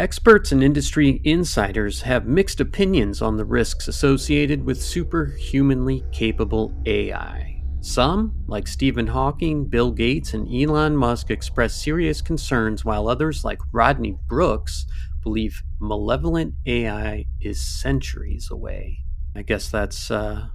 Experts 0.00 0.50
and 0.50 0.64
industry 0.64 1.20
insiders 1.24 2.00
have 2.00 2.26
mixed 2.26 2.58
opinions 2.58 3.20
on 3.20 3.36
the 3.36 3.44
risks 3.44 3.86
associated 3.86 4.64
with 4.64 4.80
superhumanly 4.80 6.02
capable 6.10 6.72
AI. 6.86 7.62
Some, 7.82 8.32
like 8.46 8.66
Stephen 8.66 9.08
Hawking, 9.08 9.66
Bill 9.66 9.90
Gates, 9.90 10.32
and 10.32 10.48
Elon 10.50 10.96
Musk, 10.96 11.30
express 11.30 11.74
serious 11.74 12.22
concerns, 12.22 12.82
while 12.82 13.08
others, 13.08 13.44
like 13.44 13.58
Rodney 13.72 14.16
Brooks, 14.26 14.86
believe 15.22 15.62
malevolent 15.78 16.54
AI 16.64 17.26
is 17.42 17.62
centuries 17.62 18.48
away. 18.50 19.00
I 19.36 19.42
guess 19.42 19.68
that's 19.68 20.10
uh, 20.10 20.46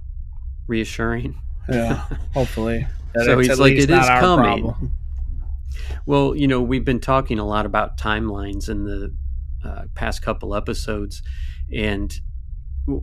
reassuring. 0.66 1.40
Yeah, 1.68 2.04
hopefully. 2.34 2.88
so 3.14 3.38
he's 3.38 3.60
like, 3.60 3.74
it 3.74 3.90
is 3.90 4.06
coming. 4.08 4.64
Problem. 4.64 4.92
Well, 6.04 6.34
you 6.34 6.48
know, 6.48 6.60
we've 6.62 6.84
been 6.84 7.00
talking 7.00 7.38
a 7.38 7.46
lot 7.46 7.64
about 7.64 7.96
timelines 7.96 8.68
and 8.68 8.84
the 8.84 9.14
uh, 9.66 9.84
past 9.94 10.22
couple 10.22 10.54
episodes, 10.54 11.22
and 11.74 12.14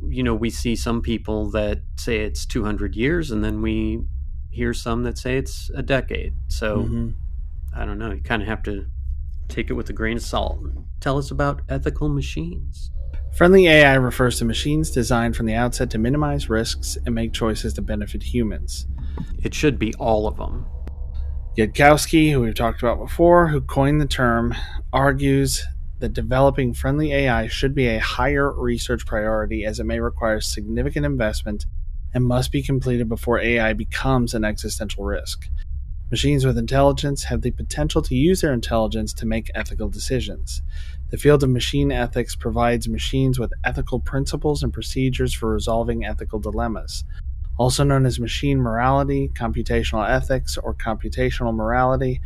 you 0.10 0.24
know 0.24 0.34
we 0.34 0.50
see 0.50 0.76
some 0.76 1.02
people 1.02 1.52
that 1.52 1.82
say 1.98 2.20
it's 2.20 2.46
200 2.46 2.96
years, 2.96 3.32
and 3.32 3.44
then 3.44 3.62
we 3.62 4.02
hear 4.50 4.74
some 4.74 5.04
that 5.04 5.18
say 5.18 5.38
it's 5.38 5.70
a 5.76 5.82
decade. 5.82 6.36
So 6.48 6.78
mm-hmm. 6.84 7.10
I 7.76 7.86
don't 7.86 7.98
know. 7.98 8.12
You 8.12 8.22
kind 8.22 8.42
of 8.42 8.48
have 8.48 8.64
to 8.64 8.86
take 9.48 9.70
it 9.70 9.74
with 9.74 9.90
a 9.90 9.94
grain 9.94 10.18
of 10.18 10.24
salt. 10.24 10.60
Tell 11.00 11.18
us 11.18 11.32
about 11.32 11.62
ethical 11.68 12.10
machines. 12.10 12.92
Friendly 13.34 13.68
AI 13.68 13.96
refers 13.96 14.38
to 14.38 14.46
machines 14.46 14.92
designed 14.92 15.36
from 15.36 15.48
the 15.48 15.56
outset 15.56 15.90
to 15.92 15.98
minimize 15.98 16.50
risks 16.50 16.98
and 17.06 17.16
make 17.16 17.34
choices 17.34 17.74
to 17.74 17.82
benefit 17.82 18.22
humans. 18.22 18.86
It 19.42 19.56
should 19.56 19.80
be 19.80 19.94
all 19.96 20.28
of 20.28 20.38
them. 20.38 20.68
Yudkowsky, 21.58 22.32
who 22.32 22.42
we've 22.42 22.56
talked 22.56 22.82
about 22.82 23.00
before, 23.00 23.48
who 23.48 23.62
coined 23.62 24.02
the 24.02 24.08
term, 24.08 24.56
argues 24.92 25.64
that 26.00 26.14
developing 26.14 26.74
friendly 26.74 27.14
AI 27.14 27.48
should 27.48 27.74
be 27.74 27.88
a 27.88 28.00
higher 28.00 28.52
research 28.52 29.06
priority 29.06 29.66
as 29.66 29.80
it 29.80 29.86
may 29.86 30.00
require 30.00 30.42
significant 30.42 31.06
investment 31.06 31.66
and 32.14 32.26
must 32.26 32.52
be 32.52 32.62
completed 32.62 33.10
before 33.10 33.40
AI 33.40 33.74
becomes 33.74 34.34
an 34.34 34.44
existential 34.44 35.04
risk. 35.04 35.48
Machines 36.12 36.46
with 36.46 36.58
intelligence 36.58 37.24
have 37.24 37.42
the 37.42 37.52
potential 37.52 38.02
to 38.04 38.16
use 38.16 38.42
their 38.42 38.54
intelligence 38.54 39.14
to 39.14 39.26
make 39.26 39.50
ethical 39.56 39.90
decisions. 39.90 40.62
The 41.10 41.18
field 41.18 41.44
of 41.44 41.50
machine 41.50 41.92
ethics 41.92 42.36
provides 42.36 42.88
machines 42.88 43.40
with 43.40 43.54
ethical 43.64 44.00
principles 44.00 44.62
and 44.62 44.72
procedures 44.72 45.34
for 45.34 45.50
resolving 45.50 46.06
ethical 46.06 46.40
dilemmas 46.40 47.04
also 47.58 47.84
known 47.84 48.06
as 48.06 48.20
machine 48.20 48.60
morality, 48.60 49.30
computational 49.34 50.08
ethics, 50.10 50.58
or 50.58 50.74
computational 50.74 51.54
morality. 51.54 52.22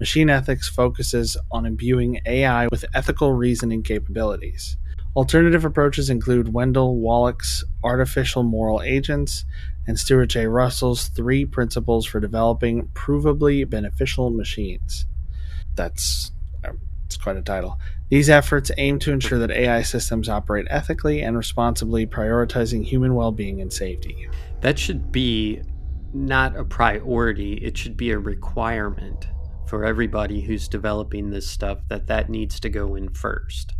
Machine 0.00 0.30
ethics 0.30 0.68
focuses 0.68 1.36
on 1.50 1.66
imbuing 1.66 2.20
AI 2.26 2.66
with 2.68 2.84
ethical 2.94 3.32
reasoning 3.32 3.82
capabilities. 3.82 4.76
Alternative 5.14 5.64
approaches 5.64 6.08
include 6.08 6.52
Wendell 6.54 6.96
Wallach's 6.96 7.64
artificial 7.84 8.42
moral 8.42 8.80
agents 8.82 9.44
and 9.86 9.98
Stuart 9.98 10.26
J. 10.26 10.46
Russell's 10.46 11.08
three 11.08 11.44
principles 11.44 12.06
for 12.06 12.18
developing 12.18 12.88
provably 12.94 13.68
beneficial 13.68 14.30
machines. 14.30 15.06
That's 15.74 16.32
uh, 16.64 16.72
it's 17.06 17.16
quite 17.16 17.36
a 17.36 17.42
title. 17.42 17.78
These 18.08 18.30
efforts 18.30 18.70
aim 18.78 18.98
to 19.00 19.12
ensure 19.12 19.38
that 19.38 19.50
AI 19.50 19.82
systems 19.82 20.28
operate 20.28 20.66
ethically 20.70 21.20
and 21.20 21.36
responsibly, 21.36 22.06
prioritizing 22.06 22.84
human 22.84 23.14
well 23.14 23.32
being 23.32 23.60
and 23.60 23.72
safety. 23.72 24.28
That 24.62 24.78
should 24.78 25.12
be 25.12 25.60
not 26.14 26.56
a 26.56 26.64
priority, 26.64 27.54
it 27.54 27.76
should 27.76 27.96
be 27.96 28.10
a 28.10 28.18
requirement 28.18 29.28
for 29.66 29.84
everybody 29.84 30.40
who's 30.40 30.68
developing 30.68 31.30
this 31.30 31.48
stuff 31.48 31.78
that 31.88 32.06
that 32.06 32.30
needs 32.30 32.58
to 32.60 32.68
go 32.68 32.94
in 32.94 33.10
first. 33.10 33.74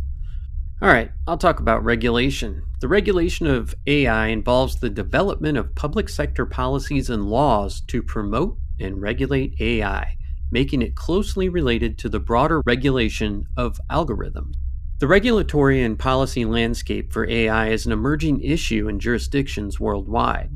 All 0.81 0.89
right, 0.89 1.11
I'll 1.27 1.37
talk 1.37 1.59
about 1.59 1.83
regulation. 1.83 2.63
The 2.81 2.87
regulation 2.87 3.47
of 3.47 3.73
AI 3.87 4.27
involves 4.27 4.75
the 4.75 4.89
development 4.89 5.57
of 5.57 5.75
public 5.75 6.09
sector 6.09 6.45
policies 6.45 7.09
and 7.09 7.25
laws 7.25 7.81
to 7.87 8.03
promote 8.03 8.57
and 8.79 9.01
regulate 9.01 9.59
AI 9.59 10.17
making 10.53 10.83
it 10.83 10.95
closely 10.95 11.49
related 11.49 11.97
to 11.97 12.07
the 12.07 12.19
broader 12.19 12.61
regulation 12.63 13.47
of 13.57 13.79
algorithms. 13.89 14.53
The 14.99 15.07
regulatory 15.07 15.81
and 15.81 15.97
policy 15.97 16.45
landscape 16.45 17.11
for 17.11 17.27
AI 17.27 17.69
is 17.69 17.87
an 17.87 17.91
emerging 17.91 18.41
issue 18.41 18.87
in 18.87 18.99
jurisdictions 18.99 19.79
worldwide. 19.79 20.51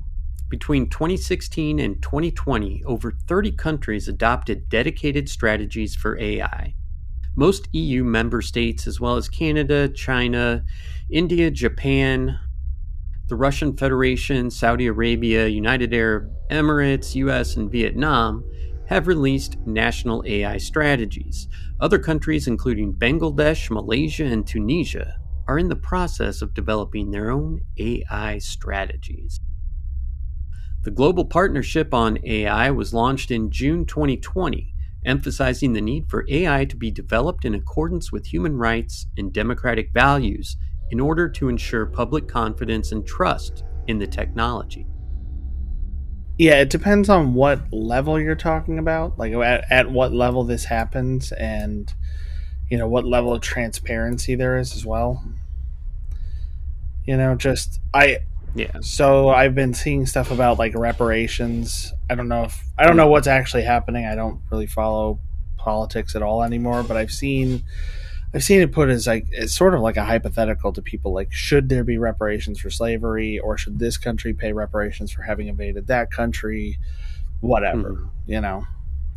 Between 0.50 0.90
2016 0.90 1.78
and 1.80 2.02
2020, 2.02 2.84
over 2.86 3.12
30 3.12 3.52
countries 3.52 4.08
adopted 4.08 4.70
dedicated 4.70 5.28
strategies 5.28 5.94
for 5.94 6.18
AI. 6.18 6.74
Most 7.36 7.68
EU 7.74 8.06
member 8.06 8.42
states, 8.42 8.88
as 8.88 9.00
well 9.00 9.18
as 9.18 9.28
Canada, 9.28 9.90
China, 9.90 10.64
India, 11.10 11.52
Japan, 11.52 12.40
the 13.28 13.36
Russian 13.36 13.76
Federation, 13.76 14.50
Saudi 14.50 14.88
Arabia, 14.88 15.48
United 15.48 15.94
Arab 15.94 16.32
Emirates, 16.50 17.14
US, 17.16 17.58
and 17.58 17.70
Vietnam, 17.70 18.46
have 18.88 19.08
released 19.08 19.58
national 19.66 20.24
AI 20.26 20.58
strategies. 20.58 21.50
Other 21.82 22.00
countries, 22.00 22.48
including 22.48 22.94
Bangladesh, 22.94 23.70
Malaysia, 23.70 24.24
and 24.24 24.48
Tunisia, 24.48 25.20
are 25.46 25.60
in 25.60 25.68
the 25.68 25.76
process 25.76 26.42
of 26.42 26.54
developing 26.54 27.12
their 27.12 27.30
own 27.30 27.62
AI 27.78 28.38
strategies. 28.38 29.42
The 30.88 30.92
Global 30.92 31.26
Partnership 31.26 31.94
on 31.94 32.18
AI 32.24 32.72
was 32.72 32.94
launched 32.94 33.30
in 33.30 33.52
June 33.52 33.84
2020 33.84 34.74
emphasizing 35.06 35.74
the 35.74 35.82
need 35.82 36.10
for 36.10 36.26
AI 36.30 36.64
to 36.64 36.78
be 36.78 36.92
developed 36.92 37.44
in 37.44 37.54
accordance 37.54 38.10
with 38.10 38.28
human 38.28 38.56
rights 38.56 39.06
and 39.18 39.34
democratic 39.34 39.92
values 39.94 40.56
in 40.90 41.02
order 41.02 41.28
to 41.28 41.50
ensure 41.50 41.86
public 41.86 42.30
confidence 42.30 42.94
and 42.94 43.06
trust 43.06 43.66
in 43.88 44.00
the 44.00 44.08
technology. 44.08 44.88
Yeah, 46.38 46.62
it 46.62 46.70
depends 46.70 47.10
on 47.10 47.34
what 47.34 47.74
level 47.74 48.18
you're 48.18 48.36
talking 48.36 48.80
about, 48.80 49.20
like 49.20 49.34
at, 49.34 49.70
at 49.70 49.92
what 49.92 50.14
level 50.14 50.46
this 50.46 50.64
happens, 50.64 51.34
and 51.34 51.94
you 52.72 52.78
know 52.78 52.88
what 52.88 53.06
level 53.06 53.34
of 53.34 53.42
transparency 53.42 54.36
there 54.36 54.58
is 54.58 54.74
as 54.74 54.86
well. 54.86 55.22
You 57.04 57.18
know, 57.18 57.36
just 57.36 57.82
I 57.94 58.20
Yeah. 58.58 58.72
so 58.82 59.30
I've 59.30 59.54
been 59.56 59.74
seeing 59.74 60.06
stuff 60.06 60.32
about 60.32 60.58
like 60.60 60.74
reparations. 60.76 61.94
I 62.10 62.16
don't 62.16 62.28
know 62.28 62.44
if 62.46 62.64
I 62.78 62.86
don't 62.86 62.98
know 62.98 63.08
what's 63.08 63.28
actually 63.28 63.64
happening. 63.64 64.06
I 64.06 64.16
don't 64.16 64.42
really 64.52 64.68
follow 64.68 65.20
politics 65.58 66.16
at 66.16 66.22
all 66.22 66.44
anymore, 66.44 66.84
but 66.84 66.98
I've 66.98 67.12
seen 67.12 67.64
I've 68.34 68.44
seen 68.44 68.62
it 68.62 68.72
put 68.72 68.90
as 68.90 69.08
like 69.08 69.26
it's 69.32 69.56
sort 69.56 69.74
of 69.74 69.82
like 69.82 69.98
a 69.98 70.04
hypothetical 70.04 70.74
to 70.74 70.82
people 70.82 71.14
like 71.14 71.32
should 71.32 71.70
there 71.70 71.84
be 71.84 71.98
reparations 71.98 72.60
for 72.60 72.70
slavery 72.70 73.40
or 73.40 73.58
should 73.58 73.80
this 73.80 73.98
country 73.98 74.34
pay 74.34 74.52
reparations 74.54 75.12
for 75.12 75.22
having 75.24 75.48
invaded 75.48 75.88
that 75.88 76.12
country 76.12 76.78
whatever 77.40 77.92
Mhm. 77.94 78.10
you 78.26 78.42
know 78.42 78.66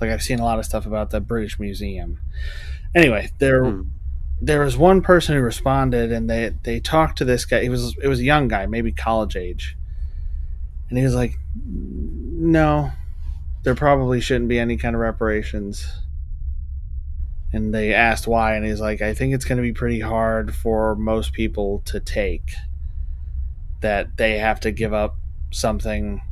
like 0.00 0.10
I've 0.10 0.22
seen 0.22 0.38
a 0.38 0.44
lot 0.44 0.58
of 0.58 0.64
stuff 0.64 0.86
about 0.86 1.10
the 1.10 1.20
British 1.20 1.58
Museum 1.58 2.18
anyway 2.94 3.30
there 3.38 3.62
Mm. 3.64 3.88
There 4.40 4.60
was 4.60 4.76
one 4.76 5.02
person 5.02 5.36
who 5.36 5.42
responded 5.42 6.12
and 6.12 6.28
they 6.28 6.52
they 6.62 6.80
talked 6.80 7.18
to 7.18 7.24
this 7.24 7.44
guy. 7.44 7.62
He 7.62 7.68
was 7.68 7.96
it 8.02 8.08
was 8.08 8.20
a 8.20 8.24
young 8.24 8.48
guy 8.48 8.66
maybe 8.66 8.92
college 8.92 9.36
age. 9.36 9.76
And 10.88 10.98
he 10.98 11.04
was 11.04 11.14
like 11.14 11.38
no 11.64 12.92
there 13.62 13.74
probably 13.74 14.20
shouldn't 14.20 14.48
be 14.48 14.58
any 14.58 14.76
kind 14.76 14.94
of 14.94 15.00
reparations. 15.00 15.86
And 17.52 17.74
they 17.74 17.92
asked 17.92 18.26
why 18.26 18.54
and 18.54 18.64
he's 18.64 18.80
like 18.80 19.02
i 19.02 19.12
think 19.12 19.34
it's 19.34 19.44
going 19.44 19.58
to 19.58 19.62
be 19.62 19.72
pretty 19.72 20.00
hard 20.00 20.54
for 20.54 20.94
most 20.96 21.32
people 21.32 21.82
to 21.86 22.00
take 22.00 22.52
that 23.80 24.16
they 24.16 24.38
have 24.38 24.60
to 24.60 24.70
give 24.70 24.92
up 24.92 25.16
something. 25.50 26.22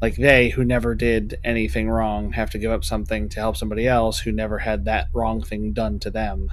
Like 0.00 0.16
they 0.16 0.48
who 0.48 0.64
never 0.64 0.94
did 0.94 1.38
anything 1.44 1.88
wrong 1.88 2.32
have 2.32 2.50
to 2.50 2.58
give 2.58 2.72
up 2.72 2.84
something 2.84 3.28
to 3.28 3.40
help 3.40 3.56
somebody 3.56 3.86
else 3.86 4.20
who 4.20 4.32
never 4.32 4.58
had 4.58 4.86
that 4.86 5.08
wrong 5.12 5.42
thing 5.42 5.72
done 5.72 6.00
to 6.00 6.10
them 6.10 6.50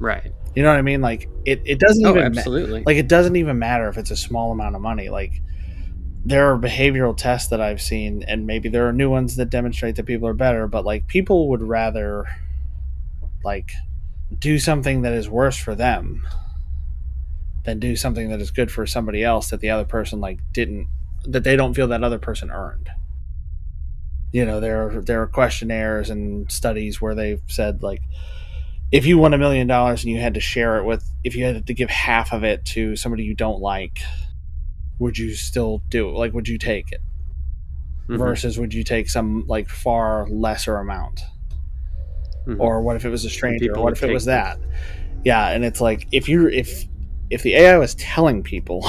Right. 0.00 0.32
you 0.56 0.62
know 0.64 0.70
what 0.70 0.78
i 0.78 0.82
mean 0.82 1.00
like 1.02 1.28
it, 1.44 1.62
it 1.64 1.78
doesn't 1.78 2.04
Oh, 2.04 2.10
even 2.10 2.22
ma- 2.32 2.38
absolutely. 2.38 2.82
like 2.84 2.96
it 2.96 3.06
doesn't 3.06 3.36
even 3.36 3.58
matter 3.58 3.88
if 3.88 3.96
it's 3.98 4.10
a 4.10 4.16
small 4.16 4.50
amount 4.50 4.74
of 4.74 4.82
money 4.82 5.08
like 5.10 5.40
there 6.24 6.52
are 6.52 6.58
behavioral 6.58 7.16
tests 7.16 7.48
that 7.50 7.60
i've 7.60 7.80
seen 7.80 8.22
and 8.24 8.46
maybe 8.46 8.68
there 8.68 8.88
are 8.88 8.92
new 8.92 9.08
ones 9.10 9.36
that 9.36 9.50
demonstrate 9.50 9.96
that 9.96 10.06
people 10.06 10.26
are 10.26 10.34
better 10.34 10.66
but 10.66 10.84
like 10.84 11.06
people 11.06 11.48
would 11.50 11.62
rather 11.62 12.26
like 13.44 13.72
do 14.38 14.58
something 14.58 15.02
that 15.02 15.12
is 15.12 15.28
worse 15.28 15.56
for 15.56 15.74
them 15.74 16.26
than 17.64 17.78
do 17.78 17.94
something 17.94 18.28
that 18.30 18.40
is 18.40 18.50
good 18.50 18.70
for 18.70 18.86
somebody 18.86 19.22
else 19.22 19.50
that 19.50 19.60
the 19.60 19.70
other 19.70 19.84
person 19.84 20.20
like 20.20 20.38
didn't 20.52 20.88
that 21.26 21.44
they 21.44 21.56
don't 21.56 21.74
feel 21.74 21.88
that 21.88 22.02
other 22.02 22.18
person 22.18 22.50
earned 22.50 22.88
you 24.32 24.44
know 24.46 24.60
there 24.60 24.86
are 24.88 25.02
there 25.02 25.20
are 25.22 25.26
questionnaires 25.26 26.08
and 26.10 26.50
studies 26.50 27.00
where 27.00 27.14
they've 27.14 27.42
said 27.48 27.82
like 27.82 28.00
if 28.92 29.06
you 29.06 29.18
won 29.18 29.32
a 29.34 29.38
million 29.38 29.66
dollars 29.66 30.02
and 30.04 30.12
you 30.12 30.20
had 30.20 30.34
to 30.34 30.40
share 30.40 30.78
it 30.78 30.84
with 30.84 31.08
if 31.22 31.34
you 31.36 31.44
had 31.44 31.66
to 31.66 31.74
give 31.74 31.88
half 31.90 32.32
of 32.32 32.42
it 32.44 32.64
to 32.64 32.96
somebody 32.96 33.22
you 33.24 33.34
don't 33.34 33.60
like 33.60 34.00
would 34.98 35.16
you 35.16 35.34
still 35.34 35.82
do 35.88 36.08
it 36.08 36.12
like 36.12 36.32
would 36.34 36.48
you 36.48 36.58
take 36.58 36.92
it? 36.92 37.00
Mhm. 38.08 38.18
versus 38.18 38.58
would 38.58 38.74
you 38.74 38.82
take 38.84 39.08
some 39.08 39.46
like 39.46 39.68
far 39.68 40.26
lesser 40.28 40.76
amount? 40.78 41.20
Mhm. 42.46 42.58
or 42.58 42.82
what 42.82 42.96
if 42.96 43.04
it 43.04 43.10
was 43.10 43.24
a 43.24 43.30
stranger? 43.30 43.72
what 43.74 43.92
if 43.92 44.02
it 44.02 44.12
was 44.12 44.24
that? 44.24 44.58
Yeah 45.24 45.48
and 45.50 45.64
it's 45.64 45.80
like 45.80 46.06
if 46.12 46.28
you're 46.28 46.48
if 46.50 46.84
if 47.30 47.42
the 47.42 47.54
ai 47.54 47.76
was 47.78 47.94
telling 47.94 48.42
people 48.42 48.84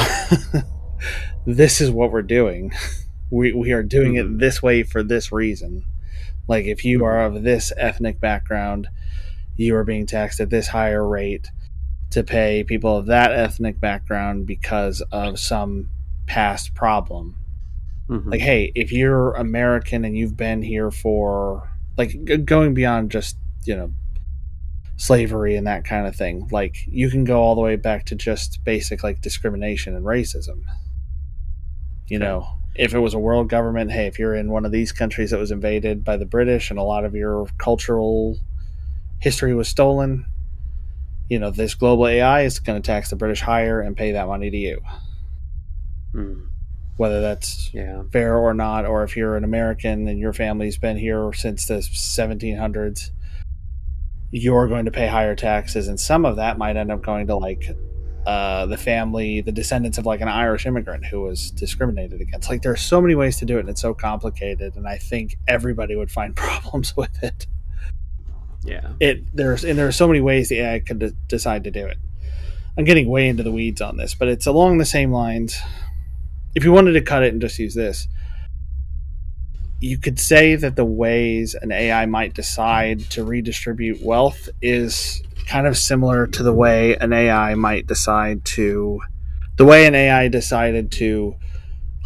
this 1.46 1.82
is 1.82 1.90
what 1.92 2.12
we're 2.12 2.22
doing. 2.22 2.72
We, 3.30 3.54
we 3.54 3.72
are 3.72 3.84
doing 3.84 4.14
Mhm. 4.16 4.20
it 4.36 4.40
this 4.40 4.62
way 4.62 4.84
for 4.84 5.04
this 5.04 5.32
reason. 5.32 5.84
Like 6.48 6.66
if 6.66 6.84
you 6.84 7.06
are 7.06 7.24
of 7.24 7.44
this 7.44 7.72
ethnic 7.78 8.20
background 8.20 8.90
you 9.62 9.76
are 9.76 9.84
being 9.84 10.06
taxed 10.06 10.40
at 10.40 10.50
this 10.50 10.68
higher 10.68 11.08
rate 11.08 11.50
to 12.10 12.24
pay 12.24 12.64
people 12.64 12.98
of 12.98 13.06
that 13.06 13.32
ethnic 13.32 13.80
background 13.80 14.46
because 14.46 15.02
of 15.12 15.40
some 15.40 15.90
past 16.28 16.74
problem 16.76 17.36
Mhm. 18.10 18.32
like 18.32 18.42
hey 18.42 18.72
if 18.76 18.92
you're 18.92 19.34
american 19.34 20.04
and 20.04 20.18
you've 20.18 20.36
been 20.36 20.62
here 20.62 20.92
for 20.92 21.70
like 21.98 22.46
going 22.46 22.74
beyond 22.74 23.12
just 23.12 23.38
you 23.66 23.76
know 23.76 23.92
slavery 24.98 25.56
and 25.56 25.66
that 25.68 25.84
kind 25.84 26.06
of 26.08 26.16
thing 26.16 26.48
like 26.52 26.76
you 26.88 27.10
can 27.10 27.24
go 27.24 27.42
all 27.42 27.56
the 27.56 27.62
way 27.62 27.76
back 27.76 28.06
to 28.06 28.16
just 28.16 28.64
basic 28.64 29.04
like 29.04 29.22
discrimination 29.22 29.96
and 29.96 30.06
racism 30.06 30.62
you 32.08 32.18
Okay. 32.18 32.26
know 32.26 32.48
if 32.76 32.94
it 32.94 33.00
was 33.00 33.14
a 33.14 33.20
world 33.20 33.50
government 33.50 33.92
hey 33.92 34.06
if 34.08 34.20
you're 34.20 34.36
in 34.36 34.52
one 34.52 34.66
of 34.66 34.72
these 34.72 34.92
countries 34.92 35.32
that 35.32 35.40
was 35.40 35.52
invaded 35.52 36.04
by 36.04 36.18
the 36.18 36.26
british 36.26 36.70
and 36.70 36.78
a 36.80 36.84
lot 36.84 37.04
of 37.06 37.16
your 37.16 37.48
cultural 37.58 38.38
history 39.22 39.54
was 39.56 39.68
stolen 39.68 40.26
you 41.30 41.40
know 41.40 41.50
this 41.52 41.76
global 41.76 42.08
ai 42.08 42.42
is 42.42 42.60
going 42.60 42.82
to 42.82 42.86
tax 42.86 43.10
the 43.10 43.16
british 43.16 43.42
higher 43.42 43.80
and 43.80 43.96
pay 43.96 44.12
that 44.14 44.28
money 44.28 44.50
to 44.50 44.58
you 44.58 44.82
Mm. 46.14 46.48
whether 46.98 47.22
that's 47.22 47.74
Yeah. 47.74 48.04
fair 48.12 48.36
or 48.38 48.54
not, 48.54 48.86
or 48.86 49.04
if 49.06 49.16
you're 49.16 49.38
an 49.38 49.46
American 49.46 50.10
and 50.10 50.20
your 50.20 50.34
family's 50.34 50.78
been 50.78 50.98
here 50.98 51.32
since 51.34 51.66
the 51.66 51.76
1700s, 51.82 53.12
you're 54.30 54.68
going 54.68 54.84
to 54.86 54.92
pay 54.92 55.08
higher 55.08 55.36
taxes, 55.36 55.88
and 55.88 55.98
some 56.00 56.26
of 56.26 56.36
that 56.36 56.58
might 56.58 56.76
end 56.76 56.92
up 56.92 57.02
going 57.02 57.28
to 57.28 57.36
like 57.38 57.76
uh, 58.26 58.66
the 58.66 58.78
family, 58.78 59.40
the 59.42 59.52
descendants 59.54 59.98
of 59.98 60.06
like 60.06 60.20
an 60.22 60.28
Irish 60.28 60.66
immigrant 60.66 61.06
who 61.06 61.22
was 61.22 61.50
discriminated 61.52 62.20
against. 62.22 62.50
Like 62.50 62.62
there 62.62 62.72
are 62.74 62.76
so 62.76 63.02
many 63.02 63.16
ways 63.16 63.38
to 63.38 63.46
do 63.46 63.56
it, 63.58 63.62
and 63.62 63.70
it's 63.70 63.82
so 63.82 63.94
complicated, 63.94 64.76
and 64.76 64.86
I 64.88 64.98
think 64.98 65.38
everybody 65.48 65.96
would 65.96 66.12
find 66.12 66.36
problems 66.36 66.96
with 66.98 67.24
it. 67.24 67.48
Yeah. 68.64 68.90
It 69.00 69.36
there's 69.36 69.64
and 69.64 69.78
there 69.78 69.88
are 69.88 69.92
so 69.92 70.08
many 70.08 70.22
ways 70.22 70.50
the 70.50 70.60
AI 70.60 70.80
could 70.80 71.00
de- 71.00 71.12
decide 71.28 71.64
to 71.64 71.72
do 71.72 71.86
it. 71.86 71.98
I'm 72.78 72.86
getting 72.86 73.10
way 73.10 73.28
into 73.28 73.44
the 73.44 73.52
weeds 73.52 73.82
on 73.82 73.98
this, 73.98 74.14
but 74.14 74.28
it's 74.28 74.46
along 74.46 74.78
the 74.78 74.86
same 74.86 75.12
lines. 75.12 75.60
If 76.56 76.64
you 76.64 76.72
wanted 76.72 76.94
to 76.94 77.02
cut 77.02 77.24
it 77.24 77.34
and 77.34 77.42
just 77.42 77.60
use 77.60 77.76
this, 77.76 78.08
you 79.80 79.98
could 79.98 80.20
say 80.20 80.56
that 80.56 80.76
the 80.76 80.86
ways 80.86 81.56
an 81.56 81.72
AI 81.72 82.06
might 82.06 82.34
decide 82.34 83.00
to 83.12 83.24
redistribute 83.24 84.02
wealth 84.02 84.48
is 84.62 85.24
kind 85.48 85.66
of 85.66 85.78
similar 85.78 86.28
to 86.28 86.44
the 86.44 86.54
way 86.54 86.96
an 86.98 87.12
AI 87.12 87.56
might 87.56 87.88
decide 87.88 88.46
to 88.46 89.02
the 89.58 89.66
way 89.66 89.86
an 89.86 89.96
AI 89.96 90.28
decided 90.28 90.92
to 90.92 91.36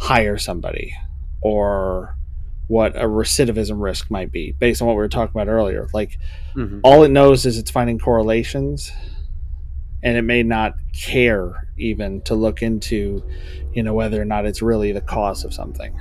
hire 0.00 0.38
somebody 0.38 0.94
or 1.42 2.15
what 2.68 2.96
a 2.96 3.04
recidivism 3.06 3.80
risk 3.80 4.10
might 4.10 4.32
be 4.32 4.52
based 4.58 4.82
on 4.82 4.88
what 4.88 4.94
we 4.94 4.98
were 4.98 5.08
talking 5.08 5.30
about 5.40 5.48
earlier. 5.50 5.86
Like 5.94 6.18
Mhm. 6.56 6.80
all 6.82 7.04
it 7.04 7.10
knows 7.10 7.46
is 7.46 7.58
it's 7.58 7.70
finding 7.70 7.98
correlations 7.98 8.90
and 10.02 10.16
it 10.16 10.22
may 10.22 10.42
not 10.42 10.74
care 10.92 11.68
even 11.78 12.20
to 12.22 12.34
look 12.34 12.62
into 12.62 13.22
you 13.72 13.82
know 13.82 13.94
whether 13.94 14.20
or 14.20 14.24
not 14.24 14.46
it's 14.46 14.62
really 14.62 14.92
the 14.92 15.00
cause 15.00 15.44
of 15.44 15.52
something 15.54 15.94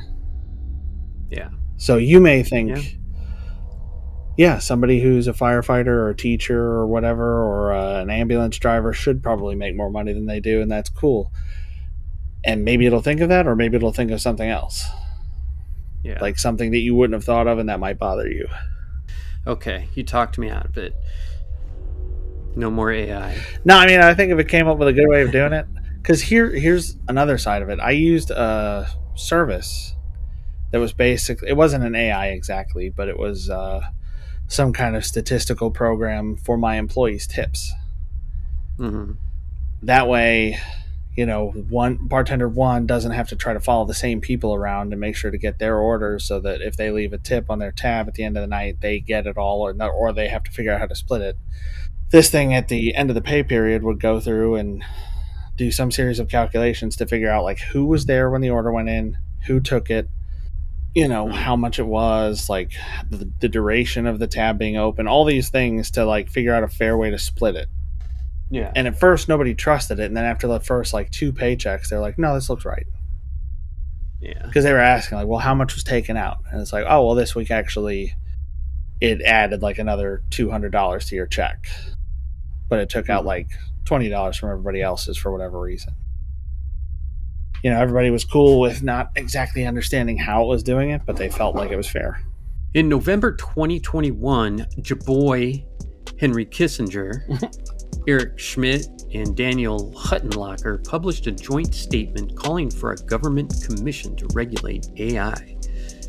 Yeah. 1.29 1.49
so 1.77 1.97
you 1.97 2.19
may 2.19 2.41
think 2.43 2.69
Yeah. 2.77 2.81
yeah, 4.37 4.59
somebody 4.59 5.01
who's 5.01 5.27
a 5.27 5.33
firefighter 5.33 5.87
or 5.87 6.09
a 6.09 6.15
teacher 6.15 6.59
or 6.59 6.87
whatever 6.87 7.43
or 7.43 7.73
uh, 7.73 8.01
an 8.01 8.09
ambulance 8.09 8.57
driver 8.57 8.91
should 8.93 9.21
probably 9.23 9.55
make 9.55 9.75
more 9.75 9.89
money 9.89 10.13
than 10.13 10.25
they 10.25 10.39
do 10.39 10.61
and 10.61 10.71
that's 10.71 10.89
cool 10.89 11.31
and 12.43 12.63
maybe 12.65 12.85
it'll 12.85 13.01
think 13.01 13.21
of 13.21 13.29
that 13.29 13.47
or 13.47 13.55
maybe 13.55 13.75
it'll 13.77 13.91
think 13.93 14.11
of 14.11 14.21
something 14.21 14.49
else 14.49 14.85
Yeah. 16.05 16.19
like 16.21 16.37
something 16.37 16.71
that 16.71 16.79
you 16.79 16.93
wouldn't 16.93 17.15
have 17.15 17.23
thought 17.23 17.47
of 17.47 17.57
and 17.57 17.69
that 17.69 17.79
might 17.79 17.97
bother 17.97 18.27
you 18.29 18.47
okay, 19.47 19.87
you 19.93 20.03
talked 20.03 20.37
me 20.37 20.49
out 20.49 20.65
of 20.65 20.77
it. 20.77 20.93
No 22.55 22.71
more 22.71 22.91
AI. 22.91 23.37
No, 23.63 23.77
I 23.77 23.85
mean, 23.85 23.99
I 23.99 24.13
think 24.13 24.31
if 24.31 24.39
it 24.39 24.47
came 24.47 24.67
up 24.67 24.77
with 24.77 24.87
a 24.87 24.93
good 24.93 25.07
way 25.07 25.21
of 25.21 25.31
doing 25.31 25.53
it, 25.53 25.65
because 26.01 26.21
here, 26.21 26.49
here's 26.49 26.97
another 27.07 27.37
side 27.37 27.61
of 27.61 27.69
it. 27.69 27.79
I 27.79 27.91
used 27.91 28.31
a 28.31 28.89
service 29.15 29.93
that 30.71 30.79
was 30.79 30.93
basically, 30.93 31.49
it 31.49 31.57
wasn't 31.57 31.83
an 31.83 31.95
AI 31.95 32.27
exactly, 32.27 32.89
but 32.89 33.07
it 33.07 33.19
was 33.19 33.49
uh, 33.49 33.81
some 34.47 34.73
kind 34.73 34.95
of 34.95 35.05
statistical 35.05 35.69
program 35.69 36.37
for 36.37 36.57
my 36.57 36.77
employees' 36.77 37.27
tips. 37.27 37.73
hmm 38.77 39.13
That 39.83 40.07
way, 40.07 40.59
you 41.15 41.25
know, 41.25 41.51
one 41.69 41.97
bartender 42.01 42.49
one 42.49 42.85
doesn't 42.85 43.11
have 43.11 43.29
to 43.29 43.35
try 43.35 43.53
to 43.53 43.59
follow 43.59 43.85
the 43.85 43.93
same 43.93 44.19
people 44.21 44.53
around 44.53 44.91
and 44.91 44.99
make 44.99 45.15
sure 45.15 45.31
to 45.31 45.37
get 45.37 45.59
their 45.59 45.77
orders, 45.77 46.25
so 46.25 46.39
that 46.41 46.61
if 46.61 46.75
they 46.75 46.91
leave 46.91 47.13
a 47.13 47.17
tip 47.17 47.49
on 47.49 47.59
their 47.59 47.71
tab 47.71 48.07
at 48.07 48.15
the 48.15 48.23
end 48.23 48.37
of 48.37 48.41
the 48.41 48.47
night, 48.47 48.81
they 48.81 48.99
get 48.99 49.27
it 49.27 49.37
all, 49.37 49.61
or 49.61 49.73
not, 49.73 49.91
or 49.91 50.11
they 50.11 50.27
have 50.27 50.43
to 50.43 50.51
figure 50.51 50.73
out 50.73 50.79
how 50.79 50.87
to 50.87 50.95
split 50.95 51.21
it. 51.21 51.37
This 52.11 52.29
thing 52.29 52.53
at 52.53 52.67
the 52.67 52.93
end 52.95 53.09
of 53.09 53.15
the 53.15 53.21
pay 53.21 53.43
period 53.43 53.83
would 53.83 53.99
go 53.99 54.19
through 54.19 54.55
and 54.55 54.83
do 55.57 55.71
some 55.71 55.91
series 55.91 56.19
of 56.19 56.27
calculations 56.27 56.95
to 56.97 57.07
figure 57.07 57.29
out 57.29 57.43
like 57.43 57.59
who 57.59 57.85
was 57.85 58.05
there 58.05 58.29
when 58.29 58.41
the 58.41 58.49
order 58.49 58.71
went 58.71 58.89
in, 58.89 59.17
who 59.47 59.59
took 59.59 59.89
it, 59.89 60.09
you 60.95 61.07
know 61.07 61.25
mm-hmm. 61.25 61.35
how 61.35 61.55
much 61.55 61.77
it 61.77 61.85
was 61.85 62.49
like 62.49 62.71
the, 63.09 63.29
the 63.41 63.49
duration 63.49 64.07
of 64.07 64.17
the 64.17 64.27
tab 64.27 64.57
being 64.57 64.77
open 64.77 65.07
all 65.07 65.25
these 65.25 65.49
things 65.49 65.91
to 65.91 66.05
like 66.05 66.29
figure 66.29 66.55
out 66.55 66.63
a 66.63 66.67
fair 66.67 66.97
way 66.97 67.11
to 67.11 67.19
split 67.19 67.55
it 67.55 67.67
Yeah. 68.51 68.71
and 68.75 68.87
at 68.87 68.99
first 68.99 69.27
nobody 69.27 69.55
trusted 69.55 69.99
it 69.99 70.05
and 70.05 70.15
then 70.15 70.23
after 70.25 70.47
the 70.47 70.59
first 70.59 70.93
like 70.93 71.09
two 71.11 71.33
paychecks 71.33 71.89
they're 71.89 71.99
like 71.99 72.17
no 72.19 72.35
this 72.35 72.47
looks 72.49 72.63
right 72.63 72.85
yeah. 74.21 74.45
because 74.45 74.63
they 74.63 74.71
were 74.71 74.77
asking 74.79 75.17
like 75.17 75.27
well 75.27 75.39
how 75.39 75.55
much 75.55 75.73
was 75.73 75.83
taken 75.83 76.15
out 76.15 76.37
and 76.51 76.61
it's 76.61 76.71
like 76.71 76.85
oh 76.87 77.05
well 77.05 77.15
this 77.15 77.33
week 77.35 77.49
actually 77.49 78.13
it 79.01 79.21
added 79.23 79.61
like 79.61 79.77
another 79.79 80.21
$200 80.29 81.07
to 81.09 81.15
your 81.15 81.25
check 81.25 81.65
but 82.69 82.79
it 82.79 82.87
took 82.89 83.09
out 83.09 83.23
Mhm. 83.23 83.27
like 83.27 83.47
$20 83.85 84.35
from 84.39 84.49
everybody 84.51 84.81
else's 84.81 85.17
for 85.17 85.31
whatever 85.31 85.59
reason 85.59 85.93
you 87.63 87.69
know 87.71 87.79
everybody 87.79 88.09
was 88.11 88.23
cool 88.25 88.59
with 88.59 88.83
not 88.83 89.09
exactly 89.15 89.65
understanding 89.65 90.17
how 90.17 90.43
it 90.43 90.47
was 90.47 90.61
doing 90.63 90.91
it 90.91 91.01
but 91.05 91.17
they 91.17 91.29
felt 91.29 91.55
like 91.55 91.71
it 91.71 91.77
was 91.77 91.89
fair 91.89 92.21
In 92.75 92.89
November 92.89 93.31
2021, 93.31 94.59
Jaboy, 94.81 95.63
Henry 96.19 96.45
Kissinger, 96.45 97.21
Eric 98.07 98.37
Schmidt, 98.37 98.87
and 99.13 99.35
Daniel 99.35 99.91
Huttenlocher 99.95 100.87
published 100.87 101.25
a 101.25 101.31
joint 101.31 101.73
statement 101.73 102.35
calling 102.35 102.69
for 102.69 102.91
a 102.91 102.97
government 102.97 103.53
commission 103.65 104.15
to 104.17 104.27
regulate 104.33 104.89
AI. 104.97 105.57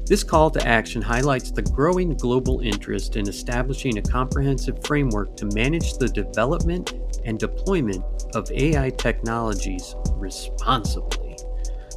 This 0.07 0.23
call 0.23 0.51
to 0.51 0.67
action 0.67 1.01
highlights 1.01 1.51
the 1.51 1.63
growing 1.63 2.15
global 2.17 2.61
interest 2.61 3.17
in 3.17 3.27
establishing 3.29 3.97
a 3.97 4.03
comprehensive 4.03 4.85
framework 4.85 5.37
to 5.37 5.47
manage 5.47 5.95
the 5.95 6.09
development 6.09 6.93
and 7.25 7.39
deployment 7.39 8.05
of 8.35 8.51
AI 8.53 8.91
technologies 8.91 9.95
responsibly. 10.13 11.37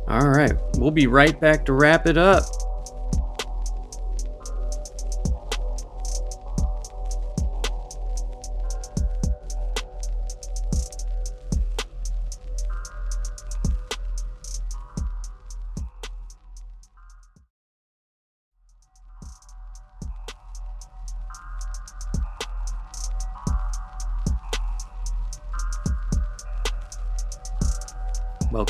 All 0.08 0.30
right, 0.30 0.54
we'll 0.78 0.92
be 0.92 1.08
right 1.08 1.40
back 1.40 1.66
to 1.66 1.74
wrap 1.74 2.08
it 2.08 2.18
up. 2.18 2.46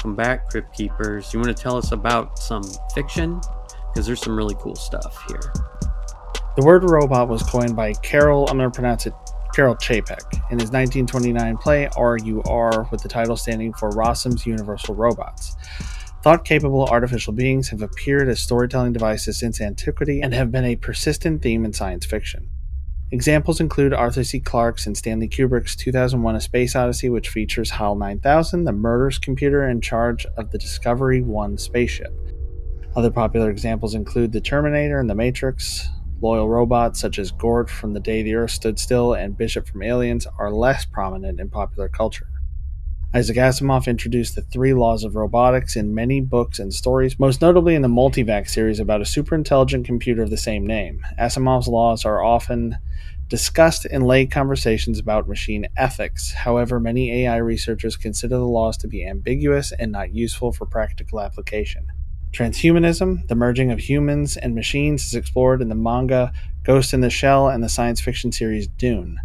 Welcome 0.10 0.24
back, 0.24 0.50
Crypt 0.50 0.76
Keepers. 0.76 1.32
You 1.32 1.40
want 1.40 1.56
to 1.56 1.64
tell 1.64 1.78
us 1.78 1.92
about 1.92 2.40
some 2.40 2.64
fiction? 2.96 3.40
Because 3.94 4.08
there's 4.08 4.20
some 4.20 4.36
really 4.36 4.56
cool 4.58 4.76
stuff 4.76 5.24
here. 5.28 5.54
The 6.56 6.66
word 6.66 6.90
robot 6.90 7.30
was 7.30 7.44
coined 7.44 7.76
by 7.76 7.94
Carol, 7.94 8.48
I'm 8.50 8.58
going 8.58 8.72
to 8.72 8.76
pronounce 8.76 9.06
it 9.06 9.14
Carol 9.54 9.76
Chapek, 9.76 10.34
in 10.50 10.58
his 10.58 10.72
1929 10.72 11.58
play 11.58 11.88
RUR, 11.96 12.88
with 12.90 13.04
the 13.04 13.08
title 13.08 13.38
standing 13.38 13.72
for 13.72 13.92
Rossum's 13.92 14.48
Universal 14.48 14.96
Robots. 14.96 15.56
Thought 16.24 16.44
capable 16.44 16.88
artificial 16.88 17.34
beings 17.34 17.70
have 17.70 17.84
appeared 17.84 18.30
as 18.30 18.40
storytelling 18.40 18.94
devices 18.94 19.38
since 19.38 19.62
antiquity 19.62 20.22
and 20.22 20.34
have 20.34 20.52
been 20.52 20.66
a 20.66 20.76
persistent 20.76 21.44
theme 21.44 21.66
in 21.66 21.72
science 21.72 22.08
fiction. 22.08 22.50
Examples 23.12 23.60
include 23.60 23.92
Arthur 23.92 24.24
C. 24.24 24.40
Clarke's 24.40 24.86
and 24.86 24.96
Stanley 24.96 25.28
Kubrick's 25.28 25.76
2001 25.76 26.36
A 26.36 26.42
Space 26.42 26.76
Odyssey, 26.76 27.10
which 27.10 27.30
features 27.30 27.72
HAL 27.72 27.96
9000, 27.96 28.66
the 28.66 28.72
murderous 28.72 29.18
computer 29.18 29.68
in 29.68 29.82
charge 29.82 30.28
of 30.38 30.52
the 30.52 30.60
Discovery 30.60 31.22
1 31.22 31.58
spaceship. 31.58 32.14
Other 32.96 33.10
popular 33.10 33.50
examples 33.50 33.96
include 33.96 34.32
The 34.32 34.42
Terminator 34.42 35.00
and 35.00 35.10
The 35.10 35.16
Matrix. 35.16 35.90
Loyal 36.22 36.50
robots 36.50 37.00
such 37.00 37.18
as 37.18 37.32
Gort 37.32 37.68
from 37.68 37.94
The 37.94 38.00
Day 38.00 38.22
the 38.22 38.36
Earth 38.36 38.52
Stood 38.52 38.78
Still 38.78 39.16
and 39.16 39.36
Bishop 39.36 39.68
from 39.68 39.82
Aliens 39.82 40.28
are 40.38 40.52
less 40.52 40.86
prominent 40.86 41.40
in 41.40 41.50
popular 41.50 41.90
culture. 41.90 42.28
Isaac 43.12 43.38
Asimov 43.38 43.88
introduced 43.88 44.36
the 44.36 44.44
three 44.44 44.72
laws 44.72 45.04
of 45.04 45.16
robotics 45.16 45.76
in 45.76 45.96
many 45.96 46.22
books 46.22 46.60
and 46.60 46.72
stories, 46.72 47.18
most 47.18 47.42
notably 47.42 47.74
in 47.74 47.82
the 47.82 47.88
Multivac 47.88 48.48
series 48.48 48.80
about 48.80 49.02
a 49.02 49.04
superintelligent 49.04 49.84
computer 49.84 50.22
of 50.22 50.30
the 50.30 50.38
same 50.38 50.64
name. 50.64 51.02
Asimov's 51.18 51.68
laws 51.68 52.06
are 52.06 52.24
often 52.24 52.78
discussed 53.28 53.88
in 53.88 54.04
lay 54.04 54.28
conversations 54.28 55.00
about 55.00 55.28
machine 55.28 55.66
ethics. 55.76 56.34
However, 56.34 56.80
many 56.80 57.26
AI 57.26 57.38
researchers 57.38 57.98
consider 57.98 58.38
the 58.38 58.46
laws 58.46 58.78
to 58.78 58.88
be 58.88 59.04
ambiguous 59.04 59.72
and 59.72 59.92
not 59.92 60.14
useful 60.14 60.52
for 60.52 60.68
practical 60.68 61.20
application. 61.20 61.88
Transhumanism, 62.32 63.28
the 63.28 63.34
merging 63.34 63.72
of 63.72 63.80
humans 63.80 64.38
and 64.38 64.54
machines, 64.54 65.06
is 65.06 65.16
explored 65.16 65.64
in 65.64 65.70
the 65.70 65.74
manga 65.74 66.32
Ghost 66.64 66.94
in 66.94 67.02
the 67.02 67.10
Shell 67.10 67.50
and 67.50 67.64
the 67.64 67.70
science 67.70 68.02
fiction 68.02 68.32
series 68.32 68.68
Dune. 68.68 69.20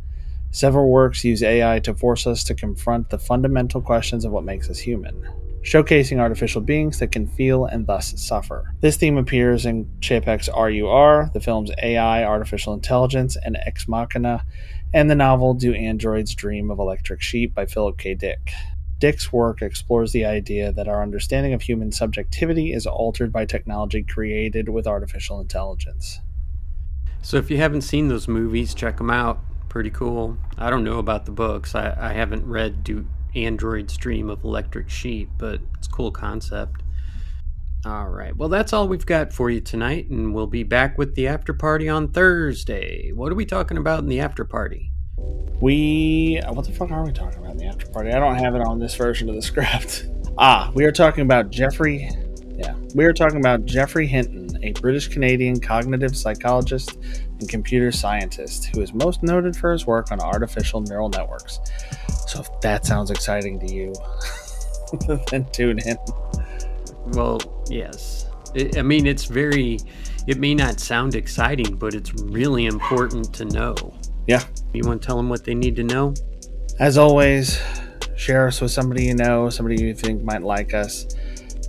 Several 0.55 0.89
works 0.89 1.24
use 1.24 1.43
AI 1.43 1.81
to 1.81 1.94
force 1.94 2.28
us 2.28 2.44
to 2.44 2.55
confront 2.55 3.10
the 3.10 3.18
fundamental 3.18 3.82
questions 3.82 4.24
of 4.24 4.31
what 4.31 4.44
makes 4.44 4.70
us 4.70 4.78
human, 4.78 5.20
showcasing 5.62 6.20
artificial 6.20 6.60
beings 6.60 7.01
that 7.01 7.10
can 7.10 7.26
feel 7.26 7.64
and 7.64 7.89
thus 7.89 8.14
suffer. 8.22 8.72
This 8.81 8.97
theme 8.97 9.18
appears 9.18 9.66
in 9.66 9.90
Chapek's 10.01 10.48
RUR, 10.48 11.28
the 11.35 11.40
film's 11.40 11.72
AI, 11.82 12.22
Artificial 12.22 12.72
Intelligence, 12.72 13.36
and 13.44 13.59
Ex 13.66 13.89
Machina, 13.89 14.47
and 14.93 15.10
the 15.10 15.16
novel 15.16 15.55
Do 15.55 15.74
Androids 15.74 16.36
Dream 16.36 16.70
of 16.70 16.78
Electric 16.78 17.20
Sheep 17.20 17.52
by 17.52 17.66
Philip 17.66 17.98
K. 17.98 18.14
Dick. 18.14 18.52
Dick's 19.01 19.32
work 19.32 19.60
explores 19.60 20.12
the 20.12 20.24
idea 20.24 20.70
that 20.70 20.86
our 20.86 21.02
understanding 21.02 21.52
of 21.52 21.62
human 21.62 21.90
subjectivity 21.90 22.72
is 22.72 22.86
altered 22.86 23.32
by 23.32 23.44
technology 23.44 24.05
created 24.05 24.68
with 24.68 24.86
artificial 24.86 25.40
intelligence. 25.40 26.20
So 27.22 27.39
if 27.39 27.51
you 27.51 27.56
haven't 27.56 27.82
seen 27.82 28.06
those 28.06 28.28
movies, 28.28 28.72
check 28.72 28.98
them 28.98 29.10
out. 29.10 29.40
Pretty 29.74 29.90
cool. 29.90 30.38
I 30.56 30.70
don't 30.70 30.84
know 30.84 31.01
about 31.01 31.24
the 31.24 31.32
books. 31.32 31.74
I, 31.74 31.96
I 31.98 32.12
haven't 32.12 32.46
read 32.46 32.84
Do 32.84 33.09
Android's 33.34 33.96
Dream 33.96 34.30
of 34.30 34.44
Electric 34.44 34.88
Sheep, 34.88 35.30
but 35.36 35.59
it's 35.76 35.88
a 35.88 35.90
cool 35.90 36.12
concept. 36.12 36.84
All 37.84 38.09
right. 38.09 38.36
Well, 38.36 38.48
that's 38.48 38.72
all 38.72 38.86
we've 38.86 39.05
got 39.05 39.32
for 39.32 39.51
you 39.51 39.60
tonight, 39.60 40.09
and 40.10 40.32
we'll 40.32 40.46
be 40.46 40.62
back 40.62 40.96
with 40.96 41.16
the 41.16 41.26
after 41.26 41.52
party 41.52 41.88
on 41.88 42.06
Thursday. 42.06 43.10
What 43.10 43.32
are 43.32 43.34
we 43.34 43.44
talking 43.44 43.76
about 43.76 43.98
in 43.98 44.09
the 44.09 44.20
after 44.20 44.44
party? 44.44 44.92
We 45.60 46.40
what 46.51 46.66
the 46.66 46.72
fuck 46.72 46.92
are 46.92 47.05
we 47.05 47.10
talking 47.10 47.40
about 47.40 47.51
in 47.51 47.59
the 47.59 47.66
after 47.66 47.86
party? 47.86 48.12
I 48.12 48.20
don't 48.20 48.36
have 48.36 48.55
it 48.55 48.62
on 48.62 48.78
this 48.78 48.94
version 48.94 49.28
of 49.28 49.34
the 49.34 49.42
script. 49.51 50.06
Ah, 50.38 50.70
we 50.74 50.84
are 50.84 50.92
talking 50.92 51.22
about 51.22 51.51
Geoffrey. 51.51 52.09
Yeah, 52.56 52.76
we 52.94 53.05
are 53.06 53.12
talking 53.12 53.40
about 53.40 53.64
Geoffrey 53.64 54.06
Hinton, 54.06 54.56
a 54.62 54.70
British 54.74 55.09
Canadian 55.09 55.59
cognitive 55.59 56.16
psychologist 56.16 56.96
and 57.44 57.50
computer 57.50 57.92
scientist 57.92 58.70
who 58.74 58.80
is 58.80 58.94
most 58.94 59.22
noted 59.22 59.54
for 59.54 59.70
his 59.70 59.86
work 59.86 60.10
on 60.10 60.20
artificial 60.20 60.80
neural 60.80 61.10
networks. 61.10 61.60
So 62.26 62.40
if 62.40 62.60
that 62.62 62.86
sounds 62.86 63.10
exciting 63.10 63.60
to 63.60 63.72
you, 63.72 63.92
then 65.30 65.44
tune 65.52 65.78
in. 65.80 65.98
Well, 67.08 67.40
yes. 67.68 68.30
It, 68.54 68.78
I 68.78 68.82
mean, 68.82 69.06
it's 69.06 69.26
very. 69.26 69.78
It 70.26 70.38
may 70.38 70.54
not 70.54 70.80
sound 70.80 71.14
exciting, 71.14 71.76
but 71.76 71.92
it's 71.92 72.14
really 72.14 72.64
important 72.64 73.34
to 73.34 73.44
know. 73.44 73.74
Yeah. 74.26 74.42
You 74.72 74.84
want 74.86 75.02
to 75.02 75.06
tell 75.06 75.18
them 75.18 75.28
what 75.28 75.44
they 75.44 75.54
need 75.54 75.76
to 75.76 75.84
know? 75.84 76.14
As 76.80 76.96
always, 76.96 77.60
share 78.16 78.46
us 78.46 78.62
with 78.62 78.70
somebody 78.70 79.04
you 79.04 79.14
know, 79.14 79.50
somebody 79.50 79.82
you 79.82 79.92
think 79.92 80.22
might 80.22 80.42
like 80.42 80.72
us. 80.72 81.06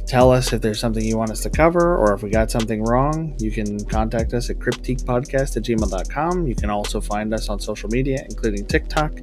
Tell 0.07 0.31
us 0.31 0.53
if 0.53 0.61
there's 0.61 0.79
something 0.79 1.03
you 1.03 1.17
want 1.17 1.31
us 1.31 1.41
to 1.41 1.49
cover 1.49 1.97
or 1.97 2.13
if 2.13 2.21
we 2.21 2.29
got 2.29 2.51
something 2.51 2.83
wrong. 2.83 3.35
You 3.39 3.49
can 3.49 3.83
contact 3.85 4.33
us 4.33 4.51
at 4.51 4.59
cryptiquepodcast 4.59 5.57
at 5.57 5.63
gmail.com. 5.63 6.45
You 6.45 6.55
can 6.55 6.69
also 6.69 7.01
find 7.01 7.33
us 7.33 7.49
on 7.49 7.59
social 7.59 7.89
media, 7.89 8.23
including 8.29 8.67
TikTok 8.67 9.13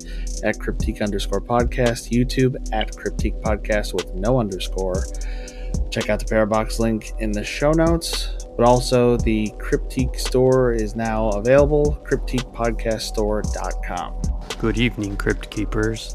at 0.42 0.59
cryptique 0.59 1.00
underscore 1.00 1.40
podcast, 1.40 2.10
YouTube 2.10 2.56
at 2.72 2.96
cryptique 2.96 3.40
podcast 3.42 3.94
with 3.94 4.12
no 4.14 4.40
underscore. 4.40 5.04
Check 5.90 6.10
out 6.10 6.18
the 6.18 6.24
Parabox 6.24 6.80
link 6.80 7.12
in 7.18 7.30
the 7.30 7.44
show 7.44 7.70
notes. 7.72 8.30
But 8.56 8.66
also, 8.66 9.16
the 9.16 9.48
Cryptique 9.59 10.16
store 10.16 10.72
is 10.72 10.94
now 10.94 11.30
available, 11.30 11.98
cryptiquepodcaststore.com. 12.04 14.22
Good 14.59 14.78
evening, 14.78 15.16
Crypt 15.16 15.50
Keepers. 15.50 16.14